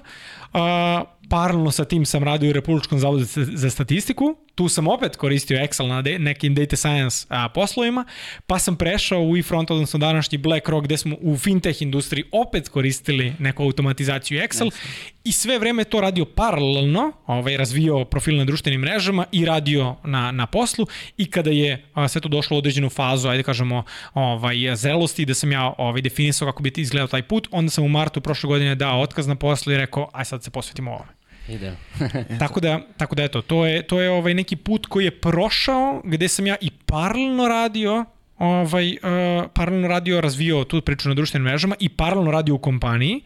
A, 0.54 1.04
paralelno 1.30 1.72
sa 1.72 1.86
tim 1.86 2.06
sam 2.06 2.24
radio 2.24 2.50
u 2.50 2.54
Republičkom 2.54 3.00
zavodu 3.00 3.26
za 3.36 3.70
statistiku, 3.70 4.36
tu 4.56 4.70
sam 4.70 4.88
opet 4.88 5.16
koristio 5.16 5.58
Excel 5.58 5.88
na 5.88 6.02
nekim 6.20 6.56
data 6.56 6.76
science 6.76 7.26
a, 7.30 7.50
poslovima, 7.50 8.06
pa 8.48 8.60
sam 8.60 8.76
prešao 8.76 9.22
u 9.22 9.38
e-front, 9.38 9.72
odnosno 9.72 10.00
današnji 10.00 10.38
BlackRock, 10.38 10.86
gde 10.86 10.98
smo 10.98 11.16
u 11.22 11.38
fintech 11.38 11.82
industriji 11.82 12.24
opet 12.32 12.70
koristili 12.70 13.34
neku 13.40 13.64
automatizaciju 13.64 14.42
Excel 14.42 14.66
yes. 14.66 14.76
i 15.24 15.32
sve 15.32 15.60
vreme 15.60 15.84
to 15.84 16.02
radio 16.02 16.26
paralelno, 16.26 17.12
ovaj, 17.26 17.58
razvio 17.58 18.06
profil 18.06 18.38
na 18.38 18.46
društvenim 18.46 18.82
mrežama 18.82 19.26
i 19.32 19.46
radio 19.46 19.96
na, 20.04 20.32
na 20.32 20.48
poslu 20.48 20.88
i 21.18 21.32
kada 21.32 21.50
je 21.50 21.86
a, 21.94 22.08
sve 22.08 22.22
to 22.22 22.30
došlo 22.30 22.58
u 22.58 22.60
određenu 22.60 22.90
fazu, 22.90 23.28
ajde 23.28 23.44
kažemo, 23.44 23.84
ovaj, 24.14 24.56
zrelosti, 24.76 25.26
da 25.26 25.34
sam 25.34 25.52
ja 25.52 25.74
ovaj, 25.78 26.02
definisao 26.02 26.48
kako 26.48 26.64
bi 26.64 26.74
izgledao 26.76 27.08
taj 27.08 27.24
put, 27.24 27.48
onda 27.52 27.72
sam 27.72 27.84
u 27.84 27.90
martu 27.90 28.22
prošle 28.22 28.48
godine 28.48 28.76
dao 28.76 29.02
otkaz 29.02 29.28
na 29.28 29.36
poslu 29.36 29.74
i 29.74 29.78
rekao, 29.78 30.10
aj 30.14 30.26
sad 30.26 30.44
se 30.44 30.52
posvetimo 30.52 30.92
ovome. 30.92 31.15
Ide. 31.48 31.76
tako 32.40 32.60
da, 32.60 32.80
tako 32.98 33.16
da 33.16 33.24
eto, 33.24 33.42
to 33.42 33.66
je, 33.66 33.88
to 33.88 34.02
je 34.02 34.10
ovaj 34.10 34.34
neki 34.34 34.56
put 34.56 34.86
koji 34.86 35.06
je 35.06 35.12
prošao 35.12 36.02
gde 36.04 36.28
sam 36.28 36.48
ja 36.48 36.56
i 36.62 36.70
paralelno 36.72 37.48
radio 37.48 38.06
ovaj, 38.38 38.92
uh, 38.92 38.98
paralelno 39.54 39.88
radio, 39.88 40.22
razvio 40.22 40.64
tu 40.64 40.82
priču 40.82 41.10
na 41.10 41.16
društvenim 41.16 41.46
mrežama 41.46 41.76
i 41.80 41.90
paralelno 41.90 42.32
radio 42.32 42.56
u 42.56 42.58
kompaniji 42.58 43.22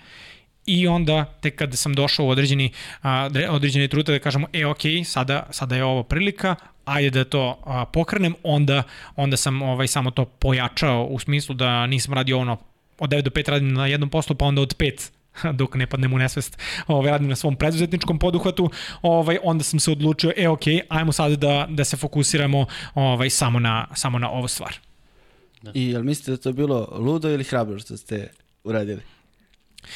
i 0.65 0.87
onda 0.87 1.25
tek 1.41 1.55
kada 1.55 1.77
sam 1.77 1.93
došao 1.93 2.25
u 2.25 2.29
određeni, 2.29 2.71
uh, 3.03 3.09
određeni 3.49 3.87
trute 3.87 4.11
da 4.11 4.19
kažemo, 4.19 4.47
e 4.53 4.65
ok, 4.65 4.81
sada, 5.05 5.47
sada 5.49 5.75
je 5.75 5.83
ovo 5.83 6.03
prilika, 6.03 6.55
ajde 6.85 7.09
da 7.09 7.23
to 7.23 7.49
uh, 7.49 7.73
pokrenem, 7.93 8.35
onda, 8.43 8.83
onda 9.15 9.37
sam 9.37 9.61
ovaj, 9.61 9.87
samo 9.87 10.11
to 10.11 10.25
pojačao 10.25 11.03
u 11.03 11.19
smislu 11.19 11.55
da 11.55 11.87
nisam 11.87 12.13
radio 12.13 12.39
ono 12.39 12.57
od 12.99 13.09
9 13.09 13.21
do 13.21 13.29
5 13.29 13.49
radim 13.49 13.73
na 13.73 13.87
jednom 13.87 14.09
poslu, 14.09 14.35
pa 14.35 14.45
onda 14.45 14.61
od 14.61 14.77
5 14.77 15.11
dok 15.59 15.75
ne 15.75 15.87
padnem 15.87 16.13
u 16.13 16.17
nesvest, 16.17 16.57
ovaj, 16.87 17.11
radim 17.11 17.29
na 17.29 17.35
svom 17.35 17.55
preduzetničkom 17.55 18.19
poduhvatu, 18.19 18.69
ovaj, 19.01 19.37
onda 19.43 19.63
sam 19.63 19.79
se 19.79 19.91
odlučio, 19.91 20.33
e, 20.37 20.47
ok, 20.47 20.63
ajmo 20.89 21.11
sad 21.11 21.31
da, 21.31 21.67
da 21.69 21.83
se 21.83 21.97
fokusiramo 21.97 22.65
ovaj, 22.95 23.29
samo, 23.29 23.59
na, 23.59 23.87
samo 23.95 24.19
na 24.19 24.29
ovu 24.31 24.47
stvar. 24.47 24.75
Da. 25.61 25.71
I 25.73 25.89
jel 25.89 26.03
mislite 26.03 26.31
da 26.31 26.37
to 26.37 26.51
bilo 26.53 26.87
ludo 26.91 27.29
ili 27.29 27.43
hrabro 27.43 27.79
što 27.79 27.97
ste 27.97 28.31
uradili? 28.63 29.01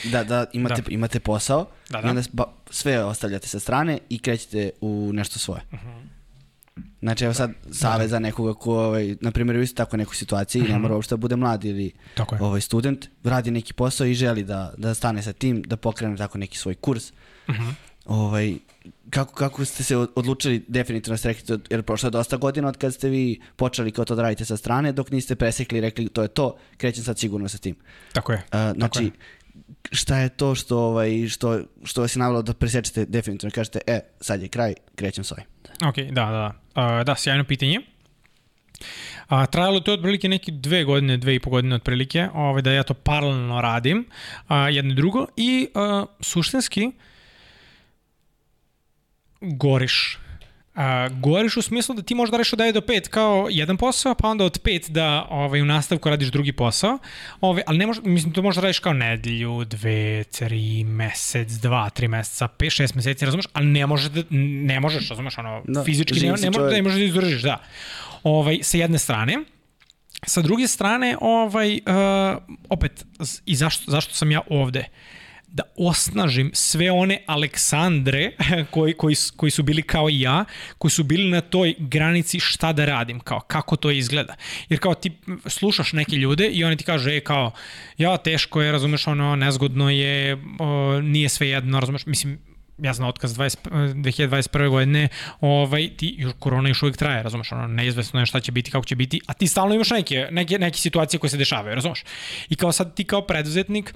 Da, 0.04 0.24
da 0.24 0.46
imate, 0.54 0.82
da. 0.82 0.92
imate 0.92 1.20
posao 1.20 1.68
da, 1.90 2.02
da. 2.02 2.08
i 2.08 2.10
onda 2.10 2.22
sve 2.70 3.04
ostavljate 3.04 3.48
sa 3.48 3.60
strane 3.60 4.00
i 4.10 4.20
krećete 4.20 4.72
u 4.82 5.12
nešto 5.14 5.40
svoje. 5.40 5.62
Uh 5.72 5.80
mhm. 5.80 5.88
-huh. 5.88 6.13
Znači, 7.02 7.26
evo 7.26 7.34
sad, 7.34 7.52
savez 7.72 8.10
za 8.10 8.20
nekoga 8.20 8.54
ko, 8.54 8.74
ovaj, 8.74 9.16
na 9.22 9.32
primjer, 9.32 9.58
vi 9.58 9.68
ste 9.68 9.76
tako 9.76 9.98
nekoj 9.98 10.16
situaciji 10.16 10.62
mm 10.62 10.66
-hmm. 10.66 10.72
ne 10.72 10.80
mora 10.80 10.96
uopšte 10.96 11.14
da 11.14 11.18
bude 11.18 11.36
mlad 11.36 11.66
ili 11.66 11.92
ovaj, 12.40 12.62
student, 12.62 13.08
radi 13.24 13.52
neki 13.52 13.74
posao 13.74 14.08
i 14.08 14.14
želi 14.14 14.44
da, 14.44 14.74
da 14.78 14.94
stane 14.94 15.24
sa 15.24 15.34
tim, 15.34 15.62
da 15.62 15.78
pokrene 15.78 16.18
tako 16.18 16.38
neki 16.38 16.58
svoj 16.58 16.76
kurs. 16.76 17.12
Mm 17.48 17.52
-hmm. 17.52 17.74
ovaj, 18.06 18.58
kako, 19.10 19.34
kako 19.34 19.66
ste 19.66 19.84
se 19.84 19.98
odlučili 19.98 20.66
definitivno 20.68 21.18
ste 21.18 21.28
rekli, 21.28 21.60
jer 21.70 21.84
prošlo 21.84 22.08
je 22.08 22.12
dosta 22.12 22.38
godina 22.38 22.68
od 22.68 22.78
kad 22.78 22.94
ste 22.94 23.10
vi 23.10 23.42
počeli 23.56 23.92
kao 23.92 24.06
to 24.06 24.16
da 24.16 24.22
radite 24.22 24.46
sa 24.46 24.58
strane, 24.58 24.92
dok 24.92 25.12
niste 25.12 25.36
presekli 25.36 25.78
i 25.78 25.82
rekli 25.82 26.10
to 26.10 26.22
je 26.22 26.28
to, 26.28 26.58
krećem 26.78 27.04
sad 27.04 27.20
sigurno 27.20 27.50
sa 27.50 27.58
tim. 27.58 27.76
Tako 28.14 28.32
je. 28.32 28.38
Uh, 28.38 28.52
znači, 28.52 28.80
tako 28.80 29.00
je. 29.00 29.12
šta 29.92 30.18
je 30.18 30.30
to 30.30 30.56
što, 30.56 30.80
ovaj, 30.80 31.28
što, 31.28 31.60
što 31.84 32.02
vas 32.02 32.16
je 32.16 32.20
navalo 32.20 32.42
da 32.42 32.54
presečete 32.54 33.06
definitivno 33.06 33.50
i 33.50 33.52
kažete, 33.52 33.80
e, 33.88 34.00
sad 34.22 34.42
je 34.42 34.48
kraj, 34.48 34.74
krećem 34.96 35.24
s 35.24 35.32
ovim. 35.32 35.53
Ok, 35.82 35.98
da, 35.98 36.26
da. 36.26 36.54
Uh, 36.76 37.04
da, 37.04 37.16
sjajno 37.16 37.44
pitanje. 37.44 37.80
A, 39.28 39.46
trajalo 39.46 39.80
to 39.80 39.94
otprilike 39.94 40.30
neke 40.30 40.52
dve 40.52 40.84
godine, 40.84 41.18
dve 41.18 41.36
i 41.36 41.40
po 41.40 41.50
godine 41.50 41.76
otprilike, 41.76 42.28
ovaj, 42.34 42.62
da 42.62 42.72
ja 42.72 42.84
to 42.84 42.94
paralelno 42.94 43.62
radim, 43.62 44.06
a, 44.48 44.70
jedno 44.70 44.92
i 44.92 44.96
drugo, 44.96 45.28
i 45.38 45.68
a, 45.76 46.06
suštinski 46.20 46.92
goriš 49.42 50.20
a, 50.76 51.10
govoriš 51.10 51.58
u 51.58 51.62
smislu 51.62 51.96
da 51.96 52.02
ti 52.02 52.16
možeš 52.16 52.32
da 52.32 52.38
radiš 52.38 52.54
od 52.54 52.60
9 52.60 52.72
do 52.72 52.82
5 52.82 53.08
kao 53.10 53.48
jedan 53.52 53.78
posao, 53.78 54.16
pa 54.16 54.28
onda 54.28 54.46
od 54.46 54.62
5 54.62 54.90
da 54.90 55.28
ovaj, 55.30 55.62
u 55.62 55.66
nastavku 55.66 56.10
radiš 56.10 56.28
drugi 56.28 56.52
posao, 56.52 56.98
ovaj, 57.42 57.64
ali 57.68 57.78
ne 57.78 57.88
može, 57.88 58.02
mislim, 58.04 58.34
to 58.34 58.42
možeš 58.42 58.56
da 58.56 58.62
radiš 58.62 58.80
kao 58.80 58.94
nedelju, 58.94 59.66
dve, 59.66 60.24
tri, 60.24 60.84
mesec, 60.84 61.52
dva, 61.52 61.90
tri 61.90 62.08
meseca, 62.08 62.48
pet, 62.48 62.72
šest 62.72 62.96
meseci, 62.96 63.26
razumeš, 63.26 63.46
ali 63.54 63.66
ne 63.66 63.88
možeš 63.88 64.10
da, 64.10 64.24
ne 64.30 64.80
možeš, 64.80 65.10
razumeš, 65.10 65.38
ono, 65.38 65.62
da, 65.68 65.84
fizički 65.84 66.20
ne, 66.20 66.22
ne, 66.22 66.32
možeš, 66.32 66.54
da, 66.54 66.70
ne 66.70 66.82
možeš 66.82 66.98
da 67.00 67.06
izdržiš, 67.06 67.42
da. 67.42 67.58
Ovaj, 68.24 68.60
sa 68.62 68.78
jedne 68.78 69.00
strane, 69.00 69.38
Sa 70.28 70.42
druge 70.42 70.68
strane, 70.68 71.18
ovaj, 71.22 71.74
uh, 71.74 72.44
opet, 72.70 73.06
i 73.46 73.56
zašto, 73.56 73.92
zašto 73.92 74.14
sam 74.16 74.32
ja 74.32 74.42
ovde? 74.50 74.80
Uh, 74.80 75.23
da 75.54 75.64
osnažim 75.78 76.52
sve 76.54 76.92
one 76.92 77.24
Aleksandre 77.28 78.32
koji, 78.74 78.94
koji, 78.94 79.16
koji 79.36 79.52
su 79.52 79.64
bili 79.64 79.82
kao 79.82 80.10
ja, 80.12 80.46
koji 80.78 80.92
su 80.92 81.04
bili 81.04 81.30
na 81.30 81.42
toj 81.42 81.76
granici 81.78 82.40
šta 82.40 82.74
da 82.74 82.86
radim, 82.86 83.20
kao 83.20 83.40
kako 83.40 83.76
to 83.76 83.92
izgleda. 83.92 84.36
Jer 84.70 84.80
kao 84.80 84.94
ti 84.94 85.12
slušaš 85.46 85.94
neke 85.94 86.16
ljude 86.16 86.48
i 86.48 86.64
oni 86.64 86.78
ti 86.78 86.84
kažu, 86.84 87.10
e 87.10 87.20
kao, 87.20 87.52
ja 87.98 88.18
teško 88.18 88.62
je, 88.62 88.72
razumeš, 88.72 89.08
ono, 89.08 89.36
nezgodno 89.36 89.90
je, 89.90 90.38
o, 90.60 91.00
nije 91.02 91.30
sve 91.30 91.50
jedno, 91.50 91.80
razumeš, 91.80 92.06
mislim, 92.06 92.40
ja 92.78 92.94
znam 92.94 93.10
otkaz 93.10 93.38
20, 93.38 93.58
2021. 93.94 94.70
godine, 94.70 95.08
ovaj, 95.42 95.90
ti, 95.98 96.16
još, 96.18 96.34
korona 96.40 96.70
još 96.70 96.84
uvijek 96.84 96.98
traje, 96.98 97.24
razumeš, 97.24 97.52
ono, 97.52 97.68
neizvesno 97.68 98.20
je 98.20 98.26
šta 98.26 98.40
će 98.40 98.52
biti, 98.52 98.72
kako 98.72 98.86
će 98.86 98.96
biti, 98.96 99.22
a 99.28 99.34
ti 99.34 99.48
stalno 99.48 99.76
imaš 99.76 99.90
neke, 99.90 100.28
neke, 100.32 100.60
neke 100.60 100.78
situacije 100.78 101.20
koje 101.20 101.30
se 101.30 101.38
dešavaju, 101.38 101.76
razumeš. 101.76 102.04
I 102.50 102.56
kao 102.56 102.72
sad 102.72 102.96
ti 102.96 103.04
kao 103.04 103.22
preduzetnik, 103.22 103.94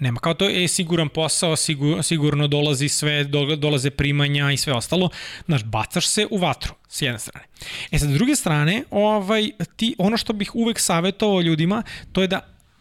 Nema 0.00 0.20
kao 0.20 0.34
to 0.34 0.48
je 0.48 0.68
siguran 0.68 1.08
posao, 1.08 1.56
sigur, 1.56 2.02
sigurno 2.02 2.46
dolazi 2.48 2.88
sve, 2.88 3.24
do, 3.24 3.56
dolaze 3.56 3.90
primanja 3.90 4.50
i 4.50 4.56
sve 4.56 4.72
ostalo. 4.72 5.10
Znaš, 5.46 5.64
bacaš 5.64 6.08
se 6.08 6.26
u 6.30 6.38
vatru 6.38 6.74
s 6.88 7.02
jedne 7.02 7.18
strane. 7.18 7.46
E 7.90 7.98
sad, 7.98 8.08
s 8.08 8.12
druge 8.12 8.36
strane, 8.36 8.84
ovaj, 8.90 9.50
ti, 9.76 9.94
ono 9.98 10.16
što 10.16 10.32
bih 10.32 10.54
uvek 10.54 10.80
savjetovao 10.80 11.40
ljudima, 11.40 11.82
to 12.12 12.22
je 12.22 12.28
da 12.28 12.40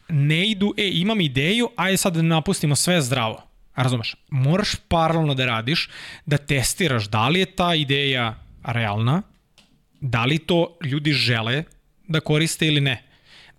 ne 0.09 0.49
idu, 0.49 0.73
e, 0.77 0.89
imam 0.93 1.21
ideju, 1.21 1.69
ajde 1.75 1.97
sad 1.97 2.15
da 2.15 2.21
napustimo 2.21 2.75
sve 2.75 3.01
zdravo. 3.01 3.41
Razumeš? 3.75 4.15
Moraš 4.29 4.75
paralelno 4.87 5.33
da 5.33 5.45
radiš, 5.45 5.89
da 6.25 6.37
testiraš 6.37 7.05
da 7.09 7.29
li 7.29 7.39
je 7.39 7.45
ta 7.45 7.75
ideja 7.75 8.35
realna, 8.63 9.21
da 10.01 10.25
li 10.25 10.37
to 10.37 10.77
ljudi 10.83 11.13
žele 11.13 11.63
da 12.07 12.19
koriste 12.19 12.67
ili 12.67 12.81
ne. 12.81 13.03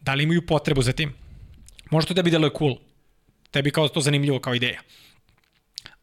Da 0.00 0.14
li 0.14 0.24
imaju 0.24 0.46
potrebu 0.46 0.82
za 0.82 0.92
tim. 0.92 1.14
Možda 1.90 2.08
to 2.08 2.14
tebi 2.14 2.30
deluje 2.30 2.50
cool. 2.58 2.76
Tebi 3.52 3.70
kao 3.70 3.88
to 3.88 4.00
zanimljivo 4.00 4.40
kao 4.40 4.54
ideja. 4.54 4.80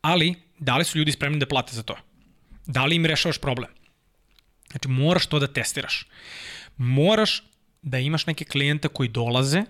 Ali, 0.01 0.35
da 0.59 0.77
li 0.77 0.85
su 0.85 0.97
ljudi 0.97 1.11
spremni 1.11 1.39
da 1.39 1.45
plate 1.45 1.75
za 1.75 1.83
to? 1.83 1.97
Da 2.65 2.85
li 2.85 2.95
im 2.95 3.05
rešavaš 3.05 3.37
problem? 3.37 3.71
Znači, 4.71 4.87
moraš 4.87 5.25
to 5.25 5.39
da 5.39 5.47
testiraš. 5.47 6.05
Moraš 6.77 7.43
da 7.81 7.99
imaš 7.99 8.25
neke 8.25 8.45
klijente 8.45 8.87
koji 8.87 9.09
dolaze 9.09 9.63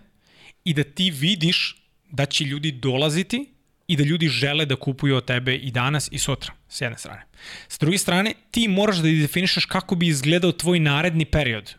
i 0.63 0.73
da 0.73 0.83
ti 0.83 1.11
vidiš 1.11 1.75
da 2.11 2.25
će 2.25 2.43
ljudi 2.43 2.71
dolaziti 2.71 3.53
i 3.87 3.95
da 3.95 4.03
ljudi 4.03 4.27
žele 4.27 4.65
da 4.65 4.75
kupuju 4.75 5.15
od 5.15 5.25
tebe 5.25 5.55
i 5.55 5.71
danas 5.71 6.09
i 6.11 6.19
sutra, 6.19 6.53
s 6.69 6.81
jedne 6.81 6.97
strane. 6.97 7.25
S 7.69 7.79
druge 7.79 7.97
strane, 7.97 8.33
ti 8.51 8.67
moraš 8.67 8.97
da 8.97 9.03
definišeš 9.03 9.65
kako 9.65 9.95
bi 9.95 10.07
izgledao 10.07 10.51
tvoj 10.51 10.79
naredni 10.79 11.25
period 11.25 11.75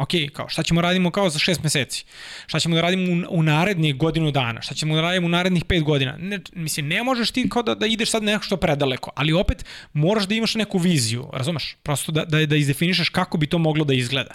ok, 0.00 0.10
kao 0.32 0.48
šta 0.48 0.62
ćemo 0.62 0.80
radimo 0.80 1.10
kao 1.10 1.30
za 1.30 1.38
šest 1.38 1.62
meseci, 1.62 2.04
šta 2.46 2.60
ćemo 2.60 2.74
da 2.74 2.80
radimo 2.80 3.12
u, 3.12 3.38
u 3.38 3.42
narednih 3.42 3.96
godinu 3.96 4.30
dana, 4.30 4.62
šta 4.62 4.74
ćemo 4.74 4.94
da 4.94 5.00
radimo 5.00 5.26
u 5.26 5.30
narednih 5.30 5.64
pet 5.64 5.82
godina. 5.82 6.16
Ne, 6.18 6.40
mislim, 6.52 6.88
ne 6.88 7.02
možeš 7.02 7.30
ti 7.30 7.48
kao 7.48 7.62
da, 7.62 7.74
da 7.74 7.86
ideš 7.86 8.10
sad 8.10 8.22
nešto 8.22 8.56
predaleko, 8.56 9.10
ali 9.14 9.32
opet 9.32 9.64
moraš 9.92 10.24
da 10.24 10.34
imaš 10.34 10.54
neku 10.54 10.78
viziju, 10.78 11.30
razumeš? 11.32 11.76
Prosto 11.82 12.12
da, 12.12 12.24
da, 12.24 12.46
da 12.46 12.56
izdefinišeš 12.56 13.08
kako 13.08 13.38
bi 13.38 13.46
to 13.46 13.58
moglo 13.58 13.84
da 13.84 13.94
izgleda. 13.94 14.34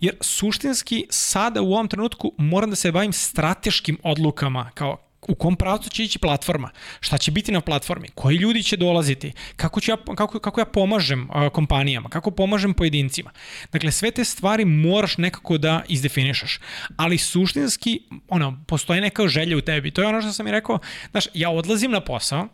Jer 0.00 0.14
suštinski 0.20 1.06
sada 1.10 1.62
u 1.62 1.72
ovom 1.72 1.88
trenutku 1.88 2.32
moram 2.38 2.70
da 2.70 2.76
se 2.76 2.92
bavim 2.92 3.12
strateškim 3.12 3.98
odlukama, 4.02 4.70
kao 4.74 5.09
u 5.28 5.34
kom 5.34 5.56
pravcu 5.56 5.90
će 5.90 6.04
ići 6.04 6.18
platforma, 6.18 6.70
šta 7.00 7.18
će 7.18 7.30
biti 7.30 7.52
na 7.52 7.60
platformi, 7.60 8.08
koji 8.14 8.36
ljudi 8.36 8.62
će 8.62 8.76
dolaziti, 8.76 9.32
kako, 9.56 9.80
ću 9.80 9.90
ja, 9.90 9.96
kako, 10.16 10.40
kako 10.40 10.60
ja 10.60 10.64
pomažem 10.64 11.28
uh, 11.30 11.52
kompanijama, 11.52 12.08
kako 12.08 12.30
pomažem 12.30 12.74
pojedincima. 12.74 13.30
Dakle, 13.72 13.92
sve 13.92 14.10
te 14.10 14.24
stvari 14.24 14.64
moraš 14.64 15.18
nekako 15.18 15.58
da 15.58 15.82
izdefinišeš, 15.88 16.60
ali 16.96 17.18
suštinski, 17.18 18.02
ono, 18.28 18.64
postoji 18.66 19.00
neka 19.00 19.28
želja 19.28 19.56
u 19.56 19.60
tebi. 19.60 19.90
To 19.90 20.02
je 20.02 20.08
ono 20.08 20.22
što 20.22 20.32
sam 20.32 20.46
i 20.46 20.50
rekao, 20.50 20.78
znaš, 21.10 21.24
ja 21.34 21.50
odlazim 21.50 21.90
na 21.90 22.00
posao, 22.00 22.48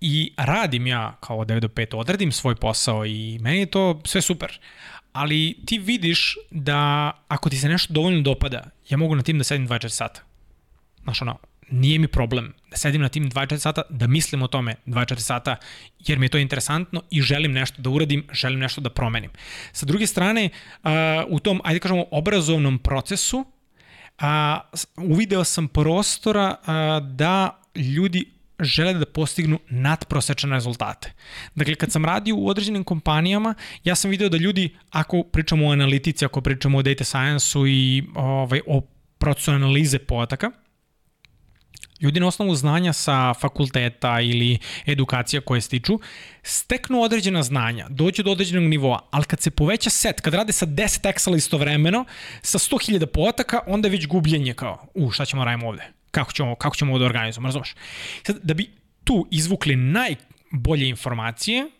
i 0.00 0.32
radim 0.36 0.86
ja 0.86 1.16
kao 1.20 1.38
od 1.38 1.48
9 1.48 1.60
do 1.60 1.68
5, 1.68 1.96
odradim 1.96 2.32
svoj 2.32 2.54
posao 2.54 3.06
i 3.06 3.38
meni 3.40 3.58
je 3.58 3.66
to 3.66 4.00
sve 4.04 4.22
super. 4.22 4.60
Ali 5.12 5.56
ti 5.66 5.78
vidiš 5.78 6.36
da 6.50 7.10
ako 7.28 7.50
ti 7.50 7.56
se 7.56 7.68
nešto 7.68 7.92
dovoljno 7.92 8.20
dopada, 8.20 8.64
ja 8.88 8.96
mogu 8.96 9.14
na 9.14 9.22
tim 9.22 9.38
da 9.38 9.44
sedim 9.44 9.68
24 9.68 9.88
sata 9.88 10.29
znaš 11.02 11.22
ono, 11.22 11.38
nije 11.70 11.98
mi 11.98 12.08
problem 12.08 12.52
da 12.70 12.76
sedim 12.76 13.02
na 13.02 13.08
tim 13.08 13.30
24 13.30 13.58
sata, 13.58 13.82
da 13.90 14.06
mislim 14.06 14.42
o 14.42 14.46
tome 14.46 14.74
24 14.86 15.18
sata, 15.18 15.56
jer 15.98 16.18
mi 16.18 16.24
je 16.26 16.30
to 16.30 16.38
interesantno 16.38 17.02
i 17.10 17.22
želim 17.22 17.52
nešto 17.52 17.82
da 17.82 17.90
uradim, 17.90 18.26
želim 18.32 18.58
nešto 18.58 18.80
da 18.80 18.90
promenim. 18.90 19.30
Sa 19.72 19.86
druge 19.86 20.06
strane, 20.06 20.48
u 21.28 21.38
tom, 21.38 21.60
ajde 21.64 21.80
kažemo, 21.80 22.04
obrazovnom 22.10 22.78
procesu, 22.78 23.38
uh, 23.38 23.46
uvideo 24.96 25.44
sam 25.44 25.68
prostora 25.68 26.56
da 27.00 27.60
ljudi 27.76 28.24
žele 28.60 28.94
da 28.94 29.06
postignu 29.06 29.58
nadprosečne 29.70 30.50
rezultate. 30.50 31.12
Dakle, 31.54 31.74
kad 31.74 31.92
sam 31.92 32.04
radio 32.04 32.36
u 32.36 32.48
određenim 32.48 32.84
kompanijama, 32.84 33.54
ja 33.84 33.94
sam 33.94 34.10
video 34.10 34.28
da 34.28 34.36
ljudi, 34.36 34.76
ako 34.90 35.22
pričamo 35.22 35.66
o 35.66 35.72
analitici, 35.72 36.24
ako 36.24 36.40
pričamo 36.40 36.78
o 36.78 36.82
data 36.82 37.04
science-u 37.04 37.66
i 37.66 38.04
ovaj, 38.14 38.60
o 38.66 38.80
procesu 39.18 39.50
analize 39.50 39.98
podataka, 39.98 40.50
ljudi 42.00 42.20
na 42.20 42.26
osnovu 42.26 42.54
znanja 42.54 42.92
sa 42.92 43.34
fakulteta 43.34 44.20
ili 44.20 44.58
edukacija 44.86 45.40
koje 45.40 45.60
stiču, 45.60 46.00
steknu 46.42 47.02
određena 47.02 47.42
znanja, 47.42 47.86
dođu 47.88 48.22
do 48.22 48.30
određenog 48.30 48.64
nivoa, 48.64 49.08
ali 49.10 49.24
kad 49.24 49.40
se 49.40 49.50
poveća 49.50 49.90
set, 49.90 50.20
kad 50.20 50.34
rade 50.34 50.52
sa 50.52 50.66
10 50.66 51.12
Excel 51.12 51.36
istovremeno, 51.36 52.04
sa 52.42 52.58
100.000 52.58 53.06
potaka, 53.06 53.60
onda 53.66 53.88
je 53.88 53.92
već 53.92 54.06
gubljenje 54.06 54.54
kao, 54.54 54.86
u, 54.94 55.10
šta 55.10 55.24
ćemo 55.24 55.44
radimo 55.44 55.68
ovde? 55.68 55.82
Kako 56.10 56.32
ćemo, 56.32 56.54
kako 56.54 56.76
ćemo 56.76 56.92
ovo 56.92 56.98
da 56.98 57.04
organizujemo, 57.04 57.48
razumeš? 57.48 57.74
Sad, 58.22 58.38
da 58.42 58.54
bi 58.54 58.70
tu 59.04 59.28
izvukli 59.30 59.76
najbolje 59.76 60.88
informacije, 60.88 61.70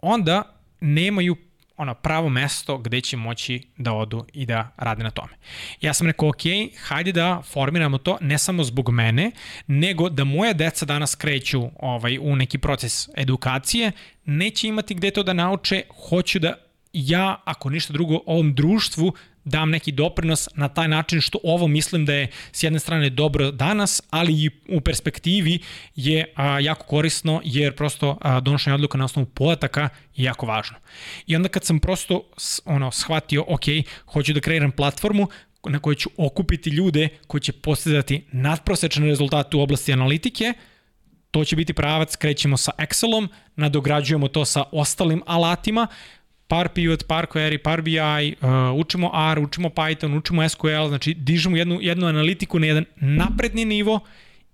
onda 0.00 0.56
nemaju 0.80 1.36
ono 1.80 1.94
pravo 1.94 2.28
mesto 2.28 2.78
gde 2.78 3.00
će 3.00 3.16
moći 3.16 3.62
da 3.76 3.92
odu 3.92 4.24
i 4.32 4.46
da 4.46 4.74
rade 4.76 5.02
na 5.02 5.10
tome. 5.10 5.32
Ja 5.80 5.94
sam 5.94 6.06
rekao, 6.06 6.28
ok, 6.28 6.42
hajde 6.82 7.12
da 7.12 7.42
formiramo 7.52 7.98
to 7.98 8.18
ne 8.20 8.38
samo 8.38 8.64
zbog 8.64 8.90
mene, 8.90 9.30
nego 9.66 10.08
da 10.08 10.24
moja 10.24 10.52
deca 10.52 10.86
danas 10.86 11.14
kreću 11.14 11.62
ovaj, 11.78 12.18
u 12.18 12.36
neki 12.36 12.58
proces 12.58 13.08
edukacije, 13.16 13.92
neće 14.24 14.68
imati 14.68 14.94
gde 14.94 15.10
to 15.10 15.22
da 15.22 15.32
nauče, 15.32 15.82
hoću 16.08 16.38
da 16.38 16.54
ja, 16.92 17.42
ako 17.44 17.70
ništa 17.70 17.92
drugo, 17.92 18.20
ovom 18.26 18.54
društvu 18.54 19.12
dam 19.44 19.70
neki 19.70 19.92
doprinos 19.92 20.48
na 20.54 20.68
taj 20.68 20.88
način 20.88 21.20
što 21.20 21.38
ovo 21.44 21.66
mislim 21.68 22.04
da 22.04 22.14
je 22.14 22.28
s 22.52 22.62
jedne 22.62 22.78
strane 22.78 23.10
dobro 23.10 23.50
danas, 23.50 24.02
ali 24.10 24.32
i 24.32 24.50
u 24.68 24.80
perspektivi 24.80 25.58
je 25.96 26.32
a, 26.36 26.60
jako 26.60 26.84
korisno 26.86 27.40
jer 27.44 27.76
prosto 27.76 28.18
a, 28.20 28.40
donošenje 28.40 28.74
odluka 28.74 28.98
na 28.98 29.04
osnovu 29.04 29.26
podataka 29.26 29.88
je 30.16 30.24
jako 30.24 30.46
važno. 30.46 30.76
I 31.26 31.36
onda 31.36 31.48
kad 31.48 31.64
sam 31.64 31.78
prosto 31.78 32.22
ono 32.64 32.90
shvatio, 32.90 33.44
ok, 33.48 33.64
hoću 34.06 34.32
da 34.32 34.40
kreiram 34.40 34.72
platformu 34.72 35.28
na 35.64 35.78
kojoj 35.78 35.94
ću 35.94 36.10
okupiti 36.16 36.70
ljude 36.70 37.08
koji 37.26 37.40
će 37.40 37.52
postizati 37.52 38.24
nadprosečne 38.32 39.06
rezultate 39.06 39.56
u 39.56 39.60
oblasti 39.60 39.92
analitike, 39.92 40.52
to 41.30 41.44
će 41.44 41.56
biti 41.56 41.72
pravac, 41.72 42.16
krećemo 42.16 42.56
sa 42.56 42.72
Excelom, 42.78 43.28
nadograđujemo 43.56 44.28
to 44.28 44.44
sa 44.44 44.64
ostalim 44.72 45.22
alatima, 45.26 45.86
par 46.50 46.68
pivot, 46.74 47.06
par 47.06 47.26
query, 47.26 47.58
par 47.62 47.82
BI, 47.82 47.98
uh, 47.98 48.74
učimo 48.74 49.10
R, 49.32 49.38
učimo 49.38 49.68
Python, 49.68 50.16
učimo 50.18 50.48
SQL, 50.48 50.88
znači 50.88 51.14
dižemo 51.14 51.56
jednu, 51.56 51.78
jednu 51.80 52.06
analitiku 52.06 52.58
na 52.58 52.66
jedan 52.66 52.84
napredni 52.96 53.64
nivo 53.64 54.00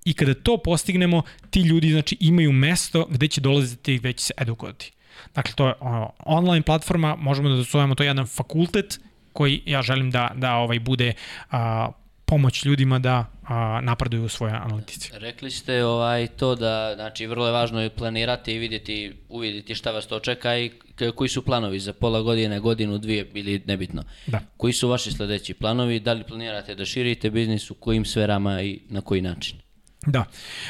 i 0.04 0.14
kada 0.14 0.34
to 0.34 0.56
postignemo, 0.56 1.22
ti 1.50 1.60
ljudi 1.60 1.90
znači, 1.90 2.16
imaju 2.20 2.52
mesto 2.52 3.06
gde 3.10 3.28
će 3.28 3.40
dolaziti 3.40 3.98
već 3.98 4.20
se 4.20 4.32
edukovati. 4.38 4.92
Dakle, 5.34 5.54
to 5.54 5.68
je 5.68 5.74
ono, 5.80 6.12
online 6.18 6.62
platforma, 6.62 7.16
možemo 7.16 7.48
da 7.48 7.62
zovemo 7.62 7.94
to 7.94 8.04
jedan 8.04 8.26
fakultet 8.26 9.00
koji 9.32 9.62
ja 9.66 9.82
želim 9.82 10.10
da, 10.10 10.30
da 10.34 10.54
ovaj 10.54 10.80
bude 10.80 11.12
a, 11.50 11.90
pomoć 12.26 12.64
ljudima 12.64 12.98
da 12.98 13.24
a, 13.44 13.80
napreduju 13.82 14.24
u 14.24 14.28
svoje 14.28 14.52
analitici. 14.54 15.10
Rekli 15.14 15.50
ste 15.50 15.84
ovaj 15.84 16.26
to 16.26 16.54
da 16.54 16.92
znači 16.94 17.26
vrlo 17.26 17.46
je 17.46 17.52
važno 17.52 17.80
je 17.80 17.90
planirati 17.90 18.52
i 18.52 18.58
vidjeti 18.58 19.12
uvidjeti 19.28 19.74
šta 19.74 19.90
vas 19.90 20.06
to 20.06 20.20
čeka 20.20 20.58
i 20.58 20.70
koji 21.14 21.28
su 21.28 21.42
planovi 21.42 21.80
za 21.80 21.92
pola 21.92 22.20
godine, 22.20 22.60
godinu, 22.60 22.98
dvije 22.98 23.30
ili 23.34 23.62
nebitno. 23.66 24.02
Da. 24.26 24.40
Koji 24.56 24.72
su 24.72 24.88
vaši 24.88 25.12
sledeći 25.12 25.54
planovi? 25.54 26.00
Da 26.00 26.12
li 26.12 26.24
planirate 26.24 26.74
da 26.74 26.84
širite 26.84 27.30
biznis 27.30 27.70
u 27.70 27.74
kojim 27.74 28.04
sferama 28.04 28.62
i 28.62 28.80
na 28.88 29.00
koji 29.00 29.22
način? 29.22 29.65
Da. 30.06 30.24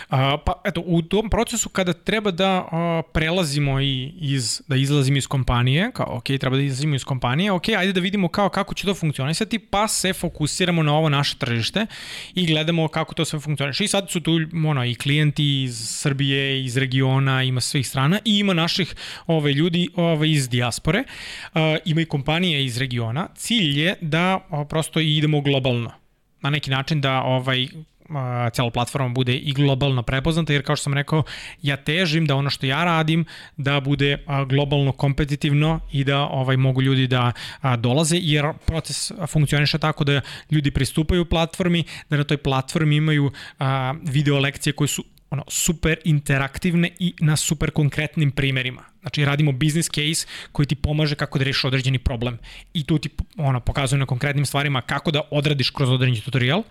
A, 0.08 0.38
pa 0.46 0.52
eto, 0.64 0.82
u 0.86 1.02
tom 1.02 1.30
procesu 1.30 1.68
kada 1.68 1.92
treba 1.92 2.30
da 2.30 2.68
a, 2.70 3.02
prelazimo 3.12 3.80
i 3.80 4.12
iz, 4.20 4.62
da 4.68 4.76
izlazimo 4.76 5.18
iz 5.18 5.26
kompanije, 5.26 5.90
kao 5.94 6.16
ok, 6.16 6.24
treba 6.40 6.56
da 6.56 6.62
izlazimo 6.62 6.94
iz 6.94 7.04
kompanije, 7.04 7.52
ok, 7.52 7.68
ajde 7.68 7.92
da 7.92 8.00
vidimo 8.00 8.28
kao 8.28 8.48
kako 8.48 8.74
će 8.74 8.84
to 8.84 8.94
funkcionisati, 8.94 9.58
pa 9.58 9.88
se 9.88 10.12
fokusiramo 10.12 10.82
na 10.82 10.94
ovo 10.94 11.08
naše 11.08 11.36
tržište 11.38 11.86
i 12.34 12.46
gledamo 12.46 12.88
kako 12.88 13.14
to 13.14 13.24
sve 13.24 13.40
funkcioniše. 13.40 13.84
I 13.84 13.88
sad 13.88 14.10
su 14.10 14.20
tu 14.20 14.38
ono, 14.66 14.84
i 14.84 14.94
klijenti 14.94 15.62
iz 15.62 15.88
Srbije, 15.88 16.64
iz 16.64 16.76
regiona, 16.76 17.42
ima 17.42 17.60
svih 17.60 17.88
strana 17.88 18.18
i 18.24 18.38
ima 18.38 18.54
naših 18.54 18.94
ove, 19.26 19.52
ljudi 19.52 19.88
ove, 19.94 20.30
iz 20.30 20.48
dijaspore, 20.48 21.04
a, 21.54 21.76
ima 21.84 22.00
i 22.00 22.04
kompanije 22.04 22.64
iz 22.64 22.78
regiona. 22.78 23.28
Cilj 23.36 23.80
je 23.80 23.94
da 24.00 24.46
a, 24.50 24.64
prosto 24.64 25.00
idemo 25.00 25.40
globalno 25.40 25.90
na 26.40 26.50
neki 26.50 26.70
način 26.70 27.00
da 27.00 27.22
ovaj 27.22 27.68
cela 28.52 28.70
platforma 28.70 29.08
bude 29.08 29.34
i 29.34 29.52
globalno 29.52 30.02
prepoznata, 30.02 30.52
jer 30.52 30.66
kao 30.66 30.76
što 30.76 30.82
sam 30.82 30.94
rekao, 30.94 31.22
ja 31.62 31.76
težim 31.76 32.26
da 32.26 32.36
ono 32.36 32.50
što 32.50 32.66
ja 32.66 32.84
radim 32.84 33.24
da 33.56 33.80
bude 33.80 34.24
globalno 34.48 34.92
kompetitivno 34.92 35.80
i 35.92 36.04
da 36.04 36.18
ovaj 36.20 36.56
mogu 36.56 36.82
ljudi 36.82 37.06
da 37.06 37.32
dolaze, 37.78 38.16
jer 38.20 38.52
proces 38.66 39.12
funkcioniše 39.26 39.78
tako 39.78 40.04
da 40.04 40.20
ljudi 40.50 40.70
pristupaju 40.70 41.24
platformi, 41.24 41.84
da 42.10 42.16
na 42.16 42.24
toj 42.24 42.36
platformi 42.36 42.96
imaju 42.96 43.30
video 44.02 44.38
lekcije 44.38 44.72
koje 44.72 44.88
su 44.88 45.04
ono, 45.30 45.44
super 45.48 45.96
interaktivne 46.04 46.90
i 46.98 47.14
na 47.20 47.36
super 47.36 47.70
konkretnim 47.70 48.30
primerima. 48.30 48.84
Znači 49.00 49.24
radimo 49.24 49.52
business 49.52 49.90
case 49.90 50.26
koji 50.52 50.66
ti 50.66 50.74
pomaže 50.74 51.14
kako 51.14 51.38
da 51.38 51.44
rešiš 51.44 51.64
određeni 51.64 51.98
problem 51.98 52.38
i 52.74 52.84
tu 52.84 52.98
ti 52.98 53.08
ono, 53.36 53.60
pokazuje 53.60 53.98
na 53.98 54.06
konkretnim 54.06 54.46
stvarima 54.46 54.80
kako 54.80 55.10
da 55.10 55.20
odradiš 55.30 55.70
kroz 55.70 55.90
određeni 55.90 56.20
tutorial 56.20 56.62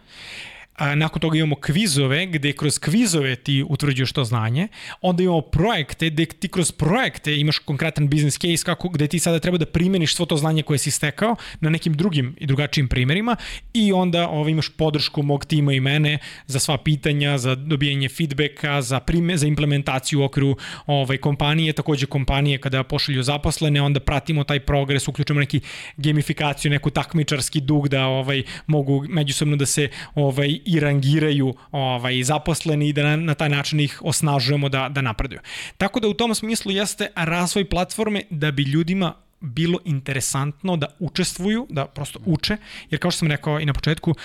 a, 0.77 0.95
nakon 0.95 1.21
toga 1.21 1.37
imamo 1.37 1.55
kvizove 1.55 2.25
gde 2.25 2.53
kroz 2.53 2.79
kvizove 2.79 3.35
ti 3.35 3.63
utvrđuješ 3.69 4.11
to 4.11 4.23
znanje, 4.23 4.67
onda 5.01 5.23
imamo 5.23 5.41
projekte 5.41 6.09
gde 6.09 6.25
ti 6.25 6.47
kroz 6.47 6.71
projekte 6.71 7.35
imaš 7.35 7.59
konkretan 7.59 8.07
business 8.07 8.37
case 8.37 8.63
kako, 8.65 8.89
gde 8.89 9.07
ti 9.07 9.19
sada 9.19 9.39
treba 9.39 9.57
da 9.57 9.65
primeniš 9.65 10.15
svo 10.15 10.25
to 10.25 10.37
znanje 10.37 10.63
koje 10.63 10.77
si 10.77 10.91
stekao 10.91 11.35
na 11.61 11.69
nekim 11.69 11.93
drugim 11.93 12.35
i 12.37 12.45
drugačijim 12.45 12.87
primerima. 12.87 13.35
I 13.73 13.93
onda 13.93 14.29
ovaj, 14.29 14.51
imaš 14.51 14.69
podršku 14.69 15.23
mog 15.23 15.45
tima 15.45 15.73
i 15.73 15.79
mene 15.79 16.17
za 16.47 16.59
sva 16.59 16.77
pitanja, 16.77 17.37
za 17.37 17.55
dobijanje 17.55 18.09
feedbacka, 18.09 18.81
za, 18.81 18.99
prime, 18.99 19.37
za 19.37 19.47
implementaciju 19.47 20.21
u 20.21 20.23
okviru 20.23 20.57
ovaj, 20.85 21.17
kompanije, 21.17 21.73
takođe 21.73 22.05
kompanije 22.05 22.57
kada 22.57 22.83
pošalju 22.83 23.23
zaposlene, 23.23 23.81
onda 23.81 23.99
pratimo 23.99 24.43
taj 24.43 24.59
progres, 24.59 25.07
uključujemo 25.07 25.39
neki 25.39 25.59
gamifikaciju, 25.97 26.71
neku 26.71 26.89
takmičarski 26.89 27.61
dug 27.61 27.87
da 27.89 28.05
ovaj 28.05 28.43
mogu 28.67 29.05
međusobno 29.09 29.55
da 29.55 29.65
se 29.65 29.89
ovaj 30.15 30.59
i 30.65 30.79
rangiraju 30.79 31.53
ovaj, 31.71 32.23
zaposleni 32.23 32.89
i 32.89 32.93
da 32.93 33.03
na, 33.03 33.15
na 33.15 33.33
taj 33.33 33.49
način 33.49 33.79
ih 33.79 34.01
osnažujemo 34.03 34.69
da, 34.69 34.89
da 34.89 35.01
napreduju. 35.01 35.39
Tako 35.77 35.99
da 35.99 36.07
u 36.07 36.13
tom 36.13 36.35
smislu 36.35 36.71
jeste 36.71 37.07
razvoj 37.15 37.69
platforme 37.69 38.21
da 38.29 38.51
bi 38.51 38.63
ljudima 38.63 39.13
bilo 39.41 39.79
interesantno 39.85 40.77
da 40.77 40.87
učestvuju, 40.99 41.67
da 41.69 41.85
prosto 41.85 42.19
uče, 42.25 42.57
jer 42.89 43.01
kao 43.01 43.11
što 43.11 43.19
sam 43.19 43.27
rekao 43.27 43.59
i 43.59 43.65
na 43.65 43.73
početku, 43.73 44.15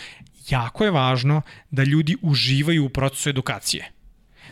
jako 0.49 0.85
je 0.85 0.91
važno 0.91 1.43
da 1.71 1.85
ljudi 1.85 2.17
uživaju 2.23 2.85
u 2.85 2.89
procesu 2.89 3.31
edukacije. 3.31 3.93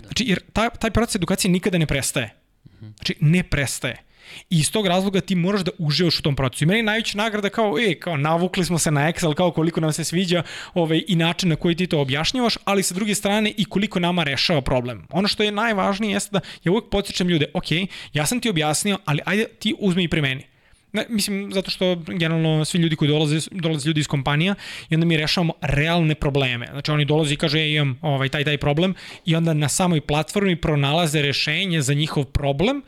Znači, 0.01 0.25
jer 0.25 0.41
taj, 0.53 0.69
taj 0.81 0.91
proces 0.91 1.15
edukacije 1.15 1.51
nikada 1.51 1.79
ne 1.79 1.87
prestaje. 1.87 2.35
Znači, 2.81 3.17
ne 3.21 3.43
prestaje. 3.43 4.08
I 4.51 4.59
iz 4.59 4.73
tog 4.73 4.87
razloga 4.87 5.21
ti 5.21 5.35
moraš 5.35 5.61
da 5.61 5.71
uživaš 5.79 6.19
u 6.19 6.23
tom 6.23 6.37
procesu. 6.37 6.65
I 6.65 6.67
meni 6.67 6.83
najveća 6.83 7.19
nagrada 7.19 7.49
kao, 7.49 7.79
e, 7.79 7.95
kao 8.01 8.17
navukli 8.17 8.65
smo 8.65 8.79
se 8.79 8.91
na 8.91 9.13
Excel, 9.13 9.35
kao 9.35 9.51
koliko 9.51 9.81
nam 9.81 9.93
se 9.93 10.05
sviđa 10.05 10.43
ovaj, 10.75 11.03
i 11.09 11.17
način 11.17 11.49
na 11.49 11.57
koji 11.57 11.75
ti 11.75 11.87
to 11.87 12.01
objašnjavaš, 12.01 12.59
ali 12.65 12.83
sa 12.83 12.95
druge 12.95 13.15
strane 13.15 13.53
i 13.57 13.65
koliko 13.65 14.01
nama 14.01 14.25
rešava 14.25 14.61
problem. 14.61 15.07
Ono 15.11 15.29
što 15.29 15.43
je 15.43 15.53
najvažnije 15.53 16.13
jeste 16.13 16.31
da 16.33 16.41
ja 16.65 16.73
uvek 16.73 16.85
podsjećam 16.91 17.29
ljude, 17.29 17.47
ok, 17.55 17.71
ja 18.13 18.27
sam 18.27 18.41
ti 18.41 18.51
objasnio, 18.51 18.99
ali 19.05 19.21
ajde 19.25 19.45
ti 19.59 19.75
uzmi 19.79 20.05
i 20.05 20.09
primeni. 20.09 20.45
Ne, 20.93 21.07
mislim, 21.09 21.51
zato 21.53 21.71
što 21.71 21.97
generalno 22.07 22.65
svi 22.65 22.79
ljudi 22.79 22.97
koji 22.97 23.09
dolaze, 23.09 23.39
dolaze 23.51 23.89
ljudi 23.89 24.01
iz 24.01 24.07
kompanija 24.07 24.55
i 24.91 24.95
onda 24.95 25.07
mi 25.07 25.17
rešavamo 25.17 25.53
realne 25.61 26.15
probleme. 26.15 26.69
Znači 26.71 26.91
oni 26.91 27.05
dolaze 27.05 27.35
i 27.35 27.37
kaže, 27.37 27.59
ja 27.59 27.67
imam 27.67 27.99
ovaj, 28.03 28.29
taj, 28.29 28.45
taj 28.45 28.59
problem 28.59 28.95
i 29.25 29.37
onda 29.37 29.55
na 29.55 29.69
samoj 29.69 30.01
platformi 30.01 30.57
pronalaze 30.57 31.23
rešenje 31.23 31.83
za 31.83 31.95
njihov 31.95 32.25
problem 32.25 32.83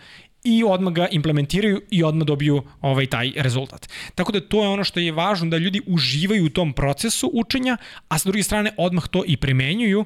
i 0.45 0.65
odmah 0.65 0.93
ga 0.93 1.09
implementiraju 1.11 1.81
i 1.91 2.05
odmah 2.05 2.27
dobiju 2.27 2.63
ovaj 2.81 3.07
taj 3.07 3.33
rezultat. 3.37 3.89
Tako 4.15 4.33
da 4.33 4.41
to 4.41 4.63
je 4.63 4.69
ono 4.69 4.85
što 4.85 5.01
je 5.01 5.13
važno 5.13 5.51
da 5.51 5.57
ljudi 5.57 5.81
uživaju 5.87 6.45
u 6.45 6.49
tom 6.49 6.73
procesu 6.73 7.31
učenja, 7.35 7.77
a 8.09 8.19
sa 8.19 8.29
druge 8.29 8.43
strane 8.43 8.75
odmah 8.77 9.09
to 9.09 9.23
i 9.27 9.37
primenjuju 9.37 10.05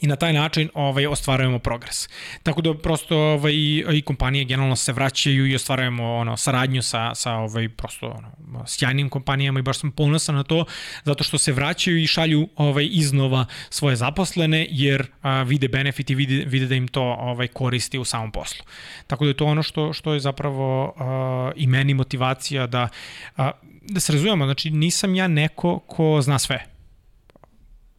i 0.00 0.06
na 0.06 0.16
taj 0.16 0.32
način 0.32 0.68
ovaj 0.74 1.06
ostvarujemo 1.06 1.58
progres. 1.58 2.08
Tako 2.42 2.62
da 2.62 2.74
prosto 2.74 3.18
ovaj 3.18 3.52
i 3.92 4.02
kompanije 4.04 4.44
generalno 4.44 4.76
se 4.76 4.92
vraćaju 4.92 5.46
i 5.46 5.54
ostvarujemo 5.54 6.14
ono 6.14 6.36
saradnju 6.36 6.82
sa 6.82 7.14
sa 7.14 7.32
ovaj 7.32 7.68
prosto 7.68 8.06
ono 8.06 8.66
sjajnim 8.66 9.08
kompanijama 9.08 9.58
i 9.58 9.62
baš 9.62 9.78
sam 9.78 9.90
ponosan 9.90 10.34
na 10.34 10.42
to 10.42 10.64
zato 11.04 11.24
što 11.24 11.38
se 11.38 11.52
vraćaju 11.52 11.98
i 11.98 12.06
šalju 12.06 12.48
ovaj 12.56 12.88
iznova 12.90 13.46
svoje 13.70 13.96
zaposlene 13.96 14.66
jer 14.70 15.06
a, 15.22 15.42
vide 15.42 15.68
benefiti, 15.68 16.14
vide 16.14 16.44
vide 16.46 16.66
da 16.66 16.74
im 16.74 16.88
to 16.88 17.02
ovaj 17.02 17.48
koristi 17.48 17.98
u 17.98 18.04
samom 18.04 18.32
poslu. 18.32 18.64
Tako 19.06 19.24
da 19.24 19.30
je 19.30 19.36
to 19.36 19.44
ono 19.44 19.62
što 19.62 19.92
što 19.92 20.14
je 20.14 20.20
zapravo 20.20 20.94
a, 20.96 21.52
i 21.56 21.66
meni 21.66 21.94
motivacija 21.94 22.66
da 22.66 22.88
a, 23.36 23.50
da 23.82 24.00
se 24.00 24.12
razumemo, 24.12 24.44
znači 24.44 24.70
nisam 24.70 25.14
ja 25.14 25.28
neko 25.28 25.78
ko 25.78 26.20
zna 26.22 26.38
sve 26.38 26.75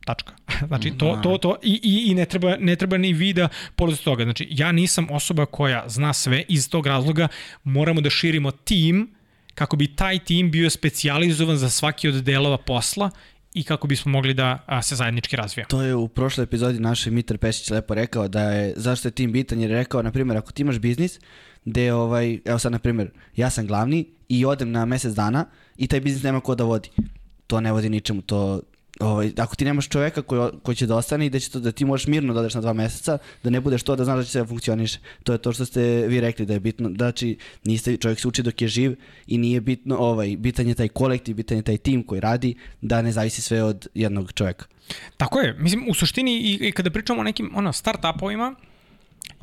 Tačka. 0.07 0.33
Znači, 0.67 0.91
to, 0.97 1.19
to, 1.23 1.37
to, 1.37 1.55
i, 1.63 1.79
i, 1.83 2.11
i 2.11 2.15
ne, 2.15 2.25
treba, 2.25 2.55
ne 2.59 2.75
treba 2.75 2.97
ni 2.97 3.13
vi 3.13 3.33
da 3.33 3.49
polazite 3.75 4.03
toga. 4.03 4.23
Znači, 4.23 4.47
ja 4.51 4.71
nisam 4.71 5.07
osoba 5.11 5.45
koja 5.45 5.83
zna 5.87 6.13
sve, 6.13 6.43
iz 6.47 6.69
tog 6.69 6.87
razloga 6.87 7.27
moramo 7.63 8.01
da 8.01 8.09
širimo 8.09 8.51
tim 8.51 9.15
kako 9.55 9.75
bi 9.75 9.87
taj 9.95 10.19
tim 10.19 10.51
bio 10.51 10.69
specijalizovan 10.69 11.57
za 11.57 11.69
svaki 11.69 12.09
od 12.09 12.23
delova 12.23 12.57
posla 12.57 13.09
i 13.53 13.63
kako 13.63 13.87
bismo 13.87 14.11
mogli 14.11 14.33
da 14.33 14.63
a, 14.65 14.81
se 14.81 14.95
zajednički 14.95 15.35
razvijamo. 15.35 15.69
To 15.69 15.81
je 15.81 15.95
u 15.95 16.07
prošloj 16.07 16.43
epizodi 16.43 16.79
naše 16.79 17.11
Mitar 17.11 17.37
Pešić 17.37 17.69
lepo 17.69 17.95
rekao 17.95 18.27
da 18.27 18.41
je 18.41 18.73
zašto 18.75 19.07
je 19.07 19.11
tim 19.11 19.31
bitan 19.31 19.61
jer 19.61 19.71
je 19.71 19.77
rekao 19.77 20.01
na 20.01 20.11
primjer 20.11 20.37
ako 20.37 20.51
ti 20.51 20.61
imaš 20.61 20.79
biznis 20.79 21.19
gde 21.65 21.93
ovaj 21.93 22.39
evo 22.45 22.59
sad 22.59 22.71
na 22.71 22.79
primjer 22.79 23.11
ja 23.35 23.49
sam 23.49 23.67
glavni 23.67 24.05
i 24.29 24.45
odem 24.45 24.71
na 24.71 24.85
mesec 24.85 25.13
dana 25.13 25.45
i 25.77 25.87
taj 25.87 25.99
biznis 25.99 26.23
nema 26.23 26.39
ko 26.39 26.55
da 26.55 26.63
vodi. 26.63 26.89
To 27.47 27.61
ne 27.61 27.71
vodi 27.71 27.89
ničemu, 27.89 28.21
to 28.21 28.61
ovaj, 28.99 29.31
ako 29.37 29.55
ti 29.55 29.65
nemaš 29.65 29.89
čoveka 29.89 30.21
koji, 30.21 30.49
koji 30.63 30.75
će 30.75 30.85
da 30.85 30.95
ostane 30.95 31.25
i 31.25 31.29
da, 31.29 31.39
će 31.39 31.51
to, 31.51 31.59
da 31.59 31.71
ti 31.71 31.85
možeš 31.85 32.07
mirno 32.07 32.33
da 32.33 32.39
odeš 32.39 32.53
na 32.53 32.61
dva 32.61 32.73
meseca, 32.73 33.17
da 33.43 33.49
ne 33.49 33.61
budeš 33.61 33.83
to 33.83 33.95
da 33.95 34.05
znaš 34.05 34.17
da 34.17 34.23
će 34.23 34.31
sve 34.31 34.41
da 34.41 34.47
funkcioniše. 34.47 34.99
To 35.23 35.31
je 35.31 35.37
to 35.37 35.53
što 35.53 35.65
ste 35.65 35.81
vi 36.07 36.21
rekli 36.21 36.45
da 36.45 36.53
je 36.53 36.59
bitno. 36.59 36.89
Znači, 36.95 37.37
niste, 37.63 37.97
čovjek 37.97 38.19
se 38.19 38.27
uči 38.27 38.43
dok 38.43 38.61
je 38.61 38.67
živ 38.67 38.95
i 39.27 39.37
nije 39.37 39.61
bitno, 39.61 39.97
ovaj, 39.97 40.35
bitan 40.37 40.67
je 40.67 40.75
taj 40.75 40.87
kolektiv, 40.87 41.35
bitan 41.35 41.57
je 41.57 41.63
taj 41.63 41.77
tim 41.77 42.03
koji 42.03 42.21
radi, 42.21 42.55
da 42.81 43.01
ne 43.01 43.11
zavisi 43.11 43.41
sve 43.41 43.63
od 43.63 43.87
jednog 43.93 44.33
čoveka. 44.33 44.65
Tako 45.17 45.39
je. 45.39 45.55
Mislim, 45.59 45.89
u 45.89 45.93
suštini 45.93 46.39
i, 46.39 46.67
i 46.67 46.71
kada 46.71 46.89
pričamo 46.89 47.21
o 47.21 47.23
nekim 47.23 47.51
ono, 47.55 47.73
start-upovima, 47.73 48.55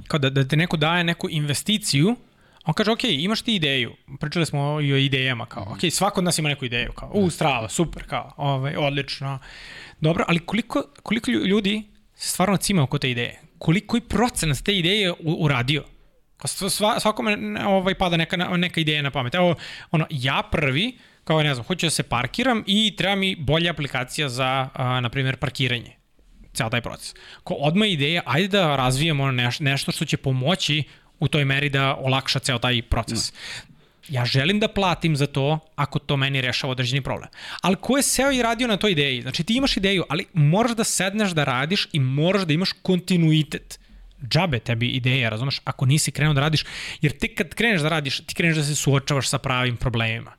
kao 0.09 0.19
da, 0.19 0.31
da 0.31 0.49
te 0.49 0.57
neko 0.57 0.77
daje 0.77 1.05
neku 1.05 1.29
investiciju, 1.31 2.17
On 2.65 2.75
kaže, 2.75 2.91
ok, 2.91 3.05
imaš 3.05 3.43
ti 3.43 3.55
ideju, 3.55 3.95
pričali 4.21 4.47
smo 4.47 4.81
i 4.81 4.93
o 4.93 4.97
idejama, 4.97 5.47
kao, 5.47 5.63
ok, 5.63 5.79
svako 5.91 6.21
od 6.21 6.25
nas 6.25 6.39
ima 6.39 6.49
neku 6.49 6.65
ideju, 6.65 6.93
kao, 6.93 7.11
u, 7.15 7.31
strava, 7.31 7.69
super, 7.69 8.07
kao, 8.09 8.33
ovaj, 8.37 8.77
odlično. 8.77 9.39
Dobro, 10.01 10.25
ali 10.29 10.39
koliko, 10.39 10.83
koliko 11.03 11.31
ljudi 11.31 11.83
se 12.15 12.29
stvarno 12.29 12.57
cima 12.57 12.83
oko 12.83 12.99
te 12.99 13.11
ideje? 13.11 13.41
Koliko 13.59 13.97
i 13.97 14.01
procenat 14.01 14.59
te 14.65 14.79
ideje 14.79 15.13
uradio? 15.21 15.85
Sva, 16.45 17.01
svakome 17.01 17.39
ovaj, 17.67 17.95
pada 17.95 18.17
neka, 18.17 18.37
neka 18.37 18.81
ideja 18.81 19.03
na 19.03 19.11
pamet. 19.11 19.35
Evo, 19.35 19.55
ono, 19.91 20.07
ja 20.11 20.43
prvi, 20.51 20.99
kao 21.25 21.43
ne 21.43 21.55
znam, 21.55 21.67
hoću 21.67 21.87
da 21.87 21.91
se 21.91 22.03
parkiram 22.03 22.65
i 22.67 22.97
treba 22.97 23.15
mi 23.15 23.37
bolja 23.37 23.71
aplikacija 23.71 24.29
za, 24.29 24.69
na 25.03 25.09
primjer, 25.09 25.37
parkiranje 25.37 25.97
ceo 26.55 26.71
taj 26.71 26.81
proces. 26.81 27.15
Ko 27.43 27.55
odmah 27.55 27.89
ideja, 27.89 28.23
ajde 28.27 28.49
da 28.49 28.77
razvijemo 28.77 29.33
neš, 29.33 29.61
nešto 29.61 29.93
što 29.93 30.05
će 30.05 30.17
pomoći 30.17 30.83
u 31.21 31.29
toj 31.29 31.45
meri 31.45 31.69
da 31.69 31.95
olakša 31.95 32.39
ceo 32.39 32.59
taj 32.59 32.83
proces. 32.83 33.33
No. 33.33 33.39
Ja 34.09 34.25
želim 34.25 34.61
da 34.61 34.69
platim 34.69 35.17
za 35.17 35.27
to 35.27 35.59
ako 35.77 35.99
to 35.99 36.17
meni 36.17 36.41
rešava 36.41 36.71
određeni 36.71 37.03
problem. 37.03 37.29
Ali 37.61 37.77
ko 37.77 37.97
je 37.97 38.03
seo 38.03 38.33
i 38.33 38.43
radio 38.43 38.69
na 38.69 38.77
toj 38.77 38.93
ideji? 38.93 39.23
Znači 39.23 39.45
ti 39.45 39.57
imaš 39.57 39.77
ideju, 39.77 40.05
ali 40.09 40.27
moraš 40.33 40.77
da 40.77 40.85
sedneš 40.85 41.31
da 41.31 41.45
radiš 41.45 41.89
i 41.93 42.01
moraš 42.01 42.43
da 42.43 42.53
imaš 42.53 42.73
kontinuitet 42.83 43.79
džabe 44.29 44.59
tebi 44.59 44.89
ideja, 44.89 45.29
razumeš, 45.29 45.61
ako 45.65 45.87
nisi 45.87 46.13
krenuo 46.13 46.35
da 46.35 46.41
radiš, 46.41 46.65
jer 47.01 47.13
tek 47.19 47.35
kad 47.35 47.55
kreneš 47.55 47.81
da 47.81 47.89
radiš, 47.89 48.21
ti 48.21 48.35
kreneš 48.35 48.57
da 48.57 48.65
se 48.65 48.75
suočavaš 48.75 49.29
sa 49.29 49.39
pravim 49.39 49.77
problemima. 49.77 50.33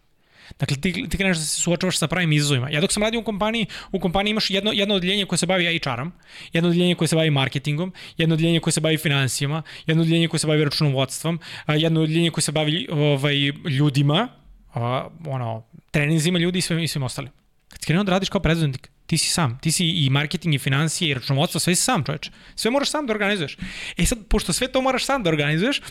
Dakle, 0.59 0.77
ti, 0.81 1.05
ti 1.09 1.17
kreneš 1.17 1.37
da 1.37 1.43
se 1.43 1.61
suočavaš 1.61 1.97
sa 1.97 2.07
pravim 2.07 2.31
izazovima. 2.31 2.69
Ja 2.69 2.81
dok 2.81 2.91
sam 2.91 3.03
radio 3.03 3.19
u 3.19 3.23
kompaniji, 3.23 3.65
u 3.91 3.99
kompaniji 3.99 4.31
imaš 4.31 4.49
jedno, 4.49 4.71
jedno 4.71 4.95
odeljenje 4.95 5.25
koje 5.25 5.39
se 5.39 5.45
bavi 5.45 5.79
HR-om, 5.79 6.11
jedno 6.53 6.69
odeljenje 6.69 6.95
koje 6.95 7.07
se 7.07 7.15
bavi 7.15 7.29
marketingom, 7.29 7.93
jedno 8.17 8.35
odeljenje 8.35 8.59
koje 8.59 8.73
se 8.73 8.81
bavi 8.81 8.97
financijama, 8.97 9.63
jedno 9.85 10.03
odeljenje 10.03 10.27
koje 10.27 10.39
se 10.39 10.47
bavi 10.47 10.63
računovodstvom, 10.63 11.39
jedno 11.67 12.01
odeljenje 12.01 12.31
koje 12.31 12.41
se 12.41 12.51
bavi 12.51 12.87
ovaj, 12.91 13.35
ljudima, 13.69 14.27
a, 14.73 15.07
ono, 15.25 15.63
treninzima 15.91 16.39
ljudi 16.39 16.59
i 16.59 16.61
svim, 16.61 16.79
i 16.79 16.87
svim 16.87 17.03
ostalim. 17.03 17.31
Kad 17.69 17.81
si 17.81 17.87
krenuo 17.87 18.03
da 18.03 18.11
radiš 18.11 18.29
kao 18.29 18.41
preduzetnik, 18.41 18.89
ti 19.05 19.17
si 19.17 19.29
sam. 19.29 19.59
Ti 19.61 19.71
si 19.71 19.85
i 19.85 20.09
marketing 20.09 20.55
i 20.55 20.59
financije 20.59 21.09
i 21.09 21.13
računovodstvo, 21.13 21.59
sve 21.59 21.75
si 21.75 21.81
sam, 21.81 22.03
čoveče. 22.03 22.31
Sve 22.55 22.71
moraš 22.71 22.89
sam 22.89 23.05
da 23.05 23.13
organizuješ. 23.13 23.57
E 23.97 24.05
sad, 24.05 24.27
pošto 24.29 24.53
sve 24.53 24.67
to 24.67 24.81
moraš 24.81 25.05
sam 25.05 25.23
da 25.23 25.29
organizuješ, 25.29 25.81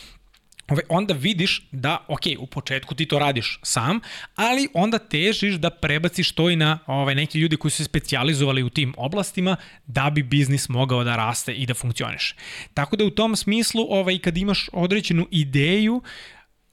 onda 0.88 1.14
vidiš 1.14 1.68
da, 1.70 2.04
ok, 2.08 2.20
u 2.38 2.46
početku 2.46 2.94
ti 2.94 3.06
to 3.06 3.18
radiš 3.18 3.58
sam, 3.62 4.00
ali 4.36 4.68
onda 4.74 4.98
težiš 4.98 5.54
da 5.54 5.70
prebaciš 5.70 6.32
to 6.32 6.50
i 6.50 6.56
na 6.56 6.78
ove, 6.86 7.14
neki 7.14 7.38
ljudi 7.38 7.56
koji 7.56 7.70
su 7.70 7.76
se 7.76 7.84
specializovali 7.84 8.62
u 8.62 8.70
tim 8.70 8.94
oblastima 8.96 9.56
da 9.86 10.10
bi 10.10 10.22
biznis 10.22 10.68
mogao 10.68 11.04
da 11.04 11.16
raste 11.16 11.54
i 11.54 11.66
da 11.66 11.74
funkcioniše. 11.74 12.34
Tako 12.74 12.96
da 12.96 13.04
u 13.04 13.10
tom 13.10 13.36
smislu, 13.36 13.86
ovaj, 13.90 14.18
kad 14.18 14.36
imaš 14.36 14.68
određenu 14.72 15.26
ideju, 15.30 16.02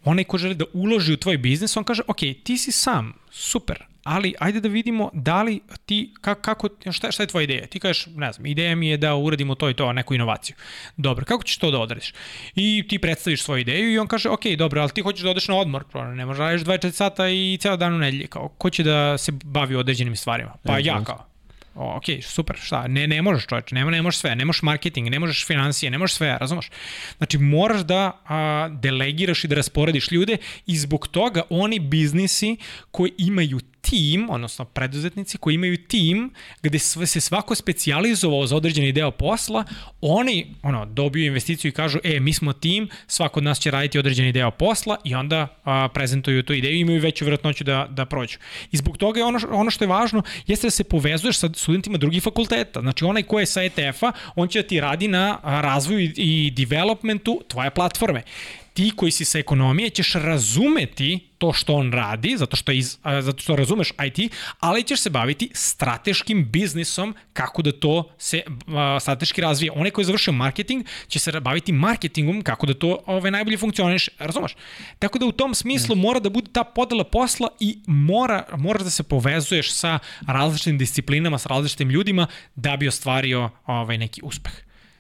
onaj 0.04 0.24
ko 0.24 0.38
želi 0.38 0.56
da 0.56 0.66
uloži 0.74 1.14
u 1.14 1.18
tvoj 1.18 1.38
biznis, 1.38 1.78
on 1.78 1.84
kaže, 1.84 2.02
ok, 2.08 2.20
ti 2.44 2.58
si 2.58 2.72
sam, 2.72 3.14
super, 3.32 3.86
ali 4.04 4.34
ajde 4.40 4.60
da 4.60 4.70
vidimo 4.70 5.10
da 5.14 5.44
li 5.44 5.60
ti, 5.86 6.14
kako, 6.22 6.70
šta, 6.92 7.12
šta 7.12 7.24
je 7.24 7.28
tvoja 7.28 7.44
ideja? 7.44 7.68
Ti 7.68 7.80
kažeš, 7.80 8.06
ne 8.16 8.32
znam, 8.32 8.46
ideja 8.46 8.76
mi 8.76 8.88
je 8.88 8.98
da 8.98 9.16
uradimo 9.16 9.56
to 9.56 9.70
i 9.70 9.74
to, 9.74 9.94
neku 9.94 10.14
inovaciju. 10.14 10.56
Dobro, 10.98 11.26
kako 11.26 11.44
ćeš 11.44 11.58
to 11.58 11.72
da 11.72 11.80
odradiš? 11.80 12.14
I 12.56 12.86
ti 12.90 13.00
predstaviš 13.00 13.44
svoju 13.44 13.62
ideju 13.62 13.92
i 13.92 14.00
on 14.00 14.08
kaže, 14.08 14.30
ok, 14.30 14.46
dobro, 14.58 14.82
ali 14.82 14.92
ti 14.92 15.02
hoćeš 15.02 15.24
da 15.24 15.30
odeš 15.30 15.48
na 15.48 15.56
odmor, 15.56 15.84
ne 16.16 16.26
možeš 16.26 16.38
da 16.38 16.46
radiš 16.46 16.62
24 16.62 16.92
sata 16.92 17.30
i 17.30 17.58
ceo 17.62 17.78
dan 17.78 17.94
u 17.94 17.98
nedelji, 17.98 18.28
kao, 18.28 18.48
ko 18.48 18.70
će 18.70 18.84
da 18.84 19.18
se 19.18 19.32
bavi 19.32 19.76
određenim 19.76 20.16
stvarima? 20.16 20.54
Pa 20.64 20.72
ja, 20.72 20.80
ja 20.80 21.04
kao, 21.04 21.31
O, 21.76 21.96
ok, 21.98 22.04
super, 22.22 22.58
šta, 22.62 22.88
ne, 22.88 23.08
ne 23.08 23.22
možeš 23.22 23.46
čoveče, 23.48 23.76
ne, 23.76 23.86
ne 23.86 24.02
možeš 24.02 24.20
sve, 24.20 24.36
ne 24.36 24.46
možeš 24.46 24.62
marketing, 24.62 25.10
ne 25.10 25.20
možeš 25.20 25.46
financije, 25.48 25.92
ne 25.92 25.98
možeš 25.98 26.16
sve, 26.16 26.38
razumeš? 26.40 26.70
Znači, 27.18 27.38
moraš 27.38 27.82
da 27.82 28.22
a, 28.26 28.70
delegiraš 28.72 29.44
i 29.44 29.48
da 29.48 29.56
rasporediš 29.56 30.12
ljude 30.12 30.38
i 30.68 30.78
zbog 30.78 31.08
toga 31.08 31.42
oni 31.50 31.80
biznisi 31.80 32.58
koji 32.92 33.12
imaju 33.18 33.60
tim, 33.82 34.30
odnosno 34.30 34.66
preduzetnici 34.66 35.38
koji 35.38 35.56
imaju 35.56 35.78
tim 35.78 36.34
gde 36.62 36.80
se 36.80 37.22
svako 37.22 37.56
specijalizovao 37.56 38.48
za 38.48 38.56
određeni 38.56 38.92
deo 38.92 39.12
posla, 39.12 39.64
oni 40.02 40.56
ono, 40.64 40.86
dobiju 40.86 41.26
investiciju 41.26 41.70
i 41.70 41.72
kažu, 41.72 42.00
e, 42.04 42.20
mi 42.20 42.34
smo 42.34 42.54
tim, 42.54 42.90
svako 43.08 43.40
od 43.40 43.44
nas 43.44 43.60
će 43.60 43.72
raditi 43.72 44.00
određeni 44.00 44.32
deo 44.32 44.52
posla 44.52 44.98
i 45.04 45.16
onda 45.16 45.48
a, 45.64 45.88
prezentuju 45.94 46.44
tu 46.44 46.54
ideju 46.54 46.76
i 46.76 46.80
imaju 46.80 47.02
veću 47.02 47.26
vjerojatnoću 47.26 47.64
da, 47.64 47.88
da 47.90 48.06
prođu. 48.06 48.38
I 48.72 48.78
zbog 48.78 48.98
toga 48.98 49.20
je 49.20 49.26
ono, 49.26 49.40
ono 49.52 49.72
što 49.72 49.84
je 49.84 49.88
važno 49.88 50.24
jeste 50.48 50.68
da 50.68 50.72
se 50.72 50.84
povezuješ 50.84 51.38
sa 51.38 51.50
studentima 51.54 51.98
drugih 51.98 52.24
fakulteta. 52.24 52.82
Znači, 52.82 53.06
onaj 53.06 53.24
ko 53.24 53.40
je 53.40 53.46
sa 53.46 53.64
ETF-a, 53.64 54.12
on 54.36 54.48
će 54.48 54.62
da 54.62 54.68
ti 54.68 54.80
radi 54.80 55.08
na 55.08 55.40
razvoju 55.44 56.00
i, 56.00 56.14
i 56.16 56.52
developmentu 56.52 57.42
tvoje 57.48 57.70
platforme 57.70 58.24
ti 58.74 58.92
koji 58.96 59.12
si 59.12 59.26
sa 59.26 59.40
ekonomije 59.40 59.90
ćeš 59.90 60.14
razumeti 60.14 61.20
to 61.38 61.54
što 61.54 61.74
on 61.76 61.92
radi, 61.92 62.38
zato 62.38 62.56
što, 62.56 62.72
iz, 62.72 62.98
zato 63.22 63.42
što 63.42 63.56
razumeš 63.56 63.92
IT, 64.06 64.34
ali 64.60 64.84
ćeš 64.84 65.00
se 65.00 65.10
baviti 65.10 65.50
strateškim 65.54 66.50
biznisom, 66.52 67.16
kako 67.34 67.62
da 67.62 67.72
to 67.72 68.12
se 68.18 68.42
a, 68.68 69.00
strateški 69.00 69.42
razvije. 69.42 69.72
Onaj 69.72 69.92
koji 69.92 70.04
je 70.04 70.06
završio 70.06 70.34
marketing 70.34 70.86
će 71.08 71.20
se 71.20 71.40
baviti 71.40 71.72
marketingom, 71.72 72.42
kako 72.42 72.66
da 72.66 72.74
to 72.74 73.00
ove, 73.06 73.32
najbolje 73.32 73.58
funkcioniš, 73.58 74.10
razumeš? 74.20 74.56
Tako 75.00 75.20
da 75.20 75.26
u 75.26 75.32
tom 75.32 75.56
smislu 75.56 75.96
mora 75.96 76.20
da 76.20 76.30
bude 76.30 76.52
ta 76.52 76.64
podela 76.64 77.04
posla 77.04 77.50
i 77.60 77.78
mora, 77.86 78.46
mora 78.58 78.84
da 78.84 78.90
se 78.90 79.04
povezuješ 79.04 79.74
sa 79.74 80.00
različitim 80.28 80.78
disciplinama, 80.78 81.38
sa 81.38 81.50
različitim 81.50 81.90
ljudima 81.90 82.28
da 82.56 82.78
bi 82.78 82.88
ostvario 82.88 83.50
ovaj, 83.66 83.98
neki 83.98 84.22
uspeh. 84.24 84.54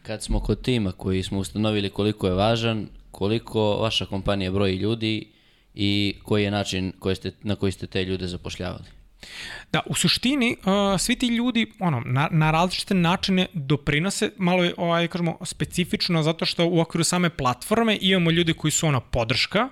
Kad 0.03 0.23
smo 0.23 0.39
kod 0.39 0.61
tima 0.61 0.91
koji 0.91 1.23
smo 1.23 1.39
ustanovili 1.39 1.89
koliko 1.89 2.27
je 2.27 2.34
važan, 2.34 2.88
koliko 3.12 3.78
vaša 3.78 4.06
kompanija 4.06 4.52
broji 4.52 4.76
ljudi 4.76 5.28
i 5.74 6.16
koji 6.24 6.44
je 6.44 6.52
način 6.52 6.94
koji 7.00 7.16
ste, 7.16 7.32
na 7.42 7.56
koji 7.56 7.72
ste 7.72 7.88
te 7.88 8.06
ljude 8.06 8.28
zapošljavali? 8.28 8.86
Da, 9.72 9.80
u 9.86 9.96
suštini 9.96 10.58
uh, 10.60 11.00
svi 11.00 11.16
ti 11.16 11.28
ljudi 11.28 11.72
ono, 11.80 12.02
na, 12.06 12.28
na 12.32 12.52
različite 12.52 12.94
načine 12.94 13.48
doprinose, 13.54 14.32
malo 14.38 14.64
je 14.64 14.74
ovaj, 14.78 15.08
kažemo, 15.08 15.38
specifično 15.44 16.24
zato 16.24 16.46
što 16.46 16.68
u 16.68 16.80
okviru 16.80 17.04
same 17.04 17.30
platforme 17.30 17.98
imamo 18.02 18.32
ljudi 18.32 18.54
koji 18.54 18.72
su 18.72 18.88
ono 18.88 19.00
podrška, 19.00 19.70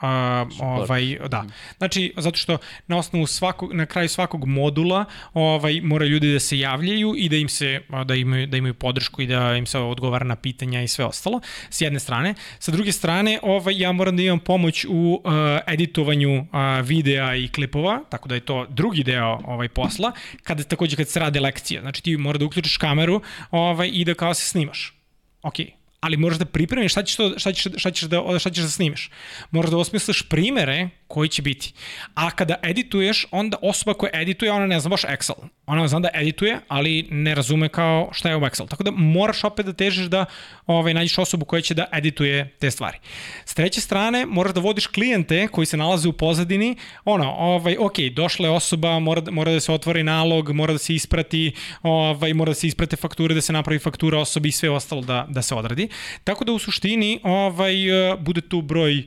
A, 0.00 0.46
ovaj, 0.60 1.18
da. 1.28 1.44
Znači, 1.78 2.12
zato 2.16 2.36
što 2.36 2.58
na 2.86 2.98
osnovu 2.98 3.26
svakog, 3.26 3.72
na 3.72 3.86
kraju 3.86 4.08
svakog 4.08 4.44
modula 4.46 5.04
ovaj, 5.34 5.80
mora 5.80 6.06
ljudi 6.06 6.32
da 6.32 6.40
se 6.40 6.58
javljaju 6.58 7.14
i 7.16 7.28
da 7.28 7.36
im 7.36 7.48
se, 7.48 7.80
da 8.04 8.14
imaju, 8.14 8.46
da 8.46 8.56
imaju 8.56 8.74
podršku 8.74 9.22
i 9.22 9.26
da 9.26 9.56
im 9.56 9.66
se 9.66 9.78
odgovara 9.78 10.24
na 10.24 10.36
pitanja 10.36 10.82
i 10.82 10.88
sve 10.88 11.04
ostalo, 11.04 11.40
s 11.70 11.80
jedne 11.80 12.00
strane. 12.00 12.34
Sa 12.58 12.72
druge 12.72 12.92
strane, 12.92 13.38
ovaj, 13.42 13.78
ja 13.78 13.92
moram 13.92 14.16
da 14.16 14.22
imam 14.22 14.38
pomoć 14.38 14.84
u 14.88 15.22
uh, 15.24 15.32
editovanju 15.66 16.38
uh, 16.38 16.46
videa 16.84 17.34
i 17.34 17.48
klipova, 17.48 18.00
tako 18.10 18.28
da 18.28 18.34
je 18.34 18.40
to 18.40 18.66
drugi 18.68 19.04
deo 19.04 19.40
ovaj, 19.44 19.68
posla, 19.68 20.12
kada, 20.42 20.62
takođe 20.62 20.96
kad 20.96 21.08
se 21.08 21.20
rade 21.20 21.40
lekcije. 21.40 21.80
Znači, 21.80 22.02
ti 22.02 22.16
mora 22.16 22.38
da 22.38 22.44
uključiš 22.44 22.76
kameru 22.76 23.20
ovaj, 23.50 23.90
i 23.92 24.04
da 24.04 24.14
kao 24.14 24.34
se 24.34 24.48
snimaš. 24.48 24.94
Okej, 25.42 25.66
okay 25.66 25.79
ali 26.00 26.16
moraš 26.16 26.38
da 26.38 26.44
pripremiš 26.44 26.92
šta 26.92 27.02
ćeš, 27.02 27.16
to, 27.16 27.38
šta 27.38 27.52
ćeš, 27.52 27.66
šta 27.76 27.90
ćeš, 27.90 28.08
da, 28.08 28.38
šta 28.38 28.50
ćeš 28.50 28.62
da 28.62 28.70
snimiš. 28.70 29.10
Moraš 29.50 29.70
da 29.70 29.76
osmisliš 29.76 30.22
primere 30.22 30.88
koji 31.10 31.28
će 31.28 31.42
biti. 31.42 31.72
A 32.14 32.30
kada 32.30 32.54
edituješ, 32.62 33.26
onda 33.30 33.56
osoba 33.62 33.94
koja 33.94 34.10
edituje, 34.14 34.52
ona 34.52 34.66
ne 34.66 34.80
zna 34.80 34.90
baš 34.90 35.02
Excel. 35.02 35.34
Ona 35.66 35.88
zna 35.88 36.00
da 36.00 36.08
edituje, 36.14 36.58
ali 36.68 37.06
ne 37.10 37.34
razume 37.34 37.68
kao 37.68 38.08
šta 38.12 38.28
je 38.28 38.36
u 38.36 38.40
Excel. 38.40 38.68
Tako 38.68 38.82
da 38.82 38.90
moraš 38.90 39.44
opet 39.44 39.66
da 39.66 39.72
težiš 39.72 40.06
da 40.06 40.24
ovaj, 40.66 40.94
nađeš 40.94 41.18
osobu 41.18 41.44
koja 41.44 41.62
će 41.62 41.74
da 41.74 41.86
edituje 41.92 42.54
te 42.58 42.70
stvari. 42.70 42.98
S 43.44 43.54
treće 43.54 43.80
strane, 43.80 44.26
moraš 44.26 44.54
da 44.54 44.60
vodiš 44.60 44.86
klijente 44.86 45.48
koji 45.48 45.66
se 45.66 45.76
nalaze 45.76 46.08
u 46.08 46.12
pozadini, 46.12 46.76
ono, 47.04 47.32
ovaj, 47.32 47.76
ok, 47.78 47.98
došla 48.12 48.48
je 48.48 48.54
osoba, 48.54 48.98
mora, 48.98 49.22
mora 49.30 49.52
da 49.52 49.60
se 49.60 49.72
otvori 49.72 50.02
nalog, 50.02 50.52
mora 50.52 50.72
da 50.72 50.78
se 50.78 50.94
isprati, 50.94 51.52
ovaj, 51.82 52.34
mora 52.34 52.50
da 52.50 52.54
se 52.54 52.66
isprate 52.66 52.96
fakture, 52.96 53.34
da 53.34 53.40
se 53.40 53.52
napravi 53.52 53.78
faktura 53.78 54.18
osobi 54.18 54.48
i 54.48 54.52
sve 54.52 54.70
ostalo 54.70 55.02
da, 55.02 55.26
da 55.28 55.42
se 55.42 55.54
odradi. 55.54 55.88
Tako 56.24 56.44
da 56.44 56.52
u 56.52 56.58
suštini 56.58 57.20
ovaj, 57.22 57.74
bude 58.18 58.40
tu 58.40 58.62
broj 58.62 59.04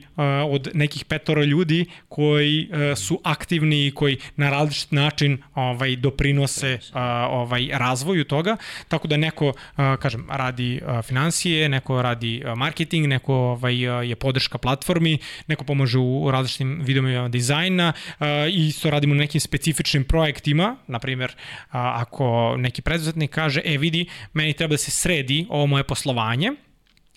od 0.48 0.68
nekih 0.74 1.04
petoro 1.04 1.44
ljudi 1.44 1.86
koji 2.08 2.68
uh, 2.70 2.98
su 2.98 3.20
aktivni 3.24 3.86
i 3.86 3.90
koji 3.90 4.18
na 4.36 4.50
različit 4.50 4.92
način 4.92 5.38
ovaj 5.54 5.96
doprinose 5.96 6.74
uh, 6.74 6.96
ovaj 7.30 7.68
razvoju 7.72 8.24
toga. 8.24 8.56
Tako 8.88 9.08
da 9.08 9.16
neko 9.16 9.48
uh, 9.48 9.54
kažem 10.00 10.26
radi 10.30 10.80
uh, 10.82 11.04
financije, 11.04 11.68
neko 11.68 12.02
radi 12.02 12.42
uh, 12.44 12.58
marketing, 12.58 13.06
neko 13.06 13.34
ovaj 13.34 13.88
uh, 13.88 14.08
je 14.08 14.16
podrška 14.16 14.58
platformi, 14.58 15.18
neko 15.46 15.64
pomaže 15.64 15.98
u 15.98 16.30
različitim 16.30 16.80
vidovima 16.82 17.28
dizajna 17.28 17.92
uh, 17.92 18.26
i 18.50 18.66
isto 18.66 18.90
radimo 18.90 19.14
na 19.14 19.20
nekim 19.20 19.40
specifičnim 19.40 20.04
projektima, 20.04 20.76
na 20.86 20.98
primjer 20.98 21.30
uh, 21.30 21.64
ako 21.72 22.56
neki 22.58 22.82
preduzetnik 22.82 23.30
kaže 23.30 23.60
e 23.64 23.78
vidi 23.78 24.06
meni 24.32 24.52
treba 24.52 24.72
da 24.72 24.78
se 24.78 24.90
sredi 24.90 25.46
ovo 25.50 25.66
moje 25.66 25.84
poslovanje 25.84 26.52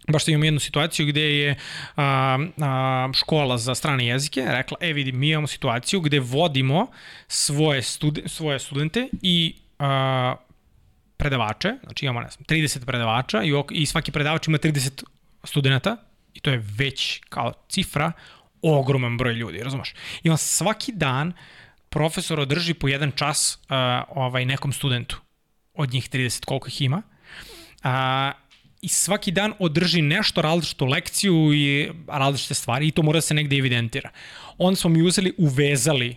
baš 0.07 0.27
imamo 0.27 0.45
jednu 0.45 0.59
situaciju 0.59 1.05
gde 1.07 1.21
je 1.21 1.55
a, 1.95 2.37
a, 2.61 3.09
škola 3.13 3.57
za 3.57 3.75
strane 3.75 4.07
jezike 4.07 4.45
rekla, 4.47 4.77
e 4.81 4.93
vidi, 4.93 5.11
mi 5.11 5.29
imamo 5.29 5.47
situaciju 5.47 6.01
gde 6.01 6.19
vodimo 6.19 6.87
svoje, 7.27 7.81
studi, 7.81 8.23
svoje 8.25 8.59
studente 8.59 9.07
i 9.21 9.55
a, 9.79 10.35
predavače, 11.17 11.73
znači 11.83 12.05
imamo, 12.05 12.21
ne 12.21 12.29
znam, 12.29 12.45
30 12.45 12.85
predavača 12.85 13.43
i, 13.43 13.51
i 13.71 13.85
svaki 13.85 14.11
predavač 14.11 14.47
ima 14.47 14.57
30 14.57 15.03
studenta 15.43 15.97
i 16.33 16.39
to 16.39 16.49
je 16.49 16.63
već 16.77 17.21
kao 17.29 17.53
cifra 17.69 18.11
ogroman 18.61 19.17
broj 19.17 19.33
ljudi, 19.33 19.63
razumeš? 19.63 19.93
I 20.23 20.29
on 20.29 20.37
svaki 20.37 20.91
dan 20.91 21.33
profesor 21.89 22.39
održi 22.39 22.73
po 22.73 22.87
jedan 22.87 23.11
čas 23.11 23.59
uh, 23.61 23.75
ovaj 24.07 24.45
nekom 24.45 24.73
studentu 24.73 25.21
od 25.73 25.93
njih 25.93 26.09
30 26.09 26.45
koliko 26.45 26.67
ih 26.67 26.81
ima. 26.81 27.01
Uh, 27.83 28.46
i 28.87 28.89
svaki 28.89 29.31
dan 29.31 29.53
održi 29.59 30.01
nešto 30.01 30.41
različitu 30.41 30.85
lekciju 30.85 31.53
i 31.53 31.89
različite 32.07 32.53
stvari 32.53 32.87
i 32.87 32.91
to 32.91 33.03
mora 33.03 33.17
da 33.17 33.21
se 33.21 33.33
negde 33.33 33.57
evidentira. 33.57 34.09
Onda 34.57 34.75
smo 34.75 34.89
mi 34.89 35.01
uzeli, 35.01 35.33
uvezali 35.37 36.15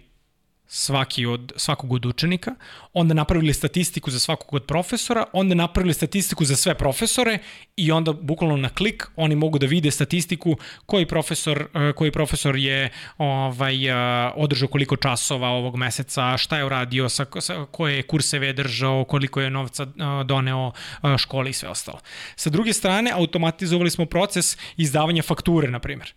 svaki 0.72 1.26
od, 1.26 1.52
svakog 1.56 1.92
od 1.92 2.06
učenika, 2.06 2.54
onda 2.92 3.14
napravili 3.14 3.54
statistiku 3.54 4.10
za 4.10 4.18
svakog 4.18 4.54
od 4.54 4.64
profesora, 4.64 5.24
onda 5.32 5.54
napravili 5.54 5.94
statistiku 5.94 6.44
za 6.44 6.56
sve 6.56 6.74
profesore 6.74 7.38
i 7.76 7.92
onda 7.92 8.12
bukvalno 8.12 8.56
na 8.56 8.68
klik 8.68 9.06
oni 9.16 9.34
mogu 9.36 9.58
da 9.58 9.66
vide 9.66 9.90
statistiku 9.90 10.56
koji 10.86 11.06
profesor, 11.06 11.66
eh, 11.74 11.92
koji 11.92 12.10
profesor 12.10 12.56
je 12.56 12.90
ovaj, 13.18 13.88
eh, 13.88 14.32
održao 14.36 14.68
koliko 14.68 14.96
časova 14.96 15.48
ovog 15.48 15.76
meseca, 15.76 16.36
šta 16.36 16.58
je 16.58 16.64
uradio, 16.64 17.08
sa, 17.08 17.26
sa 17.40 17.66
koje 17.70 18.02
kurseve 18.02 18.46
je 18.46 18.52
držao, 18.52 19.04
koliko 19.04 19.40
je 19.40 19.50
novca 19.50 19.82
eh, 19.82 20.24
doneo 20.24 20.72
školi 21.18 21.50
i 21.50 21.52
sve 21.52 21.68
ostalo. 21.68 21.98
Sa 22.36 22.50
druge 22.50 22.72
strane, 22.72 23.10
automatizovali 23.10 23.90
smo 23.90 24.06
proces 24.06 24.56
izdavanja 24.76 25.22
fakture, 25.22 25.70
na 25.70 25.78
primjer 25.78 26.14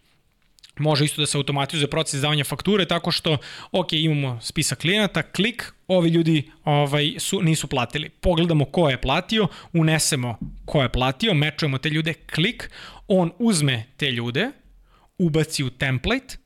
može 0.80 1.06
isto 1.06 1.22
da 1.22 1.26
se 1.26 1.38
automatizuje 1.38 1.90
proces 1.90 2.14
izdavanja 2.14 2.44
fakture 2.44 2.86
tako 2.86 3.12
što, 3.12 3.38
ok, 3.72 3.94
imamo 3.94 4.40
spisak 4.41 4.80
klijenata, 4.80 5.22
klik, 5.22 5.74
ovi 5.88 6.10
ljudi 6.10 6.52
ovaj, 6.64 7.14
su, 7.20 7.41
nisu 7.41 7.68
platili. 7.68 8.10
Pogledamo 8.10 8.66
ko 8.66 8.90
je 8.90 9.02
platio, 9.02 9.48
unesemo 9.74 10.40
ko 10.66 10.82
je 10.82 10.90
platio, 10.90 11.34
mečujemo 11.34 11.78
te 11.78 11.90
ljude, 11.90 12.14
klik, 12.14 12.72
on 13.08 13.32
uzme 13.40 13.86
te 13.98 14.12
ljude, 14.12 14.52
ubaci 15.18 15.64
u 15.64 15.70
template, 15.70 16.38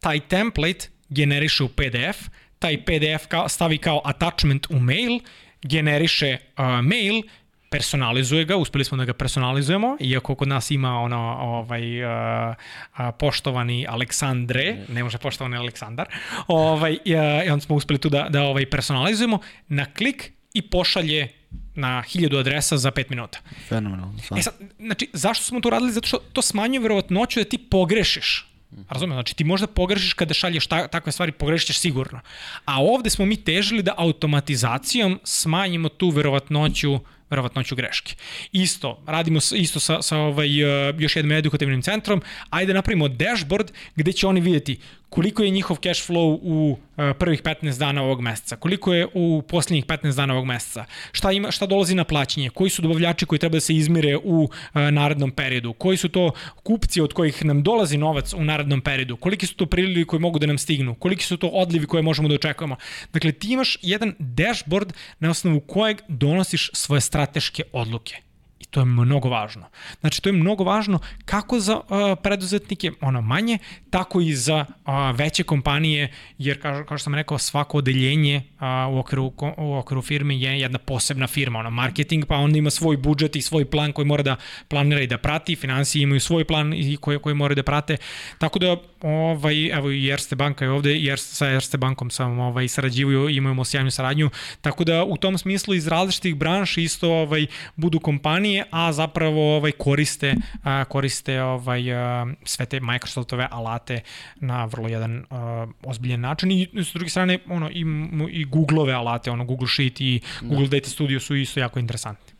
taj 0.00 0.20
template 0.20 0.88
generiše 1.08 1.64
u 1.64 1.68
PDF, 1.68 2.28
taj 2.58 2.84
PDF 2.84 3.26
kao, 3.28 3.48
stavi 3.48 3.78
kao 3.78 4.02
attachment 4.04 4.66
u 4.70 4.78
mail, 4.78 5.20
generiše 5.62 6.36
uh, 6.58 6.64
mail, 6.84 7.22
personalizuje 7.70 8.44
ga, 8.44 8.56
uspeli 8.56 8.84
smo 8.84 8.96
da 8.98 9.04
ga 9.04 9.12
personalizujemo, 9.12 9.96
iako 10.00 10.34
kod 10.34 10.48
nas 10.48 10.70
ima 10.70 11.00
ono, 11.00 11.36
ovaj, 11.40 12.04
uh, 12.04 12.54
uh, 12.98 12.98
poštovani 13.18 13.86
Aleksandre, 13.88 14.76
ne 14.88 15.04
može 15.04 15.18
poštovani 15.18 15.56
Aleksandar, 15.56 16.08
ovaj, 16.48 16.92
uh, 16.92 17.46
i 17.46 17.50
onda 17.50 17.60
smo 17.60 17.76
uspeli 17.76 17.98
tu 17.98 18.08
da, 18.08 18.26
da 18.30 18.42
ovaj, 18.42 18.66
personalizujemo, 18.66 19.38
na 19.68 19.84
klik 19.84 20.32
i 20.54 20.62
pošalje 20.62 21.28
na 21.74 22.02
hiljadu 22.02 22.38
adresa 22.38 22.76
za 22.76 22.90
5 22.90 23.10
minuta. 23.10 23.38
Fenomenalno. 23.68 24.14
E 24.36 24.42
sad, 24.42 24.54
znači, 24.78 25.10
zašto 25.12 25.44
smo 25.44 25.60
to 25.60 25.70
radili? 25.70 25.92
Zato 25.92 26.06
što 26.06 26.18
to 26.32 26.42
smanjuje 26.42 26.80
verovatnoću 26.80 27.40
da 27.40 27.44
ti 27.44 27.58
pogrešiš. 27.58 28.46
Razumem, 28.88 29.16
znači 29.16 29.36
ti 29.36 29.44
možda 29.44 29.66
pogrešiš 29.66 30.12
kada 30.12 30.34
šalješ 30.34 30.66
ta, 30.66 30.88
takve 30.88 31.12
stvari, 31.12 31.32
pogrešiš 31.32 31.78
sigurno. 31.78 32.20
A 32.64 32.82
ovde 32.82 33.10
smo 33.10 33.26
mi 33.26 33.44
težili 33.44 33.82
da 33.82 33.94
automatizacijom 33.96 35.20
smanjimo 35.24 35.88
tu 35.88 36.08
verovatnoću 36.08 36.98
verovatnoću 37.30 37.76
greške. 37.76 38.14
Isto, 38.52 39.02
radimo 39.06 39.38
isto 39.52 39.80
sa, 39.80 40.02
sa 40.02 40.16
ovaj, 40.16 40.64
uh, 40.64 41.00
još 41.00 41.16
jednim 41.16 41.38
edukativnim 41.38 41.82
centrom, 41.82 42.22
ajde 42.50 42.74
napravimo 42.74 43.08
dashboard 43.08 43.70
gde 43.96 44.12
će 44.12 44.26
oni 44.26 44.40
vidjeti 44.40 44.78
koliko 45.10 45.42
je 45.42 45.50
njihov 45.50 45.76
cash 45.76 46.10
flow 46.10 46.38
u 46.42 46.70
uh, 46.72 47.04
prvih 47.18 47.42
15 47.42 47.78
dana 47.78 48.02
ovog 48.02 48.20
meseca, 48.20 48.56
koliko 48.56 48.94
je 48.94 49.06
u 49.14 49.42
poslednjih 49.48 49.86
15 49.86 50.16
dana 50.16 50.34
ovog 50.34 50.46
meseca, 50.46 50.84
šta, 51.12 51.32
ima, 51.32 51.50
šta 51.50 51.66
dolazi 51.66 51.94
na 51.94 52.04
plaćanje, 52.04 52.50
koji 52.50 52.70
su 52.70 52.82
dobavljači 52.82 53.26
koji 53.26 53.38
treba 53.38 53.56
da 53.56 53.60
se 53.60 53.74
izmire 53.74 54.16
u 54.16 54.42
uh, 54.42 54.50
narednom 54.90 55.30
periodu, 55.30 55.72
koji 55.72 55.96
su 55.96 56.08
to 56.08 56.32
kupci 56.62 57.00
od 57.00 57.12
kojih 57.12 57.44
nam 57.44 57.62
dolazi 57.62 57.98
novac 57.98 58.32
u 58.34 58.44
narednom 58.44 58.80
periodu, 58.80 59.16
koliki 59.16 59.46
su 59.46 59.54
to 59.54 59.66
prilivi 59.66 60.04
koji 60.04 60.20
mogu 60.20 60.38
da 60.38 60.46
nam 60.46 60.58
stignu, 60.58 60.94
koliki 60.94 61.24
su 61.24 61.36
to 61.36 61.46
odlivi 61.46 61.86
koje 61.86 62.02
možemo 62.02 62.28
da 62.28 62.34
očekujemo. 62.34 62.76
Dakle, 63.12 63.32
ti 63.32 63.52
imaš 63.52 63.78
jedan 63.82 64.14
dashboard 64.18 64.92
na 65.18 65.30
osnovu 65.30 65.60
kojeg 65.60 66.00
donosiš 66.08 66.70
svoje 66.72 67.00
strateške 67.20 67.64
odluke 67.72 68.22
to 68.70 68.80
je 68.80 68.84
mnogo 68.84 69.28
važno. 69.28 69.66
Znači, 70.00 70.22
to 70.22 70.28
je 70.28 70.32
mnogo 70.32 70.64
važno 70.64 71.00
kako 71.24 71.60
za 71.60 71.76
uh, 71.76 71.82
preduzetnike, 72.22 72.92
ono 73.00 73.20
manje, 73.20 73.58
tako 73.90 74.20
i 74.20 74.34
za 74.34 74.64
uh, 74.68 74.92
veće 75.14 75.42
kompanije, 75.42 76.12
jer, 76.38 76.62
kao, 76.62 76.84
kao 76.84 76.98
što 76.98 77.04
sam 77.04 77.14
rekao, 77.14 77.38
svako 77.38 77.78
odeljenje 77.78 78.42
uh, 78.54 78.94
u, 78.94 78.98
okviru, 78.98 79.32
u 79.56 79.74
okviru 79.76 80.02
firme 80.02 80.38
je 80.38 80.60
jedna 80.60 80.78
posebna 80.78 81.26
firma, 81.26 81.58
ono, 81.58 81.70
marketing, 81.70 82.26
pa 82.26 82.36
onda 82.36 82.58
ima 82.58 82.70
svoj 82.70 82.96
budžet 82.96 83.36
i 83.36 83.42
svoj 83.42 83.64
plan 83.64 83.92
koji 83.92 84.06
mora 84.06 84.22
da 84.22 84.36
planira 84.68 85.00
i 85.00 85.06
da 85.06 85.18
prati, 85.18 85.56
financije 85.56 86.02
imaju 86.02 86.20
svoj 86.20 86.44
plan 86.44 86.74
i 86.74 86.96
koje, 86.96 87.18
koje 87.18 87.34
moraju 87.34 87.56
da 87.56 87.62
prate, 87.62 87.96
tako 88.38 88.58
da, 88.58 88.76
ovaj, 89.02 89.66
evo 89.66 89.90
i 89.90 90.06
Erste 90.06 90.36
banka 90.36 90.64
je 90.64 90.70
ovde, 90.70 90.96
jer 90.96 91.18
sa 91.18 91.50
Erste 91.50 91.78
bankom 91.78 92.10
sam 92.10 92.38
ovaj, 92.38 92.68
sarađivaju, 92.68 93.28
imamo 93.28 93.64
sjajnu 93.64 93.90
saradnju, 93.90 94.30
tako 94.60 94.84
da 94.84 95.04
u 95.04 95.16
tom 95.16 95.38
smislu 95.38 95.74
iz 95.74 95.86
različitih 95.86 96.36
branši 96.36 96.82
isto 96.82 97.12
ovaj, 97.12 97.46
budu 97.76 98.00
kompanije 98.00 98.49
a 98.70 98.92
zapravo 98.92 99.56
ovaj 99.56 99.72
koriste 99.72 100.34
a, 100.62 100.84
koriste 100.84 101.42
ovaj 101.42 101.92
a, 101.92 102.26
sve 102.44 102.66
te 102.66 102.80
Microsoftove 102.80 103.48
alate 103.50 104.00
na 104.36 104.64
vrlo 104.64 104.88
jedan 104.88 105.24
a, 105.30 105.66
ozbiljan 105.82 106.20
način 106.20 106.50
i 106.50 106.68
s 106.74 106.92
druge 106.92 107.10
strane 107.10 107.38
ono 107.48 107.70
i 107.70 107.84
i 108.30 108.44
Googleove 108.44 108.92
alate, 108.92 109.30
ono 109.30 109.44
Google 109.44 109.68
Sheet 109.68 110.00
i 110.00 110.20
Google 110.40 110.68
da. 110.68 110.76
Data 110.76 110.90
Studio 110.90 111.20
su 111.20 111.36
isto 111.36 111.60
jako 111.60 111.78
interesantni. 111.78 112.34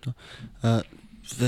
To. 0.00 0.12
Uh, 0.62 0.80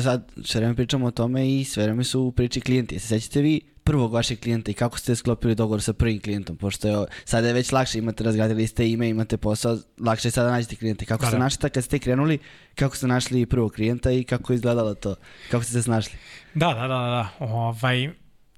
sad 0.02 0.32
sve 0.44 0.60
vreme 0.60 0.74
pričamo 0.74 1.06
o 1.06 1.10
tome 1.10 1.60
i 1.60 1.64
sve 1.64 1.82
vreme 1.82 2.04
su 2.04 2.20
u 2.20 2.32
priči 2.32 2.60
klijenti. 2.60 2.98
Se 2.98 3.08
sećate 3.08 3.42
vi 3.42 3.60
prvog 3.84 4.12
vašeg 4.12 4.40
klijenta 4.40 4.70
i 4.70 4.74
kako 4.74 4.98
ste 4.98 5.16
sklopili 5.16 5.54
dogovor 5.54 5.82
sa 5.82 5.92
prvim 5.92 6.20
klijentom, 6.20 6.56
pošto 6.56 6.88
je, 6.88 7.06
sada 7.24 7.46
je 7.46 7.54
već 7.54 7.72
lakše, 7.72 7.98
imate 7.98 8.24
razgradili 8.24 8.66
ste 8.66 8.90
ime, 8.90 9.08
imate 9.08 9.36
posao, 9.36 9.78
lakše 10.00 10.28
je 10.28 10.32
sada 10.32 10.50
nađete 10.50 10.76
klijente. 10.76 11.04
Kako 11.04 11.20
da, 11.20 11.26
ste 11.26 11.36
da. 11.36 11.42
našli 11.42 11.70
kad 11.70 11.84
ste 11.84 11.98
krenuli, 11.98 12.38
kako 12.74 12.96
ste 12.96 13.06
našli 13.06 13.46
prvog 13.46 13.72
klijenta 13.72 14.10
i 14.10 14.24
kako 14.24 14.52
je 14.52 14.54
izgledalo 14.54 14.94
to, 14.94 15.14
kako 15.50 15.64
ste 15.64 15.72
se 15.72 15.82
snašli? 15.82 16.18
Da, 16.54 16.66
da, 16.66 16.80
da, 16.80 16.88
da, 16.88 17.28
ovaj, 17.38 18.10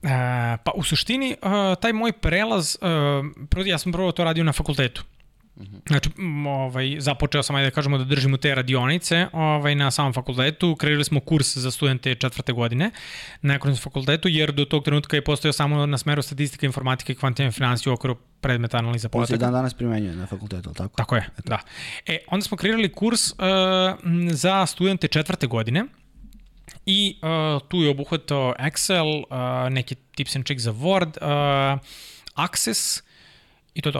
Uh, 0.04 0.10
pa 0.64 0.72
u 0.74 0.82
suštini 0.82 1.36
uh, 1.42 1.50
taj 1.80 1.92
moj 1.92 2.12
prelaz, 2.12 2.76
uh, 3.56 3.66
ja 3.66 3.78
sam 3.78 3.92
prvo 3.92 4.12
to 4.12 4.24
radio 4.24 4.44
na 4.44 4.52
fakultetu. 4.52 5.04
Znači, 5.88 6.10
ovaj, 6.48 6.96
započeo 6.98 7.42
sam, 7.42 7.56
ajde 7.56 7.70
da 7.70 7.74
kažemo, 7.74 7.98
da 7.98 8.04
držimo 8.04 8.36
te 8.36 8.54
radionice 8.54 9.26
ovaj, 9.32 9.74
na 9.74 9.90
samom 9.90 10.12
fakultetu. 10.12 10.76
Kreirali 10.76 11.04
smo 11.04 11.20
kurs 11.20 11.56
za 11.56 11.70
studente 11.70 12.14
četvrte 12.14 12.52
godine 12.52 12.90
na 13.42 13.54
ekonomskom 13.54 13.90
fakultetu, 13.90 14.28
jer 14.28 14.52
do 14.52 14.64
tog 14.64 14.84
trenutka 14.84 15.16
je 15.16 15.24
postojao 15.24 15.52
samo 15.52 15.86
na 15.86 15.98
smeru 15.98 16.22
statistika, 16.22 16.66
informatika 16.66 17.12
i 17.12 17.16
kvantivne 17.16 17.52
financije 17.52 17.90
u 17.90 17.94
okviru 17.94 18.16
predmeta 18.40 18.78
analiza 18.78 19.08
podataka. 19.08 19.32
Postoji 19.32 19.38
dan 19.38 19.52
danas 19.52 19.74
primenjuje 19.74 20.16
na 20.16 20.26
fakultetu, 20.26 20.68
ali 20.68 20.76
tako? 20.76 20.96
Tako 20.96 21.16
je, 21.16 21.26
Eto. 21.38 21.48
da. 21.48 21.58
E, 22.06 22.18
onda 22.28 22.44
smo 22.44 22.56
kreirali 22.56 22.92
kurs 22.92 23.30
uh, 23.30 23.36
za 24.30 24.66
studente 24.66 25.08
četvrte 25.08 25.46
godine, 25.46 25.84
I 26.86 27.16
uh, 27.22 27.68
tu 27.68 27.76
je 27.76 27.90
obuhvatao 27.90 28.54
Excel, 28.58 29.24
uh, 29.30 29.72
neki 29.72 29.94
tips 29.94 30.36
and 30.36 30.44
tricks 30.44 30.62
za 30.62 30.72
Word, 30.72 31.16
uh, 31.20 31.80
Access 32.34 33.02
i 33.74 33.80
to 33.80 33.92
to. 33.92 33.98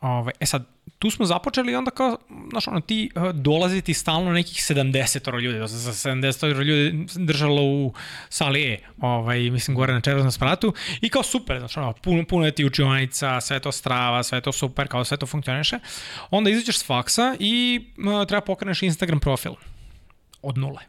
Ove, 0.00 0.12
ovaj, 0.12 0.32
e 0.40 0.46
sad, 0.46 0.73
tu 0.98 1.10
smo 1.10 1.26
započeli 1.26 1.72
i 1.72 1.76
onda 1.76 1.90
kao, 1.90 2.18
znaš, 2.50 2.68
ono, 2.68 2.80
ti 2.80 3.10
uh, 3.14 3.30
dolazi 3.30 3.82
ti 3.82 3.94
stalno 3.94 4.32
nekih 4.32 4.56
70 4.56 5.40
ljudi, 5.40 5.58
da 5.58 5.68
se 5.68 6.08
70 6.08 6.62
ljudi 6.62 7.06
držalo 7.14 7.62
u 7.62 7.92
sali 8.28 8.62
E, 8.62 8.78
ovaj, 9.00 9.50
mislim, 9.50 9.76
gore 9.76 9.92
na 9.92 10.00
červoznom 10.00 10.32
spratu, 10.32 10.74
i 11.00 11.08
kao 11.08 11.22
super, 11.22 11.58
znaš, 11.58 11.76
ono, 11.76 11.92
puno, 11.92 12.24
puno 12.24 12.46
je 12.46 12.52
ti 12.52 12.64
učionica, 12.64 13.40
sve 13.40 13.60
to 13.60 13.72
strava, 13.72 14.22
sve 14.22 14.40
to 14.40 14.52
super, 14.52 14.88
kao 14.88 15.04
sve 15.04 15.16
to 15.16 15.26
funkcioniše. 15.26 15.78
Onda 16.30 16.50
izađeš 16.50 16.78
s 16.78 16.86
faksa 16.86 17.36
i 17.40 17.84
uh, 17.98 18.26
treba 18.26 18.40
pokreneš 18.40 18.82
Instagram 18.82 19.20
profil 19.20 19.52
od 20.42 20.58
nule 20.58 20.80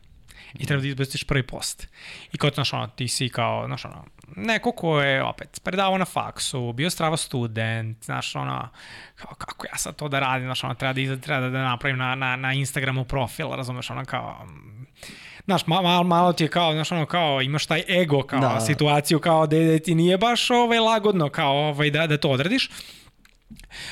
i 0.59 0.65
treba 0.65 0.81
da 0.81 0.87
izbaciš 0.87 1.23
prvi 1.23 1.43
post. 1.43 1.87
I 2.33 2.37
kao, 2.37 2.49
znaš, 2.53 2.73
ono, 2.73 2.87
ti 2.87 3.07
si 3.07 3.29
kao, 3.29 3.65
znaš, 3.65 3.85
ono, 3.85 4.05
neko 4.35 4.71
ko 4.71 5.01
je 5.01 5.23
opet 5.23 5.61
predavao 5.63 5.97
na 5.97 6.05
faksu, 6.05 6.73
bio 6.73 6.89
strava 6.89 7.17
student, 7.17 8.05
znaš, 8.05 8.35
ono, 8.35 8.69
kao, 9.15 9.33
kako 9.37 9.65
ja 9.67 9.77
sad 9.77 9.95
to 9.95 10.07
da 10.07 10.19
radim, 10.19 10.47
znaš, 10.47 10.63
ono, 10.63 10.73
treba 10.73 10.93
da, 10.93 11.17
treba 11.17 11.49
da 11.49 11.63
napravim 11.63 11.97
na, 11.97 12.15
na, 12.15 12.35
na 12.35 12.53
Instagramu 12.53 13.03
profil, 13.03 13.51
razumeš, 13.51 13.89
ono, 13.89 14.05
kao, 14.05 14.45
znaš, 15.45 15.67
malo, 15.67 16.03
malo 16.03 16.33
ti 16.33 16.43
je 16.43 16.47
kao, 16.47 16.73
znaš, 16.73 16.91
ono, 16.91 17.05
kao, 17.05 17.41
imaš 17.41 17.65
taj 17.65 17.83
ego, 17.89 18.23
kao, 18.23 18.39
da. 18.39 18.59
situaciju, 18.59 19.19
kao, 19.19 19.47
da, 19.47 19.59
da 19.59 19.79
ti 19.79 19.95
nije 19.95 20.17
baš, 20.17 20.49
ovaj, 20.51 20.79
lagodno, 20.79 21.29
kao, 21.29 21.69
ovaj, 21.69 21.89
da, 21.89 22.07
da 22.07 22.17
to 22.17 22.29
odradiš. 22.29 22.69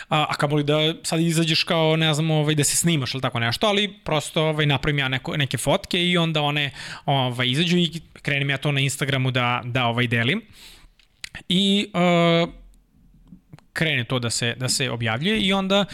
A, 0.10 0.26
a 0.30 0.34
kamoli 0.34 0.64
da 0.64 0.94
sad 1.04 1.20
izađeš 1.20 1.64
kao, 1.64 1.96
ne 1.96 2.14
znam, 2.14 2.32
ovaj, 2.32 2.56
da 2.56 2.64
se 2.64 2.76
snimaš 2.76 3.14
ili 3.14 3.22
tako 3.22 3.40
nešto, 3.40 3.68
ali 3.68 3.94
prosto 4.04 4.44
ovaj, 4.44 4.66
napravim 4.66 5.00
ja 5.00 5.08
neko, 5.08 5.38
neke 5.38 5.58
fotke 5.58 6.06
i 6.10 6.18
onda 6.18 6.42
one 6.42 6.72
ovaj, 7.06 7.48
izađu 7.48 7.78
i 7.78 8.02
krenem 8.22 8.50
ja 8.50 8.58
to 8.58 8.72
na 8.72 8.80
Instagramu 8.80 9.32
da, 9.32 9.62
da 9.66 9.86
ovaj, 9.86 10.08
delim. 10.08 10.42
I 11.50 11.92
uh, 11.94 12.50
krene 13.74 14.04
to 14.04 14.20
da 14.20 14.30
se, 14.30 14.56
da 14.58 14.70
se 14.70 14.90
objavljuje 14.90 15.40
i 15.40 15.54
onda 15.54 15.80
uh, 15.80 15.88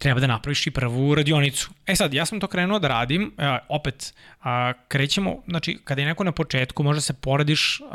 treba 0.00 0.20
da 0.20 0.26
napraviš 0.26 0.66
i 0.66 0.70
prvu 0.70 1.14
radionicu. 1.14 1.70
E 1.86 1.96
sad, 1.96 2.14
ja 2.14 2.26
sam 2.26 2.40
to 2.40 2.46
krenuo 2.46 2.78
da 2.78 2.88
radim, 2.88 3.22
uh, 3.22 3.44
opet, 3.68 4.14
uh, 4.38 4.46
krećemo, 4.88 5.42
znači, 5.48 5.78
kada 5.84 6.00
je 6.00 6.06
neko 6.06 6.24
na 6.24 6.32
početku, 6.32 6.82
možda 6.82 7.00
se 7.00 7.12
poradiš 7.12 7.80
uh, 7.80 7.88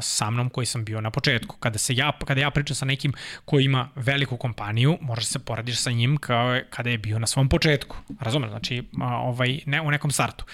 sa 0.00 0.30
mnom 0.30 0.50
koji 0.50 0.66
sam 0.66 0.84
bio 0.84 1.00
na 1.00 1.10
početku. 1.10 1.56
Kada, 1.56 1.78
se 1.78 1.94
ja, 1.94 2.12
kada 2.26 2.40
ja 2.40 2.50
pričam 2.50 2.76
sa 2.76 2.84
nekim 2.84 3.12
koji 3.44 3.64
ima 3.64 3.88
veliku 3.96 4.36
kompaniju, 4.36 4.98
možda 5.00 5.24
se 5.24 5.38
poradiš 5.38 5.82
sa 5.82 5.90
njim 5.90 6.16
kao 6.16 6.60
kada 6.70 6.90
je 6.90 6.98
bio 6.98 7.18
na 7.18 7.26
svom 7.26 7.48
početku. 7.48 7.96
Razumem, 8.20 8.50
znači, 8.50 8.78
uh, 8.78 9.02
ovaj, 9.02 9.60
ne, 9.66 9.80
u 9.80 9.90
nekom 9.90 10.10
startu. 10.10 10.44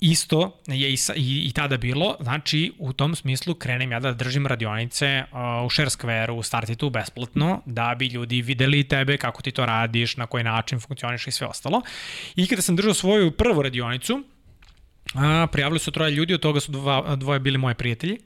Isto 0.00 0.60
je 0.66 0.90
i, 0.90 0.96
i, 1.16 1.48
i 1.48 1.52
tada 1.52 1.76
bilo, 1.76 2.16
znači 2.20 2.72
u 2.78 2.92
tom 2.92 3.14
smislu 3.14 3.54
krenem 3.54 3.92
ja 3.92 4.00
da 4.00 4.12
držim 4.12 4.46
radionice 4.46 5.24
uh, 5.32 5.66
u 5.66 5.70
Share 5.70 5.90
Square-u, 5.90 6.36
u 6.36 6.42
Startitu 6.42 6.90
besplatno, 6.90 7.62
da 7.66 7.94
bi 7.98 8.06
ljudi 8.06 8.42
videli 8.42 8.84
tebe, 8.88 9.16
kako 9.16 9.42
ti 9.42 9.50
to 9.50 9.66
radiš, 9.66 10.16
na 10.16 10.26
koji 10.26 10.44
način 10.44 10.80
funkcioniš 10.80 11.26
i 11.26 11.30
sve 11.30 11.46
ostalo. 11.46 11.82
I 12.36 12.46
kada 12.46 12.62
sam 12.62 12.76
držao 12.76 12.94
svoju 12.94 13.30
prvu 13.30 13.62
radionicu, 13.62 14.22
A, 15.14 15.46
prijavili 15.52 15.78
su 15.78 15.90
troje 15.90 16.10
ljudi, 16.10 16.34
od 16.34 16.40
toga 16.40 16.60
su 16.60 16.72
dva, 16.72 17.16
dvoje 17.16 17.40
bili 17.40 17.58
moji 17.58 17.74
prijatelji. 17.74 18.18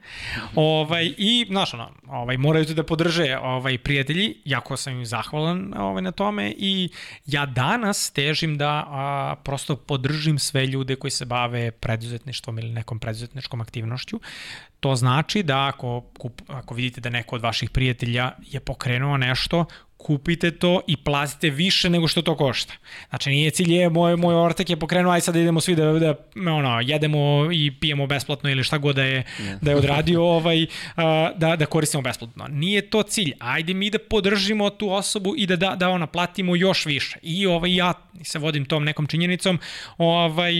Ovaj, 0.55 1.13
I, 1.17 1.45
znaš, 1.49 1.73
ono, 1.73 1.91
ovaj, 2.07 2.37
moraju 2.37 2.65
da 2.65 2.83
podrže 2.83 3.37
ovaj, 3.41 3.77
prijatelji, 3.77 4.35
jako 4.45 4.77
sam 4.77 4.93
im 4.93 5.05
zahvalan 5.05 5.73
ovaj, 5.77 6.01
na 6.01 6.11
tome 6.11 6.53
i 6.57 6.89
ja 7.25 7.45
danas 7.45 8.11
težim 8.11 8.57
da 8.57 8.85
a, 8.87 9.35
prosto 9.43 9.75
podržim 9.75 10.39
sve 10.39 10.67
ljude 10.67 10.95
koji 10.95 11.11
se 11.11 11.25
bave 11.25 11.71
preduzetništvom 11.71 12.59
ili 12.59 12.69
nekom 12.69 12.99
preduzetničkom 12.99 13.61
aktivnošću. 13.61 14.19
To 14.79 14.95
znači 14.95 15.43
da 15.43 15.67
ako, 15.67 16.03
ako 16.47 16.73
vidite 16.75 17.01
da 17.01 17.09
neko 17.09 17.35
od 17.35 17.41
vaših 17.41 17.69
prijatelja 17.69 18.31
je 18.51 18.59
pokrenuo 18.59 19.17
nešto, 19.17 19.65
kupite 19.97 20.51
to 20.51 20.81
i 20.87 20.97
platite 20.97 21.49
više 21.49 21.89
nego 21.89 22.07
što 22.07 22.21
to 22.21 22.35
košta. 22.37 22.73
Znači 23.09 23.29
nije 23.29 23.51
cilj 23.51 23.73
je 23.73 23.89
moj 23.89 24.15
moj 24.15 24.35
ortak 24.35 24.69
je 24.69 24.75
pokrenuo 24.79 25.13
aj 25.13 25.21
sad 25.21 25.33
da 25.33 25.39
idemo 25.39 25.61
svi 25.61 25.75
da 25.75 25.93
da 25.93 26.15
ono 26.53 26.81
jedemo 26.81 27.49
i 27.51 27.71
pijemo 27.79 28.07
besplatno 28.07 28.49
ili 28.49 28.63
šta 28.63 28.77
god 28.77 28.95
da 28.95 29.03
je 29.03 29.23
yeah. 29.39 29.57
da 29.61 29.71
je 29.71 29.77
odradio 29.77 30.23
ovaj 30.37 30.65
da 31.35 31.55
da 31.55 31.65
koristimo 31.65 32.01
besplatno. 32.01 32.47
Nije 32.47 32.89
to 32.89 33.03
cilj. 33.03 33.33
Ajde 33.39 33.73
mi 33.73 33.89
da 33.89 33.99
podržimo 33.99 34.69
tu 34.69 34.91
osobu 34.91 35.33
i 35.37 35.45
da 35.45 35.55
da 35.55 35.75
da 35.75 35.89
ona 35.89 36.07
platimo 36.07 36.55
još 36.55 36.85
više. 36.85 37.19
I 37.21 37.45
ovaj 37.45 37.75
ja 37.75 37.93
se 38.23 38.39
vodim 38.39 38.65
tom 38.65 38.83
nekom 38.83 39.07
činjenicom. 39.07 39.59
Ovaj 39.97 40.53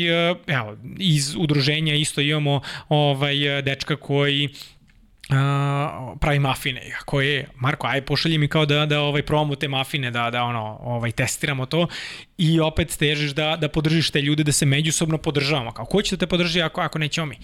evo 0.48 0.78
iz 1.00 1.36
udruženja 1.38 1.96
isto 1.96 2.22
imamo 2.22 2.62
ovaj 2.90 3.62
dečka 3.62 3.96
koji 3.96 4.46
uh, 4.46 4.75
pravi 6.20 6.40
mafine 6.40 6.92
koje 7.06 7.48
Marko 7.56 7.88
aj 7.88 8.02
pošalji 8.02 8.38
mi 8.38 8.48
kao 8.48 8.66
da 8.66 8.86
da 8.86 9.02
ovaj 9.02 9.24
probamo 9.24 9.56
te 9.56 9.68
mafine 9.68 10.12
da 10.12 10.30
da 10.30 10.44
ono 10.44 10.78
ovaj 10.82 11.12
testiramo 11.12 11.66
to 11.66 11.88
i 12.38 12.60
opet 12.60 12.98
težiš 12.98 13.32
da 13.32 13.58
da 13.62 13.70
podržiš 13.70 14.12
te 14.12 14.22
ljude 14.22 14.44
da 14.44 14.52
se 14.52 14.66
međusobno 14.66 15.18
podržavamo. 15.18 15.72
Kao 15.72 15.86
ko 15.86 16.02
će 16.02 16.16
da 16.16 16.20
te 16.20 16.28
podrži 16.28 16.62
ako 16.62 16.82
ako 16.82 17.00
nećemo 17.00 17.26
mi? 17.26 17.38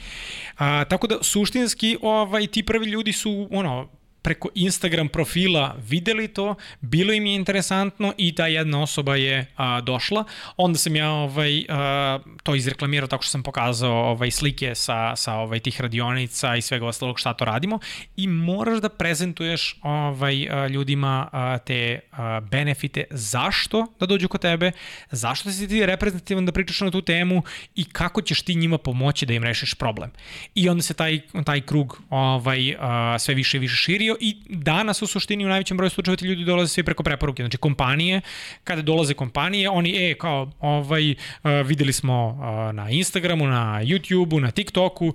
A, 0.58 0.84
tako 0.86 1.08
da 1.08 1.18
suštinski 1.22 1.98
ovaj 2.02 2.48
ti 2.48 2.64
prvi 2.64 2.86
ljudi 2.86 3.14
su 3.14 3.48
ono 3.52 4.01
preko 4.22 4.50
Instagram 4.56 5.10
profila 5.10 5.76
videli 5.88 6.28
to, 6.28 6.56
bilo 6.82 7.14
im 7.14 7.26
je 7.26 7.36
interesantno 7.36 8.14
i 8.18 8.36
ta 8.36 8.48
jedna 8.48 8.82
osoba 8.82 9.16
je 9.16 9.46
a, 9.56 9.82
došla. 9.82 10.24
Onda 10.58 10.78
sam 10.78 10.96
ja 10.96 11.12
ovaj, 11.12 11.66
a, 11.70 12.20
to 12.44 12.56
izreklamirao 12.56 13.08
tako 13.08 13.24
što 13.24 13.32
sam 13.32 13.44
pokazao 13.44 14.12
ovaj, 14.12 14.32
slike 14.32 14.76
sa, 14.76 15.16
sa 15.16 15.34
ovaj, 15.34 15.60
tih 15.60 15.82
radionica 15.82 16.56
i 16.56 16.62
svega 16.62 16.86
ostalog 16.88 17.20
šta 17.20 17.34
to 17.34 17.46
radimo. 17.46 17.80
I 18.18 18.28
moraš 18.28 18.82
da 18.82 18.90
prezentuješ 18.90 19.76
ovaj, 19.82 20.48
a, 20.50 20.68
ljudima 20.68 21.30
a, 21.32 21.58
te 21.58 22.00
a, 22.12 22.40
benefite. 22.40 23.04
Zašto 23.10 23.88
da 24.00 24.06
dođu 24.06 24.28
kod 24.28 24.42
tebe, 24.42 24.72
zašto 25.12 25.52
si 25.52 25.68
ti 25.68 25.86
reprezentativan 25.86 26.46
da 26.46 26.52
pričaš 26.52 26.82
na 26.82 26.92
tu 26.92 27.02
temu? 27.02 27.44
I 27.76 27.86
kako 27.86 28.22
ćeš 28.22 28.42
ti 28.42 28.56
njima 28.56 28.78
pomoći 28.78 29.26
da 29.26 29.34
im 29.34 29.44
rešiš 29.44 29.74
problem. 29.74 30.12
I 30.56 30.70
onda 30.70 30.84
se 30.84 30.94
taj, 30.94 31.20
taj 31.46 31.62
krug 31.62 32.02
ovaj, 32.10 32.76
a, 32.80 33.20
sve 33.20 33.34
više 33.34 33.58
i 33.58 33.60
više 33.60 33.76
širio 33.76 34.11
i 34.20 34.38
danas 34.50 35.02
u 35.02 35.08
suštini 35.08 35.46
u 35.46 35.50
najvećem 35.50 35.78
broju 35.78 35.90
slučajeva 35.90 36.18
ti 36.18 36.26
ljudi 36.26 36.44
dolaze 36.44 36.74
svi 36.74 36.84
preko 36.84 37.04
preporuke. 37.04 37.44
Znači 37.44 37.58
kompanije, 37.58 38.22
kada 38.64 38.82
dolaze 38.82 39.14
kompanije, 39.14 39.70
oni, 39.70 40.12
e, 40.12 40.14
kao, 40.14 40.52
ovaj, 40.60 41.16
videli 41.66 41.94
smo 41.94 42.38
na 42.74 42.90
Instagramu, 42.90 43.48
na 43.48 43.82
YouTubeu, 43.84 44.40
na 44.40 44.52
TikToku, 44.52 45.14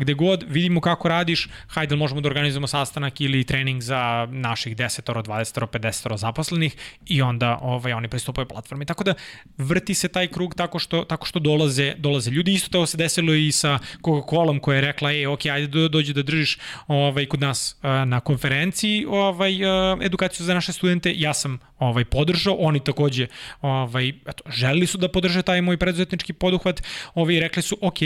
gde 0.00 0.14
god 0.14 0.44
vidimo 0.48 0.80
kako 0.80 1.08
radiš, 1.08 1.48
hajde 1.66 1.96
možemo 1.96 2.20
da 2.20 2.28
organizujemo 2.28 2.66
sastanak 2.66 3.20
ili 3.20 3.44
trening 3.44 3.82
za 3.82 4.28
naših 4.30 4.76
10 4.76 5.12
20 5.22 5.66
50 5.66 6.16
zaposlenih 6.16 6.76
i 7.06 7.22
onda 7.22 7.58
ovaj, 7.62 7.92
oni 7.92 8.08
pristupaju 8.08 8.48
platformi. 8.48 8.84
Tako 8.84 9.04
da 9.04 9.14
vrti 9.58 9.94
se 9.94 10.08
taj 10.08 10.26
krug 10.26 10.54
tako 10.54 10.78
što, 10.78 11.04
tako 11.04 11.26
što 11.26 11.38
dolaze, 11.38 11.94
dolaze 11.98 12.30
ljudi. 12.30 12.54
Isto 12.54 12.68
to 12.68 12.86
se 12.86 12.96
desilo 12.96 13.34
i 13.34 13.52
sa 13.52 13.78
Coca-Colom 14.02 14.60
koja 14.60 14.76
je 14.76 14.80
rekla, 14.80 15.12
ej, 15.12 15.26
ok, 15.26 15.46
ajde 15.46 15.88
dođi 15.88 16.12
da 16.12 16.22
držiš 16.22 16.58
ovaj, 16.86 17.26
kod 17.26 17.40
nas 17.40 17.76
na 17.82 18.20
konferenciji 18.36 19.06
ovaj, 19.08 19.52
edukaciju 20.04 20.46
za 20.46 20.54
naše 20.54 20.72
studente. 20.72 21.12
Ja 21.16 21.34
sam 21.34 21.58
ovaj, 21.78 22.04
podržao, 22.04 22.54
oni 22.54 22.80
takođe 22.84 23.26
ovaj, 23.62 24.08
eto, 24.08 24.44
želili 24.50 24.86
su 24.86 24.98
da 24.98 25.08
podrže 25.08 25.42
taj 25.42 25.62
moj 25.62 25.76
preduzetnički 25.76 26.32
poduhvat, 26.32 26.82
ovi 27.14 27.40
rekli 27.40 27.62
su, 27.62 27.78
ok, 27.80 27.98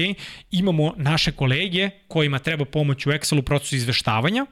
imamo 0.50 0.94
naše 0.96 1.32
kolege 1.32 1.90
kojima 2.08 2.38
treba 2.38 2.64
pomoć 2.64 3.06
u 3.06 3.10
Excelu 3.10 3.42
procesu 3.42 3.76
izveštavanja, 3.76 4.46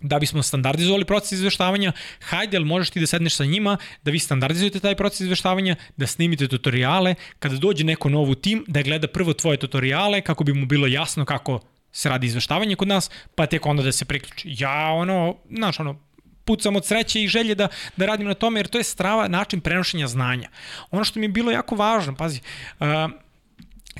da 0.00 0.18
bismo 0.18 0.42
standardizovali 0.42 1.04
proces 1.04 1.32
izveštavanja, 1.32 1.92
hajde, 2.20 2.56
ali 2.56 2.66
možeš 2.66 2.90
ti 2.90 3.00
da 3.00 3.06
sedneš 3.06 3.36
sa 3.36 3.44
njima, 3.44 3.76
da 4.04 4.10
vi 4.10 4.18
standardizujete 4.18 4.80
taj 4.80 4.94
proces 4.94 5.20
izveštavanja, 5.20 5.76
da 5.96 6.06
snimite 6.06 6.48
tutoriale, 6.48 7.14
kada 7.38 7.56
dođe 7.56 7.84
neko 7.84 8.08
novu 8.08 8.34
tim, 8.34 8.64
da 8.68 8.82
gleda 8.82 9.08
prvo 9.08 9.32
tvoje 9.32 9.56
tutoriale, 9.56 10.20
kako 10.20 10.44
bi 10.44 10.52
mu 10.52 10.66
bilo 10.66 10.86
jasno 10.86 11.24
kako 11.24 11.60
se 11.96 12.08
radi 12.08 12.26
izveštavanje 12.26 12.76
kod 12.76 12.88
nas, 12.88 13.10
pa 13.34 13.46
tek 13.46 13.66
onda 13.66 13.82
da 13.82 13.92
se 13.92 14.04
priključi. 14.04 14.54
Ja, 14.58 14.92
ono, 14.92 15.36
znaš, 15.50 15.80
ono, 15.80 15.96
pucam 16.44 16.76
od 16.76 16.86
sreće 16.86 17.22
i 17.22 17.28
želje 17.28 17.54
da, 17.54 17.68
da 17.96 18.06
radim 18.06 18.26
na 18.26 18.34
tome, 18.34 18.60
jer 18.60 18.68
to 18.68 18.78
je 18.78 18.84
strava 18.84 19.28
način 19.28 19.60
prenošenja 19.60 20.06
znanja. 20.06 20.48
Ono 20.90 21.04
što 21.04 21.20
mi 21.20 21.26
je 21.26 21.28
bilo 21.28 21.52
jako 21.52 21.74
važno, 21.74 22.14
pazi, 22.14 22.40
uh, 22.80 22.86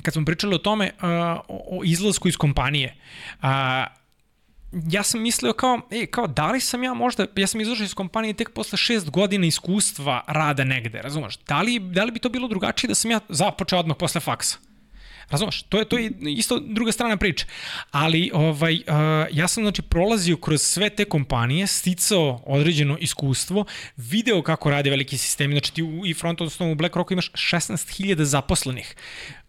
kad 0.01 0.13
smo 0.13 0.25
pričali 0.25 0.55
o 0.55 0.57
tome, 0.57 0.91
uh, 1.01 1.09
o, 1.47 1.81
izlasku 1.83 2.27
iz 2.27 2.37
kompanije, 2.37 2.95
uh, 3.41 3.49
ja 4.91 5.03
sam 5.03 5.21
mislio 5.21 5.53
kao, 5.53 5.81
ej, 5.91 6.05
kao 6.05 6.27
da 6.27 6.51
li 6.51 6.59
sam 6.59 6.83
ja 6.83 6.93
možda, 6.93 7.25
ja 7.35 7.47
sam 7.47 7.61
izašao 7.61 7.83
iz 7.83 7.93
kompanije 7.93 8.33
tek 8.33 8.53
posle 8.53 8.77
šest 8.77 9.09
godina 9.09 9.45
iskustva 9.45 10.21
rada 10.27 10.63
negde, 10.63 11.01
razumeš? 11.01 11.37
Da 11.47 11.61
li, 11.61 11.79
da 11.79 12.03
li 12.03 12.11
bi 12.11 12.19
to 12.19 12.29
bilo 12.29 12.47
drugačije 12.47 12.87
da 12.87 12.95
sam 12.95 13.11
ja 13.11 13.19
započeo 13.29 13.79
odmah 13.79 13.97
posle 13.97 14.21
faksa? 14.21 14.66
Razumeš? 15.29 15.63
To 15.63 15.79
je, 15.79 15.85
to 15.85 15.97
je 15.97 16.11
isto 16.21 16.59
druga 16.59 16.91
strana 16.91 17.17
priče. 17.17 17.45
Ali 17.91 18.31
ovaj, 18.33 18.79
ja 19.31 19.47
sam 19.47 19.63
znači 19.63 19.81
prolazio 19.81 20.37
kroz 20.37 20.61
sve 20.61 20.89
te 20.89 21.05
kompanije, 21.05 21.67
sticao 21.67 22.41
određeno 22.45 22.97
iskustvo, 22.97 23.65
video 23.97 24.41
kako 24.41 24.69
rade 24.69 24.89
veliki 24.89 25.17
sistemi, 25.17 25.53
znači 25.53 25.73
ti 25.73 25.83
u, 25.83 26.05
i 26.05 26.13
front, 26.13 26.41
odnosno 26.41 26.71
u 26.71 26.75
BlackRocku 26.75 27.13
imaš 27.13 27.31
16.000 27.31 28.23
zaposlenih 28.23 28.95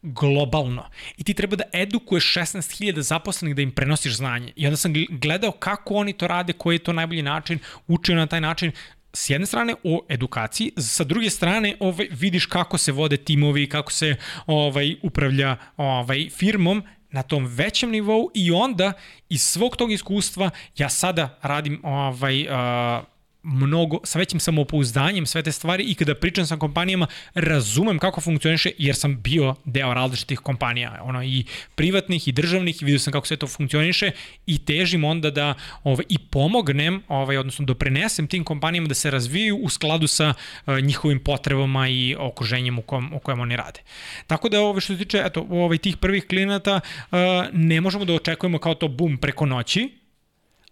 globalno. 0.03 0.85
I 1.17 1.25
ti 1.25 1.35
treba 1.35 1.57
da 1.57 1.65
edukuješ 1.73 2.35
16.000 2.35 3.01
zaposlenih 3.01 3.57
da 3.57 3.63
im 3.63 3.73
prenosiš 3.73 4.17
znanje. 4.17 4.53
I 4.57 4.67
onda 4.67 4.77
sam 4.77 4.95
gledao 5.11 5.53
kako 5.53 5.95
oni 5.95 6.13
to 6.13 6.27
rade, 6.27 6.53
koji 6.53 6.75
je 6.75 6.79
to 6.79 6.93
najbolji 6.93 7.23
način, 7.23 7.59
učio 7.87 8.17
na 8.17 8.27
taj 8.27 8.41
način, 8.41 8.73
s 9.13 9.31
jedne 9.31 9.47
strane 9.47 9.75
o 9.85 10.01
edukaciji, 10.09 10.73
sa 10.77 11.05
druge 11.05 11.31
strane 11.31 11.77
ovaj, 11.81 12.09
vidiš 12.11 12.47
kako 12.47 12.79
se 12.79 12.93
vode 12.93 13.17
timovi, 13.17 13.69
kako 13.69 13.93
se 13.93 14.17
ovaj 14.47 14.97
upravlja 15.03 15.57
ovaj 15.77 16.29
firmom 16.31 16.83
na 17.11 17.23
tom 17.23 17.47
većem 17.47 17.91
nivou 17.91 18.31
i 18.35 18.51
onda 18.51 18.93
iz 19.29 19.43
svog 19.43 19.77
tog 19.77 19.93
iskustva 19.93 20.51
ja 20.77 20.89
sada 20.89 21.39
radim 21.43 21.81
ovaj 21.85 22.43
uh, 22.43 23.05
mnogo, 23.43 23.99
sa 24.05 24.19
većim 24.19 24.41
samopouzdanjem 24.41 25.27
sve 25.27 25.43
te 25.43 25.53
stvari 25.53 25.85
i 25.85 25.95
kada 25.95 26.15
pričam 26.15 26.47
sa 26.47 26.57
kompanijama 26.57 27.07
razumem 27.35 27.99
kako 27.99 28.21
funkcioniše 28.21 28.71
jer 28.79 28.97
sam 28.97 29.21
bio 29.23 29.55
deo 29.65 29.95
različitih 29.95 30.39
kompanija, 30.39 31.01
ono 31.03 31.25
i 31.25 31.45
privatnih 31.75 32.29
i 32.29 32.33
državnih 32.33 32.83
i 32.83 32.85
vidio 32.85 32.99
sam 32.99 33.13
kako 33.13 33.27
sve 33.27 33.37
to 33.37 33.47
funkcioniše 33.47 34.11
i 34.47 34.65
težim 34.65 35.05
onda 35.05 35.31
da 35.31 35.55
ovaj, 35.85 36.05
i 36.09 36.19
pomognem, 36.19 37.03
ovaj, 37.09 37.37
odnosno 37.37 37.65
doprenesem 37.65 38.27
tim 38.27 38.45
kompanijama 38.45 38.89
da 38.89 38.95
se 38.95 39.11
razvijaju 39.11 39.57
u 39.57 39.69
skladu 39.69 40.07
sa 40.07 40.35
uh, 40.67 40.79
njihovim 40.81 41.25
potrebama 41.25 41.89
i 41.89 42.17
okruženjem 42.19 42.79
u 42.79 42.83
kojem, 42.83 43.13
u 43.13 43.19
kojem 43.19 43.41
oni 43.41 43.57
rade. 43.57 43.81
Tako 44.27 44.49
da 44.49 44.61
ovaj, 44.61 44.81
što 44.81 44.93
se 44.93 44.99
tiče 44.99 45.23
eto, 45.27 45.47
ovaj, 45.51 45.79
tih 45.79 45.97
prvih 45.97 46.27
klijenata 46.27 46.81
uh, 47.11 47.19
ne 47.53 47.81
možemo 47.81 48.05
da 48.05 48.13
očekujemo 48.13 48.59
kao 48.59 48.75
to 48.75 48.89
bum 48.89 49.19
preko 49.19 49.47
noći, 49.47 49.99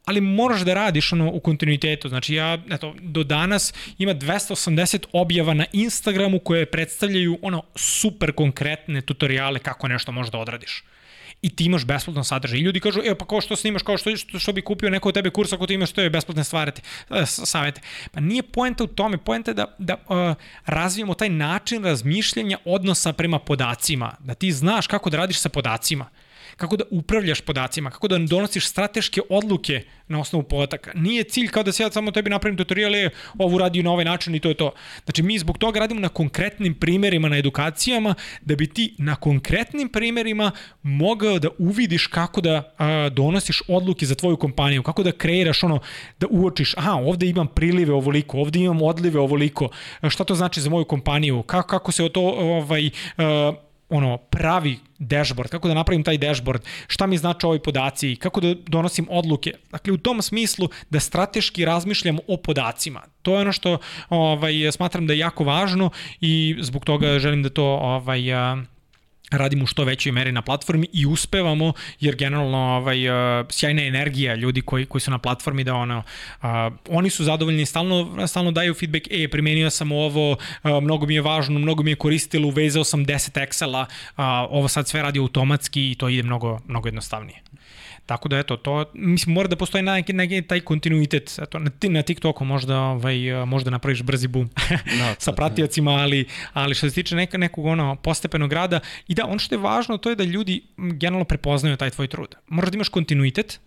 ali 0.06 0.20
moraš 0.20 0.60
da 0.60 0.74
radiš 0.74 1.12
ono 1.12 1.30
u 1.32 1.40
kontinuitetu. 1.40 2.08
Znači 2.08 2.34
ja, 2.34 2.58
eto, 2.70 2.94
do 3.00 3.24
danas 3.24 3.74
ima 3.98 4.14
280 4.14 5.04
objava 5.12 5.54
na 5.54 5.64
Instagramu 5.72 6.38
koje 6.38 6.66
predstavljaju 6.66 7.38
ono 7.42 7.62
super 7.74 8.32
konkretne 8.32 9.00
tutoriale 9.00 9.58
kako 9.58 9.88
nešto 9.88 10.12
možeš 10.12 10.32
da 10.32 10.38
odradiš 10.38 10.84
i 11.42 11.56
ti 11.56 11.64
imaš 11.64 11.84
besplatan 11.84 12.24
sadržaj. 12.24 12.58
I 12.58 12.62
ljudi 12.62 12.80
kažu, 12.80 13.00
evo 13.04 13.14
pa 13.14 13.26
kao 13.26 13.40
što 13.40 13.56
snimaš, 13.56 13.82
kao 13.82 13.98
što, 13.98 14.16
što, 14.16 14.38
što 14.38 14.52
bi 14.52 14.62
kupio 14.62 14.90
neko 14.90 15.08
od 15.08 15.14
tebe 15.14 15.30
kurs 15.30 15.52
ako 15.52 15.66
ti 15.66 15.74
imaš 15.74 15.92
to 15.92 16.00
je 16.00 16.10
besplatne 16.10 16.44
stvari, 16.44 16.72
e, 17.10 17.26
savete. 17.26 17.80
Pa 18.12 18.20
nije 18.20 18.42
poenta 18.42 18.84
u 18.84 18.86
tome, 18.86 19.18
poenta 19.18 19.50
je 19.50 19.54
da, 19.54 19.74
da 19.78 19.94
uh, 19.94 20.34
razvijemo 20.66 21.14
taj 21.14 21.28
način 21.28 21.84
razmišljanja 21.84 22.58
odnosa 22.64 23.12
prema 23.12 23.38
podacima, 23.38 24.16
da 24.18 24.34
ti 24.34 24.52
znaš 24.52 24.86
kako 24.86 25.10
da 25.10 25.16
radiš 25.16 25.40
sa 25.40 25.48
podacima 25.48 26.08
kako 26.56 26.76
da 26.76 26.84
upravljaš 26.90 27.40
podacima, 27.40 27.90
kako 27.90 28.08
da 28.08 28.18
donosiš 28.18 28.68
strateške 28.68 29.20
odluke 29.30 29.82
na 30.08 30.20
osnovu 30.20 30.42
podataka. 30.42 30.92
Nije 30.94 31.24
cilj 31.24 31.48
kao 31.48 31.62
da 31.62 31.72
se 31.72 31.82
ja 31.82 31.90
samo 31.90 32.10
tebi 32.10 32.30
napravim 32.30 32.56
tutoriale, 32.56 33.10
ovu 33.38 33.58
radi 33.58 33.82
na 33.82 33.90
ovaj 33.90 34.04
način 34.04 34.34
i 34.34 34.40
to 34.40 34.48
je 34.48 34.54
to. 34.54 34.72
Znači 35.04 35.22
mi 35.22 35.38
zbog 35.38 35.58
toga 35.58 35.80
radimo 35.80 36.00
na 36.00 36.08
konkretnim 36.08 36.74
primerima 36.74 37.28
na 37.28 37.38
edukacijama, 37.38 38.14
da 38.40 38.56
bi 38.56 38.66
ti 38.66 38.94
na 38.98 39.16
konkretnim 39.16 39.88
primerima 39.88 40.50
mogao 40.82 41.38
da 41.38 41.48
uvidiš 41.58 42.06
kako 42.06 42.40
da 42.40 42.74
a, 42.78 43.08
donosiš 43.08 43.62
odluke 43.68 44.06
za 44.06 44.14
tvoju 44.14 44.36
kompaniju, 44.36 44.82
kako 44.82 45.02
da 45.02 45.12
kreiraš 45.12 45.62
ono, 45.62 45.80
da 46.20 46.26
uočiš, 46.30 46.74
aha, 46.76 46.92
ovde 46.92 47.26
imam 47.26 47.46
prilive 47.46 47.92
ovoliko, 47.92 48.38
ovde 48.38 48.58
imam 48.58 48.82
odlive 48.82 49.20
ovoliko, 49.20 49.68
šta 50.08 50.24
to 50.24 50.34
znači 50.34 50.60
za 50.60 50.70
moju 50.70 50.84
kompaniju, 50.84 51.42
kako, 51.42 51.68
kako 51.68 51.92
se 51.92 52.08
to 52.08 52.22
ovaj, 52.22 52.90
a, 53.16 53.52
ono 53.88 54.16
pravi 54.16 54.78
dashboard, 54.98 55.50
kako 55.50 55.68
da 55.68 55.74
napravim 55.74 56.02
taj 56.02 56.18
dashboard, 56.18 56.62
šta 56.86 57.06
mi 57.06 57.18
znači 57.18 57.46
ovi 57.46 57.58
podaci, 57.58 58.16
kako 58.16 58.40
da 58.40 58.54
donosim 58.66 59.06
odluke. 59.10 59.52
Dakle, 59.70 59.92
u 59.92 59.98
tom 59.98 60.22
smislu 60.22 60.68
da 60.90 61.00
strateški 61.00 61.64
razmišljam 61.64 62.18
o 62.28 62.36
podacima. 62.36 63.02
To 63.22 63.34
je 63.34 63.40
ono 63.40 63.52
što 63.52 63.78
ovaj, 64.08 64.72
smatram 64.72 65.06
da 65.06 65.12
je 65.12 65.18
jako 65.18 65.44
važno 65.44 65.90
i 66.20 66.56
zbog 66.60 66.84
toga 66.84 67.18
želim 67.18 67.42
da 67.42 67.50
to 67.50 67.64
ovaj, 67.64 68.22
radimo 69.30 69.64
u 69.64 69.66
što 69.66 69.84
većoj 69.84 70.12
meri 70.12 70.32
na 70.32 70.42
platformi 70.42 70.88
i 70.92 71.06
uspevamo 71.06 71.72
jer 72.00 72.16
generalno 72.16 72.58
ovaj 72.58 73.08
uh, 73.08 73.46
sjajna 73.50 73.82
energija 73.82 74.34
ljudi 74.34 74.62
koji 74.62 74.86
koji 74.86 75.00
su 75.00 75.10
na 75.10 75.18
platformi 75.18 75.64
da 75.64 75.74
ono 75.74 75.98
uh, 75.98 76.48
oni 76.88 77.10
su 77.10 77.24
zadovoljni 77.24 77.66
stalno 77.66 78.26
stalno 78.26 78.50
daju 78.50 78.74
feedback 78.74 79.06
e 79.10 79.28
primenio 79.28 79.70
sam 79.70 79.92
ovo 79.92 80.32
uh, 80.32 80.38
mnogo 80.82 81.06
mi 81.06 81.14
je 81.14 81.20
važno 81.20 81.58
mnogo 81.58 81.82
mi 81.82 81.90
je 81.90 81.96
koristilo 81.96 82.48
uvezao 82.48 82.84
sam 82.84 83.06
10 83.06 83.46
Excela 83.46 83.82
uh, 83.82 84.24
ovo 84.50 84.68
sad 84.68 84.88
sve 84.88 85.02
radi 85.02 85.18
automatski 85.18 85.90
i 85.90 85.94
to 85.94 86.08
ide 86.08 86.22
mnogo 86.22 86.60
mnogo 86.66 86.88
jednostavnije 86.88 87.42
Tako 88.06 88.28
da 88.28 88.38
eto, 88.38 88.56
to, 88.56 88.84
mislim, 88.94 89.34
mora 89.34 89.48
da 89.48 89.56
postoji 89.56 89.82
neki, 89.82 90.12
neki 90.12 90.42
taj 90.42 90.60
kontinuitet. 90.60 91.38
Eto, 91.42 91.58
na, 91.58 91.70
na 91.82 92.02
TikToku 92.02 92.44
možda, 92.44 92.80
ovaj, 92.80 93.44
možda 93.46 93.70
napraviš 93.70 94.02
brzi 94.02 94.28
boom 94.28 94.50
no, 94.98 95.14
sa 95.18 95.32
pratiocima, 95.32 95.90
ali, 95.90 96.24
ali 96.52 96.74
što 96.74 96.88
se 96.88 96.94
tiče 96.94 97.16
neka, 97.16 97.38
nekog 97.38 97.66
ono, 97.66 97.96
postepenog 97.96 98.52
rada, 98.52 98.80
i 99.08 99.14
da, 99.14 99.26
ono 99.26 99.38
što 99.38 99.54
je 99.54 99.58
važno, 99.58 99.98
to 99.98 100.10
je 100.10 100.16
da 100.16 100.24
ljudi 100.24 100.62
generalno 100.76 101.24
prepoznaju 101.24 101.76
taj 101.76 101.90
tvoj 101.90 102.08
trud. 102.08 102.34
Možda 102.48 102.70
da 102.70 102.76
imaš 102.76 102.88
kontinuitet, 102.88 103.60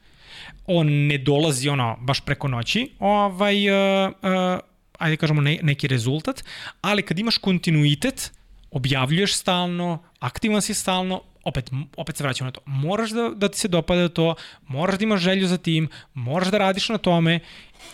on 0.65 0.87
ne 0.87 1.17
dolazi 1.17 1.69
ono 1.69 1.97
baš 2.01 2.21
preko 2.21 2.47
noći, 2.47 2.89
ovaj, 2.99 3.69
uh, 3.69 4.11
uh, 4.21 4.59
ajde 4.99 5.17
kažemo 5.17 5.41
ne, 5.41 5.59
neki 5.61 5.87
rezultat, 5.87 6.43
ali 6.81 7.01
kad 7.01 7.19
imaš 7.19 7.37
kontinuitet, 7.37 8.31
objavljuješ 8.71 9.35
stalno, 9.35 10.03
aktivan 10.19 10.61
si 10.61 10.73
stalno, 10.73 11.21
opet, 11.43 11.71
opet 11.97 12.17
se 12.17 12.23
vraćamo 12.23 12.47
na 12.47 12.51
to, 12.51 12.61
moraš 12.65 13.09
da, 13.09 13.29
da 13.35 13.49
ti 13.49 13.57
se 13.57 13.67
dopada 13.67 14.09
to, 14.09 14.35
moraš 14.67 14.97
da 14.97 15.03
imaš 15.03 15.21
želju 15.21 15.47
za 15.47 15.57
tim, 15.57 15.87
moraš 16.13 16.47
da 16.47 16.57
radiš 16.57 16.89
na 16.89 16.97
tome 16.97 17.39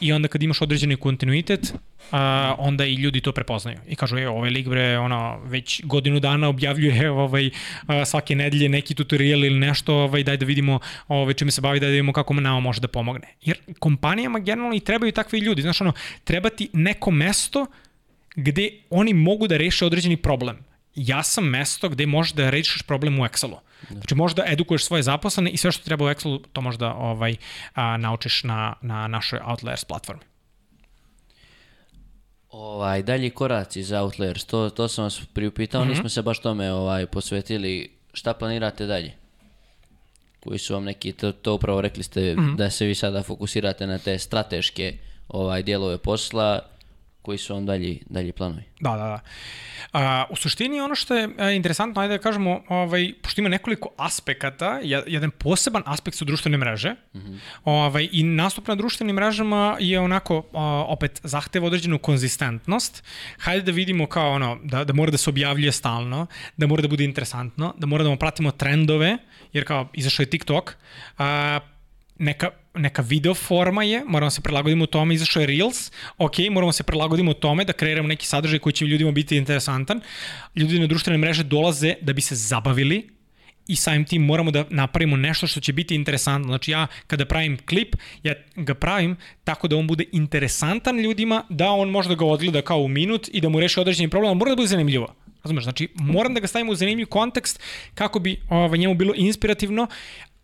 i 0.02 0.14
onda 0.14 0.28
kad 0.28 0.44
imaš 0.44 0.62
određeni 0.62 0.96
kontinuitet, 0.96 1.74
a, 2.12 2.56
onda 2.58 2.86
i 2.86 2.94
ljudi 2.94 3.22
to 3.22 3.32
prepoznaju. 3.32 3.78
I 3.88 3.96
kažu, 3.96 4.18
je, 4.18 4.30
ovaj 4.30 4.50
lig 4.50 4.70
bre, 4.70 4.98
ono, 4.98 5.40
već 5.46 5.82
godinu 5.84 6.20
dana 6.20 6.50
objavljuje 6.50 7.12
ovaj, 7.26 7.50
a, 7.88 8.06
svake 8.06 8.36
nedelje 8.36 8.70
neki 8.70 8.96
tutorial 8.96 9.46
ili 9.46 9.60
nešto, 9.60 9.96
ovaj, 9.96 10.24
daj 10.24 10.38
da 10.38 10.46
vidimo 10.46 10.80
ovaj, 11.08 11.34
čime 11.34 11.52
se 11.52 11.62
bavi, 11.62 11.80
daj 11.80 11.88
da 11.88 11.92
vidimo 11.92 12.14
kako 12.14 12.34
nama 12.34 12.60
može 12.60 12.82
da 12.82 12.88
pomogne. 12.88 13.28
Jer 13.42 13.58
kompanijama 13.80 14.40
generalno 14.40 14.76
i 14.76 14.80
trebaju 14.80 15.12
takvi 15.12 15.40
ljudi, 15.40 15.62
znaš, 15.62 15.82
ono, 15.82 15.94
treba 16.24 16.50
ti 16.50 16.70
neko 16.74 17.12
mesto 17.12 17.66
gde 18.36 18.70
oni 18.90 19.14
mogu 19.14 19.48
da 19.48 19.58
reše 19.58 19.86
određeni 19.86 20.18
problem 20.18 20.58
ja 20.96 21.24
sam 21.24 21.44
mesto 21.44 21.90
gde 21.90 22.06
možeš 22.06 22.34
da 22.34 22.50
rešiš 22.50 22.82
problem 22.82 23.20
u 23.20 23.24
Excelu. 23.24 23.58
Znači 23.90 24.16
možeš 24.16 24.36
da 24.36 24.44
edukuješ 24.48 24.86
svoje 24.86 25.04
zaposlene 25.04 25.52
i 25.52 25.58
sve 25.58 25.72
što 25.72 25.84
treba 25.84 26.06
u 26.06 26.08
Excelu 26.08 26.44
to 26.54 26.62
možda 26.62 26.94
ovaj, 26.94 27.36
a, 27.74 27.98
naučiš 27.98 28.44
na, 28.44 28.74
na 28.82 29.08
našoj 29.08 29.40
Outliers 29.46 29.84
platformi. 29.84 30.24
Ovaj, 32.50 33.04
dalji 33.04 33.30
koraci 33.30 33.84
za 33.84 34.02
Outliers, 34.02 34.46
to, 34.46 34.70
to 34.70 34.88
sam 34.88 35.04
vas 35.04 35.22
priupitao, 35.34 35.82
mm 35.82 35.88
-hmm. 35.88 35.90
nismo 35.90 36.10
se 36.10 36.22
baš 36.22 36.40
tome 36.40 36.74
ovaj, 36.74 37.06
posvetili. 37.06 37.92
Šta 38.14 38.34
planirate 38.34 38.86
dalje? 38.86 39.14
Koji 40.40 40.60
su 40.60 40.74
vam 40.74 40.84
neki, 40.84 41.12
to, 41.12 41.32
to 41.32 41.54
upravo 41.54 41.82
rekli 41.82 42.04
ste 42.04 42.36
mm 42.36 42.40
-hmm. 42.40 42.56
da 42.56 42.70
se 42.70 42.86
vi 42.86 42.96
sada 42.96 43.24
fokusirate 43.24 43.88
na 43.88 43.98
te 43.98 44.20
strateške 44.20 44.98
ovaj, 45.28 45.64
dijelove 45.64 45.98
posla, 45.98 46.60
koji 47.26 47.38
su 47.38 47.54
vam 47.54 47.66
dalji, 47.66 48.00
dalji 48.10 48.32
planovi? 48.32 48.64
Da, 48.80 48.90
da, 48.90 48.98
da. 48.98 49.20
A, 49.94 50.26
u 50.30 50.36
suštini 50.36 50.82
ono 50.82 50.96
što 50.96 51.16
je 51.16 51.30
a, 51.38 51.52
interesantno, 51.52 52.02
ajde 52.02 52.18
da 52.18 52.24
kažemo, 52.24 52.62
ovaj, 52.70 53.14
pošto 53.22 53.42
ima 53.42 53.50
nekoliko 53.50 53.90
aspekata, 53.98 54.80
jedan 54.84 55.32
poseban 55.32 55.84
aspekt 55.86 56.18
su 56.18 56.26
društvene 56.26 56.58
mreže, 56.58 56.92
mm 56.92 57.20
-hmm. 57.20 57.40
ovaj, 57.64 58.10
i 58.12 58.24
nastup 58.24 58.68
na 58.68 58.76
društvenim 58.76 59.16
mrežama 59.16 59.78
je 59.80 60.00
onako, 60.00 60.44
a, 60.54 60.86
opet, 60.88 61.22
zahteva 61.24 61.68
određenu 61.68 62.00
konzistentnost. 62.00 63.04
Hajde 63.40 63.72
da 63.72 63.72
vidimo 63.72 64.08
kao 64.08 64.32
ono, 64.32 64.60
da, 64.64 64.84
da 64.84 64.94
mora 64.94 65.12
da 65.12 65.18
se 65.18 65.30
objavljuje 65.30 65.72
stalno, 65.72 66.28
da 66.58 66.68
mora 66.68 66.82
da 66.82 66.88
bude 66.88 67.04
interesantno, 67.04 67.74
da 67.78 67.88
mora 67.88 68.04
da 68.04 68.16
pratimo 68.16 68.52
trendove, 68.52 69.18
jer 69.54 69.66
kao 69.66 69.90
izašao 69.94 70.24
je 70.24 70.30
TikTok, 70.30 70.76
a, 71.18 71.60
neka, 72.20 72.50
neka 72.76 73.02
video 73.02 73.34
forma 73.34 73.84
je, 73.84 74.04
moramo 74.08 74.30
se 74.30 74.42
prilagodimo 74.42 74.84
u 74.84 74.88
tome, 74.88 75.14
izašao 75.14 75.42
je 75.42 75.48
Reels, 75.48 75.92
ok, 76.18 76.36
moramo 76.52 76.72
se 76.72 76.84
prilagodimo 76.84 77.32
u 77.32 77.34
tome 77.34 77.66
da 77.66 77.74
kreiramo 77.74 78.08
neki 78.08 78.28
sadržaj 78.28 78.60
koji 78.60 78.74
će 78.74 78.86
ljudima 78.86 79.12
biti 79.12 79.38
interesantan. 79.38 80.02
Ljudi 80.56 80.80
na 80.80 80.88
društvene 80.88 81.18
mreže 81.18 81.44
dolaze 81.44 81.94
da 82.02 82.14
bi 82.14 82.22
se 82.22 82.36
zabavili, 82.36 83.16
i 83.68 83.76
samim 83.76 84.06
tim 84.06 84.22
moramo 84.22 84.52
da 84.52 84.66
napravimo 84.70 85.18
nešto 85.18 85.48
što 85.48 85.60
će 85.60 85.74
biti 85.74 85.96
interesantno. 85.96 86.48
Znači 86.48 86.72
ja 86.72 86.88
kada 87.08 87.26
pravim 87.26 87.58
klip, 87.58 87.96
ja 88.24 88.34
ga 88.56 88.74
pravim 88.74 89.18
tako 89.44 89.68
da 89.68 89.76
on 89.76 89.88
bude 89.88 90.04
interesantan 90.12 91.00
ljudima, 91.00 91.44
da 91.50 91.70
on 91.70 91.90
može 91.90 92.10
da 92.10 92.16
ga 92.16 92.26
odgleda 92.26 92.62
kao 92.62 92.80
u 92.80 92.88
minut 92.88 93.30
i 93.34 93.42
da 93.42 93.50
mu 93.50 93.60
reši 93.60 93.80
određeni 93.80 94.10
problem, 94.10 94.30
ali 94.30 94.38
mora 94.38 94.52
da 94.52 94.56
bude 94.56 94.68
zanimljivo. 94.68 95.16
Razumeš, 95.44 95.64
znači 95.64 95.88
moram 95.96 96.34
da 96.34 96.40
ga 96.40 96.48
stavim 96.48 96.70
u 96.70 96.76
zanimljiv 96.76 97.06
kontekst 97.06 97.60
kako 97.94 98.20
bi 98.20 98.42
ovaj, 98.50 98.78
njemu 98.78 98.94
bilo 98.94 99.14
inspirativno, 99.16 99.88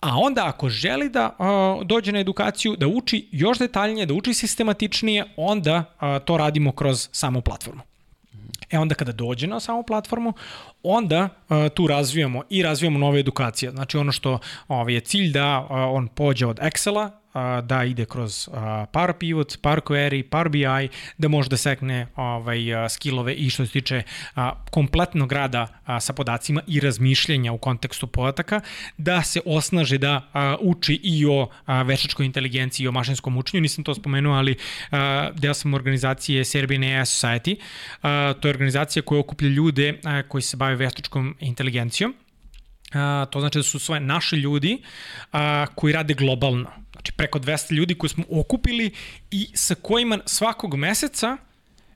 A 0.01 0.17
onda 0.17 0.47
ako 0.47 0.69
želi 0.69 1.09
da 1.09 1.35
uh, 1.39 1.87
dođe 1.87 2.11
na 2.11 2.19
edukaciju, 2.19 2.75
da 2.75 2.87
uči 2.87 3.27
još 3.31 3.59
detaljnije, 3.59 4.05
da 4.05 4.13
uči 4.13 4.33
sistematičnije, 4.33 5.25
onda 5.37 5.77
uh, 5.77 6.25
to 6.25 6.37
radimo 6.37 6.71
kroz 6.71 7.09
samu 7.11 7.41
platformu. 7.41 7.81
E 8.69 8.79
onda 8.79 8.95
kada 8.95 9.11
dođe 9.11 9.47
na 9.47 9.59
samu 9.59 9.83
platformu, 9.83 10.33
onda 10.83 11.29
uh, 11.49 11.57
tu 11.73 11.87
razvijamo 11.87 12.43
i 12.49 12.63
razvijamo 12.63 12.99
nove 12.99 13.19
edukacije. 13.19 13.71
Znači 13.71 13.97
ono 13.97 14.11
što 14.11 14.39
ovaj, 14.67 14.93
je 14.93 14.99
cilj 14.99 15.31
da 15.31 15.59
uh, 15.59 15.67
on 15.69 16.07
pođe 16.07 16.45
od 16.45 16.59
Excela, 16.59 17.09
da 17.63 17.83
ide 17.83 18.05
kroz 18.05 18.49
Power 18.93 19.13
Pivot, 19.13 19.57
Power 19.61 19.81
Query, 19.81 20.29
Power 20.29 20.49
BI, 20.49 20.89
da 21.17 21.27
može 21.27 21.49
da 21.49 21.57
sekne 21.57 22.07
ovaj, 22.15 22.59
skillove 22.89 23.33
i 23.33 23.49
što 23.49 23.65
se 23.65 23.71
tiče 23.71 24.03
kompletnog 24.71 25.31
rada 25.31 25.67
sa 25.99 26.13
podacima 26.13 26.61
i 26.67 26.79
razmišljenja 26.79 27.51
u 27.51 27.57
kontekstu 27.57 28.07
podataka, 28.07 28.61
da 28.97 29.23
se 29.23 29.41
osnaže 29.45 29.97
da 29.97 30.21
uči 30.61 30.99
i 31.03 31.25
o 31.25 31.49
veštačkoj 31.85 32.25
inteligenciji 32.25 32.83
i 32.83 32.87
o 32.87 32.91
mašinskom 32.91 33.37
učenju. 33.37 33.61
Nisam 33.61 33.83
to 33.83 33.95
spomenuo, 33.95 34.35
ali 34.35 34.55
deo 35.33 35.53
sam 35.53 35.73
organizacije 35.73 36.45
Serbian 36.45 36.83
AI 36.83 37.05
Society. 37.05 37.55
To 38.41 38.47
je 38.47 38.49
organizacija 38.49 39.03
koja 39.03 39.19
okuplja 39.19 39.49
ljude 39.49 39.99
koji 40.27 40.41
se 40.41 40.57
bave 40.57 40.75
veštačkom 40.75 41.35
inteligencijom. 41.39 42.15
to 43.29 43.39
znači 43.39 43.59
da 43.59 43.63
su 43.63 43.79
sve 43.79 43.99
naši 43.99 44.35
ljudi 44.35 44.81
koji 45.75 45.93
rade 45.93 46.13
globalno 46.13 46.69
Znači 47.01 47.11
preko 47.11 47.39
200 47.39 47.73
ljudi 47.73 47.95
koje 47.95 48.09
smo 48.09 48.23
okupili 48.29 48.91
i 49.31 49.47
sa 49.53 49.75
kojima 49.75 50.19
svakog 50.25 50.75
meseca 50.75 51.37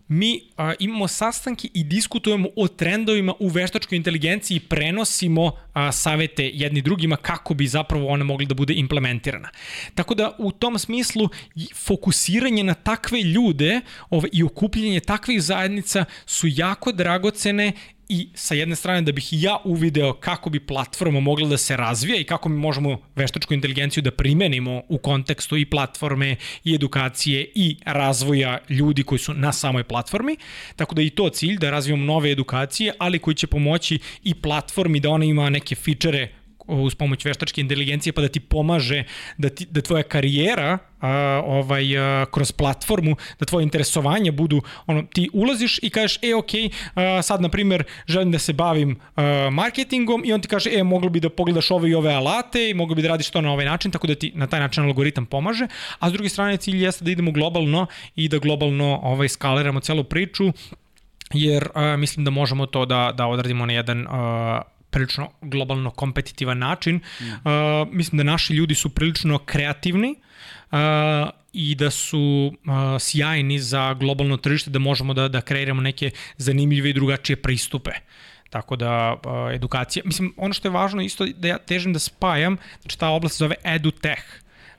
mi 0.08 0.42
a, 0.58 0.74
imamo 0.80 1.08
sastanke 1.08 1.68
i 1.74 1.84
diskutujemo 1.84 2.50
o 2.56 2.68
trendovima 2.68 3.34
u 3.40 3.48
veštačkoj 3.48 3.96
inteligenciji 3.96 4.58
i 4.58 4.60
prenosimo 4.60 5.52
a, 5.74 5.92
savete 5.92 6.52
jedni 6.54 6.82
drugima 6.82 7.16
kako 7.16 7.54
bi 7.54 7.68
zapravo 7.68 8.08
ona 8.08 8.24
mogli 8.24 8.46
da 8.46 8.54
bude 8.54 8.74
implementirana. 8.74 9.50
Tako 9.96 10.16
da 10.16 10.36
u 10.38 10.52
tom 10.52 10.80
smislu 10.80 11.30
fokusiranje 11.76 12.64
na 12.64 12.74
takve 12.74 13.22
ljude 13.22 13.82
ove, 14.10 14.30
i 14.32 14.44
okupljanje 14.44 15.00
takvih 15.00 15.42
zajednica 15.42 16.06
su 16.26 16.48
jako 16.50 16.92
dragocene 16.92 17.72
i 18.10 18.30
sa 18.34 18.56
jedne 18.56 18.76
strane 18.76 19.02
da 19.02 19.12
bih 19.12 19.28
ja 19.32 19.58
uvideo 19.64 20.14
kako 20.14 20.50
bi 20.50 20.60
platforma 20.60 21.20
mogla 21.20 21.48
da 21.48 21.58
se 21.58 21.78
razvija 21.78 22.20
i 22.20 22.24
kako 22.24 22.50
mi 22.50 22.58
možemo 22.58 22.98
veštačku 23.16 23.54
inteligenciju 23.54 24.04
da 24.04 24.12
primenimo 24.12 24.82
u 24.90 24.98
kontekstu 24.98 25.58
i 25.58 25.66
platforme 25.66 26.36
i 26.64 26.76
edukacije 26.76 27.52
i 27.56 27.78
razvoja 27.86 28.58
ljudi 28.70 29.04
koji 29.04 29.20
su 29.20 29.34
na 29.34 29.54
samoj 29.54 29.84
platformi. 29.84 30.38
Tako 30.76 30.96
da 30.96 31.02
i 31.02 31.10
to 31.10 31.30
cilj 31.30 31.58
da 31.58 31.72
razvijamo 31.72 32.06
nove 32.06 32.32
edukacije, 32.32 32.94
ali 32.98 33.20
koji 33.20 33.36
će 33.36 33.48
pomoći 33.48 34.00
i 34.24 34.34
platformi 34.34 35.00
da 35.00 35.10
ona 35.10 35.26
ima 35.26 35.50
neke 35.50 35.76
fičere 35.76 36.45
uz 36.68 36.96
pomoć 36.96 37.26
veštačke 37.26 37.62
inteligencije 37.62 38.14
pa 38.14 38.22
da 38.22 38.28
ti 38.28 38.40
pomaže 38.40 39.04
da, 39.38 39.50
ti, 39.50 39.66
da 39.72 39.82
tvoja 39.82 40.04
karijera 40.04 40.78
a, 41.02 41.42
ovaj, 41.46 41.98
a, 41.98 42.26
kroz 42.32 42.52
platformu, 42.52 43.16
da 43.40 43.46
tvoje 43.46 43.64
interesovanje 43.64 44.32
budu, 44.32 44.62
ono, 44.88 45.04
ti 45.04 45.30
ulaziš 45.34 45.80
i 45.84 45.90
kažeš, 45.90 46.20
e, 46.22 46.36
ok, 46.36 46.52
a, 46.96 47.22
sad, 47.22 47.42
na 47.42 47.50
primjer, 47.50 47.84
želim 48.08 48.32
da 48.32 48.40
se 48.40 48.54
bavim 48.54 49.00
a, 49.16 49.50
marketingom 49.52 50.26
i 50.26 50.34
on 50.34 50.42
ti 50.42 50.48
kaže, 50.48 50.70
e, 50.74 50.84
moglo 50.84 51.10
bi 51.10 51.20
da 51.20 51.30
pogledaš 51.30 51.72
ove 51.72 51.90
i 51.90 51.96
ove 51.96 52.14
alate 52.14 52.70
i 52.70 52.74
moglo 52.74 52.96
bi 52.96 53.02
da 53.02 53.08
radiš 53.08 53.30
to 53.30 53.42
na 53.42 53.52
ovaj 53.52 53.66
način, 53.66 53.92
tako 53.92 54.08
da 54.08 54.16
ti 54.16 54.32
na 54.36 54.48
taj 54.48 54.60
način 54.60 54.84
algoritam 54.84 55.26
pomaže, 55.26 55.68
a 56.00 56.10
s 56.10 56.14
druge 56.14 56.30
strane 56.30 56.58
cilj 56.58 56.84
jeste 56.84 57.06
da 57.06 57.12
idemo 57.12 57.32
globalno 57.32 57.88
i 58.16 58.28
da 58.30 58.38
globalno 58.38 59.00
ovaj, 59.04 59.30
skaliramo 59.30 59.80
celu 59.80 60.04
priču, 60.04 60.52
jer 61.34 61.68
a, 61.74 61.98
mislim 61.98 62.26
da 62.26 62.32
možemo 62.32 62.66
to 62.66 62.86
da, 62.86 63.12
da 63.18 63.28
odradimo 63.28 63.66
na 63.66 63.74
jedan 63.74 64.08
a, 64.10 64.62
prilično 64.96 65.30
globalno 65.42 65.92
kompetitivan 65.92 66.58
način. 66.58 66.96
Mm. 66.96 67.26
Uh, 67.26 67.88
mislim 67.92 68.18
da 68.18 68.24
naši 68.24 68.54
ljudi 68.54 68.76
su 68.76 68.90
prilično 68.90 69.38
kreativni 69.38 70.16
uh, 70.16 70.78
i 71.54 71.76
da 71.76 71.92
su 71.92 72.54
uh, 72.54 72.74
sjajni 73.00 73.60
za 73.60 73.94
globalno 73.94 74.38
tržište, 74.38 74.70
da 74.70 74.80
možemo 74.80 75.14
da, 75.14 75.28
da 75.28 75.42
kreiramo 75.42 75.82
neke 75.82 76.12
zanimljive 76.38 76.90
i 76.90 76.94
drugačije 76.94 77.36
pristupe. 77.36 77.92
Tako 78.50 78.76
da, 78.76 79.16
uh, 79.26 79.54
edukacija, 79.56 80.04
mislim, 80.06 80.34
ono 80.38 80.54
što 80.54 80.68
je 80.68 80.72
važno 80.72 81.02
isto 81.02 81.26
da 81.26 81.48
ja 81.48 81.58
težim 81.58 81.94
da 81.94 82.00
spajam, 82.00 82.58
znači 82.82 83.00
ta 83.00 83.10
oblast 83.10 83.38
zove 83.38 83.56
EduTech, 83.64 84.24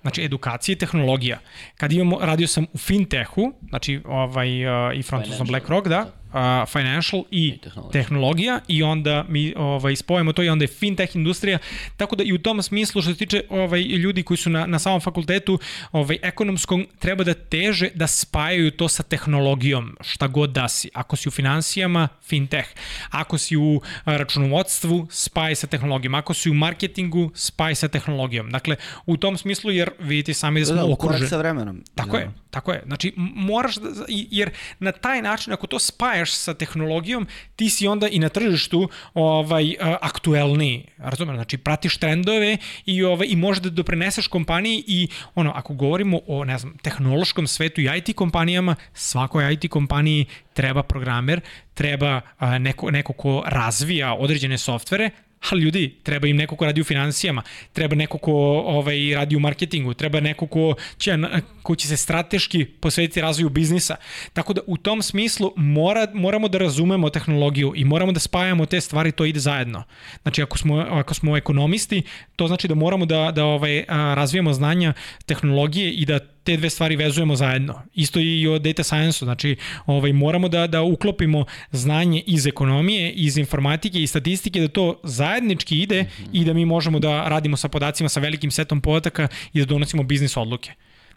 znači 0.00 0.24
edukacija 0.24 0.72
i 0.72 0.78
tehnologija. 0.78 1.38
Kad 1.76 1.92
imamo, 1.92 2.18
radio 2.20 2.46
sam 2.46 2.66
u 2.72 2.78
fintechu, 2.78 3.52
znači 3.68 4.00
ovaj, 4.04 4.66
uh, 4.66 4.96
i 4.96 5.02
frontu 5.02 5.30
sam 5.36 5.46
BlackRock, 5.46 5.88
da, 5.88 6.06
uh, 6.36 6.68
financial 6.68 7.24
i, 7.30 7.46
I 7.46 7.58
tehnologija. 7.58 7.92
tehnologija 7.92 8.60
i 8.68 8.82
onda 8.82 9.24
mi 9.28 9.54
ovaj, 9.56 9.96
spojimo 9.96 10.32
to 10.32 10.42
i 10.42 10.48
onda 10.48 10.62
je 10.62 10.68
fintech 10.68 11.16
industrija, 11.16 11.58
tako 11.96 12.16
da 12.16 12.24
i 12.24 12.32
u 12.32 12.38
tom 12.38 12.62
smislu 12.62 13.02
što 13.02 13.10
se 13.10 13.18
tiče 13.18 13.42
ovaj, 13.50 13.82
ljudi 13.82 14.22
koji 14.22 14.38
su 14.38 14.50
na, 14.50 14.66
na 14.66 14.78
samom 14.78 15.00
fakultetu 15.00 15.58
ovaj, 15.92 16.18
ekonomskom, 16.22 16.86
treba 16.98 17.24
da 17.24 17.34
teže 17.34 17.90
da 17.94 18.06
spajaju 18.06 18.70
to 18.70 18.88
sa 18.88 19.02
tehnologijom, 19.02 19.96
šta 20.00 20.26
god 20.26 20.50
da 20.50 20.68
si. 20.68 20.90
Ako 20.94 21.16
si 21.16 21.28
u 21.28 21.32
financijama, 21.32 22.08
fintech. 22.22 22.68
Ako 23.10 23.38
si 23.38 23.56
u 23.56 23.80
računovodstvu, 24.04 25.06
spaj 25.10 25.54
sa 25.54 25.66
tehnologijom. 25.66 26.14
Ako 26.14 26.34
si 26.34 26.50
u 26.50 26.54
marketingu, 26.54 27.30
spaj 27.34 27.74
sa 27.74 27.88
tehnologijom. 27.88 28.50
Dakle, 28.50 28.76
u 29.06 29.16
tom 29.16 29.38
smislu, 29.38 29.70
jer 29.70 29.90
vidite 29.98 30.34
sami 30.34 30.60
da 30.60 30.66
smo 30.66 30.76
da, 30.76 30.82
da, 30.82 30.92
okruženi. 30.92 31.28
sa 31.28 31.36
vremenom. 31.36 31.84
Tako 31.94 32.16
da. 32.16 32.18
je, 32.18 32.30
tako 32.56 32.72
je. 32.72 32.82
Znači, 32.86 33.12
moraš 33.16 33.76
da, 33.76 33.90
jer 34.08 34.50
na 34.78 34.92
taj 34.92 35.22
način, 35.22 35.52
ako 35.52 35.66
to 35.66 35.78
spajaš 35.78 36.32
sa 36.32 36.54
tehnologijom, 36.54 37.26
ti 37.56 37.70
si 37.70 37.86
onda 37.86 38.08
i 38.08 38.18
na 38.18 38.28
tržištu 38.28 38.88
ovaj, 39.14 39.74
aktuelniji. 40.00 40.86
Razumem, 40.98 41.36
znači 41.36 41.58
pratiš 41.58 41.96
trendove 41.96 42.56
i, 42.86 43.02
ovaj, 43.04 43.26
i 43.30 43.36
možeš 43.36 43.62
da 43.62 43.70
doprineseš 43.70 44.26
kompaniji 44.26 44.84
i 44.86 45.08
ono, 45.34 45.52
ako 45.54 45.74
govorimo 45.74 46.20
o 46.26 46.44
ne 46.44 46.58
znam, 46.58 46.78
tehnološkom 46.82 47.46
svetu 47.46 47.80
i 47.80 47.88
IT 47.96 48.16
kompanijama, 48.16 48.74
svakoj 48.94 49.52
IT 49.52 49.70
kompaniji 49.70 50.26
treba 50.52 50.82
programer, 50.82 51.40
treba 51.74 52.20
neko, 52.60 52.90
neko 52.90 53.12
ko 53.12 53.42
razvija 53.46 54.14
određene 54.14 54.58
softvere, 54.58 55.10
Ali 55.50 55.62
ljudi, 55.62 55.94
treba 56.02 56.26
im 56.26 56.36
neko 56.36 56.56
ko 56.56 56.64
radi 56.64 56.80
u 56.80 56.84
financijama, 56.84 57.42
treba 57.72 57.96
neko 57.96 58.18
ko 58.18 58.32
ovaj, 58.66 59.14
radi 59.14 59.36
u 59.36 59.40
marketingu, 59.40 59.94
treba 59.94 60.20
neko 60.20 60.46
ko 60.46 60.74
će, 60.98 61.18
ko 61.62 61.76
će 61.76 61.88
se 61.88 61.96
strateški 61.96 62.64
posvetiti 62.64 63.20
razvoju 63.20 63.48
biznisa. 63.48 63.96
Tako 64.32 64.52
da 64.52 64.60
u 64.66 64.76
tom 64.76 65.02
smislu 65.02 65.52
mora, 65.56 66.06
moramo 66.14 66.48
da 66.48 66.58
razumemo 66.58 67.10
tehnologiju 67.10 67.72
i 67.76 67.84
moramo 67.84 68.12
da 68.12 68.20
spajamo 68.20 68.66
te 68.66 68.80
stvari, 68.80 69.12
to 69.12 69.24
ide 69.24 69.40
zajedno. 69.40 69.82
Znači 70.22 70.42
ako 70.42 70.58
smo, 70.58 70.76
ako 70.76 71.14
smo 71.14 71.36
ekonomisti, 71.36 72.02
to 72.36 72.46
znači 72.46 72.68
da 72.68 72.74
moramo 72.74 73.06
da, 73.06 73.32
da 73.34 73.44
ovaj, 73.44 73.84
razvijamo 73.88 74.52
znanja 74.52 74.92
tehnologije 75.26 75.92
i 75.92 76.04
da 76.04 76.35
te 76.46 76.56
dve 76.56 76.70
stvari 76.70 76.96
vezujemo 76.96 77.36
zajedno. 77.36 77.82
Isto 77.94 78.20
i 78.20 78.46
o 78.48 78.58
data 78.58 78.82
science-u, 78.82 79.24
znači 79.24 79.56
ovaj, 79.86 80.12
moramo 80.12 80.48
da, 80.48 80.66
da 80.66 80.82
uklopimo 80.82 81.44
znanje 81.72 82.22
iz 82.26 82.46
ekonomije, 82.46 83.12
iz 83.12 83.38
informatike 83.38 84.02
i 84.02 84.06
statistike, 84.06 84.60
da 84.60 84.68
to 84.68 85.00
zajednički 85.04 85.82
ide 85.82 86.02
mm 86.02 86.06
-hmm. 86.06 86.28
i 86.32 86.44
da 86.44 86.52
mi 86.52 86.64
možemo 86.64 86.98
da 86.98 87.28
radimo 87.28 87.56
sa 87.56 87.68
podacima 87.68 88.08
sa 88.08 88.20
velikim 88.20 88.50
setom 88.50 88.80
podataka 88.80 89.28
i 89.52 89.60
da 89.60 89.66
donosimo 89.66 90.02
biznis 90.02 90.36
odluke. 90.36 90.72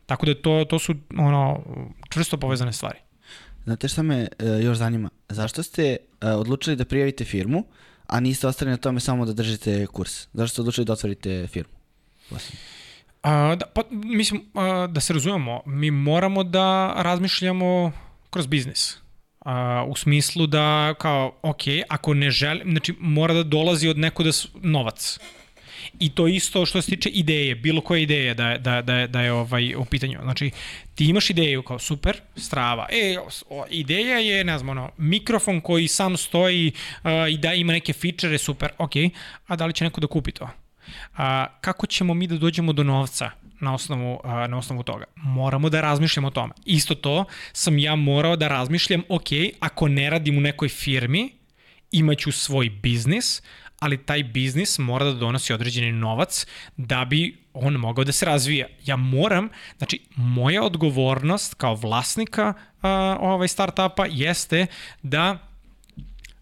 Tako 0.06 0.26
da 0.26 0.36
to, 0.36 0.66
to 0.70 0.80
su 0.80 0.96
ono, 1.18 1.64
čvrsto 2.10 2.38
povezane 2.38 2.74
stvari. 2.74 2.98
Znate 3.64 3.88
šta 3.88 4.04
me 4.04 4.28
uh, 4.40 4.64
još 4.64 4.78
zanima? 4.78 5.10
Zašto 5.30 5.64
ste 5.64 5.98
uh, 5.98 6.30
odlučili 6.40 6.76
da 6.76 6.86
prijavite 6.86 7.26
firmu, 7.26 7.64
a 8.08 8.20
niste 8.20 8.48
ostali 8.48 8.72
na 8.72 8.78
tome 8.78 9.00
samo 9.00 9.26
da 9.26 9.34
držite 9.34 9.88
kurs? 9.88 10.28
Zašto 10.34 10.54
ste 10.54 10.62
odlučili 10.62 10.86
da 10.86 10.94
otvorite 10.94 11.48
firmu? 11.48 11.74
Vlastno. 12.30 12.79
A, 13.22 13.56
da, 13.56 13.66
pa, 13.66 13.82
mislim, 13.92 14.42
a, 14.54 14.88
da 14.88 15.02
se 15.02 15.14
razumemo, 15.14 15.62
mi 15.66 15.92
moramo 15.92 16.44
da 16.44 16.94
razmišljamo 16.98 17.92
kroz 18.30 18.48
biznis. 18.48 18.98
A, 19.40 19.86
u 19.88 19.96
smislu 19.96 20.48
da, 20.48 20.94
kao, 21.00 21.34
ok, 21.42 21.62
ako 21.90 22.14
ne 22.14 22.32
želim, 22.32 22.72
znači 22.72 22.94
mora 23.00 23.34
da 23.34 23.44
dolazi 23.44 23.88
od 23.88 23.98
nekuda 23.98 24.30
novac. 24.62 25.20
I 26.00 26.10
to 26.10 26.28
isto 26.28 26.66
što 26.66 26.82
se 26.82 26.90
tiče 26.90 27.10
ideje, 27.10 27.56
bilo 27.56 27.82
koje 27.82 28.04
ideje 28.04 28.34
da, 28.34 28.58
da, 28.58 28.82
da, 28.82 29.08
da 29.08 29.22
je 29.22 29.32
ovaj, 29.32 29.76
u 29.76 29.86
pitanju. 29.86 30.20
Znači, 30.24 30.52
ti 30.96 31.06
imaš 31.06 31.30
ideju 31.30 31.64
kao 31.64 31.80
super, 31.80 32.18
strava. 32.36 32.88
E, 32.92 33.18
o, 33.50 33.66
ideja 33.70 34.20
je, 34.20 34.44
ne 34.44 34.58
znam, 34.58 34.70
ono, 34.70 34.92
mikrofon 34.98 35.62
koji 35.62 35.88
sam 35.88 36.18
stoji 36.18 36.72
uh, 37.04 37.12
i 37.30 37.38
da 37.38 37.54
ima 37.54 37.74
neke 37.74 37.94
fičere, 37.94 38.38
super, 38.38 38.70
ok, 38.78 38.92
a 39.48 39.56
da 39.56 39.66
li 39.66 39.74
će 39.74 39.84
neko 39.84 40.02
da 40.02 40.08
kupi 40.08 40.32
to? 40.32 40.50
A, 41.18 41.46
kako 41.62 41.88
ćemo 41.88 42.14
mi 42.14 42.28
da 42.28 42.38
dođemo 42.38 42.74
do 42.74 42.84
novca 42.84 43.32
na 43.60 43.74
osnovu, 43.74 44.20
a, 44.24 44.48
na 44.48 44.58
osnovu 44.58 44.84
toga? 44.84 45.06
Moramo 45.16 45.70
da 45.70 45.82
razmišljamo 45.82 46.28
o 46.28 46.32
tome. 46.32 46.54
Isto 46.66 46.96
to 46.96 47.26
sam 47.54 47.80
ja 47.80 47.96
morao 47.96 48.36
da 48.36 48.48
razmišljam, 48.48 49.04
ok, 49.10 49.28
ako 49.60 49.88
ne 49.88 50.10
radim 50.10 50.38
u 50.38 50.42
nekoj 50.42 50.70
firmi, 50.70 51.32
imaću 51.92 52.32
svoj 52.32 52.70
biznis, 52.70 53.42
ali 53.80 53.98
taj 53.98 54.24
biznis 54.24 54.80
mora 54.80 55.06
da 55.06 55.14
donosi 55.14 55.54
određeni 55.54 55.92
novac 55.92 56.46
da 56.78 57.06
bi 57.06 57.38
on 57.54 57.74
mogao 57.74 58.04
da 58.04 58.12
se 58.12 58.26
razvija. 58.26 58.68
Ja 58.86 58.96
moram, 58.96 59.50
znači 59.78 60.00
moja 60.16 60.64
odgovornost 60.64 61.54
kao 61.54 61.76
vlasnika 61.76 62.54
a, 62.82 63.18
ovaj 63.20 63.48
startupa 63.48 64.06
jeste 64.10 64.66
da 65.04 65.38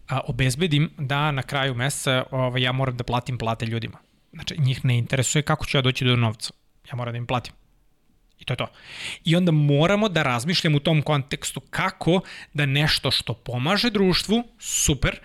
a, 0.08 0.20
obezbedim 0.26 0.90
da 0.98 1.30
na 1.30 1.42
kraju 1.42 1.74
meseca 1.74 2.24
ovaj, 2.30 2.62
ja 2.62 2.72
moram 2.72 2.96
da 2.96 3.04
platim 3.04 3.38
plate 3.38 3.66
ljudima. 3.66 3.98
Znači, 4.32 4.56
njih 4.58 4.84
ne 4.84 4.98
interesuje 4.98 5.42
kako 5.42 5.66
ću 5.66 5.78
ja 5.78 5.82
doći 5.82 6.04
do 6.04 6.16
novca. 6.16 6.52
Ja 6.90 6.96
moram 6.96 7.12
da 7.12 7.18
im 7.18 7.26
platim. 7.26 7.52
I 8.38 8.44
to 8.44 8.52
je 8.52 8.56
to. 8.56 8.66
I 9.24 9.36
onda 9.36 9.52
moramo 9.52 10.08
da 10.08 10.22
razmišljamo 10.22 10.76
u 10.76 10.80
tom 10.80 11.02
kontekstu 11.02 11.60
kako 11.60 12.20
da 12.54 12.66
nešto 12.66 13.10
što 13.10 13.34
pomaže 13.34 13.90
društvu, 13.90 14.44
super, 14.58 15.20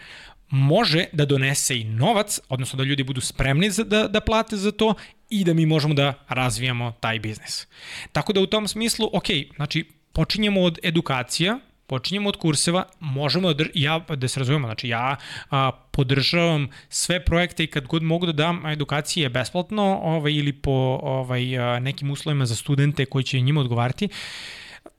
može 0.49 1.05
da 1.11 1.25
donese 1.25 1.79
i 1.79 1.83
novac, 1.83 2.39
odnosno 2.49 2.77
da 2.77 2.83
ljudi 2.83 3.03
budu 3.03 3.21
spremni 3.21 3.69
za, 3.71 3.83
da, 3.83 4.07
da 4.07 4.21
plate 4.21 4.57
za 4.57 4.71
to 4.71 4.93
i 5.29 5.43
da 5.43 5.53
mi 5.53 5.65
možemo 5.65 5.93
da 5.93 6.13
razvijamo 6.27 6.93
taj 6.99 7.19
biznis. 7.19 7.67
Tako 8.11 8.33
da 8.33 8.41
u 8.41 8.47
tom 8.47 8.67
smislu, 8.67 9.09
ok, 9.13 9.25
znači 9.55 9.85
počinjemo 10.13 10.61
od 10.61 10.79
edukacija, 10.83 11.59
počinjemo 11.93 12.29
od 12.29 12.37
kurseva, 12.41 12.83
možemo 12.99 13.53
da, 13.53 13.65
ja, 13.73 13.99
da 13.99 14.27
se 14.27 14.39
razumemo, 14.39 14.67
znači 14.67 14.89
ja 14.89 15.15
a, 15.51 15.71
podržavam 15.91 16.67
sve 16.89 17.19
projekte 17.25 17.63
i 17.63 17.67
kad 17.67 17.87
god 17.87 18.03
mogu 18.03 18.25
da 18.25 18.33
dam 18.33 18.65
edukacije 18.65 19.29
besplatno 19.29 19.99
ovaj, 20.03 20.33
ili 20.33 20.53
po 20.53 20.99
ovaj, 21.03 21.45
nekim 21.81 22.11
uslovima 22.11 22.45
za 22.45 22.55
studente 22.55 23.05
koji 23.05 23.23
će 23.23 23.41
njima 23.41 23.61
odgovarati, 23.61 24.09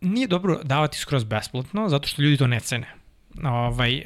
nije 0.01 0.27
dobro 0.27 0.61
davati 0.63 0.99
skroz 0.99 1.25
besplatno, 1.25 1.89
zato 1.89 2.09
što 2.09 2.23
ljudi 2.23 2.37
to 2.37 2.47
ne 2.47 2.61
cene 2.61 2.95
ovaj, 3.43 4.03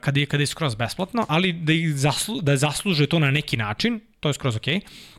kada, 0.00 0.20
je, 0.20 0.26
kada 0.26 0.42
je 0.42 0.46
skroz 0.46 0.74
besplatno, 0.74 1.26
ali 1.28 1.52
da, 1.52 1.72
ih 1.72 1.94
zaslu, 1.94 2.40
da 2.40 2.56
zasluže 2.56 3.06
to 3.06 3.18
na 3.18 3.30
neki 3.30 3.56
način, 3.56 4.00
to 4.20 4.28
je 4.28 4.34
skroz 4.34 4.56
okej. 4.56 4.80
Okay. 4.80 5.11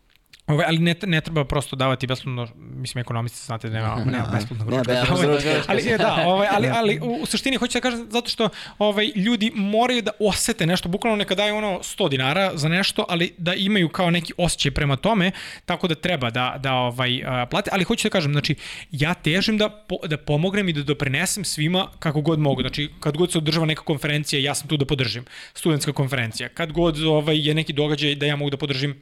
Ove, 0.48 0.64
ali 0.68 0.78
ne, 0.78 0.95
ne 1.06 1.22
treba 1.22 1.45
prosto 1.45 1.76
davati 1.76 2.07
besplatno, 2.07 2.48
mislim 2.56 3.02
ekonomisti 3.02 3.45
znate 3.45 3.70
da 3.70 3.74
nema, 3.74 4.06
nema 4.06 4.28
besplatnog 4.34 4.70
ručka. 4.70 4.94
Ne, 4.94 5.02
ovaj, 5.11 5.40
ali, 5.68 5.86
je, 5.86 5.98
da, 5.98 6.24
ovaj, 6.26 6.48
ali, 6.52 6.70
ali 6.70 6.99
u, 7.02 7.14
u 7.22 7.26
suštini 7.26 7.57
hoću 7.57 7.78
da 7.78 7.82
kažem 7.82 8.07
zato 8.10 8.30
što 8.30 8.49
ovaj, 8.80 9.11
ljudi 9.15 9.52
moraju 9.56 10.02
da 10.02 10.11
osete 10.20 10.65
nešto, 10.65 10.90
bukvalno 10.90 11.18
neka 11.18 11.36
daju 11.36 11.56
ono 11.56 11.80
100 11.80 12.10
dinara 12.10 12.52
za 12.53 12.70
nešto, 12.70 13.06
ali 13.10 13.34
da 13.38 13.53
imaju 13.53 13.90
kao 13.90 14.11
neki 14.11 14.34
osjećaj 14.38 14.72
prema 14.72 14.95
tome, 14.95 15.32
tako 15.65 15.88
da 15.88 15.95
treba 15.95 16.30
da, 16.30 16.56
da 16.60 16.74
ovaj, 16.74 17.24
plate. 17.49 17.70
Ali 17.74 17.84
hoću 17.84 18.07
da 18.07 18.11
kažem, 18.11 18.32
znači, 18.32 18.56
ja 18.91 19.14
težim 19.14 19.57
da, 19.57 19.70
po, 19.70 19.98
da 20.07 20.18
pomognem 20.18 20.70
i 20.70 20.74
da 20.74 20.84
doprinesem 20.84 21.45
svima 21.45 21.88
kako 21.99 22.22
god 22.22 22.40
mogu. 22.40 22.61
Znači, 22.61 22.90
kad 22.99 23.18
god 23.18 23.32
se 23.32 23.38
održava 23.38 23.65
neka 23.65 23.82
konferencija, 23.82 24.41
ja 24.41 24.56
sam 24.56 24.68
tu 24.68 24.78
da 24.78 24.86
podržim. 24.86 25.26
Studentska 25.53 25.94
konferencija. 25.94 26.49
Kad 26.49 26.72
god 26.72 27.03
ovaj, 27.03 27.48
je 27.48 27.53
neki 27.53 27.74
događaj 27.74 28.15
da 28.15 28.26
ja 28.26 28.36
mogu 28.36 28.49
da 28.49 28.57
podržim 28.57 28.99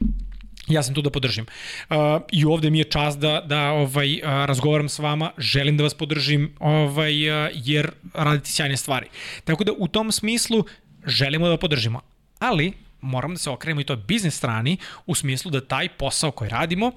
ja 0.68 0.82
sam 0.82 0.94
tu 0.94 1.02
da 1.02 1.10
podržim. 1.10 1.46
Uh, 1.90 1.96
I 2.32 2.44
ovde 2.44 2.70
mi 2.70 2.78
je 2.78 2.84
čast 2.84 3.18
da, 3.18 3.40
da 3.46 3.70
ovaj, 3.70 4.14
uh, 4.14 4.22
razgovaram 4.22 4.88
s 4.88 4.98
vama, 4.98 5.32
želim 5.38 5.76
da 5.76 5.82
vas 5.82 5.94
podržim 5.94 6.54
ovaj, 6.60 7.30
uh, 7.30 7.50
jer 7.54 7.90
radite 8.14 8.50
sjajne 8.50 8.76
stvari. 8.76 9.06
Tako 9.44 9.64
da 9.64 9.72
u 9.78 9.88
tom 9.88 10.12
smislu 10.12 10.64
želimo 11.06 11.48
da 11.48 11.56
podržimo. 11.56 12.00
Ali 12.38 12.72
moram 13.00 13.34
da 13.34 13.38
se 13.38 13.50
okrenemo 13.50 13.80
i 13.80 13.84
to 13.84 13.96
biznis 13.96 14.36
strani 14.36 14.76
u 15.06 15.14
smislu 15.14 15.50
da 15.50 15.60
taj 15.60 15.88
posao 15.88 16.30
koji 16.30 16.50
radimo 16.50 16.92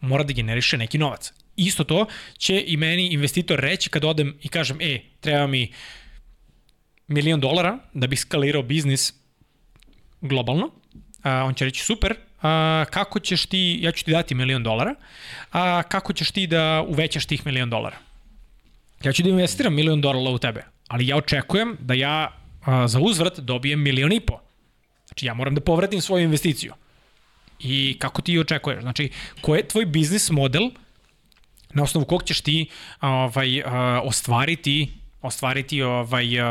mora 0.00 0.24
da 0.24 0.32
generiše 0.32 0.78
neki 0.78 0.98
novac. 0.98 1.32
Isto 1.56 1.84
to 1.84 2.06
će 2.38 2.64
i 2.66 2.76
meni 2.76 3.08
investitor 3.08 3.60
reći 3.60 3.90
kad 3.90 4.04
odem 4.04 4.38
i 4.42 4.48
kažem, 4.48 4.80
e, 4.80 5.00
treba 5.20 5.46
mi 5.46 5.72
milion 7.06 7.40
dolara 7.40 7.78
da 7.94 8.06
bi 8.06 8.16
skalirao 8.16 8.62
biznis 8.62 9.14
globalno, 10.20 10.70
a, 11.22 11.44
on 11.44 11.54
će 11.54 11.64
reći 11.64 11.84
super, 11.84 12.14
a, 12.42 12.84
kako 12.90 13.20
ćeš 13.20 13.46
ti, 13.46 13.78
ja 13.82 13.92
ću 13.92 14.04
ti 14.04 14.10
dati 14.10 14.34
milion 14.34 14.62
dolara, 14.62 14.94
a 15.52 15.82
kako 15.82 16.12
ćeš 16.12 16.30
ti 16.30 16.46
da 16.46 16.84
uvećaš 16.88 17.26
tih 17.26 17.46
milion 17.46 17.70
dolara? 17.70 17.96
Ja 19.04 19.12
ću 19.12 19.22
da 19.22 19.28
investiram 19.28 19.74
milion 19.74 20.00
dolara 20.00 20.30
u 20.30 20.38
tebe, 20.38 20.64
ali 20.88 21.06
ja 21.06 21.16
očekujem 21.16 21.76
da 21.80 21.94
ja 21.94 22.32
a, 22.64 22.88
za 22.88 23.00
uzvrat 23.00 23.38
dobijem 23.38 23.82
milion 23.82 24.12
i 24.12 24.20
po. 24.20 24.40
Znači 25.06 25.26
ja 25.26 25.34
moram 25.34 25.54
da 25.54 25.60
povratim 25.60 26.00
svoju 26.00 26.24
investiciju. 26.24 26.72
I 27.58 27.96
kako 27.98 28.22
ti 28.22 28.38
očekuješ? 28.38 28.82
Znači, 28.82 29.10
ko 29.40 29.56
je 29.56 29.68
tvoj 29.68 29.86
biznis 29.86 30.30
model 30.30 30.70
na 31.74 31.82
osnovu 31.82 32.06
kog 32.06 32.24
ćeš 32.24 32.40
ti 32.40 32.66
ovaj, 33.00 33.62
ostvariti 34.02 34.88
ostvariti 35.22 35.82
ovaj 35.82 36.40
uh, 36.40 36.46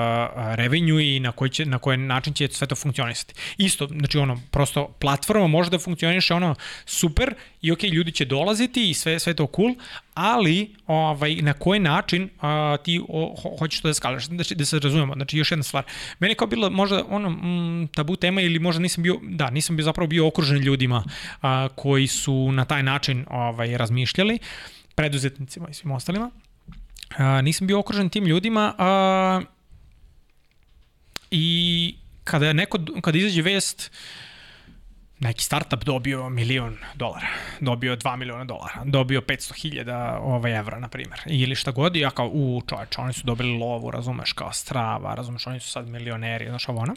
revenue 0.56 1.16
i 1.16 1.20
na 1.20 1.32
koji 1.32 1.50
će 1.50 1.66
na 1.66 1.80
koji 1.80 1.98
način 1.98 2.34
će 2.34 2.48
sve 2.48 2.68
to 2.68 2.76
funkcionisati. 2.76 3.34
Isto, 3.58 3.88
znači 3.88 4.18
ono 4.18 4.42
prosto 4.52 4.88
platforma 5.00 5.48
može 5.48 5.70
da 5.70 5.80
funkcioniše 5.80 6.34
ono 6.34 6.56
super 6.86 7.34
i 7.62 7.72
ok, 7.72 7.84
ljudi 7.84 8.12
će 8.12 8.26
dolaziti 8.26 8.90
i 8.90 8.94
sve 8.94 9.20
sve 9.20 9.34
to 9.34 9.48
cool, 9.56 9.76
ali 10.14 10.76
ovaj 10.88 11.36
na 11.36 11.54
koji 11.54 11.80
način 11.80 12.24
uh, 12.24 12.84
ti 12.84 13.02
o, 13.10 13.36
ho, 13.42 13.56
hoćeš 13.60 13.82
to 13.82 13.88
da 13.88 13.94
skaliraš, 13.94 14.26
da, 14.26 14.44
da 14.56 14.66
se 14.66 14.80
razumemo. 14.80 15.14
Znači 15.14 15.38
još 15.38 15.52
jedna 15.52 15.64
stvar. 15.64 15.84
Meni 16.20 16.36
kao 16.36 16.48
bilo 16.48 16.70
možda 16.70 17.04
ono 17.10 17.30
mm, 17.30 17.88
tabu 17.88 18.16
tema 18.16 18.42
ili 18.42 18.60
možda 18.60 18.82
nisam 18.82 19.04
bio 19.04 19.20
da, 19.22 19.50
nisam 19.50 19.76
bio 19.76 19.84
zapravo 19.84 20.08
bio 20.08 20.28
okružen 20.28 20.58
ljudima 20.58 21.04
uh, 21.06 21.50
koji 21.76 22.08
su 22.08 22.52
na 22.52 22.66
taj 22.66 22.84
način 22.84 23.26
ovaj 23.30 23.78
razmišljali 23.78 24.40
preduzetnicima 24.96 25.70
i 25.70 25.74
svim 25.74 25.92
ostalima 25.92 26.32
a, 27.18 27.42
nisam 27.42 27.68
bio 27.68 27.80
okružen 27.80 28.10
tim 28.10 28.26
ljudima 28.26 28.74
a, 28.78 29.42
i 31.32 31.96
kada 32.24 32.54
neko, 32.54 32.80
kada 33.02 33.18
izađe 33.18 33.42
vest 33.42 33.92
neki 35.20 35.44
startup 35.44 35.84
dobio 35.84 36.30
milion 36.30 36.78
dolara, 36.96 37.28
dobio 37.60 37.96
2 37.96 38.16
miliona 38.16 38.46
dolara, 38.46 38.84
dobio 38.86 39.22
500 39.22 39.62
hiljada 39.62 40.20
ovaj, 40.22 40.58
evra, 40.58 40.80
na 40.80 40.88
primjer, 40.88 41.20
ili 41.26 41.56
šta 41.56 41.72
god, 41.72 41.96
ja 41.96 42.10
kao, 42.10 42.28
u 42.34 42.62
čoveč, 42.68 42.98
oni 42.98 43.14
su 43.14 43.22
dobili 43.24 43.58
lovu, 43.58 43.92
razumeš, 43.92 44.34
kao 44.34 44.54
strava, 44.54 45.16
razumeš, 45.16 45.48
oni 45.48 45.60
su 45.60 45.70
sad 45.70 45.88
milioneri, 45.88 46.50
znaš 46.50 46.70
ovo 46.70 46.82
ono. 46.82 46.96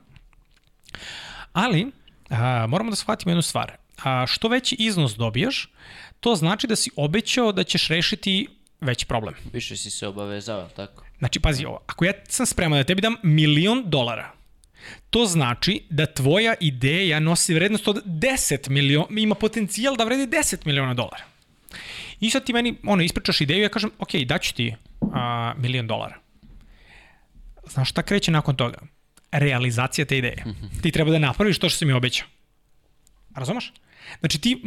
Ali, 1.53 1.87
a, 2.31 2.67
moramo 2.69 2.91
da 2.91 2.97
shvatimo 2.97 3.31
jednu 3.31 3.43
stvar. 3.43 3.73
A, 4.05 4.27
što 4.27 4.49
veći 4.49 4.77
iznos 4.79 5.17
dobijaš, 5.17 5.69
to 6.21 6.35
znači 6.37 6.67
da 6.67 6.77
si 6.77 6.91
obećao 6.97 7.53
da 7.53 7.65
ćeš 7.65 7.89
rešiti 7.89 8.49
veći 8.81 9.07
problem. 9.07 9.35
Više 9.53 9.77
si 9.77 9.91
se 9.91 10.07
obavezao, 10.07 10.69
tako? 10.77 11.05
Znači, 11.19 11.41
pazi 11.41 11.65
ovo, 11.65 11.81
ako 11.87 12.05
ja 12.05 12.13
sam 12.29 12.47
spreman 12.47 12.79
da 12.79 12.85
tebi 12.85 13.03
dam 13.03 13.15
milion 13.23 13.83
dolara, 13.87 14.33
To 15.11 15.27
znači 15.27 15.83
da 15.91 16.07
tvoja 16.07 16.55
ideja 16.61 17.21
nosi 17.21 17.55
vrednost 17.55 17.89
od 17.89 18.05
10 18.05 18.69
miliona, 18.71 19.07
ima 19.11 19.35
potencijal 19.35 19.97
da 19.97 20.05
vredi 20.05 20.37
10 20.37 20.67
miliona 20.67 20.95
dolara. 20.95 21.25
I 22.21 22.31
sad 22.31 22.45
ti 22.45 22.53
meni 22.53 22.75
ono, 22.85 23.03
ispričaš 23.03 23.41
ideju 23.41 23.59
i 23.59 23.63
ja 23.63 23.69
kažem, 23.69 23.91
ok, 23.99 24.15
daću 24.27 24.55
ti 24.55 24.75
a, 25.13 25.55
milion 25.57 25.87
dolara. 25.87 26.19
Znaš 27.67 27.91
šta 27.91 28.03
kreće 28.03 28.31
nakon 28.31 28.57
toga? 28.57 28.79
Realizacija 29.33 30.05
te 30.05 30.19
ideje. 30.19 30.45
Ti 30.83 30.91
treba 30.91 31.11
da 31.11 31.19
napraviš 31.19 31.59
to 31.59 31.69
što 31.69 31.79
si 31.79 31.85
mi 31.85 31.93
obećao. 31.93 32.29
Razumeš? 33.35 33.73
Znači 34.21 34.41
ti, 34.41 34.63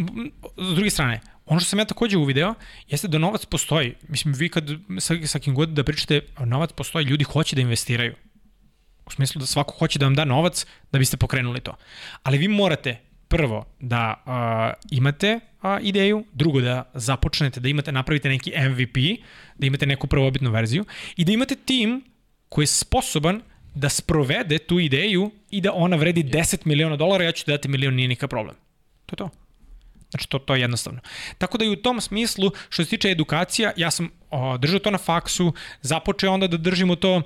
s 0.58 0.76
druge 0.76 0.90
strane, 0.90 1.22
ono 1.46 1.60
što 1.60 1.70
sam 1.70 1.80
ja 1.80 1.86
takođe 1.86 2.18
uvideo, 2.18 2.54
jeste 2.88 3.08
da 3.08 3.18
novac 3.18 3.46
postoji. 3.46 3.96
Mislim, 4.08 4.34
vi 4.34 4.50
kad 4.50 4.70
sa, 5.00 5.16
sa 5.26 5.40
kim 5.40 5.56
god 5.56 5.70
da 5.70 5.84
pričate, 5.84 6.22
novac 6.46 6.72
postoji, 6.72 7.06
ljudi 7.06 7.24
hoće 7.24 7.56
da 7.56 7.62
investiraju. 7.62 8.16
U 9.06 9.12
smislu 9.12 9.40
da 9.40 9.46
svako 9.46 9.74
hoće 9.74 10.00
da 10.00 10.06
vam 10.06 10.16
da 10.16 10.26
novac 10.26 10.66
da 10.92 11.00
biste 11.00 11.18
pokrenuli 11.18 11.60
to. 11.60 11.76
Ali 12.24 12.38
vi 12.38 12.48
morate 12.48 13.00
prvo 13.28 13.66
da 13.80 14.24
uh, 14.26 14.88
imate 14.92 15.36
uh, 15.36 15.70
ideju, 15.82 16.26
drugo 16.34 16.62
da 16.62 16.92
započnete, 16.94 17.60
da 17.60 17.70
imate, 17.70 17.92
napravite 17.92 18.30
neki 18.30 18.54
MVP, 18.70 18.98
da 19.58 19.68
imate 19.68 19.86
neku 19.86 20.08
prvobitnu 20.08 20.52
verziju 20.52 20.86
i 21.16 21.26
da 21.26 21.32
imate 21.32 21.56
tim 21.56 22.04
koji 22.50 22.64
je 22.64 22.68
sposoban 22.68 23.42
da 23.76 23.90
sprovede 23.90 24.58
tu 24.58 24.80
ideju 24.80 25.32
i 25.52 25.62
da 25.62 25.74
ona 25.74 25.96
vredi 25.96 26.24
10 26.24 26.66
miliona 26.66 26.96
dolara, 26.96 27.24
ja 27.24 27.32
ću 27.32 27.44
dati 27.48 27.68
milion, 27.68 27.94
nije 27.94 28.08
nikakav 28.08 28.30
problem. 28.30 28.56
To 29.06 29.14
je 29.14 29.18
to. 29.18 29.43
Znači, 30.14 30.30
to, 30.30 30.40
to 30.40 30.56
je 30.56 30.62
jednostavno. 30.62 31.00
Tako 31.38 31.58
da 31.58 31.66
i 31.66 31.70
u 31.70 31.76
tom 31.76 32.02
smislu, 32.02 32.52
što 32.70 32.84
se 32.84 32.90
tiče 32.90 33.10
edukacija, 33.10 33.72
ja 33.78 33.92
sam 33.92 34.10
o, 34.30 34.58
držao 34.58 34.80
to 34.80 34.92
na 34.92 34.98
faksu, 34.98 35.54
započeo 35.82 36.32
onda 36.32 36.48
da 36.48 36.58
držimo 36.58 36.96
to 36.96 37.22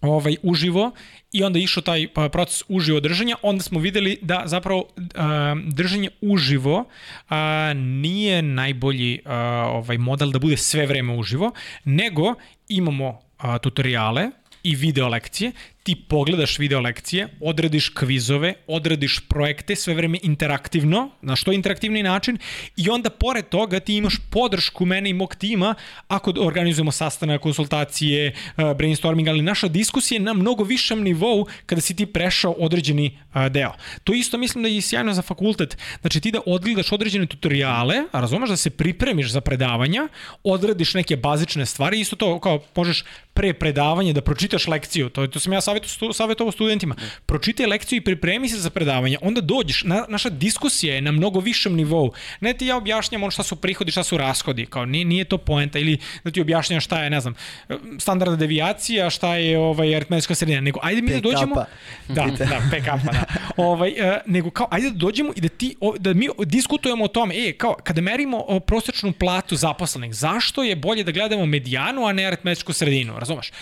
ovaj 0.00 0.36
uživo 0.42 0.90
i 1.32 1.42
onda 1.44 1.58
išao 1.58 1.82
taj 1.82 2.08
pa, 2.14 2.28
proces 2.28 2.62
uživo 2.68 3.00
držanja, 3.00 3.36
onda 3.42 3.62
smo 3.62 3.80
videli 3.80 4.18
da 4.22 4.42
zapravo 4.46 4.88
držanje 5.66 6.10
uživo 6.20 6.84
nije 7.74 8.42
najbolji 8.42 9.20
ovaj 9.66 9.98
model 9.98 10.30
da 10.30 10.38
bude 10.38 10.56
sve 10.56 10.86
vreme 10.86 11.14
uživo, 11.14 11.52
nego 11.84 12.34
imamo 12.68 13.20
tutoriale 13.62 14.30
i 14.62 14.74
video 14.74 15.08
lekcije, 15.08 15.52
ti 15.88 15.94
pogledaš 16.08 16.58
video 16.58 16.80
lekcije, 16.80 17.28
odradiš 17.40 17.88
kvizove, 17.88 18.54
odradiš 18.66 19.20
projekte, 19.28 19.76
sve 19.76 19.94
vreme 19.94 20.18
interaktivno, 20.22 21.10
na 21.22 21.36
što 21.36 21.52
interaktivni 21.52 22.02
način, 22.02 22.38
i 22.76 22.90
onda 22.90 23.10
pored 23.10 23.48
toga 23.48 23.80
ti 23.80 23.96
imaš 23.96 24.16
podršku 24.30 24.84
mene 24.84 25.10
i 25.10 25.14
mog 25.14 25.34
tima 25.34 25.74
ako 26.08 26.34
organizujemo 26.40 26.92
sastanak, 26.92 27.40
konsultacije, 27.40 28.26
eh, 28.26 28.74
brainstorming, 28.74 29.28
ali 29.28 29.42
naša 29.42 29.68
diskusija 29.68 30.16
je 30.16 30.24
na 30.24 30.32
mnogo 30.32 30.64
višem 30.64 31.02
nivou 31.02 31.46
kada 31.66 31.80
si 31.80 31.96
ti 31.96 32.06
prešao 32.06 32.52
određeni 32.52 33.06
eh, 33.34 33.48
deo. 33.48 33.72
To 34.04 34.12
isto 34.12 34.38
mislim 34.38 34.62
da 34.62 34.68
je 34.68 34.80
sjajno 34.80 35.14
za 35.14 35.22
fakultet. 35.22 35.78
Znači 36.00 36.20
ti 36.20 36.30
da 36.30 36.40
odgledaš 36.46 36.92
određene 36.92 37.26
tutoriale, 37.26 37.96
a 38.12 38.20
razumeš 38.20 38.50
da 38.50 38.56
se 38.56 38.70
pripremiš 38.70 39.32
za 39.32 39.40
predavanja, 39.40 40.08
odradiš 40.44 40.94
neke 40.94 41.16
bazične 41.16 41.66
stvari, 41.66 42.00
isto 42.00 42.16
to 42.16 42.40
kao 42.40 42.60
možeš 42.76 43.04
pre 43.38 43.52
predavanja 43.54 44.12
da 44.12 44.20
pročitaš 44.20 44.66
lekciju, 44.66 45.08
to, 45.08 45.26
to 45.26 45.40
sam 45.40 45.52
ja 45.52 45.60
savjetu, 45.86 46.12
savjetovo 46.12 46.52
studentima. 46.52 46.94
Pročitaj 47.26 47.66
lekciju 47.66 47.96
i 47.96 48.00
pripremi 48.00 48.48
se 48.48 48.58
za 48.58 48.70
predavanje, 48.70 49.16
onda 49.22 49.40
dođeš, 49.40 49.84
na, 49.84 50.04
naša 50.08 50.28
diskusija 50.28 50.94
je 50.94 51.00
na 51.00 51.12
mnogo 51.12 51.40
višem 51.40 51.74
nivou. 51.74 52.12
Ne 52.40 52.52
ti 52.52 52.66
ja 52.66 52.76
objašnjam 52.76 53.22
ono 53.22 53.30
šta 53.30 53.42
su 53.42 53.56
prihodi, 53.56 53.90
šta 53.90 54.02
su 54.02 54.16
rashodi, 54.16 54.66
kao 54.66 54.86
nije, 54.86 55.04
nije 55.04 55.24
to 55.24 55.38
poenta, 55.38 55.78
ili 55.78 55.98
da 56.24 56.30
ti 56.30 56.40
objašnjam 56.40 56.80
šta 56.80 57.02
je, 57.04 57.10
ne 57.10 57.20
znam, 57.20 57.34
standardna 57.98 58.36
devijacija, 58.36 59.10
šta 59.10 59.36
je 59.36 59.58
ovaj, 59.58 59.96
aritmetička 59.96 60.34
sredina, 60.34 60.60
nego 60.60 60.80
ajde 60.82 61.02
mi 61.02 61.10
da 61.10 61.20
dođemo... 61.20 61.54
Da, 62.08 62.26
da, 62.38 62.60
PK-pa, 62.70 63.12
da. 63.12 63.24
ovaj, 63.70 63.90
uh, 63.90 64.16
nego 64.26 64.50
kao, 64.50 64.68
ajde 64.70 64.90
da 64.90 64.96
dođemo 64.96 65.32
i 65.36 65.40
da, 65.40 65.48
ti, 65.48 65.76
da 65.98 66.14
mi 66.14 66.28
diskutujemo 66.46 67.04
o 67.04 67.08
tome, 67.08 67.34
e, 67.48 67.52
kao, 67.52 67.76
kada 67.84 68.00
merimo 68.00 68.60
prosečnu 68.66 69.12
platu 69.12 69.56
zaposlenih, 69.56 70.14
zašto 70.14 70.62
je 70.62 70.76
bolje 70.76 71.04
da 71.04 71.12
gledamo 71.12 71.46
medijanu, 71.46 72.06
a 72.06 72.12
ne 72.12 72.24
aritmetičku 72.24 72.72
sredinu, 72.72 73.18
razumeš? 73.18 73.52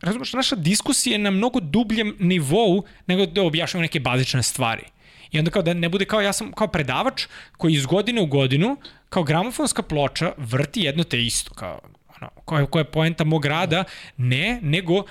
Razumeš, 0.00 0.32
naša 0.32 0.56
diskusija 0.56 1.14
je 1.14 1.18
na 1.18 1.30
mnogo 1.30 1.60
dubljem 1.60 2.16
nivou 2.18 2.84
nego 3.06 3.26
da 3.26 3.42
objašnjamo 3.42 3.82
neke 3.82 4.00
bazične 4.00 4.42
stvari. 4.42 4.82
I 5.30 5.38
onda 5.38 5.50
kao 5.50 5.62
da 5.62 5.74
ne 5.74 5.88
bude 5.88 6.04
kao 6.04 6.20
ja 6.20 6.32
sam 6.32 6.52
kao 6.52 6.68
predavač 6.68 7.26
koji 7.56 7.74
iz 7.74 7.86
godine 7.86 8.22
u 8.22 8.26
godinu 8.26 8.76
kao 9.08 9.22
gramofonska 9.22 9.82
ploča 9.82 10.32
vrti 10.36 10.80
jedno 10.80 11.04
te 11.04 11.22
isto, 11.22 11.54
kao 11.54 11.80
ono, 12.16 12.30
koja, 12.44 12.66
koja 12.66 12.80
je 12.80 12.90
poenta 12.90 13.24
mog 13.24 13.44
rada, 13.44 13.84
ne, 14.16 14.58
nego 14.62 15.04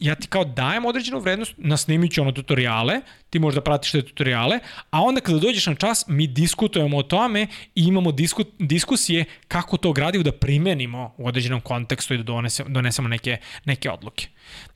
ja 0.00 0.14
ti 0.14 0.28
kao 0.28 0.44
dajem 0.44 0.84
određenu 0.84 1.20
vrednost, 1.20 1.54
nasnimit 1.56 2.12
ću 2.12 2.22
ono 2.22 2.32
tutoriale, 2.32 3.00
ti 3.30 3.38
možda 3.38 3.60
pratiš 3.60 3.92
te 3.92 4.02
tutoriale, 4.02 4.58
a 4.90 5.02
onda 5.02 5.20
kada 5.20 5.38
dođeš 5.38 5.66
na 5.66 5.74
čas, 5.74 6.04
mi 6.08 6.26
diskutujemo 6.26 6.96
o 6.96 7.02
tome 7.02 7.46
i 7.74 7.84
imamo 7.84 8.12
disku, 8.12 8.44
diskusije 8.58 9.24
kako 9.48 9.76
to 9.76 9.92
gradivo 9.92 10.24
da 10.24 10.32
primenimo 10.32 11.14
u 11.16 11.26
određenom 11.26 11.60
kontekstu 11.60 12.14
i 12.14 12.16
da 12.16 12.22
donesemo, 12.22 12.68
donesemo 12.68 13.08
neke, 13.08 13.36
neke 13.64 13.90
odluke. 13.90 14.28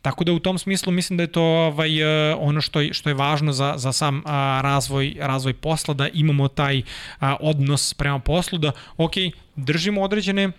Tako 0.02 0.24
da 0.24 0.32
u 0.32 0.38
tom 0.38 0.58
smislu 0.58 0.92
mislim 0.92 1.16
da 1.16 1.22
je 1.22 1.32
to 1.32 1.42
ovaj, 1.42 2.00
e, 2.30 2.34
ono 2.34 2.60
što 2.60 2.80
je, 2.80 2.92
što 2.94 3.10
je 3.10 3.14
važno 3.14 3.52
za, 3.52 3.74
za 3.76 3.92
sam 3.92 4.22
a, 4.26 4.60
razvoj, 4.62 5.16
razvoj 5.20 5.54
posla, 5.54 5.94
da 5.94 6.08
imamo 6.08 6.48
taj 6.48 6.82
a, 7.18 7.36
odnos 7.40 7.94
prema 7.94 8.18
poslu, 8.18 8.58
da 8.58 8.72
ok, 8.96 9.12
držimo 9.56 10.02
određene 10.02 10.52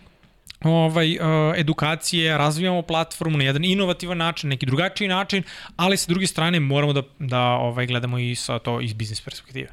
ovaj, 0.64 1.18
uh, 1.18 1.23
edukacije, 1.56 2.38
razvijamo 2.38 2.81
platformu 2.81 3.38
na 3.38 3.44
jedan 3.44 3.65
inovativan 3.65 4.18
način, 4.18 4.49
neki 4.49 4.65
drugačiji 4.65 5.07
način, 5.07 5.44
ali 5.76 5.98
sa 5.98 6.06
druge 6.07 6.27
strane 6.27 6.60
moramo 6.60 6.94
da, 6.94 7.02
da 7.19 7.41
ovaj, 7.41 7.85
gledamo 7.88 8.19
i 8.19 8.35
sa 8.35 8.60
to 8.60 8.81
iz 8.81 8.94
biznis 8.94 9.22
perspektive. 9.22 9.68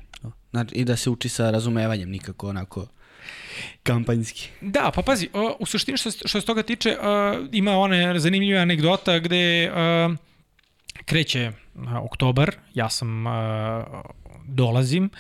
Znači, 0.51 0.75
I 0.75 0.85
da 0.85 0.97
se 0.97 1.11
uči 1.11 1.29
sa 1.29 1.51
razumevanjem, 1.51 2.11
nikako 2.11 2.49
onako 2.49 2.87
kampanjski. 3.83 4.49
Da, 4.61 4.91
pa 4.95 5.03
pazi, 5.03 5.29
u 5.59 5.67
suštini 5.67 5.99
što, 5.99 6.11
što 6.11 6.41
se 6.41 6.47
toga 6.47 6.63
tiče, 6.63 6.97
uh, 6.99 7.49
ima 7.53 7.77
one 7.77 8.19
zanimljive 8.19 8.59
anegdota 8.59 9.19
gde 9.19 9.71
uh, 9.71 10.17
kreće 11.05 11.53
oktobar, 12.03 12.55
ja 12.75 12.89
sam, 12.89 13.25
dolazim, 14.45 15.11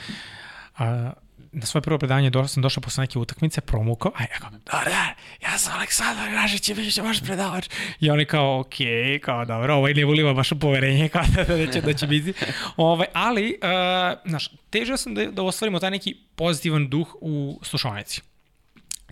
na 1.52 1.66
svoje 1.66 1.82
prvo 1.82 1.98
predavanje 1.98 2.31
do, 2.31 2.48
sam 2.48 2.62
došao 2.62 2.81
posle 2.81 3.02
neke 3.02 3.18
utakmice, 3.18 3.60
promukao, 3.60 4.12
a 4.16 4.22
ja 4.22 4.39
kao, 4.39 4.51
dobar 4.51 4.85
dan, 4.85 5.14
ja 5.43 5.59
sam 5.59 5.74
Aleksandar 5.74 6.32
Ražić 6.32 6.68
i 6.68 6.74
bit 6.74 6.94
će 6.94 7.02
vaš 7.02 7.22
predavač. 7.22 7.68
I 8.01 8.10
oni 8.10 8.24
kao, 8.24 8.62
okay, 8.62 9.20
kao, 9.20 9.44
dobro, 9.44 9.74
ovaj 9.74 9.94
ne 9.94 10.05
uliva 10.05 10.35
baš 10.35 10.51
poverenje, 10.60 11.09
kao 11.09 11.22
da, 11.36 11.44
da, 11.44 11.56
da, 11.56 11.72
će, 11.72 11.81
da 11.81 11.94
će 11.94 12.06
biti. 12.06 12.32
Ovaj, 12.77 13.06
ali, 13.12 13.59
uh, 13.62 14.31
znaš, 14.31 14.51
težio 14.70 14.97
sam 14.97 15.14
da, 15.14 15.27
da 15.27 15.43
ostvarimo 15.43 15.78
taj 15.78 15.90
neki 15.90 16.16
pozitivan 16.35 16.89
duh 16.89 17.16
u 17.20 17.60
slušalnici. 17.62 18.30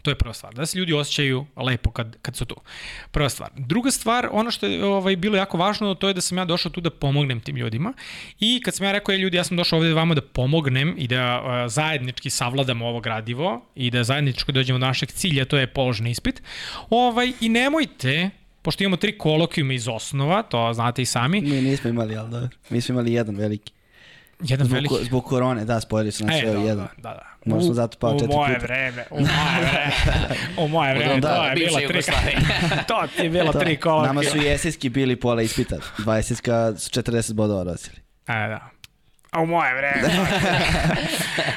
To 0.02 0.10
je 0.10 0.14
prva 0.14 0.34
stvar, 0.34 0.54
da 0.54 0.66
se 0.66 0.78
ljudi 0.78 0.92
osjećaju 0.92 1.46
lepo 1.56 1.90
kad, 1.90 2.16
kad 2.22 2.36
su 2.36 2.44
tu. 2.44 2.56
Prva 3.10 3.28
stvar. 3.28 3.50
Druga 3.56 3.90
stvar, 3.90 4.28
ono 4.32 4.50
što 4.50 4.66
je 4.66 4.84
ovaj, 4.84 5.16
bilo 5.16 5.36
jako 5.36 5.58
važno, 5.58 5.94
to 5.94 6.08
je 6.08 6.14
da 6.14 6.20
sam 6.20 6.38
ja 6.38 6.44
došao 6.44 6.72
tu 6.72 6.80
da 6.80 6.90
pomognem 6.90 7.40
tim 7.40 7.56
ljudima 7.56 7.92
i 8.40 8.60
kad 8.64 8.74
sam 8.74 8.86
ja 8.86 8.92
rekao, 8.92 9.12
je 9.12 9.18
ljudi, 9.18 9.36
ja 9.36 9.44
sam 9.44 9.56
došao 9.56 9.78
ovde 9.78 9.92
vama 9.92 10.14
da 10.14 10.22
pomognem 10.22 10.94
i 10.98 11.08
da 11.08 11.40
uh, 11.40 11.72
zajednički 11.72 12.30
savladamo 12.30 12.86
ovo 12.86 13.00
gradivo 13.00 13.60
i 13.74 13.90
da 13.90 14.04
zajednički 14.04 14.52
dođemo 14.52 14.78
do 14.78 14.86
našeg 14.86 15.10
cilja, 15.10 15.44
to 15.44 15.58
je 15.58 15.66
položni 15.66 16.10
ispit. 16.10 16.42
Ovaj, 16.90 17.32
I 17.40 17.48
nemojte 17.48 18.30
pošto 18.62 18.84
imamo 18.84 18.96
tri 18.96 19.18
kolokvijume 19.18 19.74
iz 19.74 19.88
osnova, 19.88 20.42
to 20.42 20.72
znate 20.74 21.02
i 21.02 21.06
sami. 21.06 21.40
Mi 21.40 21.62
nismo 21.62 21.90
imali, 21.90 22.16
ali 22.16 22.30
da. 22.30 22.48
Mi 22.70 22.80
smo 22.80 22.92
imali 22.92 23.12
jedan 23.12 23.36
veliki. 23.36 23.72
Jedan 24.42 24.66
zbog, 24.66 24.74
veliki. 24.74 25.04
Zbog 25.04 25.24
korone, 25.24 25.64
da, 25.64 25.80
spojili 25.80 26.12
su 26.12 26.24
nas 26.24 26.36
e, 26.36 26.40
sve 26.40 26.52
da, 26.52 26.60
jedan. 26.60 26.88
Da, 26.96 27.08
da. 27.08 27.37
Možda 27.48 27.64
smo 27.64 27.74
zato 27.74 27.98
pao 27.98 28.12
četiri 28.12 28.28
U 28.28 28.36
moje 28.36 28.54
puta. 28.54 28.66
vreme, 28.66 29.04
u 29.10 29.18
moje 29.18 29.30
vreme, 29.60 29.92
u 30.56 30.68
moje 30.68 30.94
vreme, 30.98 31.20
Da, 31.20 31.28
to 31.30 31.44
je 31.44 31.54
bilo 31.56 31.78
tri, 31.88 32.02
to 32.88 33.02
ti 33.16 33.22
je 33.22 33.30
bilo 33.30 33.52
Da. 33.52 33.58
tri 33.58 33.76
kolokvijuma. 33.76 34.06
Nama 34.06 34.22
su 34.22 34.38
i 34.38 34.48
esijski 34.48 34.88
bili 34.88 35.16
pola 35.16 35.42
ispita. 35.42 35.76
Dva 35.98 36.18
esijska 36.18 36.72
su 36.76 36.90
40 36.92 37.32
bodova 37.32 37.64
nosili. 37.64 37.96
E, 38.26 38.32
da. 38.48 38.70
A 39.30 39.40
u 39.40 39.46
moje 39.46 39.74
vreme. 39.74 40.08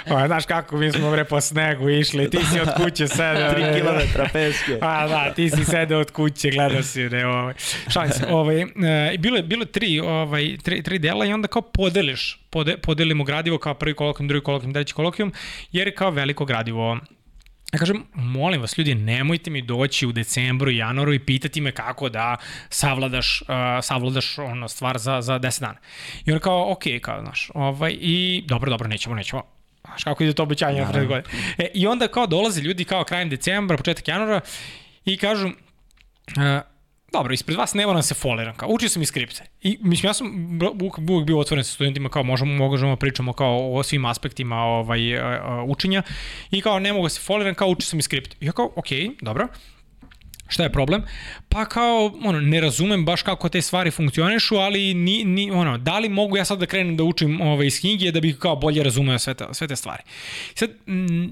o, 0.23 0.27
znaš 0.27 0.45
kako, 0.45 0.77
mi 0.77 0.91
smo 0.91 1.11
bre 1.11 1.26
po 1.26 1.41
snegu 1.41 1.89
išli, 1.89 2.30
ti 2.30 2.38
si 2.53 2.60
od 2.60 2.69
kuće 2.77 3.07
sedeo. 3.07 3.52
3 3.52 3.81
km 3.81 4.22
peske. 4.34 4.80
Pa 4.80 5.07
da, 5.07 5.34
ti 5.34 5.49
si 5.49 5.65
sedeo 5.65 5.99
od 5.99 6.11
kuće, 6.11 6.49
gledao 6.49 6.84
si, 6.84 7.10
ne, 7.10 7.26
ovaj. 7.26 7.53
Šalim 7.93 8.11
se, 8.11 8.26
ovaj, 8.30 8.61
e, 8.61 9.18
bilo 9.19 9.38
je, 9.38 9.43
bilo 9.43 9.61
je 9.61 9.72
tri, 9.72 9.99
ovaj, 9.99 10.57
tri, 10.64 10.84
tri 10.84 10.99
dela 10.99 11.26
i 11.26 11.34
onda 11.34 11.48
kao 11.48 11.61
podeliš, 11.61 12.39
pode, 12.49 12.77
podelimo 12.77 13.23
gradivo 13.23 13.57
kao 13.57 13.73
prvi 13.73 13.93
kolokvijum, 13.93 14.27
drugi 14.27 14.43
kolokvijum, 14.43 14.73
treći 14.73 14.93
kolokvijum, 14.93 15.34
jer 15.72 15.88
je 15.88 15.95
kao 15.95 16.10
veliko 16.10 16.45
gradivo 16.45 16.98
Ja 17.73 17.80
kažem, 17.80 18.03
molim 18.14 18.61
vas 18.61 18.77
ljudi, 18.77 18.95
nemojte 18.95 19.49
mi 19.49 19.61
doći 19.61 20.07
u 20.07 20.11
decembru 20.11 20.72
i 20.72 20.77
januaru 20.77 21.14
i 21.14 21.19
pitati 21.19 21.61
me 21.61 21.72
kako 21.72 22.10
da 22.10 22.38
savladaš, 22.69 23.41
uh, 23.41 23.48
savladaš 23.81 24.38
ono 24.38 24.68
stvar 24.68 24.98
za, 24.98 25.22
za 25.22 25.39
10 25.39 25.60
dana. 25.60 25.77
I 26.26 26.31
on 26.31 26.39
kao, 26.39 26.72
ok, 26.72 26.84
kao, 27.02 27.22
znaš, 27.22 27.49
ovaj, 27.53 27.98
i 27.99 28.43
dobro, 28.48 28.69
dobro, 28.69 28.88
nećemo, 28.88 29.15
nećemo. 29.15 29.43
Znaš, 29.85 30.03
kako 30.03 30.23
ide 30.23 30.34
to 30.34 30.43
obećanje 30.43 30.81
na 30.81 30.91
pred 30.91 31.07
godine. 31.07 31.35
E, 31.57 31.68
I 31.73 31.88
onda 31.88 32.07
kao 32.07 32.27
dolaze 32.27 32.61
ljudi 32.61 32.85
kao 32.85 33.03
krajem 33.03 33.30
decembra, 33.30 33.77
početak 33.77 34.07
januara 34.07 34.41
i 35.06 35.18
kažu, 35.18 35.48
uh, 35.48 35.53
dobro, 37.12 37.34
ispred 37.34 37.58
vas 37.58 37.74
ne 37.74 37.86
moram 37.86 38.04
se 38.04 38.14
foliram, 38.14 38.56
kao 38.56 38.70
učio 38.70 38.90
sam 38.90 39.02
i 39.02 39.06
skripte. 39.06 39.44
I 39.62 39.78
mislim, 39.82 40.10
ja 40.10 40.14
sam 40.14 40.60
uvijek 40.82 41.26
bio 41.26 41.40
otvoren 41.40 41.64
sa 41.64 41.72
studentima, 41.72 42.10
kao 42.10 42.24
možemo, 42.24 42.70
možemo 42.70 42.96
pričamo 42.96 43.34
kao 43.34 43.74
o 43.74 43.84
svim 43.84 44.06
aspektima 44.06 44.56
ovaj, 44.56 45.00
učenja 45.68 46.04
i 46.52 46.62
kao 46.62 46.80
ne 46.80 46.94
mogu 46.94 47.06
da 47.06 47.10
se 47.10 47.22
foliram, 47.22 47.56
kao 47.56 47.68
učio 47.68 47.86
sam 47.86 48.00
i 48.00 48.02
skripte. 48.02 48.36
I 48.40 48.46
ja 48.46 48.52
kao, 48.52 48.72
okej, 48.76 49.00
okay, 49.00 49.16
dobro. 49.22 49.48
Šta 50.52 50.64
je 50.64 50.72
problem? 50.72 51.03
Pa 51.49 51.65
kao, 51.65 52.14
ono, 52.23 52.41
ne 52.41 52.61
razumem 52.61 53.06
baš 53.06 53.22
kako 53.22 53.49
te 53.49 53.61
stvari 53.61 53.91
funkcionišu, 53.91 54.56
ali 54.56 54.94
ni, 54.94 55.23
ni, 55.23 55.52
ono, 55.52 55.78
da 55.78 55.99
li 55.99 56.10
mogu 56.10 56.38
ja 56.38 56.45
sad 56.45 56.60
da 56.60 56.65
krenem 56.65 56.98
da 56.98 57.03
učim 57.03 57.41
ove, 57.41 57.68
iz 57.68 57.80
knjige 57.80 58.11
da 58.11 58.19
bih 58.19 58.38
kao 58.40 58.56
bolje 58.56 58.84
razumeo 58.84 59.19
sve 59.19 59.34
te, 59.34 59.45
sve 59.52 59.68
te 59.68 59.76
stvari. 59.76 60.03
Sad, 60.56 60.69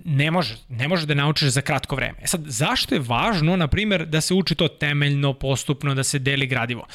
ne 0.05 0.31
može, 0.31 0.55
ne 0.69 0.87
može 0.87 1.05
da 1.05 1.13
naučiš 1.13 1.49
za 1.49 1.61
kratko 1.61 1.95
vreme. 1.95 2.17
E 2.21 2.27
sad, 2.27 2.41
zašto 2.45 2.95
je 2.95 3.01
važno, 3.07 3.55
na 3.55 3.67
primjer, 3.67 4.05
da 4.05 4.21
se 4.21 4.33
uči 4.33 4.55
to 4.55 4.67
temeljno, 4.67 5.33
postupno, 5.33 5.95
da 5.95 6.03
se 6.03 6.19
deli 6.19 6.47
gradivo? 6.47 6.87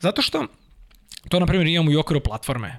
Zato 0.00 0.22
što 0.22 0.46
to, 1.28 1.40
na 1.40 1.46
primjer, 1.46 1.66
imamo 1.66 1.90
i 1.90 1.96
okviru 1.96 2.20
platforme 2.20 2.78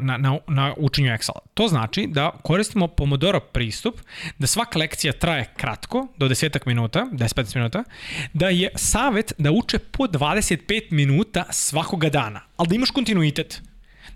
na, 0.00 0.16
na, 0.18 0.38
na 0.48 0.74
učenju 0.76 1.10
Excela. 1.10 1.38
To 1.54 1.68
znači 1.68 2.06
da 2.06 2.30
koristimo 2.42 2.88
Pomodoro 2.88 3.40
pristup, 3.40 4.00
da 4.38 4.46
svaka 4.46 4.78
lekcija 4.78 5.12
traje 5.12 5.52
kratko, 5.56 6.06
do 6.16 6.28
10 6.28 6.66
minuta, 6.66 7.06
10-15 7.12 7.56
minuta, 7.56 7.84
da 8.32 8.48
je 8.48 8.68
savet 8.74 9.32
da 9.38 9.52
uče 9.52 9.78
po 9.78 10.04
25 10.04 10.82
minuta 10.90 11.44
svakoga 11.50 12.08
dana, 12.08 12.40
ali 12.56 12.68
da 12.68 12.74
imaš 12.74 12.90
kontinuitet. 12.90 13.62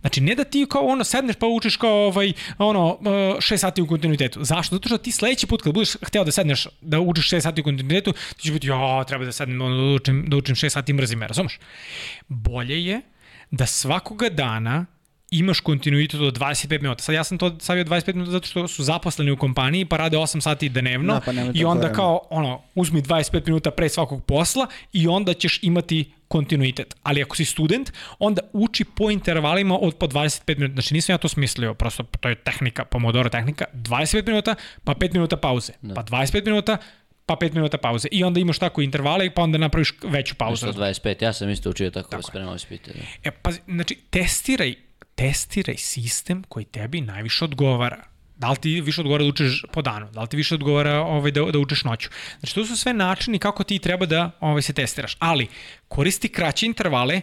Znači, 0.01 0.21
ne 0.21 0.35
da 0.35 0.45
ti 0.45 0.67
kao 0.71 0.83
ono 0.83 1.05
sedneš 1.05 1.37
pa 1.37 1.47
učiš 1.47 1.77
kao 1.77 2.07
ovaj, 2.07 2.33
ono, 2.59 2.99
6 3.03 3.57
sati 3.57 3.83
u 3.83 3.87
kontinuitetu. 3.87 4.45
Zašto? 4.45 4.77
Zato 4.77 4.89
što 4.89 4.99
ti 4.99 5.13
sledeći 5.13 5.47
put 5.47 5.63
kad 5.63 5.75
budeš 5.75 5.97
hteo 6.03 6.25
da 6.25 6.33
sedneš 6.33 6.67
da 6.81 7.01
učiš 7.01 7.31
6 7.31 7.41
sati 7.41 7.61
u 7.61 7.65
kontinuitetu, 7.65 8.13
ti 8.13 8.43
će 8.43 8.53
biti, 8.53 8.67
ja, 8.67 9.05
treba 9.05 9.25
da 9.25 9.33
sednem 9.33 9.63
ono, 9.63 9.77
da, 9.77 9.95
učim, 9.95 10.25
da 10.29 10.37
učim 10.37 10.55
6 10.55 10.69
sati 10.69 10.93
mrzim 10.93 11.19
me, 11.19 11.29
razumeš? 11.29 11.59
Bolje 12.29 12.85
je 12.85 13.01
da 13.51 13.67
svakoga 13.67 14.29
dana 14.29 14.87
imaš 15.31 15.61
kontinuitet 15.61 16.21
od 16.21 16.39
25 16.39 16.83
minuta. 16.83 17.03
Sad 17.03 17.15
ja 17.15 17.25
sam 17.25 17.39
to 17.39 17.57
stavio 17.61 17.85
25 17.85 18.15
minuta 18.15 18.31
zato 18.31 18.47
što 18.47 18.69
su 18.69 18.83
zaposleni 18.83 19.31
u 19.31 19.37
kompaniji 19.37 19.85
pa 19.85 19.97
rade 19.97 20.17
8 20.17 20.41
sati 20.41 20.69
dnevno 20.69 21.15
da, 21.15 21.21
pa 21.21 21.33
i 21.55 21.65
onda 21.65 21.81
vreme. 21.81 21.95
kao 21.95 22.21
ono 22.31 22.63
uzmi 22.75 23.03
25 23.03 23.47
minuta 23.47 23.71
pre 23.71 23.89
svakog 23.89 24.25
posla 24.25 24.67
i 24.93 25.09
onda 25.09 25.35
ćeš 25.35 25.59
imati 25.63 26.13
kontinuitet. 26.29 26.97
Ali 27.03 27.23
ako 27.23 27.37
si 27.37 27.45
student, 27.45 27.93
onda 28.19 28.43
uči 28.53 28.85
po 28.85 29.11
intervalima 29.11 29.79
od 29.81 29.95
po 29.95 30.07
25 30.07 30.59
minuta. 30.59 30.73
Znači 30.73 30.95
nisam 30.95 31.13
ja 31.15 31.19
to 31.19 31.29
smislio, 31.29 31.75
prosto 31.75 32.03
to 32.21 32.29
je 32.29 32.35
tehnika, 32.35 32.85
Pomodoro 32.85 33.29
tehnika, 33.29 33.65
25 33.75 34.27
minuta, 34.27 34.55
pa 34.85 34.95
5 34.95 35.13
minuta 35.13 35.37
pauze, 35.37 35.73
da. 35.83 35.95
pa 35.95 36.03
25 36.03 36.45
minuta, 36.45 36.77
pa 37.27 37.37
5 37.37 37.55
minuta 37.55 37.79
pauze. 37.79 38.09
I 38.11 38.25
onda 38.25 38.41
imaš 38.41 38.59
tako 38.59 38.81
intervale 38.81 39.31
pa 39.31 39.43
onda 39.43 39.59
napraviš 39.59 39.95
veću 40.03 40.35
pauzu. 40.35 40.67
125, 40.67 41.23
ja 41.23 41.33
sam 41.33 41.51
isto 41.51 41.71
učio 41.71 41.91
tako, 41.91 42.11
tako. 42.11 42.23
spremao 42.23 42.55
ispite. 42.55 42.93
Da. 42.93 43.01
E, 43.25 43.31
pa, 43.31 43.51
znači, 43.67 43.99
testiraj 44.11 44.88
testiraj 45.19 45.77
sistem 45.77 46.43
koji 46.49 46.65
tebi 46.65 47.01
najviše 47.01 47.45
odgovara. 47.45 48.05
Da 48.37 48.51
li 48.51 48.57
ti 48.57 48.81
više 48.81 49.01
odgovara 49.01 49.25
da 49.25 49.29
učiš 49.29 49.65
po 49.73 49.83
danu, 49.83 50.11
da 50.13 50.23
li 50.23 50.29
ti 50.29 50.37
više 50.37 50.55
odgovara 50.55 51.01
ovaj, 51.01 51.31
da, 51.31 51.43
da 51.43 51.59
učiš 51.59 51.85
noću. 51.85 52.09
Znači, 52.41 52.55
to 52.55 52.65
su 52.65 52.77
sve 52.77 52.95
načini 52.95 53.39
kako 53.39 53.65
ti 53.65 53.79
treba 53.79 54.07
da 54.07 54.31
ovaj, 54.41 54.63
se 54.63 54.73
testiraš. 54.73 55.17
Ali, 55.19 55.47
koristi 55.89 56.29
kraće 56.29 56.67
intervale, 56.67 57.21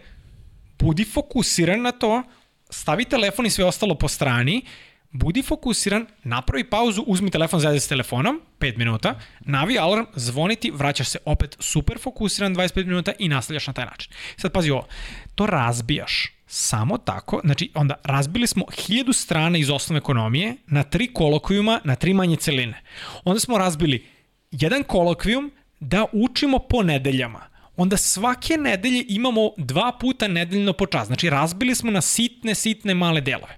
budi 0.79 1.05
fokusiran 1.05 1.81
na 1.81 1.91
to, 1.91 2.23
stavi 2.69 3.05
telefon 3.05 3.45
i 3.45 3.49
sve 3.49 3.65
ostalo 3.65 3.95
po 3.95 4.07
strani, 4.07 4.65
budi 5.11 5.41
fokusiran, 5.41 6.05
napravi 6.23 6.69
pauzu, 6.69 7.03
uzmi 7.07 7.31
telefon, 7.31 7.59
zajedno 7.59 7.79
s 7.79 7.87
telefonom, 7.87 8.41
5 8.59 8.77
minuta, 8.77 9.19
navi 9.39 9.79
alarm, 9.79 10.05
zvoniti, 10.15 10.71
vraćaš 10.71 11.09
se 11.09 11.19
opet 11.25 11.57
super 11.59 11.99
fokusiran 11.99 12.55
25 12.55 12.85
minuta 12.85 13.13
i 13.19 13.29
nastavljaš 13.29 13.67
na 13.67 13.73
taj 13.73 13.85
način. 13.85 14.11
Sad 14.37 14.51
pazi 14.51 14.71
ovo, 14.71 14.87
to 15.35 15.45
razbijaš 15.45 16.34
Samo 16.47 16.97
tako, 16.97 17.41
znači 17.43 17.71
onda 17.73 17.95
razbili 18.03 18.47
smo 18.47 18.65
hiljadu 18.77 19.13
strana 19.13 19.57
iz 19.57 19.69
osnovne 19.69 19.97
ekonomije 19.97 20.55
na 20.67 20.83
tri 20.83 21.13
kolokvijuma, 21.13 21.81
na 21.83 21.95
tri 21.95 22.13
manje 22.13 22.35
celine. 22.35 22.81
Onda 23.23 23.39
smo 23.39 23.57
razbili 23.57 24.05
jedan 24.51 24.83
kolokvijum 24.83 25.51
da 25.79 26.05
učimo 26.13 26.59
po 26.59 26.83
nedeljama. 26.83 27.41
Onda 27.77 27.97
svake 27.97 28.57
nedelje 28.57 29.05
imamo 29.09 29.51
dva 29.57 29.97
puta 29.99 30.27
nedeljno 30.27 30.73
po 30.73 30.85
čas. 30.85 31.07
Znači 31.07 31.29
razbili 31.29 31.75
smo 31.75 31.91
na 31.91 32.01
sitne, 32.01 32.55
sitne 32.55 32.93
male 32.93 33.21
delove. 33.21 33.57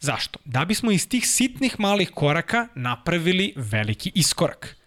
Zašto? 0.00 0.38
Da 0.44 0.64
bismo 0.64 0.90
iz 0.90 1.08
tih 1.08 1.28
sitnih 1.28 1.80
malih 1.80 2.10
koraka 2.10 2.68
napravili 2.74 3.52
veliki 3.56 4.12
iskorak 4.14 4.77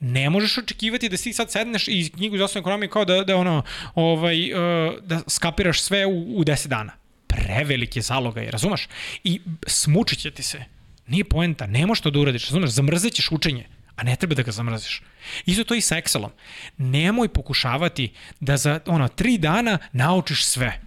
ne 0.00 0.30
možeš 0.30 0.58
očekivati 0.58 1.08
da 1.08 1.16
si 1.16 1.32
sad 1.32 1.52
sedneš 1.52 1.88
i 1.88 2.10
knjigu 2.14 2.36
iz 2.36 2.42
osnovne 2.42 2.62
ekonomije 2.62 2.90
kao 2.90 3.04
da, 3.04 3.24
da, 3.24 3.36
ono, 3.36 3.62
ovaj, 3.94 4.52
uh, 4.52 4.58
da 5.02 5.20
skapiraš 5.28 5.82
sve 5.82 6.06
u, 6.06 6.38
u 6.38 6.44
10 6.44 6.66
dana. 6.66 6.92
Prevelike 7.26 8.00
zaloga 8.00 8.40
je, 8.40 8.50
razumeš? 8.50 8.88
I 9.24 9.40
smučit 9.66 10.18
će 10.18 10.30
ti 10.30 10.42
se. 10.42 10.64
Nije 11.06 11.24
poenta, 11.24 11.66
ne 11.66 11.86
možeš 11.86 12.02
to 12.02 12.10
da 12.10 12.18
uradiš, 12.18 12.44
razumeš? 12.44 12.70
Zamrzit 12.70 13.14
ćeš 13.14 13.32
učenje 13.32 13.66
a 13.96 14.02
ne 14.02 14.16
treba 14.16 14.34
da 14.34 14.42
ga 14.42 14.52
zamrziš. 14.52 15.02
Isto 15.46 15.64
to 15.64 15.74
i 15.74 15.80
sa 15.80 15.96
Excelom. 15.96 16.30
Nemoj 16.78 17.28
pokušavati 17.28 18.12
da 18.40 18.56
za 18.56 18.80
ono, 18.86 19.08
tri 19.08 19.38
dana 19.38 19.78
naučiš 19.92 20.44
sve 20.44 20.80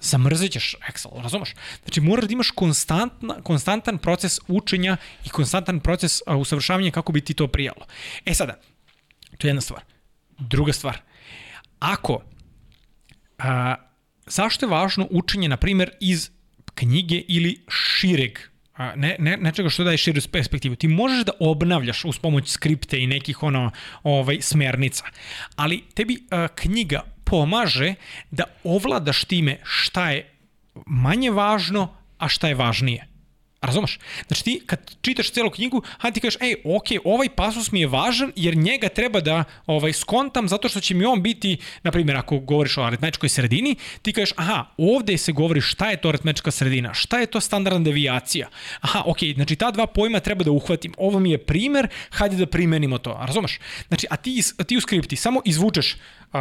zamrzit 0.00 0.52
ćeš 0.52 0.74
Excel, 0.90 1.22
razumeš? 1.22 1.54
Znači 1.84 2.00
moraš 2.00 2.24
da 2.24 2.32
imaš 2.32 2.50
konstantna, 2.50 3.42
konstantan 3.42 3.98
proces 3.98 4.38
učenja 4.48 4.96
i 5.24 5.28
konstantan 5.28 5.80
proces 5.80 6.22
usavršavanja 6.26 6.90
kako 6.90 7.12
bi 7.12 7.20
ti 7.20 7.34
to 7.34 7.48
prijalo. 7.48 7.86
E 8.24 8.34
sada, 8.34 8.60
to 9.38 9.46
je 9.46 9.48
jedna 9.48 9.60
stvar. 9.60 9.80
Druga 10.38 10.72
stvar, 10.72 11.00
ako, 11.78 12.22
a, 13.38 13.74
zašto 14.26 14.66
je 14.66 14.70
važno 14.70 15.08
učenje, 15.10 15.48
na 15.48 15.56
primjer, 15.56 15.90
iz 16.00 16.30
knjige 16.74 17.22
ili 17.28 17.64
šireg 17.68 18.38
ne, 18.96 19.16
ne, 19.18 19.36
nečega 19.36 19.68
što 19.68 19.84
daje 19.84 19.96
širu 19.96 20.20
perspektivu. 20.32 20.76
Ti 20.76 20.88
možeš 20.88 21.24
da 21.24 21.32
obnavljaš 21.40 22.04
uz 22.04 22.18
pomoć 22.18 22.48
skripte 22.48 23.00
i 23.00 23.06
nekih 23.06 23.42
ono 23.42 23.70
ovaj 24.02 24.40
smernica, 24.40 25.04
ali 25.56 25.84
tebi 25.94 26.26
a, 26.30 26.48
knjiga 26.54 27.00
pomaže 27.26 27.94
da 28.30 28.44
ovladaš 28.64 29.24
time 29.24 29.58
šta 29.64 30.10
je 30.10 30.30
manje 30.86 31.30
važno, 31.30 31.88
a 32.18 32.28
šta 32.28 32.48
je 32.48 32.54
važnije. 32.54 33.06
Razumeš? 33.60 33.98
Znači 34.26 34.44
ti 34.44 34.60
kad 34.66 34.90
čitaš 35.00 35.30
celu 35.30 35.50
knjigu, 35.50 35.82
a 36.00 36.10
ti 36.10 36.20
kažeš, 36.20 36.40
ej, 36.40 36.54
ok, 36.64 36.84
ovaj 37.04 37.28
pasus 37.28 37.72
mi 37.72 37.80
je 37.80 37.86
važan 37.86 38.32
jer 38.36 38.56
njega 38.56 38.88
treba 38.88 39.20
da 39.20 39.44
ovaj, 39.66 39.92
skontam 39.92 40.48
zato 40.48 40.68
što 40.68 40.80
će 40.80 40.94
mi 40.94 41.04
on 41.04 41.22
biti, 41.22 41.56
na 41.82 41.90
primjer, 41.90 42.16
ako 42.16 42.38
govoriš 42.38 42.78
o 42.78 42.82
aritmetičkoj 42.82 43.28
sredini, 43.28 43.76
ti 44.02 44.12
kažeš, 44.12 44.34
aha, 44.36 44.64
ovde 44.76 45.18
se 45.18 45.32
govori 45.32 45.60
šta 45.60 45.90
je 45.90 45.96
to 45.96 46.08
aritmetička 46.08 46.50
sredina, 46.50 46.94
šta 46.94 47.18
je 47.18 47.26
to 47.26 47.40
standardna 47.40 47.84
devijacija. 47.84 48.48
Aha, 48.80 49.02
ok, 49.06 49.18
znači 49.34 49.56
ta 49.56 49.70
dva 49.70 49.86
pojma 49.86 50.20
treba 50.20 50.44
da 50.44 50.50
uhvatim. 50.50 50.94
Ovo 50.96 51.18
mi 51.18 51.30
je 51.30 51.38
primer, 51.38 51.88
hajde 52.10 52.36
da 52.36 52.46
primenimo 52.46 52.98
to. 52.98 53.18
Razumeš? 53.22 53.58
Znači, 53.88 54.06
a 54.10 54.16
ti, 54.16 54.42
a 54.58 54.64
ti 54.64 54.76
u 54.76 54.80
skripti 54.80 55.16
samo 55.16 55.40
izvučeš 55.44 55.94
uh, 55.94 56.40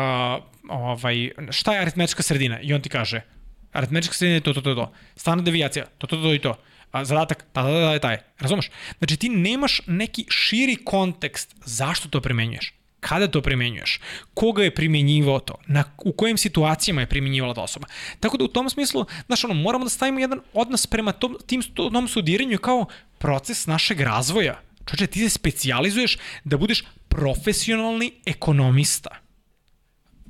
ovaj, 0.69 1.31
šta 1.49 1.73
je 1.73 1.79
aritmetička 1.79 2.23
sredina 2.23 2.61
i 2.61 2.73
on 2.73 2.81
ti 2.81 2.89
kaže, 2.89 3.21
aritmetička 3.71 4.13
sredina 4.13 4.35
je 4.35 4.41
to, 4.41 4.53
to, 4.53 4.61
to, 4.61 4.75
to. 4.75 4.91
Standardna 5.15 5.45
devijacija, 5.45 5.85
to, 5.97 6.07
to, 6.07 6.17
to 6.17 6.33
i 6.33 6.39
to 6.39 6.55
a 6.95 7.05
zadatak, 7.05 7.45
da, 7.53 7.63
da, 7.63 7.79
da, 7.79 7.93
je 7.93 7.99
taj. 7.99 8.17
Razumeš? 8.39 8.69
Znači 8.97 9.17
ti 9.17 9.29
nemaš 9.29 9.81
neki 9.87 10.25
širi 10.29 10.75
kontekst 10.75 11.55
zašto 11.65 12.09
to 12.09 12.21
primenjuješ 12.21 12.73
kada 12.99 13.27
to 13.27 13.41
primenjuješ, 13.41 13.99
koga 14.33 14.63
je 14.63 14.75
primenjivao 14.75 15.39
to, 15.39 15.55
na, 15.67 15.83
u 16.05 16.11
kojim 16.11 16.37
situacijama 16.37 17.01
je 17.01 17.09
primenjivala 17.09 17.53
ta 17.53 17.61
osoba. 17.61 17.87
Tako 18.19 18.37
da 18.37 18.43
u 18.43 18.47
tom 18.47 18.69
smislu, 18.69 19.05
znaš, 19.25 19.43
ono, 19.43 19.53
moramo 19.53 19.85
da 19.85 19.89
stavimo 19.89 20.19
jedan 20.19 20.39
odnos 20.53 20.87
prema 20.87 21.11
tom, 21.11 21.37
tim, 21.45 21.61
tom 21.75 22.07
studiranju 22.07 22.57
kao 22.57 22.85
proces 23.17 23.67
našeg 23.67 24.01
razvoja. 24.01 24.59
Čoče, 24.85 25.07
ti 25.07 25.19
se 25.19 25.29
specializuješ 25.29 26.17
da 26.43 26.57
budeš 26.57 26.83
profesionalni 27.07 28.11
ekonomista 28.25 29.24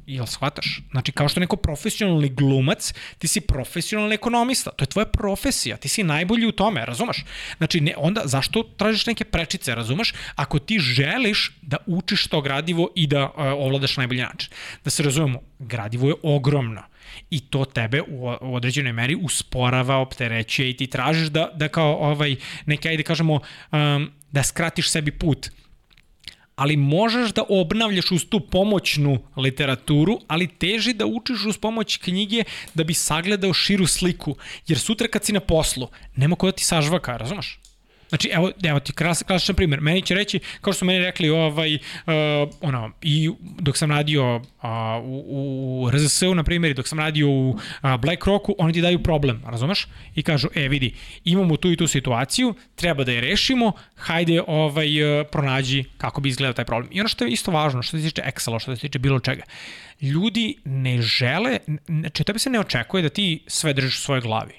Jel 0.08 0.26
shvataš? 0.26 0.82
Znači, 0.92 1.12
kao 1.12 1.30
što 1.30 1.40
neko 1.40 1.56
profesionalni 1.56 2.30
glumac, 2.30 2.94
ti 3.18 3.28
si 3.28 3.42
profesionalni 3.42 4.16
ekonomista. 4.16 4.72
To 4.72 4.84
je 4.84 4.90
tvoja 4.90 5.06
profesija. 5.06 5.78
Ti 5.78 5.90
si 5.90 6.04
najbolji 6.04 6.46
u 6.46 6.52
tome, 6.52 6.86
razumeš? 6.86 7.26
Znači, 7.58 7.82
ne, 7.82 7.94
onda 7.98 8.22
zašto 8.26 8.64
tražiš 8.64 9.06
neke 9.06 9.24
prečice, 9.24 9.76
razumeš? 9.76 10.14
Ako 10.36 10.60
ti 10.60 10.80
želiš 10.80 11.52
da 11.62 11.78
učiš 11.86 12.28
to 12.28 12.42
gradivo 12.42 12.90
i 12.96 13.08
da 13.08 13.24
uh, 13.24 13.32
ovladaš 13.38 13.98
najbolji 13.98 14.22
način. 14.22 14.50
Da 14.84 14.90
se 14.90 15.04
razumemo, 15.04 15.42
gradivo 15.60 16.08
je 16.08 16.16
ogromno 16.24 16.82
i 17.30 17.40
to 17.40 17.66
tebe 17.66 18.02
u, 18.02 18.36
u 18.42 18.56
određenoj 18.56 18.94
meri 18.94 19.16
usporava, 19.16 19.98
opterećuje 19.98 20.70
i 20.70 20.78
ti 20.78 20.88
tražiš 20.88 21.28
da, 21.28 21.50
da 21.56 21.68
kao 21.68 21.96
ovaj, 21.96 22.36
neke, 22.66 22.90
ajde 22.90 23.04
kažemo, 23.04 23.34
um, 23.72 24.12
da 24.32 24.44
skratiš 24.44 24.90
sebi 24.90 25.12
put 25.12 25.50
ali 26.56 26.78
možeš 26.78 27.34
da 27.34 27.44
obnavljaš 27.50 28.12
uz 28.12 28.26
tu 28.30 28.40
pomoćnu 28.40 29.20
literaturu, 29.38 30.20
ali 30.28 30.48
teži 30.48 30.94
da 30.94 31.06
učiš 31.06 31.46
uz 31.46 31.58
pomoć 31.58 31.98
knjige 31.98 32.44
da 32.74 32.84
bi 32.84 32.94
sagledao 32.94 33.54
širu 33.54 33.88
sliku, 33.88 34.36
jer 34.68 34.80
sutra 34.80 35.08
kad 35.08 35.26
si 35.26 35.34
na 35.34 35.40
poslu, 35.40 35.88
nema 36.16 36.36
ko 36.36 36.46
da 36.46 36.52
ti 36.52 36.66
sažvaka, 36.66 37.18
razumeš? 37.18 37.60
Znači, 38.10 38.30
evo, 38.34 38.52
evo 38.64 38.80
ti 38.80 38.94
klas, 38.94 39.24
klasičan 39.24 39.56
primjer. 39.56 39.82
Meni 39.82 40.02
će 40.02 40.16
reći, 40.16 40.40
kao 40.62 40.74
što 40.74 40.80
su 40.80 40.86
meni 40.86 41.00
rekli, 41.00 41.30
ovaj, 41.30 41.76
uh, 41.76 41.82
ono, 42.62 42.92
i 43.02 43.32
dok 43.60 43.78
sam 43.78 43.92
radio 43.92 44.36
uh, 44.36 44.44
u, 45.04 45.84
u 45.84 45.90
RZS-u, 45.92 46.36
na 46.36 46.44
primjer, 46.44 46.74
dok 46.74 46.88
sam 46.88 47.00
radio 47.00 47.30
u 47.30 47.50
uh, 47.50 47.58
BlackRocku, 48.00 48.56
oni 48.58 48.74
ti 48.74 48.82
daju 48.82 49.04
problem, 49.04 49.42
razumeš? 49.46 49.88
I 50.16 50.24
kažu, 50.24 50.48
e, 50.56 50.68
vidi, 50.68 50.94
imamo 51.24 51.58
tu 51.58 51.72
i 51.72 51.76
tu 51.78 51.88
situaciju, 51.88 52.54
treba 52.76 53.04
da 53.04 53.12
je 53.12 53.22
rešimo, 53.22 53.72
hajde 53.96 54.42
ovaj, 54.48 55.20
uh, 55.20 55.28
pronađi 55.32 55.84
kako 55.98 56.22
bi 56.22 56.30
izgledao 56.30 56.54
taj 56.54 56.66
problem. 56.66 56.90
I 56.92 57.00
ono 57.00 57.10
što 57.10 57.26
je 57.26 57.32
isto 57.32 57.52
važno, 57.52 57.82
što 57.82 57.98
se 57.98 58.04
tiče 58.04 58.22
Excela, 58.22 58.60
što 58.62 58.76
se 58.76 58.82
tiče 58.82 59.00
bilo 59.00 59.20
čega, 59.20 59.44
ljudi 60.02 60.58
ne 60.66 61.02
žele, 61.02 61.58
znači 61.88 62.24
tebi 62.24 62.40
se 62.40 62.50
ne 62.50 62.60
očekuje 62.60 63.04
da 63.04 63.10
ti 63.10 63.44
sve 63.48 63.74
držiš 63.74 63.98
u 63.98 64.02
svojoj 64.02 64.22
glavi. 64.22 64.54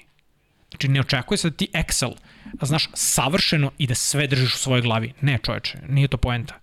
Znači 0.69 0.87
ne 0.87 0.99
očekuje 0.99 1.37
se 1.37 1.49
da 1.49 1.55
ti 1.55 1.67
Excel 1.73 2.13
znaš 2.61 2.89
savršeno 2.93 3.71
i 3.77 3.87
da 3.87 3.95
sve 3.95 4.27
držiš 4.27 4.53
u 4.53 4.57
svojoj 4.57 4.81
glavi. 4.81 5.13
Ne 5.21 5.39
čoveče, 5.43 5.77
nije 5.89 6.07
to 6.07 6.17
poenta. 6.17 6.59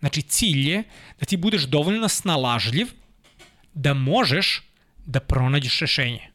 Znači 0.00 0.22
cilj 0.22 0.70
je 0.70 0.82
da 1.20 1.26
ti 1.26 1.36
budeš 1.36 1.62
dovoljno 1.62 2.08
snalažljiv 2.08 2.86
da 3.74 3.94
možeš 3.94 4.62
da 5.06 5.20
pronađeš 5.20 5.80
rešenje. 5.80 6.33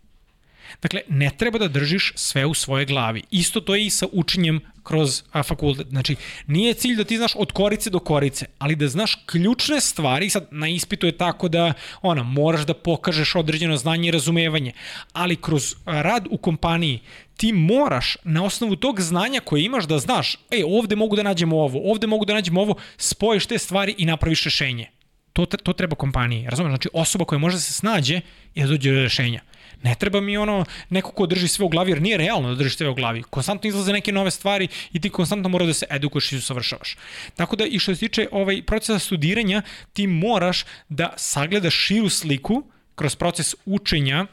Dakle, 0.82 1.02
ne 1.10 1.32
treba 1.38 1.60
da 1.60 1.68
držiš 1.68 2.14
sve 2.16 2.46
u 2.46 2.54
svojoj 2.54 2.86
glavi. 2.86 3.24
Isto 3.32 3.62
to 3.62 3.76
je 3.76 3.86
i 3.86 3.90
sa 3.90 4.06
učenjem 4.12 4.62
kroz 4.84 5.24
a, 5.32 5.44
fakultet. 5.44 5.88
Znači, 5.90 6.16
nije 6.48 6.74
cilj 6.74 6.96
da 6.96 7.04
ti 7.04 7.18
znaš 7.18 7.36
od 7.36 7.52
korice 7.52 7.90
do 7.90 8.00
korice, 8.00 8.46
ali 8.58 8.76
da 8.76 8.88
znaš 8.88 9.16
ključne 9.26 9.82
stvari, 9.82 10.30
sad 10.30 10.48
na 10.52 10.68
ispitu 10.68 11.06
je 11.06 11.18
tako 11.18 11.48
da 11.48 11.74
ona, 12.02 12.24
moraš 12.24 12.66
da 12.66 12.74
pokažeš 12.74 13.36
određeno 13.36 13.78
znanje 13.78 14.08
i 14.08 14.12
razumevanje, 14.12 14.72
ali 15.14 15.36
kroz 15.36 15.76
rad 15.86 16.28
u 16.30 16.38
kompaniji 16.38 17.00
ti 17.38 17.54
moraš 17.54 18.18
na 18.24 18.44
osnovu 18.44 18.76
tog 18.76 19.02
znanja 19.02 19.40
koje 19.40 19.64
imaš 19.64 19.86
da 19.88 20.00
znaš, 20.00 20.36
ej, 20.52 20.64
ovde 20.68 20.96
mogu 20.96 21.16
da 21.16 21.24
nađemo 21.24 21.58
ovo, 21.58 21.92
ovde 21.92 22.08
mogu 22.08 22.26
da 22.26 22.34
nađemo 22.34 22.62
ovo, 22.62 22.76
spojiš 22.98 23.46
te 23.46 23.58
stvari 23.58 23.96
i 23.98 24.06
napraviš 24.06 24.44
rešenje. 24.44 24.90
To, 25.34 25.46
to 25.46 25.74
treba 25.74 25.96
kompaniji, 25.96 26.48
razumeš? 26.50 26.70
Znači, 26.70 26.90
osoba 26.94 27.26
koja 27.26 27.40
može 27.40 27.56
da 27.56 27.62
se 27.62 27.74
snađe 27.74 28.22
i 28.56 28.62
da 28.62 28.68
dođe 28.68 28.92
do 28.92 29.02
rešenja. 29.02 29.42
Ne 29.84 29.96
treba 29.96 30.22
mi 30.22 30.38
ono 30.38 30.66
neko 30.90 31.12
ko 31.12 31.26
drži 31.26 31.48
sve 31.48 31.66
u 31.66 31.70
glavi, 31.70 31.92
jer 31.92 32.02
nije 32.02 32.18
realno 32.18 32.50
da 32.50 32.56
drži 32.56 32.70
sve 32.70 32.90
u 32.90 32.96
glavi. 32.96 33.24
Konstantno 33.24 33.68
izlaze 33.68 33.94
neke 33.94 34.12
nove 34.12 34.32
stvari 34.32 34.68
i 34.94 35.02
ti 35.02 35.10
konstantno 35.10 35.50
mora 35.50 35.66
da 35.66 35.74
se 35.74 35.86
edukuješ 35.90 36.32
i 36.32 36.38
usavršavaš. 36.38 36.98
Tako 37.36 37.56
da 37.56 37.66
i 37.66 37.80
što 37.80 37.96
se 37.96 38.00
tiče 38.00 38.28
ovaj 38.32 38.62
procesa 38.66 39.00
studiranja, 39.00 39.62
ti 39.94 40.08
moraš 40.08 40.66
da 40.90 41.14
sagledaš 41.18 41.76
širu 41.76 42.10
sliku 42.10 42.64
kroz 42.96 43.16
proces 43.16 43.56
učenja 43.66 44.26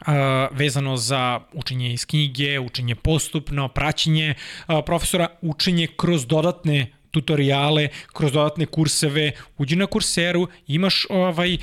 Uh, 0.00 0.14
vezano 0.50 0.96
za 0.96 1.40
učenje 1.52 1.92
iz 1.92 2.06
knjige, 2.06 2.60
učenje 2.60 2.94
postupno, 2.94 3.68
praćenje 3.68 4.34
uh, 4.68 4.78
profesora, 4.86 5.28
učenje 5.40 5.86
kroz 5.96 6.26
dodatne 6.26 6.92
tutoriale, 7.10 7.88
kroz 8.12 8.32
dodatne 8.32 8.66
kurseve, 8.66 9.32
uđi 9.56 9.76
na 9.76 9.86
kurseru, 9.86 10.48
imaš 10.66 11.06
ovaj 11.10 11.54
uh, 11.54 11.60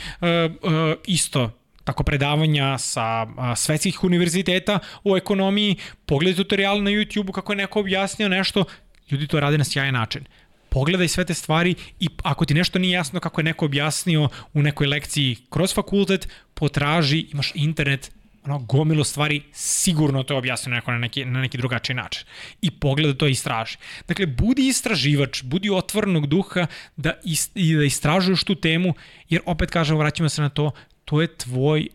isto 1.08 1.52
tako 1.86 2.04
predavanja 2.04 2.78
sa 2.78 3.28
svetskih 3.56 4.04
univerziteta 4.04 4.80
o 5.04 5.18
ekonomiji, 5.18 5.78
pogledaj 6.06 6.44
tutorial 6.44 6.84
na 6.84 6.92
YouTube-u 6.92 7.32
kako 7.32 7.54
je 7.54 7.58
neko 7.58 7.80
objasnio 7.80 8.30
nešto, 8.30 8.66
ljudi 9.12 9.28
to 9.28 9.40
rade 9.40 9.58
na 9.58 9.64
sjajan 9.64 9.94
način. 9.94 10.26
Pogledaj 10.70 11.08
sve 11.08 11.26
te 11.26 11.34
stvari 11.34 11.76
i 12.00 12.10
ako 12.24 12.46
ti 12.46 12.54
nešto 12.54 12.80
nije 12.80 12.94
jasno 12.94 13.20
kako 13.20 13.42
je 13.42 13.46
neko 13.46 13.66
objasnio 13.66 14.30
u 14.54 14.62
nekoj 14.62 14.88
lekciji 14.88 15.38
kroz 15.50 15.74
fakultet, 15.74 16.28
potraži, 16.54 17.28
imaš 17.32 17.52
internet, 17.56 18.12
ono, 18.46 18.60
gomilo 18.60 19.04
stvari 19.04 19.42
sigurno 19.54 20.24
to 20.24 20.34
je 20.34 20.38
objasneno 20.38 20.76
neko 20.76 20.92
na 20.92 20.98
neki, 20.98 21.26
na 21.26 21.42
neki 21.42 21.58
drugačiji 21.58 21.96
način. 21.96 22.28
I 22.62 22.72
pogleda 22.72 23.18
to 23.18 23.28
i 23.28 23.32
istraži. 23.32 23.78
Dakle, 24.08 24.26
budi 24.26 24.68
istraživač, 24.68 25.44
budi 25.44 25.70
otvornog 25.70 26.28
duha 26.28 26.68
da, 26.98 27.14
ist, 27.24 27.56
da 27.56 27.84
istražuješ 27.84 28.44
tu 28.44 28.56
temu, 28.56 28.94
jer 29.30 29.42
opet 29.46 29.72
kažem, 29.72 29.98
vraćamo 29.98 30.30
se 30.30 30.42
na 30.42 30.50
to, 30.50 30.72
to 31.06 31.22
je 31.22 31.28
tvoj, 31.28 31.88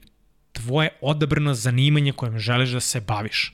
tvoje 0.53 0.89
odabrano 1.01 1.55
zanimanje 1.55 2.13
kojem 2.13 2.39
želiš 2.39 2.71
da 2.71 2.81
se 2.81 3.01
baviš. 3.01 3.53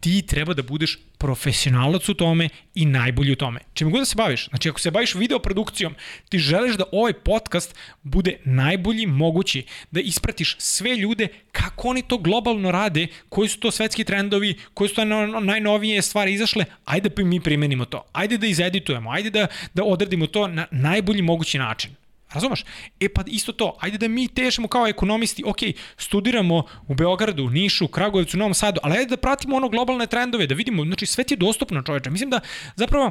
Ti 0.00 0.22
treba 0.22 0.54
da 0.54 0.62
budeš 0.62 0.98
profesionalac 1.18 2.08
u 2.08 2.14
tome 2.14 2.48
i 2.74 2.84
najbolji 2.84 3.32
u 3.32 3.36
tome. 3.36 3.60
Čime 3.74 3.90
god 3.90 4.00
da 4.00 4.04
se 4.04 4.16
baviš, 4.16 4.48
znači 4.48 4.68
ako 4.68 4.80
se 4.80 4.90
baviš 4.90 5.14
videoprodukcijom, 5.14 5.94
ti 6.28 6.38
želiš 6.38 6.76
da 6.76 6.84
ovaj 6.92 7.12
podcast 7.12 7.74
bude 8.02 8.36
najbolji 8.44 9.06
mogući, 9.06 9.64
da 9.90 10.00
ispratiš 10.00 10.56
sve 10.58 10.96
ljude 10.96 11.28
kako 11.52 11.88
oni 11.88 12.02
to 12.02 12.18
globalno 12.18 12.70
rade, 12.70 13.06
koji 13.28 13.48
su 13.48 13.60
to 13.60 13.70
svetski 13.70 14.04
trendovi, 14.04 14.54
koji 14.74 14.88
su 14.88 14.94
to 14.94 15.04
najnovije 15.40 16.02
stvari 16.02 16.32
izašle, 16.32 16.64
ajde 16.84 17.08
da 17.08 17.24
mi 17.24 17.40
primenimo 17.40 17.84
to, 17.84 18.04
ajde 18.12 18.38
da 18.38 18.46
izeditujemo, 18.46 19.10
ajde 19.10 19.30
da, 19.30 19.46
da 19.74 19.84
odradimo 19.84 20.26
to 20.26 20.48
na 20.48 20.66
najbolji 20.70 21.22
mogući 21.22 21.58
način. 21.58 21.90
Razumeš? 22.32 22.64
E 23.00 23.08
pa 23.08 23.22
isto 23.26 23.52
to, 23.52 23.76
ajde 23.80 23.98
da 23.98 24.08
mi 24.08 24.28
težimo 24.28 24.68
kao 24.68 24.86
ekonomisti, 24.86 25.42
ok, 25.46 25.58
studiramo 25.96 26.64
u 26.88 26.94
Beogradu, 26.94 27.50
Nišu, 27.50 27.88
Kragujevcu, 27.88 28.36
Novom 28.36 28.54
Sadu, 28.54 28.80
ali 28.82 28.98
ajde 28.98 29.10
da 29.10 29.16
pratimo 29.16 29.56
ono 29.56 29.68
globalne 29.68 30.06
trendove, 30.06 30.46
da 30.46 30.54
vidimo, 30.54 30.84
znači 30.84 31.06
sve 31.06 31.24
ti 31.24 31.34
je 31.34 31.38
dostupno 31.38 31.82
čoveče. 31.82 32.10
Mislim 32.10 32.30
da 32.30 32.40
zapravo 32.76 33.10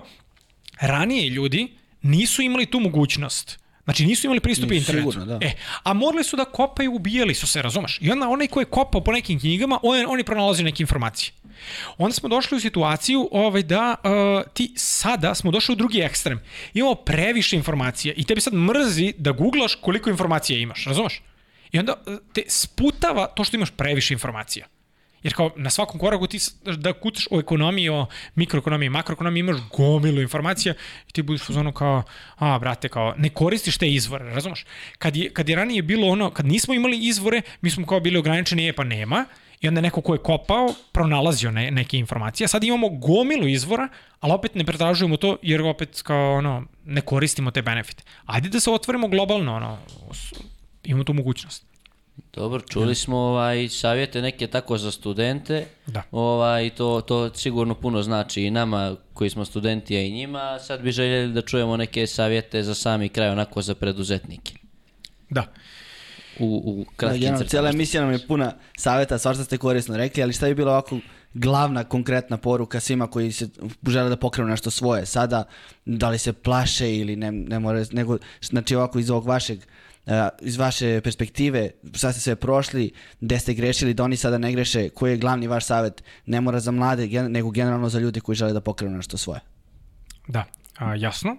ranije 0.82 1.30
ljudi 1.30 1.78
nisu 2.02 2.42
imali 2.42 2.66
tu 2.66 2.80
mogućnost. 2.80 3.65
Znači 3.86 4.06
nisu 4.06 4.28
imali 4.28 4.40
pristup 4.40 4.70
nisu 4.70 4.80
internetu. 4.80 5.12
Sigurno, 5.12 5.38
da. 5.38 5.46
E, 5.46 5.52
a 5.84 5.94
morali 5.94 6.24
su 6.24 6.38
da 6.38 6.46
kopaju, 6.46 6.96
ubijali 6.96 7.34
su 7.34 7.48
se, 7.48 7.62
razumeš? 7.62 7.98
I 8.02 8.12
onda 8.12 8.30
onaj 8.30 8.48
ko 8.48 8.60
je 8.60 8.66
kopao 8.66 9.04
po 9.04 9.12
nekim 9.12 9.40
knjigama, 9.40 9.80
on, 9.84 10.06
on 10.08 10.20
je 10.20 10.24
pronalazio 10.24 10.66
neke 10.66 10.84
informacije. 10.84 11.32
Onda 11.98 12.14
smo 12.14 12.30
došli 12.30 12.58
u 12.58 12.60
situaciju 12.60 13.30
ovaj, 13.32 13.64
da 13.64 13.96
uh, 14.04 14.54
ti 14.54 14.74
sada 14.76 15.36
smo 15.36 15.52
došli 15.52 15.74
u 15.74 15.76
drugi 15.76 16.00
ekstrem. 16.00 16.42
Imamo 16.74 16.96
previše 16.96 17.56
informacija 17.56 18.14
i 18.18 18.24
tebi 18.24 18.42
sad 18.42 18.54
mrzi 18.54 19.14
da 19.18 19.32
googlaš 19.32 19.76
koliko 19.76 20.10
informacija 20.10 20.60
imaš, 20.60 20.86
razumeš? 20.86 21.22
I 21.72 21.80
onda 21.80 21.94
uh, 22.06 22.18
te 22.34 22.44
sputava 22.48 23.28
to 23.28 23.44
što 23.44 23.58
imaš 23.58 23.72
previše 23.72 24.14
informacija. 24.14 24.66
Jer 25.26 25.34
kao 25.34 25.52
na 25.56 25.70
svakom 25.70 26.00
koraku 26.00 26.28
ti 26.28 26.38
da 26.78 26.94
kucaš 26.94 27.28
o 27.32 27.40
ekonomiji, 27.40 27.90
o 27.90 28.06
mikroekonomiji, 28.36 28.90
makroekonomiji, 28.90 29.40
imaš 29.40 29.58
gomilu 29.78 30.22
informacija 30.22 30.74
i 31.10 31.12
ti 31.12 31.22
budeš 31.22 31.50
u 31.50 31.54
zonu 31.54 31.72
kao, 31.72 32.04
a 32.38 32.60
brate, 32.60 32.90
kao 32.90 33.14
ne 33.18 33.30
koristiš 33.30 33.78
te 33.78 33.90
izvore, 33.90 34.30
razumeš? 34.30 34.66
Kad 34.98 35.16
je, 35.16 35.34
kad 35.34 35.50
je 35.50 35.56
ranije 35.56 35.82
bilo 35.82 36.08
ono, 36.08 36.30
kad 36.30 36.46
nismo 36.46 36.74
imali 36.74 37.08
izvore, 37.08 37.42
mi 37.62 37.70
smo 37.70 37.86
kao 37.86 38.00
bili 38.00 38.18
ograničeni, 38.18 38.66
je 38.66 38.74
pa 38.74 38.84
nema, 38.84 39.26
i 39.62 39.68
onda 39.68 39.82
neko 39.82 40.02
ko 40.02 40.14
je 40.14 40.24
kopao 40.24 40.74
pronalazio 40.92 41.52
ne, 41.52 41.72
neke 41.72 41.98
informacije. 41.98 42.48
Sad 42.48 42.64
imamo 42.64 42.90
gomilu 42.90 43.48
izvora, 43.48 43.88
ali 44.20 44.34
opet 44.34 44.56
ne 44.56 44.66
pretražujemo 44.66 45.18
to 45.18 45.38
jer 45.42 45.62
opet 45.62 46.02
kao 46.02 46.34
ono, 46.34 46.64
ne 46.86 47.02
koristimo 47.02 47.52
te 47.52 47.62
benefite. 47.62 48.04
Ajde 48.26 48.50
da 48.50 48.60
se 48.60 48.72
otvorimo 48.72 49.08
globalno, 49.08 49.56
ono, 49.56 49.78
imamo 50.84 51.04
tu 51.04 51.14
mogućnost. 51.14 51.75
Dobro, 52.36 52.62
čuli 52.62 52.96
smo 52.96 53.18
ovaj 53.18 53.70
savjete 53.70 54.22
neke 54.22 54.48
tako 54.48 54.78
za 54.78 54.92
studente. 54.92 55.66
Da. 55.88 56.04
Ovaj 56.12 56.70
to 56.70 57.02
to 57.02 57.34
sigurno 57.34 57.76
puno 57.76 58.04
znači 58.04 58.44
i 58.44 58.52
nama 58.52 58.96
koji 59.14 59.30
smo 59.30 59.46
studenti 59.46 59.98
a 59.98 60.02
i 60.02 60.12
njima. 60.12 60.60
Sad 60.60 60.82
bi 60.82 60.92
željeli 60.92 61.34
da 61.34 61.42
čujemo 61.42 61.78
neke 61.78 62.08
savjete 62.08 62.64
za 62.64 62.76
sami 62.76 63.10
kraj 63.10 63.30
onako 63.30 63.62
za 63.62 63.76
preduzetnike. 63.76 64.54
Da 65.30 65.46
u, 66.40 66.62
u 66.66 66.86
kratkim 66.96 67.22
da, 67.22 67.28
crtama. 67.28 67.50
Cijela 67.50 67.70
emisija 67.70 68.04
nam 68.04 68.12
je 68.12 68.28
puna 68.28 68.54
saveta, 68.78 69.18
svašta 69.18 69.44
ste 69.44 69.58
korisno 69.58 69.98
rekli, 69.98 70.24
ali 70.24 70.34
šta 70.34 70.48
bi 70.48 70.56
bilo 70.56 70.72
ovako 70.72 71.00
glavna 71.34 71.84
konkretna 71.84 72.38
poruka 72.38 72.80
svima 72.80 73.08
koji 73.08 73.32
se 73.32 73.48
žele 73.88 74.10
da 74.10 74.18
pokrenu 74.18 74.50
nešto 74.50 74.72
svoje 74.72 75.06
sada, 75.06 75.44
da 75.86 76.10
li 76.10 76.18
se 76.18 76.34
plaše 76.34 76.96
ili 76.96 77.16
ne, 77.16 77.32
ne 77.32 77.60
more, 77.60 77.86
nego, 77.92 78.18
znači 78.42 78.76
ovako 78.76 79.00
iz 79.00 79.10
ovog 79.10 79.26
vašeg 79.26 79.60
Uh, 79.60 79.85
iz 80.42 80.58
vaše 80.58 81.02
perspektive, 81.02 81.72
šta 81.94 82.12
ste 82.12 82.22
sve 82.22 82.36
prošli, 82.36 82.92
gde 83.22 83.40
ste 83.40 83.54
grešili, 83.54 83.94
da 83.94 84.04
oni 84.04 84.18
sada 84.18 84.38
ne 84.38 84.52
greše, 84.52 84.90
koji 84.90 85.12
je 85.12 85.18
glavni 85.18 85.48
vaš 85.48 85.66
savet, 85.66 86.04
ne 86.26 86.42
mora 86.42 86.60
za 86.60 86.72
mlade, 86.72 87.08
nego 87.30 87.50
generalno 87.50 87.90
za 87.90 88.00
ljude 88.00 88.20
koji 88.20 88.36
žele 88.36 88.54
da 88.54 88.62
pokrenu 88.62 88.98
nešto 88.98 89.18
svoje? 89.18 89.40
Da, 90.28 90.46
a, 90.78 90.96
jasno. 90.96 91.38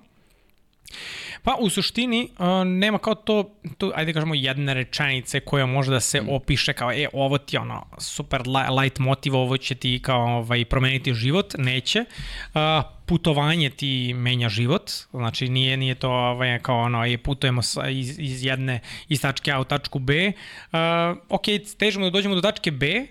Pa 1.42 1.56
u 1.60 1.70
suštini 1.70 2.28
uh, 2.38 2.46
nema 2.66 2.98
kao 2.98 3.14
to, 3.14 3.50
to, 3.78 3.92
ajde 3.94 4.12
kažemo 4.12 4.34
jedne 4.34 4.74
rečenice 4.74 5.40
koja 5.40 5.66
može 5.66 5.90
da 5.90 6.00
se 6.00 6.20
mm. 6.20 6.28
opiše 6.28 6.72
kao 6.72 6.92
e 6.92 7.08
ovo 7.12 7.38
ti 7.38 7.56
ono 7.56 7.86
super 7.98 8.42
light 8.80 8.98
motiv, 8.98 9.36
ovo 9.36 9.56
će 9.56 9.74
ti 9.74 10.00
kao 10.02 10.38
ovaj, 10.38 10.64
promeniti 10.64 11.14
život, 11.14 11.54
neće. 11.58 12.04
Uh, 12.54 12.60
putovanje 13.06 13.70
ti 13.70 14.14
menja 14.14 14.48
život, 14.48 14.90
znači 15.10 15.48
nije 15.48 15.76
nije 15.76 15.94
to 15.94 16.10
ovaj, 16.10 16.58
kao 16.58 16.78
ono 16.78 17.06
e, 17.06 17.18
putujemo 17.18 17.62
sa, 17.62 17.88
iz, 17.88 18.18
iz 18.18 18.44
jedne 18.44 18.80
iz 19.08 19.22
tačke 19.22 19.52
A 19.52 19.60
u 19.60 19.64
tačku 19.64 19.98
B. 19.98 20.32
Uh, 20.72 20.78
ok, 21.28 21.44
težimo 21.78 22.04
da 22.04 22.10
dođemo 22.10 22.34
do 22.34 22.40
tačke 22.40 22.70
B, 22.70 23.06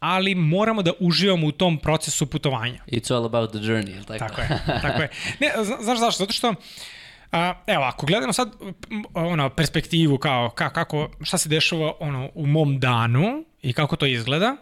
ali 0.00 0.34
moramo 0.34 0.82
da 0.82 0.92
uživamo 1.00 1.46
u 1.46 1.52
tom 1.52 1.78
procesu 1.78 2.26
putovanja. 2.26 2.80
It's 2.86 3.14
all 3.14 3.26
about 3.26 3.50
the 3.50 3.58
journey, 3.58 4.04
tako? 4.04 4.18
Tako 4.18 4.40
je, 4.40 4.48
tako 4.82 5.02
je. 5.02 5.08
Ne, 5.40 5.48
znaš 5.82 5.98
zašto? 5.98 6.18
Zato 6.18 6.32
što 6.32 6.48
uh, 6.48 6.56
A, 7.32 7.54
evo, 7.66 7.82
ako 7.82 8.06
gledamo 8.06 8.32
sad 8.32 8.52
ono, 9.14 9.50
perspektivu 9.50 10.18
kao 10.18 10.50
ka, 10.50 10.70
kako, 10.70 11.10
šta 11.22 11.38
se 11.38 11.48
dešava 11.48 11.92
ono, 12.00 12.30
u 12.34 12.46
mom 12.46 12.80
danu 12.80 13.44
i 13.62 13.72
kako 13.72 13.96
to 13.96 14.06
izgleda, 14.06 14.56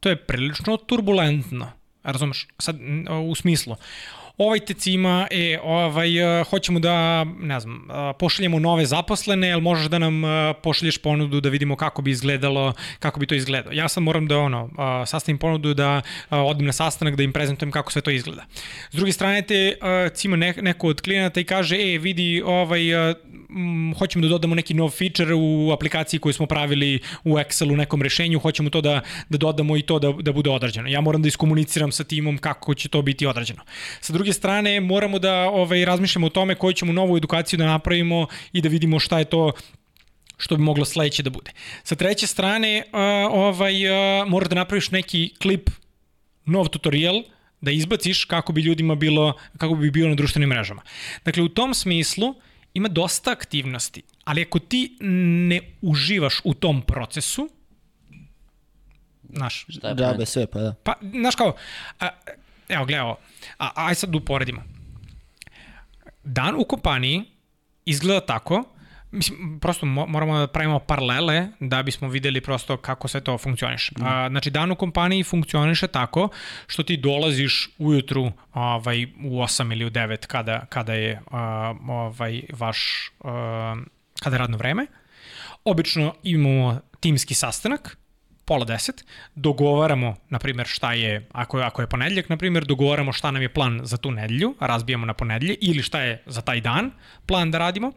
to 0.00 0.08
je 0.08 0.26
prilično 0.26 0.76
turbulentno. 0.76 1.72
Razumeš? 2.02 2.48
Sad, 2.58 2.76
u 3.28 3.34
smislu, 3.34 3.76
ovaj 4.38 4.60
tec 4.60 4.86
ima, 4.86 5.26
e, 5.30 5.58
ovaj, 5.62 6.40
uh, 6.40 6.46
hoćemo 6.46 6.80
da, 6.80 7.24
ne 7.24 7.60
znam, 7.60 7.74
uh, 7.74 8.16
pošaljemo 8.18 8.58
nove 8.58 8.86
zaposlene, 8.86 9.48
jel 9.48 9.60
možeš 9.60 9.86
da 9.86 9.98
nam 9.98 10.24
uh, 10.24 10.30
pošalješ 10.62 10.98
ponudu 10.98 11.40
da 11.40 11.48
vidimo 11.48 11.76
kako 11.76 12.02
bi 12.02 12.10
izgledalo, 12.10 12.72
kako 12.98 13.20
bi 13.20 13.26
to 13.26 13.34
izgledalo. 13.34 13.74
Ja 13.74 13.88
sad 13.88 14.02
moram 14.02 14.26
da, 14.26 14.38
ono, 14.38 14.70
sastavim 15.06 15.38
ponudu 15.38 15.74
da 15.74 16.02
odim 16.30 16.66
na 16.66 16.72
sastanak, 16.72 17.16
da 17.16 17.22
im 17.22 17.32
prezentujem 17.32 17.72
kako 17.72 17.92
sve 17.92 18.02
to 18.02 18.10
izgleda. 18.10 18.44
S 18.90 18.96
druge 18.96 19.12
strane, 19.12 19.42
te 19.42 19.74
cima 20.14 20.36
ne, 20.36 20.54
neko 20.62 20.88
od 20.88 21.00
klijenata 21.00 21.40
i 21.40 21.44
kaže, 21.44 21.76
e, 21.76 21.98
vidi, 21.98 22.42
ovaj, 22.46 22.80
hoćemo 23.98 24.22
da 24.22 24.28
dodamo 24.28 24.54
neki 24.54 24.74
nov 24.74 24.90
feature 24.90 25.34
u 25.34 25.72
aplikaciji 25.72 26.20
koju 26.20 26.32
smo 26.32 26.46
pravili 26.46 27.00
u 27.24 27.34
Excelu, 27.34 27.76
nekom 27.76 28.02
rešenju, 28.02 28.38
hoćemo 28.38 28.70
to 28.70 28.80
da, 28.80 29.00
da 29.28 29.38
dodamo 29.38 29.76
i 29.76 29.82
to 29.82 29.98
da, 29.98 30.12
da 30.12 30.32
bude 30.32 30.50
odrađeno. 30.50 30.88
Ja 30.88 31.00
moram 31.00 31.22
da 31.22 31.28
iskomuniciram 31.28 31.92
sa 31.92 32.04
timom 32.04 32.38
kako 32.38 32.74
će 32.74 32.88
to 32.88 33.02
biti 33.02 33.26
odrađeno. 33.26 33.62
Sa 34.00 34.12
druge 34.12 34.27
strane, 34.32 34.80
moramo 34.80 35.18
da 35.18 35.34
ovaj, 35.34 35.84
razmišljamo 35.84 36.26
o 36.26 36.30
tome 36.30 36.54
koju 36.54 36.72
ćemo 36.72 36.92
novu 36.92 37.16
edukaciju 37.16 37.58
da 37.58 37.66
napravimo 37.66 38.26
i 38.52 38.60
da 38.60 38.68
vidimo 38.68 38.98
šta 38.98 39.18
je 39.18 39.24
to 39.24 39.52
što 40.38 40.56
bi 40.56 40.62
moglo 40.62 40.84
sledeće 40.84 41.22
da 41.22 41.30
bude. 41.30 41.50
Sa 41.82 41.94
treće 41.94 42.26
strane, 42.26 42.84
uh, 42.86 42.98
ovaj, 43.32 43.74
uh, 43.86 44.28
moraš 44.28 44.48
da 44.48 44.54
napraviš 44.54 44.90
neki 44.90 45.34
klip, 45.42 45.70
nov 46.44 46.68
tutorial, 46.68 47.22
da 47.60 47.70
izbaciš 47.70 48.24
kako 48.24 48.52
bi 48.52 48.60
ljudima 48.60 48.94
bilo, 48.94 49.34
kako 49.58 49.74
bi 49.74 49.90
bilo 49.90 50.08
na 50.08 50.14
društvenim 50.14 50.48
mrežama. 50.48 50.82
Dakle, 51.24 51.42
u 51.42 51.48
tom 51.48 51.74
smislu, 51.74 52.34
ima 52.74 52.88
dosta 52.88 53.30
aktivnosti, 53.30 54.02
ali 54.24 54.42
ako 54.42 54.58
ti 54.58 54.96
ne 55.00 55.60
uživaš 55.82 56.40
u 56.44 56.54
tom 56.54 56.82
procesu, 56.82 57.48
znaš, 59.32 59.66
je 59.68 59.94
Džabe 59.94 60.26
sve, 60.26 60.46
pa 60.46 60.60
da. 60.60 60.74
pa, 60.82 60.94
znaš 61.02 61.34
kao, 61.34 61.56
a, 62.00 62.08
evo, 62.68 62.84
gledaj 62.84 63.00
ovo, 63.04 63.16
a, 63.58 63.70
aj 63.74 63.94
sad 63.94 64.10
da 64.10 64.18
uporedimo. 64.18 64.62
Dan 66.24 66.54
u 66.58 66.64
kompaniji 66.64 67.24
izgleda 67.84 68.26
tako, 68.26 68.64
mislim, 69.10 69.60
prosto 69.60 69.86
mo- 69.86 70.06
moramo 70.06 70.38
da 70.38 70.46
pravimo 70.46 70.78
paralele 70.78 71.48
da 71.60 71.82
bismo 71.82 72.08
videli 72.08 72.40
prosto 72.40 72.76
kako 72.76 73.08
sve 73.08 73.20
to 73.20 73.38
funkcioniše. 73.38 73.92
A, 74.02 74.28
znači, 74.30 74.50
dan 74.50 74.70
u 74.70 74.76
kompaniji 74.76 75.24
funkcioniše 75.24 75.86
tako 75.86 76.28
što 76.66 76.82
ti 76.82 76.96
dolaziš 76.96 77.70
ujutru 77.78 78.32
ovaj, 78.54 79.04
u 79.04 79.40
8 79.42 79.72
ili 79.72 79.84
u 79.84 79.90
9 79.90 80.26
kada, 80.26 80.66
kada 80.66 80.94
je 80.94 81.20
ovaj, 81.88 82.42
vaš 82.52 83.10
kada 84.22 84.36
je 84.36 84.38
radno 84.38 84.56
vreme. 84.56 84.86
Obično 85.64 86.14
imamo 86.22 86.80
timski 87.00 87.34
sastanak, 87.34 87.96
pola 88.48 88.64
deset, 88.64 89.04
dogovaramo, 89.34 90.14
na 90.28 90.38
primjer, 90.38 90.66
šta 90.66 90.92
je, 90.92 91.26
ako 91.32 91.58
je, 91.58 91.64
ako 91.64 91.82
je 91.82 91.86
ponedljak, 91.86 92.28
na 92.28 92.36
primjer, 92.36 92.64
dogovaramo 92.64 93.12
šta 93.12 93.30
nam 93.30 93.42
je 93.42 93.52
plan 93.52 93.80
za 93.84 93.96
tu 93.96 94.10
nedelju, 94.10 94.54
razbijamo 94.60 95.06
na 95.06 95.14
ponedlje, 95.14 95.56
ili 95.60 95.82
šta 95.82 96.00
je 96.02 96.22
za 96.26 96.40
taj 96.40 96.60
dan 96.60 96.90
plan 97.26 97.50
da 97.50 97.58
radimo, 97.58 97.92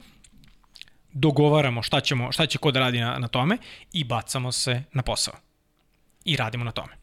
dogovaramo 1.14 1.84
šta, 1.84 2.02
ćemo, 2.02 2.32
šta 2.32 2.46
će 2.46 2.58
ko 2.58 2.72
da 2.72 2.80
radi 2.80 3.00
na, 3.00 3.20
na 3.20 3.28
tome 3.28 3.58
i 3.94 4.04
bacamo 4.04 4.52
se 4.52 4.84
na 4.94 5.02
posao. 5.02 5.34
I 6.26 6.36
radimo 6.36 6.64
na 6.64 6.72
tome. 6.72 6.98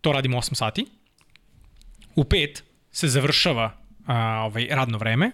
To 0.00 0.12
radimo 0.12 0.38
8 0.38 0.54
sati. 0.54 0.86
U 2.16 2.24
5 2.24 2.62
se 2.92 3.08
završava 3.08 3.72
a, 4.06 4.16
ovaj, 4.44 4.66
radno 4.70 4.98
vreme, 4.98 5.30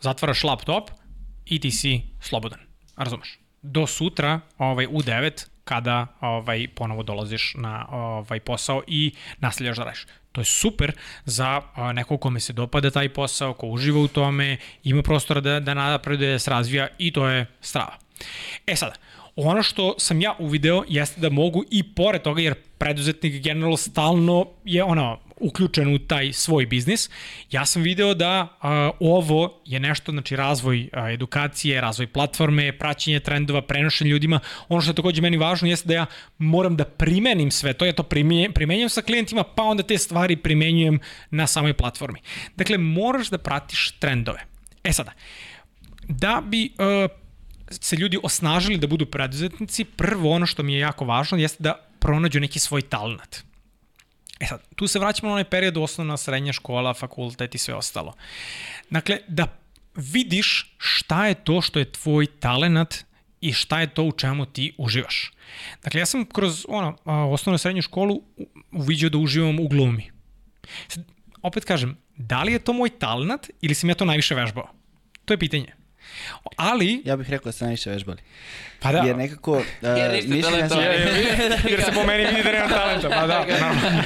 zatvaraš 0.00 0.44
laptop 0.44 0.90
i 1.44 1.60
ti 1.60 1.70
si 1.70 2.00
slobodan. 2.20 2.60
Razumeš? 2.96 3.38
Do 3.62 3.86
sutra 3.86 4.40
ovaj, 4.58 4.86
u 4.86 5.02
9 5.02 5.46
kada 5.68 6.06
ovaj 6.20 6.68
ponovo 6.74 7.02
dolaziš 7.02 7.54
na 7.56 7.86
ovaj 7.90 8.40
posao 8.40 8.82
i 8.86 9.12
nastavljaš 9.38 9.76
da 9.76 9.84
radiš. 9.84 10.06
To 10.32 10.40
je 10.40 10.44
super 10.44 10.92
za 11.24 11.62
nekog 11.94 12.20
kome 12.20 12.40
se 12.40 12.52
dopada 12.52 12.90
taj 12.90 13.08
posao, 13.08 13.54
ko 13.54 13.66
uživa 13.66 14.00
u 14.00 14.08
tome, 14.08 14.56
ima 14.84 15.02
prostora 15.02 15.40
da, 15.40 15.60
da 15.60 15.74
napreduje, 15.74 16.32
da 16.32 16.38
se 16.38 16.50
razvija 16.50 16.88
i 16.98 17.12
to 17.12 17.28
je 17.28 17.46
strava. 17.60 17.98
E 18.66 18.76
sada, 18.76 18.94
ono 19.36 19.62
što 19.62 19.94
sam 19.98 20.20
ja 20.20 20.34
uvideo 20.38 20.84
jeste 20.88 21.20
da 21.20 21.30
mogu 21.30 21.64
i 21.70 21.82
pored 21.82 22.22
toga, 22.22 22.40
jer 22.42 22.54
preduzetnik 22.78 23.42
generalno 23.42 23.76
stalno 23.76 24.46
je 24.64 24.84
ono, 24.84 25.18
uključen 25.40 25.94
u 25.94 25.98
taj 25.98 26.32
svoj 26.32 26.66
biznis, 26.66 27.10
ja 27.50 27.66
sam 27.66 27.82
video 27.82 28.14
da 28.14 28.48
a, 28.60 28.90
ovo 29.00 29.60
je 29.64 29.80
nešto, 29.80 30.12
znači 30.12 30.36
razvoj 30.36 30.88
a, 30.92 31.10
edukacije, 31.10 31.80
razvoj 31.80 32.06
platforme, 32.06 32.78
praćenje 32.78 33.20
trendova, 33.20 33.62
prenošenje 33.62 34.10
ljudima. 34.10 34.40
Ono 34.68 34.80
što 34.80 34.90
je 34.90 34.94
takođe 34.94 35.22
meni 35.22 35.36
važno 35.36 35.68
jeste 35.68 35.88
da 35.88 35.94
ja 35.94 36.06
moram 36.38 36.76
da 36.76 36.84
primenim 36.84 37.50
sve 37.50 37.72
to, 37.72 37.86
ja 37.86 37.92
to 37.92 38.02
primenjujem, 38.02 38.52
primenjujem 38.52 38.88
sa 38.88 39.02
klijentima, 39.02 39.44
pa 39.44 39.62
onda 39.62 39.82
te 39.82 39.98
stvari 39.98 40.36
primenjujem 40.36 41.00
na 41.30 41.46
samoj 41.46 41.72
platformi. 41.72 42.20
Dakle, 42.56 42.78
moraš 42.78 43.28
da 43.28 43.38
pratiš 43.38 43.90
trendove. 43.98 44.44
E 44.84 44.92
sada, 44.92 45.12
da 46.08 46.42
bi 46.46 46.72
uh, 46.78 47.10
se 47.70 47.96
ljudi 47.96 48.18
osnažili 48.22 48.78
da 48.78 48.86
budu 48.86 49.06
preduzetnici, 49.06 49.84
prvo 49.84 50.30
ono 50.30 50.46
što 50.46 50.62
mi 50.62 50.72
je 50.72 50.78
jako 50.78 51.04
važno 51.04 51.38
jeste 51.38 51.62
da 51.62 51.87
pronađu 52.00 52.40
neki 52.40 52.58
svoj 52.58 52.82
talent. 52.82 53.42
E 54.40 54.46
sad, 54.46 54.62
tu 54.76 54.86
se 54.86 54.98
vraćamo 54.98 55.28
na 55.28 55.32
onaj 55.32 55.44
period 55.44 55.76
osnovna, 55.76 56.16
srednja 56.16 56.52
škola, 56.52 56.94
fakultet 56.94 57.54
i 57.54 57.58
sve 57.58 57.74
ostalo. 57.74 58.14
Dakle, 58.90 59.18
da 59.28 59.46
vidiš 59.94 60.74
šta 60.78 61.26
je 61.26 61.34
to 61.34 61.60
što 61.60 61.78
je 61.78 61.92
tvoj 61.92 62.26
talent 62.26 62.94
i 63.40 63.52
šta 63.52 63.80
je 63.80 63.86
to 63.86 64.04
u 64.04 64.12
čemu 64.12 64.46
ti 64.46 64.74
uživaš. 64.78 65.32
Dakle, 65.82 66.00
ja 66.00 66.06
sam 66.06 66.26
kroz 66.26 66.66
ono, 66.68 66.96
osnovnu 67.04 67.58
srednju 67.58 67.82
školu 67.82 68.22
uviđao 68.72 69.10
da 69.10 69.18
uživam 69.18 69.60
u 69.60 69.68
glumi. 69.68 70.10
Sad, 70.88 71.04
opet 71.42 71.64
kažem, 71.64 71.96
da 72.16 72.42
li 72.42 72.52
je 72.52 72.58
to 72.58 72.72
moj 72.72 72.90
talent 72.98 73.50
ili 73.60 73.74
sam 73.74 73.88
ja 73.88 73.94
to 73.94 74.04
najviše 74.04 74.34
vežbao? 74.34 74.68
To 75.24 75.34
je 75.34 75.38
pitanje. 75.38 75.74
Ali, 76.56 77.02
Ja 77.04 77.16
bih 77.16 77.30
rekao 77.30 77.44
da 77.44 77.52
ste 77.52 77.64
najviše 77.64 77.90
vežbali. 77.90 78.18
Pa 78.80 78.92
da, 78.92 78.98
Jer 78.98 79.16
nekako... 79.16 79.52
Uh, 79.52 79.62
Jer 79.98 80.12
niste 80.12 80.28
mišljenja 80.28 80.58
sam- 80.60 80.68
talentovani. 80.70 81.20
jer 81.70 81.82
se 81.82 81.92
po 81.92 82.04
meni 82.04 82.26
vidi 82.26 82.42
da 82.44 82.52
nema 82.52 82.68
talenta, 82.68 83.08
pa 83.10 83.26
da, 83.26 83.38
normalno. 83.40 84.02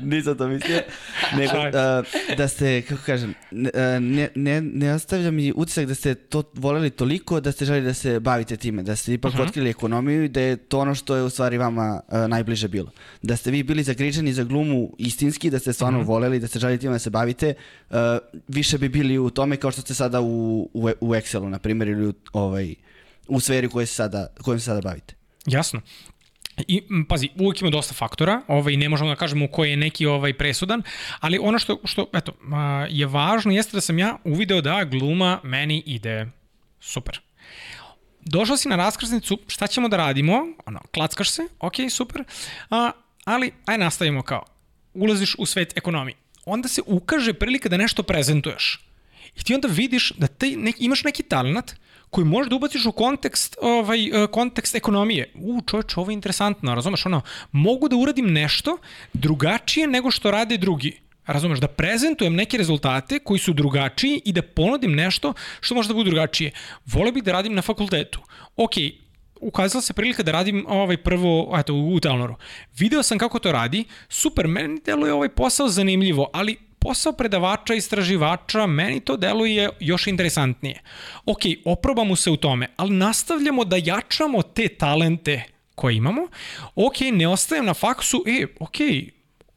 Nisam 0.12 0.36
to 0.36 0.48
mislio. 0.48 0.80
Nego, 1.34 1.52
uh, 1.58 2.06
da 2.36 2.48
ste, 2.48 2.82
kako 2.82 3.02
kažem, 3.02 3.34
ne, 3.50 3.70
uh, 3.70 3.80
ne, 4.34 4.60
ne, 4.62 4.94
ostavlja 4.94 5.30
mi 5.30 5.52
utisak 5.56 5.86
da 5.86 5.94
ste 5.94 6.14
to 6.16 6.42
voleli 6.54 6.90
toliko 6.90 7.40
da 7.40 7.52
ste 7.52 7.64
želi 7.64 7.80
da 7.82 7.94
se 7.94 8.20
bavite 8.20 8.56
time, 8.56 8.82
da 8.82 8.96
ste 8.96 9.12
ipak 9.12 9.32
Mhm. 9.32 9.42
otkrili 9.42 9.70
ekonomiju 9.70 10.24
i 10.24 10.28
da 10.28 10.40
je 10.40 10.56
to 10.58 10.78
ono 10.78 10.94
što 10.94 11.16
je 11.16 11.22
u 11.22 11.30
stvari 11.30 11.58
vama 11.58 12.00
uh, 12.08 12.18
najbliže 12.20 12.68
bilo. 12.68 12.90
Da 13.22 13.36
ste 13.36 13.50
vi 13.50 13.62
bili 13.62 13.82
zagriženi 13.82 14.32
za 14.32 14.44
glumu 14.44 14.66
istinski, 14.98 15.50
da 15.50 15.58
ste 15.58 15.72
stvarno 15.72 15.98
Mhm. 15.98 16.08
voleli, 16.08 16.38
da 16.38 16.46
ste 16.46 16.58
želi 16.58 16.78
time 16.78 16.92
da 16.92 16.98
se 16.98 17.10
bavite, 17.10 17.54
uh, 17.90 17.96
više 18.48 18.78
bi 18.78 18.88
bili 18.88 19.18
u 19.18 19.30
tome 19.30 19.56
kao 19.56 19.70
što 19.70 19.80
ste 19.80 19.94
sada 19.94 20.20
u, 20.20 20.26
u, 20.74 20.90
u 21.00 21.08
Excelu, 21.08 21.48
na 21.48 21.58
primjer, 21.58 21.88
ili 21.88 22.06
u, 22.06 22.12
ovaj, 22.32 22.74
u 23.28 23.40
sferi 23.40 23.68
kojoj 23.68 23.86
se 23.86 23.94
sada, 23.94 24.26
kojom 24.42 24.60
se 24.60 24.64
sada 24.64 24.80
bavite. 24.80 25.14
Jasno. 25.46 25.80
I 26.68 26.82
pazi, 27.08 27.28
uvijek 27.38 27.60
ima 27.60 27.70
dosta 27.70 27.94
faktora, 27.94 28.42
ovaj 28.48 28.76
ne 28.76 28.88
možemo 28.88 29.10
da 29.10 29.16
kažemo 29.16 29.48
koji 29.48 29.70
je 29.70 29.76
neki 29.76 30.06
ovaj 30.06 30.34
presudan, 30.34 30.82
ali 31.20 31.38
ono 31.38 31.58
što 31.58 31.80
što 31.84 32.06
eto 32.12 32.32
je 32.88 33.06
važno 33.06 33.52
jeste 33.52 33.76
da 33.76 33.80
sam 33.80 33.98
ja 33.98 34.16
uvideo 34.24 34.60
da 34.60 34.84
gluma 34.84 35.40
meni 35.42 35.82
ide 35.86 36.26
super. 36.80 37.20
Došao 38.20 38.56
si 38.56 38.68
na 38.68 38.76
raskrsnicu, 38.76 39.38
šta 39.46 39.66
ćemo 39.66 39.88
da 39.88 39.96
radimo? 39.96 40.46
Ono, 40.66 40.80
klackaš 40.94 41.30
se, 41.30 41.42
ok, 41.60 41.74
super. 41.90 42.24
A, 42.70 42.90
ali, 43.24 43.52
aj 43.66 43.78
nastavimo 43.78 44.22
kao, 44.22 44.44
ulaziš 44.94 45.34
u 45.38 45.46
svet 45.46 45.76
ekonomije. 45.76 46.16
Onda 46.44 46.68
se 46.68 46.82
ukaže 46.86 47.34
prilika 47.34 47.68
da 47.68 47.76
nešto 47.76 48.02
prezentuješ. 48.02 48.80
I 49.36 49.44
ti 49.44 49.54
onda 49.54 49.68
vidiš 49.68 50.12
da 50.16 50.26
ti 50.26 50.56
nek, 50.56 50.76
imaš 50.78 51.04
neki 51.04 51.22
talent 51.22 51.74
koji 52.16 52.24
možeš 52.24 52.50
da 52.50 52.56
ubaciš 52.56 52.86
u 52.86 52.92
kontekst, 52.92 53.56
ovaj, 53.60 54.06
e, 54.06 54.26
kontekst 54.32 54.74
ekonomije. 54.74 55.32
U, 55.34 55.60
čovječ, 55.66 55.96
ovo 55.96 56.10
je 56.10 56.14
interesantno, 56.14 56.74
razumeš, 56.74 57.06
ono, 57.06 57.20
mogu 57.52 57.88
da 57.88 57.96
uradim 57.96 58.32
nešto 58.32 58.78
drugačije 59.12 59.86
nego 59.86 60.10
što 60.10 60.30
rade 60.30 60.56
drugi. 60.56 60.94
Razumeš, 61.26 61.60
da 61.60 61.68
prezentujem 61.68 62.34
neke 62.34 62.56
rezultate 62.56 63.18
koji 63.18 63.38
su 63.38 63.52
drugačiji 63.52 64.22
i 64.24 64.32
da 64.32 64.42
ponudim 64.42 64.94
nešto 64.94 65.34
što 65.60 65.74
može 65.74 65.88
da 65.88 65.94
bude 65.94 66.10
drugačije. 66.10 66.50
Vole 66.86 67.12
bih 67.12 67.24
da 67.24 67.32
radim 67.32 67.54
na 67.54 67.62
fakultetu. 67.62 68.20
Ok, 68.56 68.72
ukazala 69.40 69.82
se 69.82 69.92
prilika 69.92 70.22
da 70.22 70.32
radim 70.32 70.64
ovaj 70.68 70.96
prvo 70.96 71.52
eto, 71.58 71.74
u 71.74 72.00
Telnoru. 72.00 72.36
Video 72.78 73.02
sam 73.02 73.18
kako 73.18 73.38
to 73.38 73.52
radi, 73.52 73.84
super, 74.08 74.48
meni 74.48 74.80
deluje 74.84 75.12
ovaj 75.12 75.28
posao 75.28 75.68
zanimljivo, 75.68 76.30
ali 76.32 76.56
posao 76.86 77.12
predavača, 77.12 77.74
istraživača, 77.74 78.66
meni 78.66 79.00
to 79.00 79.16
deluje 79.16 79.70
još 79.80 80.06
interesantnije. 80.06 80.82
Ok, 81.26 81.40
oprobamo 81.64 82.16
se 82.16 82.30
u 82.30 82.36
tome, 82.36 82.68
ali 82.76 82.94
nastavljamo 82.96 83.64
da 83.64 83.76
jačamo 83.76 84.42
te 84.42 84.68
talente 84.68 85.42
koje 85.74 85.96
imamo. 85.96 86.28
Ok, 86.74 87.00
ne 87.12 87.28
ostajem 87.28 87.66
na 87.66 87.74
faksu, 87.74 88.22
e, 88.26 88.46
ok, 88.60 88.76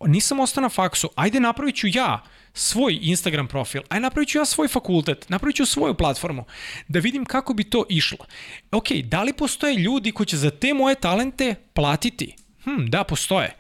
nisam 0.06 0.40
ostao 0.40 0.62
na 0.62 0.70
faksu, 0.70 1.10
ajde 1.16 1.40
napravit 1.40 1.76
ću 1.76 1.88
ja 1.88 2.24
svoj 2.54 3.00
Instagram 3.02 3.48
profil, 3.48 3.82
aj 3.90 4.00
napravit 4.00 4.30
ću 4.30 4.38
ja 4.38 4.46
svoj 4.46 4.68
fakultet, 4.68 5.30
napravit 5.30 5.56
ću 5.56 5.66
svoju 5.66 5.94
platformu, 5.94 6.46
da 6.88 7.00
vidim 7.00 7.26
kako 7.26 7.54
bi 7.54 7.64
to 7.64 7.86
išlo. 7.90 8.26
Ok, 8.72 8.92
da 9.04 9.24
li 9.24 9.34
postoje 9.34 9.76
ljudi 9.76 10.12
koji 10.12 10.28
će 10.28 10.38
za 10.38 10.50
te 10.50 10.74
moje 10.74 10.96
talente 10.96 11.56
platiti? 11.74 12.36
Hm, 12.64 12.86
da, 12.86 13.04
postoje. 13.04 13.56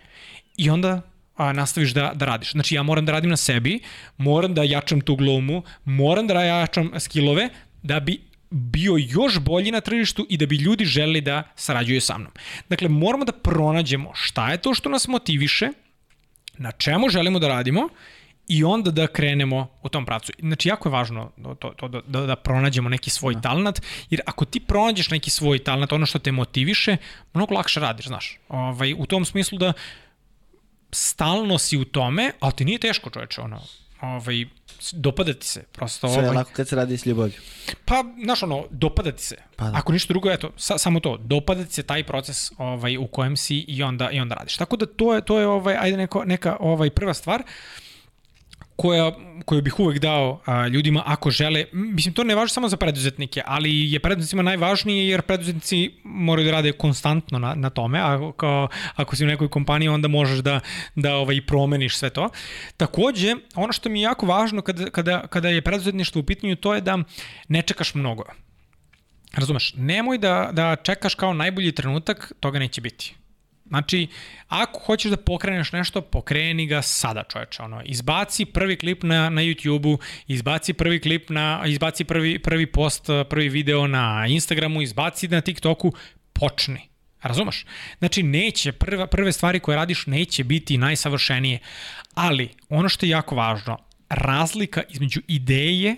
i 0.57 0.69
onda 0.69 1.08
a, 1.39 1.53
nastaviš 1.53 1.93
da, 1.93 2.11
da 2.15 2.25
radiš. 2.25 2.51
Znači 2.51 2.75
ja 2.75 2.83
moram 2.83 3.05
da 3.05 3.11
radim 3.11 3.29
na 3.29 3.37
sebi, 3.37 3.79
moram 4.17 4.53
da 4.53 4.63
jačam 4.63 5.01
tu 5.01 5.15
glumu, 5.15 5.63
moram 5.85 6.27
da 6.27 6.43
jačam 6.43 6.91
skillove 6.99 7.49
da 7.83 7.99
bi 7.99 8.19
bio 8.49 8.95
još 8.97 9.39
bolji 9.39 9.71
na 9.71 9.81
tržištu 9.81 10.25
i 10.29 10.37
da 10.37 10.45
bi 10.45 10.55
ljudi 10.55 10.85
želi 10.85 11.21
da 11.21 11.43
sarađuju 11.55 12.01
sa 12.01 12.17
mnom. 12.17 12.31
Dakle, 12.69 12.89
moramo 12.89 13.25
da 13.25 13.31
pronađemo 13.31 14.11
šta 14.13 14.51
je 14.51 14.57
to 14.57 14.73
što 14.73 14.89
nas 14.89 15.07
motiviše, 15.07 15.69
na 16.57 16.71
čemu 16.71 17.09
želimo 17.09 17.39
da 17.39 17.47
radimo 17.47 17.89
i 18.47 18.63
onda 18.63 18.91
da 18.91 19.07
krenemo 19.07 19.67
u 19.83 19.89
tom 19.89 20.05
pravcu. 20.05 20.33
Znači, 20.39 20.69
jako 20.69 20.89
je 20.89 20.93
važno 20.93 21.31
to, 21.59 21.69
to, 21.69 21.87
da, 21.87 22.01
da, 22.07 22.25
da 22.25 22.35
pronađemo 22.35 22.89
neki 22.89 23.09
svoj 23.09 23.33
da. 23.33 23.41
talent, 23.41 23.81
jer 24.09 24.21
ako 24.25 24.45
ti 24.45 24.59
pronađeš 24.59 25.09
neki 25.09 25.29
svoj 25.29 25.63
talent, 25.63 25.91
ono 25.91 26.05
što 26.05 26.19
te 26.19 26.31
motiviše, 26.31 26.97
mnogo 27.33 27.53
lakše 27.53 27.79
radiš, 27.79 28.07
znaš. 28.07 28.39
Ovaj, 28.49 28.93
u 28.97 29.05
tom 29.05 29.25
smislu 29.25 29.57
da 29.57 29.73
stalno 30.91 31.57
si 31.57 31.77
u 31.77 31.85
tome, 31.85 32.31
ali 32.39 32.53
ti 32.53 32.65
nije 32.65 32.79
teško, 32.79 33.09
čoveče, 33.09 33.41
ono, 33.41 33.61
ovaj, 34.01 34.45
dopada 34.91 35.33
ti 35.33 35.47
se, 35.47 35.63
prosto. 35.71 36.09
Sve 36.09 36.23
ovaj, 36.23 36.35
lako 36.35 36.51
kad 36.53 36.67
se 36.67 36.75
radi 36.75 36.97
s 36.97 37.05
ljubavlju. 37.05 37.33
Pa, 37.85 38.03
znaš, 38.23 38.43
ono, 38.43 38.65
dopada 38.69 39.11
ti 39.11 39.23
se. 39.23 39.35
Pa 39.55 39.65
da. 39.65 39.77
Ako 39.77 39.91
ništa 39.91 40.13
drugo, 40.13 40.31
eto, 40.31 40.51
sa, 40.57 40.77
samo 40.77 40.99
to, 40.99 41.17
dopada 41.17 41.65
ti 41.65 41.73
se 41.73 41.83
taj 41.83 42.03
proces 42.03 42.51
ovaj, 42.57 42.97
u 42.97 43.07
kojem 43.07 43.37
si 43.37 43.57
i 43.67 43.83
onda, 43.83 44.11
i 44.11 44.19
onda 44.19 44.35
radiš. 44.35 44.57
Tako 44.57 44.77
da 44.77 44.85
to 44.85 45.15
je, 45.15 45.21
to 45.21 45.39
je 45.39 45.47
ovaj, 45.47 45.77
ajde 45.79 45.97
neko, 45.97 46.25
neka 46.25 46.57
ovaj, 46.59 46.89
prva 46.89 47.13
stvar. 47.13 47.41
Uh, 47.41 47.88
koja, 48.79 49.11
koju 49.45 49.61
bih 49.61 49.79
uvek 49.79 49.99
dao 49.99 50.39
a, 50.45 50.67
ljudima 50.67 51.03
ako 51.05 51.31
žele, 51.31 51.65
mislim 51.71 52.13
to 52.13 52.23
ne 52.23 52.35
važi 52.35 52.53
samo 52.53 52.69
za 52.69 52.77
preduzetnike, 52.77 53.41
ali 53.45 53.91
je 53.91 53.99
preduzetnicima 53.99 54.43
najvažnije 54.43 55.07
jer 55.07 55.21
preduzetnici 55.21 55.91
moraju 56.03 56.45
da 56.45 56.51
rade 56.51 56.71
konstantno 56.71 57.39
na, 57.39 57.53
na 57.55 57.69
tome, 57.69 57.99
a 57.99 58.29
ako, 58.29 58.67
ako 58.95 59.15
si 59.15 59.23
u 59.23 59.27
nekoj 59.27 59.49
kompaniji 59.49 59.89
onda 59.89 60.07
možeš 60.07 60.39
da, 60.39 60.59
da 60.95 61.15
ovaj, 61.15 61.41
promeniš 61.41 61.97
sve 61.97 62.09
to. 62.09 62.29
Takođe, 62.77 63.35
ono 63.55 63.73
što 63.73 63.89
mi 63.89 63.99
je 63.99 64.03
jako 64.03 64.25
važno 64.25 64.61
kada, 64.61 64.89
kada, 64.89 65.27
kada 65.27 65.49
je 65.49 65.61
preduzetništvo 65.61 66.19
u 66.19 66.23
pitanju 66.23 66.55
to 66.55 66.75
je 66.75 66.81
da 66.81 66.97
ne 67.47 67.61
čekaš 67.61 67.95
mnogo. 67.95 68.23
Razumeš, 69.33 69.73
nemoj 69.77 70.17
da, 70.17 70.49
da 70.51 70.75
čekaš 70.75 71.15
kao 71.15 71.33
najbolji 71.33 71.71
trenutak, 71.71 72.31
toga 72.39 72.59
neće 72.59 72.81
biti. 72.81 73.18
Znači, 73.69 74.07
ako 74.47 74.79
hoćeš 74.79 75.11
da 75.11 75.17
pokreneš 75.17 75.71
nešto, 75.71 76.01
pokreni 76.01 76.65
ga 76.67 76.81
sada, 76.81 77.23
čoveče. 77.23 77.63
Ono, 77.63 77.81
izbaci 77.85 78.45
prvi 78.45 78.75
klip 78.75 79.03
na, 79.03 79.29
na 79.29 79.41
YouTube-u, 79.41 79.99
izbaci 80.27 80.73
prvi 80.73 80.99
klip 80.99 81.29
na, 81.29 81.63
izbaci 81.65 82.03
prvi, 82.03 82.39
prvi 82.39 82.65
post, 82.65 83.09
prvi 83.29 83.49
video 83.49 83.87
na 83.87 84.25
Instagramu, 84.29 84.81
izbaci 84.81 85.27
na 85.27 85.41
TikToku, 85.41 85.93
počni. 86.33 86.89
Razumeš? 87.21 87.65
Znači, 87.99 88.23
neće, 88.23 88.71
prva, 88.71 89.07
prve 89.07 89.31
stvari 89.31 89.59
koje 89.59 89.75
radiš 89.75 90.07
neće 90.07 90.43
biti 90.43 90.77
najsavršenije, 90.77 91.59
ali 92.13 92.49
ono 92.69 92.89
što 92.89 93.05
je 93.05 93.09
jako 93.09 93.35
važno, 93.35 93.77
razlika 94.09 94.83
između 94.89 95.21
ideje 95.27 95.95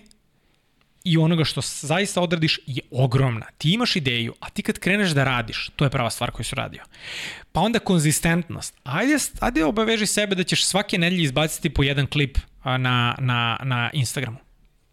i 1.04 1.18
onoga 1.18 1.44
što 1.44 1.62
zaista 1.62 2.22
odradiš 2.22 2.60
je 2.66 2.82
ogromna. 2.92 3.46
Ti 3.58 3.72
imaš 3.72 3.96
ideju, 3.96 4.34
a 4.40 4.50
ti 4.50 4.64
kad 4.64 4.80
kreneš 4.80 5.12
da 5.12 5.24
radiš, 5.24 5.70
to 5.76 5.86
je 5.86 5.90
prava 5.90 6.10
stvar 6.10 6.32
koju 6.32 6.44
si 6.44 6.56
radio. 6.56 6.84
Pa 7.52 7.62
onda 7.62 7.80
konzistentnost. 7.80 8.76
Ajde, 8.84 9.18
ajde 9.40 9.66
obaveži 9.66 10.06
sebe 10.06 10.36
da 10.36 10.44
ćeš 10.44 10.66
svake 10.66 10.98
nedelje 10.98 11.24
izbaciti 11.24 11.70
po 11.70 11.84
jedan 11.84 12.08
klip 12.08 12.38
na, 12.64 13.16
na, 13.20 13.58
na 13.64 13.90
Instagramu 13.94 14.38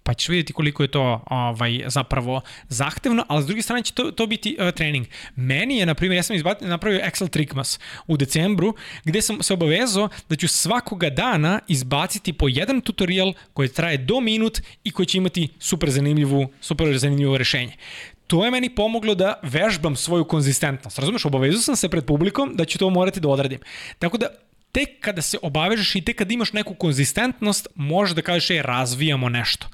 pa 0.08 0.14
ćeš 0.14 0.28
vidjeti 0.28 0.52
koliko 0.52 0.82
je 0.82 0.88
to 0.88 1.22
ovaj, 1.30 1.84
zapravo 1.86 2.40
zahtevno, 2.68 3.24
ali 3.28 3.42
s 3.42 3.46
druge 3.46 3.62
strane 3.62 3.82
će 3.82 3.92
to, 3.92 4.10
to 4.10 4.26
biti 4.26 4.56
uh, 4.60 4.70
trening. 4.70 5.06
Meni 5.36 5.78
je, 5.78 5.86
na 5.86 5.94
primjer, 5.94 6.16
ja 6.16 6.22
sam 6.22 6.36
izbat, 6.36 6.60
napravio 6.60 7.00
Excel 7.00 7.28
Trickmas 7.28 7.78
u 8.06 8.16
decembru, 8.16 8.74
gde 9.04 9.22
sam 9.22 9.42
se 9.42 9.52
obavezao 9.52 10.08
da 10.28 10.36
ću 10.36 10.48
svakoga 10.48 11.10
dana 11.10 11.60
izbaciti 11.68 12.32
po 12.32 12.48
jedan 12.48 12.80
tutorial 12.80 13.32
koji 13.52 13.68
traje 13.68 13.98
do 13.98 14.20
minut 14.20 14.60
i 14.84 14.90
koji 14.90 15.06
će 15.06 15.18
imati 15.18 15.48
super 15.58 15.90
zanimljivu, 15.90 16.48
super 16.60 16.98
zanimljivo 16.98 17.38
rešenje 17.38 17.76
to 18.28 18.44
je 18.44 18.50
meni 18.50 18.74
pomoglo 18.74 19.14
da 19.14 19.40
vežbam 19.42 19.96
svoju 19.96 20.24
konzistentnost. 20.24 20.98
Razumeš, 20.98 21.24
obavezao 21.24 21.60
sam 21.62 21.76
se 21.76 21.88
pred 21.88 22.04
publikom 22.04 22.56
da 22.56 22.64
ću 22.64 22.78
to 22.78 22.90
morati 22.90 23.20
da 23.20 23.28
odradim. 23.28 23.60
Tako 23.98 24.18
da 24.18 24.26
tek 24.72 25.00
kada 25.00 25.22
se 25.22 25.38
obavežeš 25.42 25.94
i 25.94 26.04
tek 26.04 26.18
kada 26.18 26.34
imaš 26.34 26.52
neku 26.52 26.74
konzistentnost, 26.74 27.68
možeš 27.74 28.14
da 28.14 28.22
kažeš, 28.22 28.50
je, 28.50 28.62
razvijamo 28.62 29.28
nešto 29.28 29.68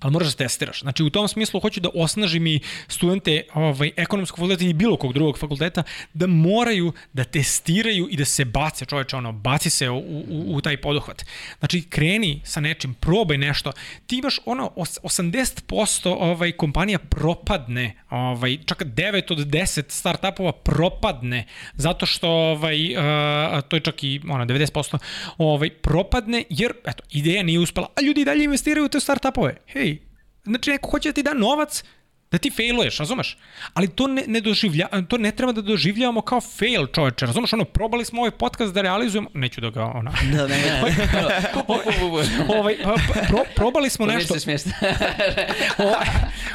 ali 0.00 0.12
moraš 0.12 0.28
da 0.28 0.36
testiraš. 0.36 0.80
Znači 0.80 1.02
u 1.02 1.10
tom 1.10 1.28
smislu 1.28 1.60
hoću 1.60 1.80
da 1.80 1.88
osnažim 1.94 2.46
i 2.46 2.60
studente 2.88 3.42
ovaj, 3.54 3.90
ekonomskog 3.96 4.38
fakulteta 4.38 4.64
i 4.64 4.72
bilo 4.72 4.96
kog 4.96 5.12
drugog 5.12 5.38
fakulteta 5.38 5.82
da 6.14 6.26
moraju 6.26 6.92
da 7.12 7.24
testiraju 7.24 8.08
i 8.10 8.16
da 8.16 8.24
se 8.24 8.44
bace, 8.44 8.84
čoveče, 8.84 9.16
ono, 9.16 9.32
baci 9.32 9.70
se 9.70 9.90
u, 9.90 9.98
u, 9.98 10.56
u 10.56 10.60
taj 10.60 10.76
poduhvat. 10.76 11.24
Znači 11.58 11.82
kreni 11.82 12.40
sa 12.44 12.60
nečim, 12.60 12.94
probaj 12.94 13.38
nešto. 13.38 13.72
Ti 14.06 14.16
imaš 14.16 14.38
ono 14.44 14.72
80% 14.76 16.16
ovaj, 16.18 16.52
kompanija 16.52 16.98
propadne, 16.98 17.94
ovaj, 18.10 18.58
čak 18.66 18.82
9 18.82 19.32
od 19.32 19.38
10 19.38 19.84
startupova 19.88 20.52
propadne 20.52 21.46
zato 21.74 22.06
što 22.06 22.28
ovaj, 22.28 22.96
uh, 22.96 23.62
to 23.68 23.76
je 23.76 23.80
čak 23.80 24.04
i 24.04 24.20
ono, 24.28 24.44
90% 24.44 24.98
ovaj, 25.38 25.70
propadne 25.70 26.44
jer 26.50 26.72
eto, 26.84 27.02
ideja 27.10 27.42
nije 27.42 27.58
uspela, 27.58 27.88
a 27.96 28.02
ljudi 28.02 28.24
dalje 28.24 28.44
investiraju 28.44 28.86
u 28.86 28.88
te 28.88 29.00
startupove. 29.00 29.56
Hej, 29.66 29.85
Znači, 30.46 30.70
neko 30.70 30.90
hoće 30.90 31.08
da 31.08 31.12
ti 31.12 31.22
da 31.22 31.34
novac 31.34 31.84
da 32.30 32.38
ti 32.38 32.50
failuješ, 32.50 32.98
razumeš? 32.98 33.36
Ali 33.74 33.88
to 33.88 34.06
ne, 34.06 34.24
ne 34.26 34.40
doživlja, 34.40 34.88
to 35.08 35.18
ne 35.18 35.30
treba 35.30 35.52
da 35.52 35.60
doživljavamo 35.62 36.20
kao 36.20 36.40
fail, 36.40 36.86
čoveče, 36.86 37.26
razumeš? 37.26 37.52
Ono, 37.52 37.64
probali 37.64 38.04
smo 38.04 38.20
ovaj 38.20 38.30
podcast 38.30 38.74
da 38.74 38.82
realizujemo, 38.82 39.30
neću 39.34 39.60
da 39.60 39.70
ga, 39.70 39.84
ona... 39.84 40.12
Da, 40.32 40.46
ne, 40.46 40.56
ne. 40.56 40.80
ovaj, 42.58 42.76
pa, 42.84 42.94
pa, 42.94 43.20
pro, 43.28 43.44
probali 43.54 43.90
smo 43.90 44.06
nešto... 44.06 44.34
Ovaj, 45.78 46.06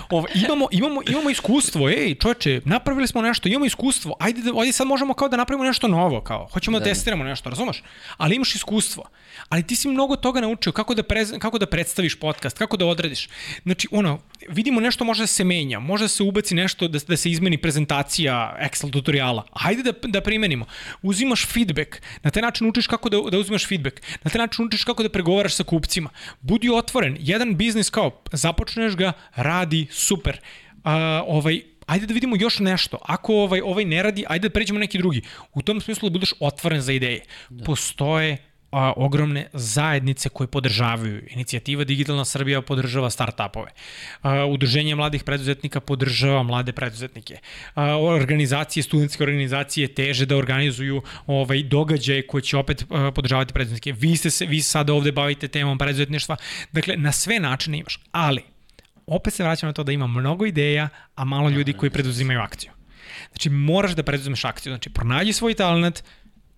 ovaj, 0.10 0.32
imamo, 0.36 0.68
imamo, 0.72 1.02
imamo 1.08 1.30
iskustvo, 1.30 1.90
ej, 1.90 2.16
čoveče, 2.16 2.62
napravili 2.66 3.08
smo 3.08 3.22
nešto, 3.22 3.50
imamo 3.50 3.66
iskustvo, 3.66 4.16
ajde, 4.20 4.42
da, 4.42 4.60
ajde 4.60 4.72
sad 4.72 4.88
možemo 4.88 5.14
kao 5.14 5.30
da 5.30 5.38
napravimo 5.38 5.64
nešto 5.64 5.88
novo, 5.88 6.22
kao, 6.22 6.48
hoćemo 6.54 6.80
da, 6.80 6.86
da 6.86 6.92
testiramo 6.92 7.24
nešto, 7.24 7.50
razumeš? 7.50 7.84
Ali 8.18 8.36
imaš 8.36 8.56
iskustvo 8.56 9.04
ali 9.50 9.68
ti 9.68 9.76
si 9.76 9.88
mnogo 9.88 10.16
toga 10.16 10.42
naučio, 10.42 10.72
kako 10.72 10.94
da, 10.94 11.04
prez, 11.04 11.34
kako 11.40 11.60
da 11.60 11.66
predstaviš 11.66 12.20
podcast, 12.20 12.58
kako 12.58 12.78
da 12.78 12.86
odradiš. 12.86 13.30
Znači, 13.64 13.88
ono, 13.92 14.20
vidimo 14.52 14.82
nešto 14.82 15.06
može 15.06 15.24
da 15.24 15.28
se 15.28 15.44
menja, 15.44 15.80
može 15.80 16.04
da 16.04 16.08
se 16.08 16.24
ubaci 16.24 16.56
nešto 16.56 16.88
da, 16.88 17.00
da 17.08 17.18
se 17.18 17.32
izmeni 17.32 17.58
prezentacija 17.58 18.58
Excel 18.62 18.92
tutoriala. 18.92 19.46
Hajde 19.54 19.84
da, 19.84 19.94
da 20.08 20.22
primenimo. 20.22 20.66
Uzimaš 21.02 21.46
feedback, 21.48 22.02
na 22.24 22.32
taj 22.32 22.42
način 22.42 22.68
učiš 22.68 22.88
kako 22.88 23.10
da, 23.10 23.18
da 23.32 23.40
uzimaš 23.40 23.68
feedback, 23.68 24.02
na 24.24 24.32
taj 24.32 24.40
način 24.40 24.66
učiš 24.66 24.84
kako 24.84 25.04
da 25.04 25.10
pregovaraš 25.10 25.56
sa 25.56 25.64
kupcima. 25.64 26.10
Budi 26.42 26.70
otvoren, 26.70 27.18
jedan 27.20 27.56
biznis 27.56 27.90
kao, 27.90 28.22
započneš 28.32 28.96
ga, 28.96 29.14
radi, 29.36 29.88
super. 29.92 30.40
Uh, 30.72 30.92
ovaj, 31.28 31.62
ajde 31.86 32.06
da 32.06 32.14
vidimo 32.14 32.36
još 32.40 32.60
nešto. 32.60 32.98
Ako 33.02 33.36
ovaj, 33.36 33.62
ovaj 33.62 33.86
ne 33.86 34.04
radi, 34.04 34.26
ajde 34.28 34.50
da 34.50 34.54
pređemo 34.54 34.80
neki 34.80 34.98
drugi. 34.98 35.22
U 35.54 35.62
tom 35.62 35.82
smislu 35.82 36.10
da 36.10 36.14
budeš 36.14 36.34
otvoren 36.40 36.82
za 36.82 36.94
ideje. 36.94 37.24
Da. 37.50 37.64
Postoje 37.64 38.51
a, 38.72 38.94
ogromne 38.96 39.48
zajednice 39.54 40.30
koje 40.30 40.48
podržavaju. 40.48 41.28
Inicijativa 41.30 41.84
Digitalna 41.84 42.26
Srbija 42.26 42.62
podržava 42.62 43.10
startupove. 43.10 43.72
A, 44.22 44.46
Udruženje 44.46 44.96
mladih 44.96 45.24
preduzetnika 45.24 45.80
podržava 45.80 46.44
mlade 46.44 46.72
preduzetnike. 46.72 47.38
A, 47.74 47.98
organizacije, 47.98 48.84
studentske 48.84 49.24
organizacije 49.24 49.88
teže 49.88 50.26
da 50.26 50.38
organizuju 50.38 51.02
ovaj 51.28 51.64
događaje 51.64 52.28
koje 52.28 52.42
će 52.42 52.58
opet 52.58 52.86
a, 52.90 53.12
podržavati 53.16 53.54
preduzetnike. 53.54 53.92
Vi 53.92 54.18
ste 54.18 54.30
se 54.30 54.46
vi 54.46 54.62
sada 54.62 54.94
ovde 54.94 55.12
bavite 55.12 55.48
temom 55.48 55.78
preduzetništva. 55.78 56.36
Dakle, 56.72 56.98
na 56.98 57.12
sve 57.12 57.40
načine 57.40 57.78
imaš. 57.78 58.00
Ali 58.12 58.42
opet 59.06 59.34
se 59.34 59.44
vraćamo 59.44 59.70
na 59.70 59.74
to 59.74 59.84
da 59.84 59.92
ima 59.92 60.08
mnogo 60.08 60.46
ideja, 60.46 60.90
a 61.16 61.26
malo 61.26 61.50
ljudi 61.50 61.74
koji 61.74 61.90
preduzimaju 61.90 62.40
akciju. 62.40 62.72
Znači, 63.30 63.50
moraš 63.50 63.92
da 63.92 64.04
preduzmeš 64.04 64.46
akciju. 64.46 64.72
Znači, 64.72 64.90
pronađi 64.90 65.34
svoj 65.34 65.54
talent, 65.54 66.04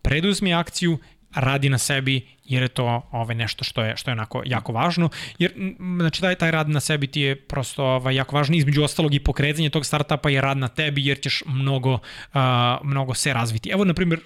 preduzmi 0.02 0.54
akciju 0.54 0.98
radi 1.36 1.70
na 1.70 1.78
sebi 1.78 2.28
jer 2.46 2.62
je 2.62 2.68
to 2.68 3.02
ovaj 3.12 3.36
nešto 3.36 3.64
što 3.64 3.82
je 3.84 3.98
što 3.98 4.12
je 4.12 4.14
onako 4.14 4.44
jako 4.46 4.72
važno 4.72 5.10
jer 5.40 5.52
znači 6.00 6.22
taj 6.22 6.36
taj 6.36 6.52
rad 6.52 6.70
na 6.70 6.80
sebi 6.80 7.08
ti 7.08 7.22
je 7.22 7.36
prosto 7.36 7.86
ovaj 7.86 8.16
jako 8.16 8.36
važno 8.36 8.56
između 8.56 8.84
ostalog 8.84 9.14
i 9.14 9.20
pokretanje 9.20 9.70
tog 9.70 9.86
startapa 9.86 10.30
je 10.30 10.42
rad 10.42 10.58
na 10.58 10.68
tebi 10.68 11.06
jer 11.06 11.20
ćeš 11.20 11.44
mnogo 11.46 11.94
uh, 11.94 12.00
mnogo 12.84 13.14
se 13.14 13.34
razviti. 13.34 13.70
Evo 13.70 13.86
na 13.86 13.94
primjer 13.94 14.20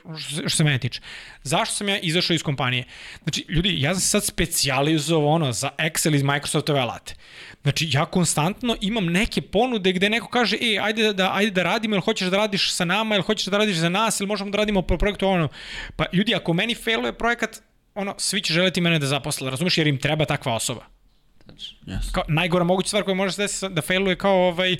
što 0.48 0.50
se 0.50 0.64
mene 0.64 0.78
tiče. 0.78 1.02
Zašto 1.44 1.76
sam 1.76 1.90
ja 1.90 2.00
izašao 2.00 2.34
iz 2.34 2.44
kompanije? 2.44 2.84
Znači 3.24 3.46
ljudi 3.50 3.82
ja 3.82 3.94
sam 3.94 4.02
sad 4.02 4.26
specijalizovao 4.26 5.30
ono 5.30 5.52
za 5.52 5.70
Excel 5.78 6.16
iz 6.16 6.24
Microsoftove 6.24 6.80
alate. 6.80 7.16
Znači, 7.68 7.88
ja 7.92 8.06
konstantno 8.06 8.76
imam 8.82 9.06
neke 9.06 9.42
ponude 9.42 9.92
gde 9.92 10.10
neko 10.10 10.28
kaže, 10.28 10.58
ej, 10.62 10.80
ajde 10.80 11.14
da, 11.14 11.34
ajde 11.34 11.52
da 11.52 11.64
radimo, 11.64 11.96
ili 11.96 12.02
hoćeš 12.02 12.28
da 12.28 12.38
radiš 12.38 12.72
sa 12.72 12.86
nama, 12.86 13.16
ili 13.16 13.24
hoćeš 13.24 13.46
da 13.46 13.58
radiš 13.58 13.78
za 13.78 13.90
nas, 13.90 14.20
ili 14.20 14.28
možemo 14.28 14.52
da 14.52 14.58
radimo 14.58 14.82
po 14.82 14.98
projektu, 14.98 15.28
ono. 15.28 15.50
Pa, 15.96 16.06
ljudi, 16.14 16.36
ako 16.36 16.54
meni 16.54 16.76
failuje 16.76 17.14
projekat, 17.18 17.60
ono, 17.96 18.16
svi 18.18 18.42
će 18.42 18.54
želeti 18.54 18.82
mene 18.82 19.00
da 19.00 19.08
zaposle, 19.08 19.50
razumeš, 19.50 19.78
jer 19.78 19.88
im 19.88 19.98
treba 19.98 20.26
takva 20.26 20.54
osoba. 20.54 20.86
Yes. 21.86 22.12
Kao, 22.12 22.24
najgora 22.28 22.64
moguća 22.64 22.88
stvar 22.88 23.04
koja 23.04 23.16
može 23.16 23.34
se 23.34 23.42
desiti 23.42 23.74
da 23.74 23.82
failuje 23.82 24.16
kao 24.16 24.48
ovaj, 24.48 24.74
uh, 24.74 24.80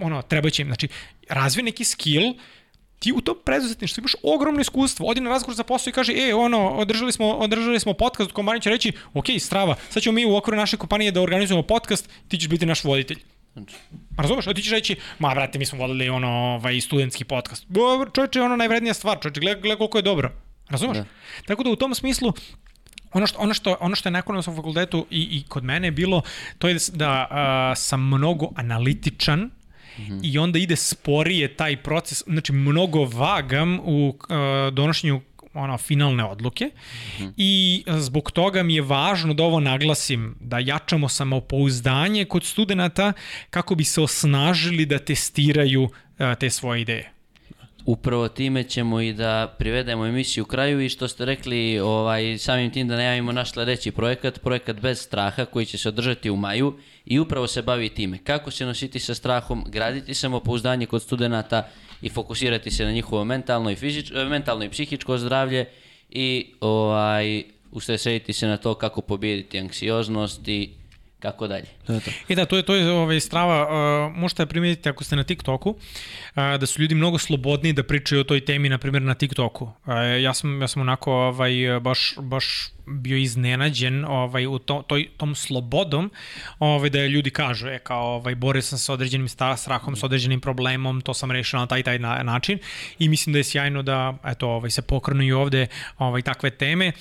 ono, 0.00 0.22
treba 0.22 0.50
će 0.50 0.62
im. 0.62 0.68
Znači, 0.68 0.88
razvij 1.28 1.62
neki 1.62 1.84
skill, 1.84 2.34
ti 3.04 3.12
u 3.12 3.20
tom 3.20 3.36
preduzetništvu 3.44 4.00
imaš 4.00 4.14
ogromno 4.22 4.60
iskustvo, 4.60 5.06
odi 5.06 5.20
na 5.20 5.30
razgovor 5.30 5.56
za 5.56 5.64
posao 5.64 5.90
i 5.90 5.92
kaže, 5.92 6.12
e, 6.16 6.34
ono, 6.34 6.68
održali 6.68 7.12
smo, 7.12 7.32
održali 7.32 7.80
smo 7.80 7.92
podcast, 7.92 8.32
kompanija 8.32 8.60
će 8.60 8.70
reći, 8.70 8.92
ok, 9.14 9.26
strava, 9.38 9.76
sad 9.90 10.02
ćemo 10.02 10.14
mi 10.14 10.24
u 10.26 10.36
okviru 10.36 10.56
naše 10.56 10.76
kompanije 10.76 11.12
da 11.12 11.20
organizujemo 11.20 11.62
podcast, 11.62 12.08
ti 12.28 12.38
ćeš 12.38 12.48
biti 12.48 12.66
naš 12.66 12.84
voditelj. 12.84 13.18
Znači, 13.52 13.74
razumeš, 14.16 14.46
a 14.46 14.54
ti 14.54 14.62
ćeš 14.62 14.72
reći, 14.72 14.96
ma 15.18 15.34
brate, 15.34 15.58
mi 15.58 15.66
smo 15.66 15.78
vodili 15.78 16.08
ono, 16.08 16.28
ovaj, 16.28 16.80
studentski 16.80 17.24
podcast. 17.24 17.64
Dobro, 17.68 18.10
čovječe, 18.10 18.40
ono 18.40 18.56
najvrednija 18.56 18.94
stvar, 18.94 19.18
čovječe, 19.22 19.40
gledaj, 19.40 19.60
gledaj 19.60 19.76
koliko 19.76 19.98
je 19.98 20.02
dobro. 20.02 20.32
Razumeš? 20.68 20.96
Da. 20.96 21.04
Tako 21.46 21.62
da 21.62 21.70
u 21.70 21.76
tom 21.76 21.94
smislu, 21.94 22.32
ono 23.12 23.26
što, 23.26 23.38
ono 23.38 23.54
što, 23.54 23.76
ono 23.80 23.96
što 23.96 24.08
je 24.08 24.12
na 24.12 24.18
ekonomskom 24.18 24.56
fakultetu 24.56 25.06
i, 25.10 25.22
i 25.22 25.44
kod 25.48 25.64
mene 25.64 25.86
je 25.86 25.92
bilo, 25.92 26.22
to 26.58 26.68
je 26.68 26.76
da, 26.92 27.26
a, 27.30 27.74
sam 27.76 28.06
mnogo 28.06 28.48
analitičan, 28.56 29.50
-hmm. 29.98 30.20
i 30.22 30.38
onda 30.38 30.58
ide 30.58 30.76
sporije 30.76 31.56
taj 31.56 31.76
proces, 31.76 32.22
znači 32.26 32.52
mnogo 32.52 33.04
vagam 33.04 33.80
u 33.84 34.18
a, 34.28 34.70
donošenju 34.72 35.20
ono, 35.54 35.78
finalne 35.78 36.24
odluke 36.24 36.64
mm 36.64 37.22
-hmm. 37.22 37.32
i 37.36 37.84
zbog 37.86 38.30
toga 38.30 38.62
mi 38.62 38.74
je 38.74 38.82
važno 38.82 39.34
da 39.34 39.42
ovo 39.42 39.60
naglasim, 39.60 40.36
da 40.40 40.58
jačamo 40.58 41.08
samopouzdanje 41.08 42.24
kod 42.24 42.44
studenta 42.44 43.12
kako 43.50 43.74
bi 43.74 43.84
se 43.84 44.00
osnažili 44.00 44.86
da 44.86 44.98
testiraju 44.98 45.88
a, 46.18 46.34
te 46.34 46.50
svoje 46.50 46.80
ideje. 46.80 47.13
Upravo 47.86 48.28
time 48.28 48.62
ćemo 48.62 49.00
i 49.00 49.12
da 49.12 49.54
privedemo 49.58 50.06
emisiju 50.06 50.44
kraju 50.44 50.80
i 50.80 50.88
što 50.88 51.08
ste 51.08 51.24
rekli 51.24 51.78
ovaj, 51.80 52.38
samim 52.38 52.70
tim 52.70 52.88
da 52.88 52.96
najavimo 52.96 53.32
naš 53.32 53.52
sledeći 53.52 53.90
projekat, 53.90 54.40
projekat 54.40 54.80
Bez 54.80 55.00
straha 55.00 55.44
koji 55.44 55.66
će 55.66 55.78
se 55.78 55.88
održati 55.88 56.30
u 56.30 56.36
maju 56.36 56.78
i 57.06 57.18
upravo 57.18 57.46
se 57.46 57.62
bavi 57.62 57.88
time. 57.88 58.18
Kako 58.18 58.50
se 58.50 58.66
nositi 58.66 58.98
sa 58.98 59.14
strahom, 59.14 59.64
graditi 59.68 60.14
samopouzdanje 60.14 60.86
kod 60.86 61.02
studenta 61.02 61.68
i 62.02 62.08
fokusirati 62.08 62.70
se 62.70 62.84
na 62.84 62.92
njihovo 62.92 63.24
mentalno 63.24 63.70
i, 63.70 63.76
fizič, 63.76 64.12
mentalno 64.28 64.64
i 64.64 64.70
psihičko 64.70 65.18
zdravlje 65.18 65.64
i 66.10 66.46
ovaj, 66.60 67.42
usredsrediti 67.72 68.32
se 68.32 68.46
na 68.46 68.56
to 68.56 68.74
kako 68.74 69.00
pobijediti 69.00 69.58
anksioznost 69.58 70.48
i 70.48 70.70
kako 71.24 71.46
dalje. 71.48 71.72
To 71.86 71.92
je 71.92 72.00
to. 72.00 72.10
I 72.28 72.34
da, 72.34 72.44
to 72.44 72.56
je, 72.56 72.62
to 72.62 72.74
je 72.74 72.90
ovaj, 72.92 73.20
strava, 73.20 73.58
uh, 73.64 74.16
možete 74.16 74.46
primetiti 74.46 74.88
ako 74.88 75.04
ste 75.04 75.16
na 75.16 75.24
TikToku, 75.24 75.70
uh, 75.70 75.78
da 76.60 76.66
su 76.66 76.82
ljudi 76.82 76.94
mnogo 76.94 77.18
slobodniji 77.18 77.72
da 77.72 77.82
pričaju 77.82 78.20
o 78.20 78.28
toj 78.28 78.44
temi, 78.44 78.68
na 78.68 78.78
primjer 78.78 79.02
na 79.02 79.14
TikToku. 79.14 79.64
Uh, 79.64 79.94
ja, 80.20 80.34
sam, 80.34 80.60
ja 80.62 80.68
sam 80.68 80.82
onako 80.82 81.12
ovaj, 81.12 81.80
baš, 81.80 82.14
baš 82.20 82.74
bio 82.86 83.16
iznenađen 83.16 84.04
ovaj, 84.04 84.46
u 84.46 84.58
to, 84.58 84.82
toj, 84.86 85.08
tom 85.16 85.34
slobodom 85.34 86.10
ovaj, 86.58 86.90
da 86.90 87.06
ljudi 87.06 87.30
kažu, 87.30 87.68
e, 87.68 87.78
kao, 87.78 88.14
ovaj, 88.14 88.34
borio 88.34 88.62
sam 88.62 88.78
se 88.78 88.84
sa 88.84 88.92
određenim 88.92 89.28
sta, 89.28 89.56
strahom, 89.56 89.96
sa 89.96 90.06
određenim 90.06 90.40
problemom, 90.40 91.00
to 91.00 91.14
sam 91.14 91.30
rešio 91.30 91.58
na 91.58 91.66
taj 91.66 91.82
taj 91.82 91.98
na, 91.98 92.22
način 92.22 92.58
i 92.98 93.08
mislim 93.08 93.32
da 93.32 93.38
je 93.38 93.44
sjajno 93.44 93.82
da 93.82 94.18
eto, 94.24 94.48
ovaj, 94.48 94.70
se 94.70 94.82
pokrenu 94.82 95.22
i 95.22 95.32
ovde 95.32 95.66
ovaj, 95.98 96.22
takve 96.22 96.50
teme. 96.50 96.92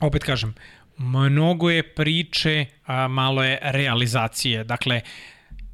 Opet 0.00 0.24
kažem, 0.24 0.54
mnogo 0.98 1.70
je 1.70 1.94
priče, 1.94 2.64
a 2.86 3.08
malo 3.08 3.44
je 3.44 3.58
realizacije. 3.62 4.64
Dakle, 4.64 5.00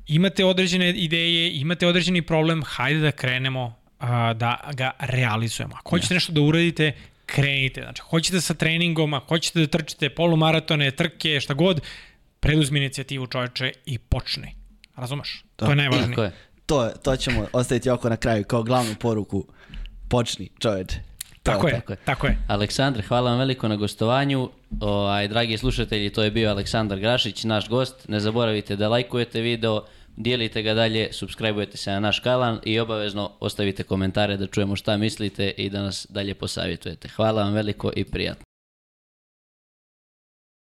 imate 0.06 0.44
određene 0.44 0.90
ideje, 0.90 1.54
imate 1.54 1.86
određeni 1.86 2.22
problem, 2.22 2.62
hajde 2.66 3.00
da 3.00 3.10
krenemo 3.12 3.74
a, 3.98 4.32
da 4.34 4.70
ga 4.74 4.90
realizujemo. 4.98 5.74
Ako 5.76 5.90
hoćete 5.90 6.14
nešto 6.14 6.32
da 6.32 6.40
uradite, 6.40 6.92
krenite. 7.26 7.82
Znači, 7.82 8.02
hoćete 8.02 8.40
sa 8.40 8.54
treningom, 8.54 9.14
ako 9.14 9.26
hoćete 9.28 9.60
da 9.60 9.66
trčite 9.66 10.10
polumaratone, 10.10 10.90
trke, 10.90 11.40
šta 11.40 11.54
god, 11.54 11.80
preduzmi 12.40 12.78
inicijativu 12.78 13.26
čoveče 13.26 13.72
i 13.86 13.98
počni. 13.98 14.54
Razumeš? 14.96 15.44
To, 15.56 15.64
to 15.66 15.72
je 15.72 15.76
najvažnije. 15.76 16.24
Je. 16.24 16.32
To, 16.66 16.84
je- 16.84 16.94
to 17.02 17.16
ćemo 17.16 17.46
ostaviti 17.52 17.90
oko 17.90 18.08
na 18.08 18.16
kraju 18.16 18.44
kao 18.44 18.62
glavnu 18.62 18.94
poruku. 18.94 19.46
Počni, 20.08 20.48
čoveče. 20.58 20.96
Tako 21.42 21.70
tako 21.70 21.92
je. 21.92 21.96
tako 22.04 22.26
je. 22.26 22.38
Aleksandre, 22.48 23.02
hvala 23.02 23.30
vam 23.30 23.38
veliko 23.38 23.68
na 23.68 23.76
gostovanju. 23.76 24.50
Ovaj, 24.80 25.28
dragi 25.28 25.58
slušatelji, 25.58 26.10
to 26.10 26.22
je 26.22 26.30
bio 26.30 26.50
Aleksandar 26.50 26.98
Grašić, 27.00 27.44
naš 27.44 27.68
gost. 27.68 28.08
Ne 28.08 28.20
zaboravite 28.20 28.76
da 28.76 28.88
lajkujete 28.88 29.40
video, 29.40 29.84
dijelite 30.16 30.62
ga 30.62 30.74
dalje, 30.74 31.08
subscribeujete 31.12 31.76
se 31.76 31.90
na 31.90 32.00
naš 32.00 32.20
kanal 32.20 32.58
i 32.64 32.80
obavezno 32.80 33.30
ostavite 33.40 33.82
komentare 33.82 34.36
da 34.36 34.46
čujemo 34.46 34.76
šta 34.76 34.96
mislite 34.96 35.50
i 35.56 35.70
da 35.70 35.82
nas 35.82 36.06
dalje 36.10 36.34
posavjetujete. 36.34 37.08
Hvala 37.08 37.42
vam 37.42 37.52
veliko 37.52 37.92
i 37.96 38.04
prijatno. 38.04 38.51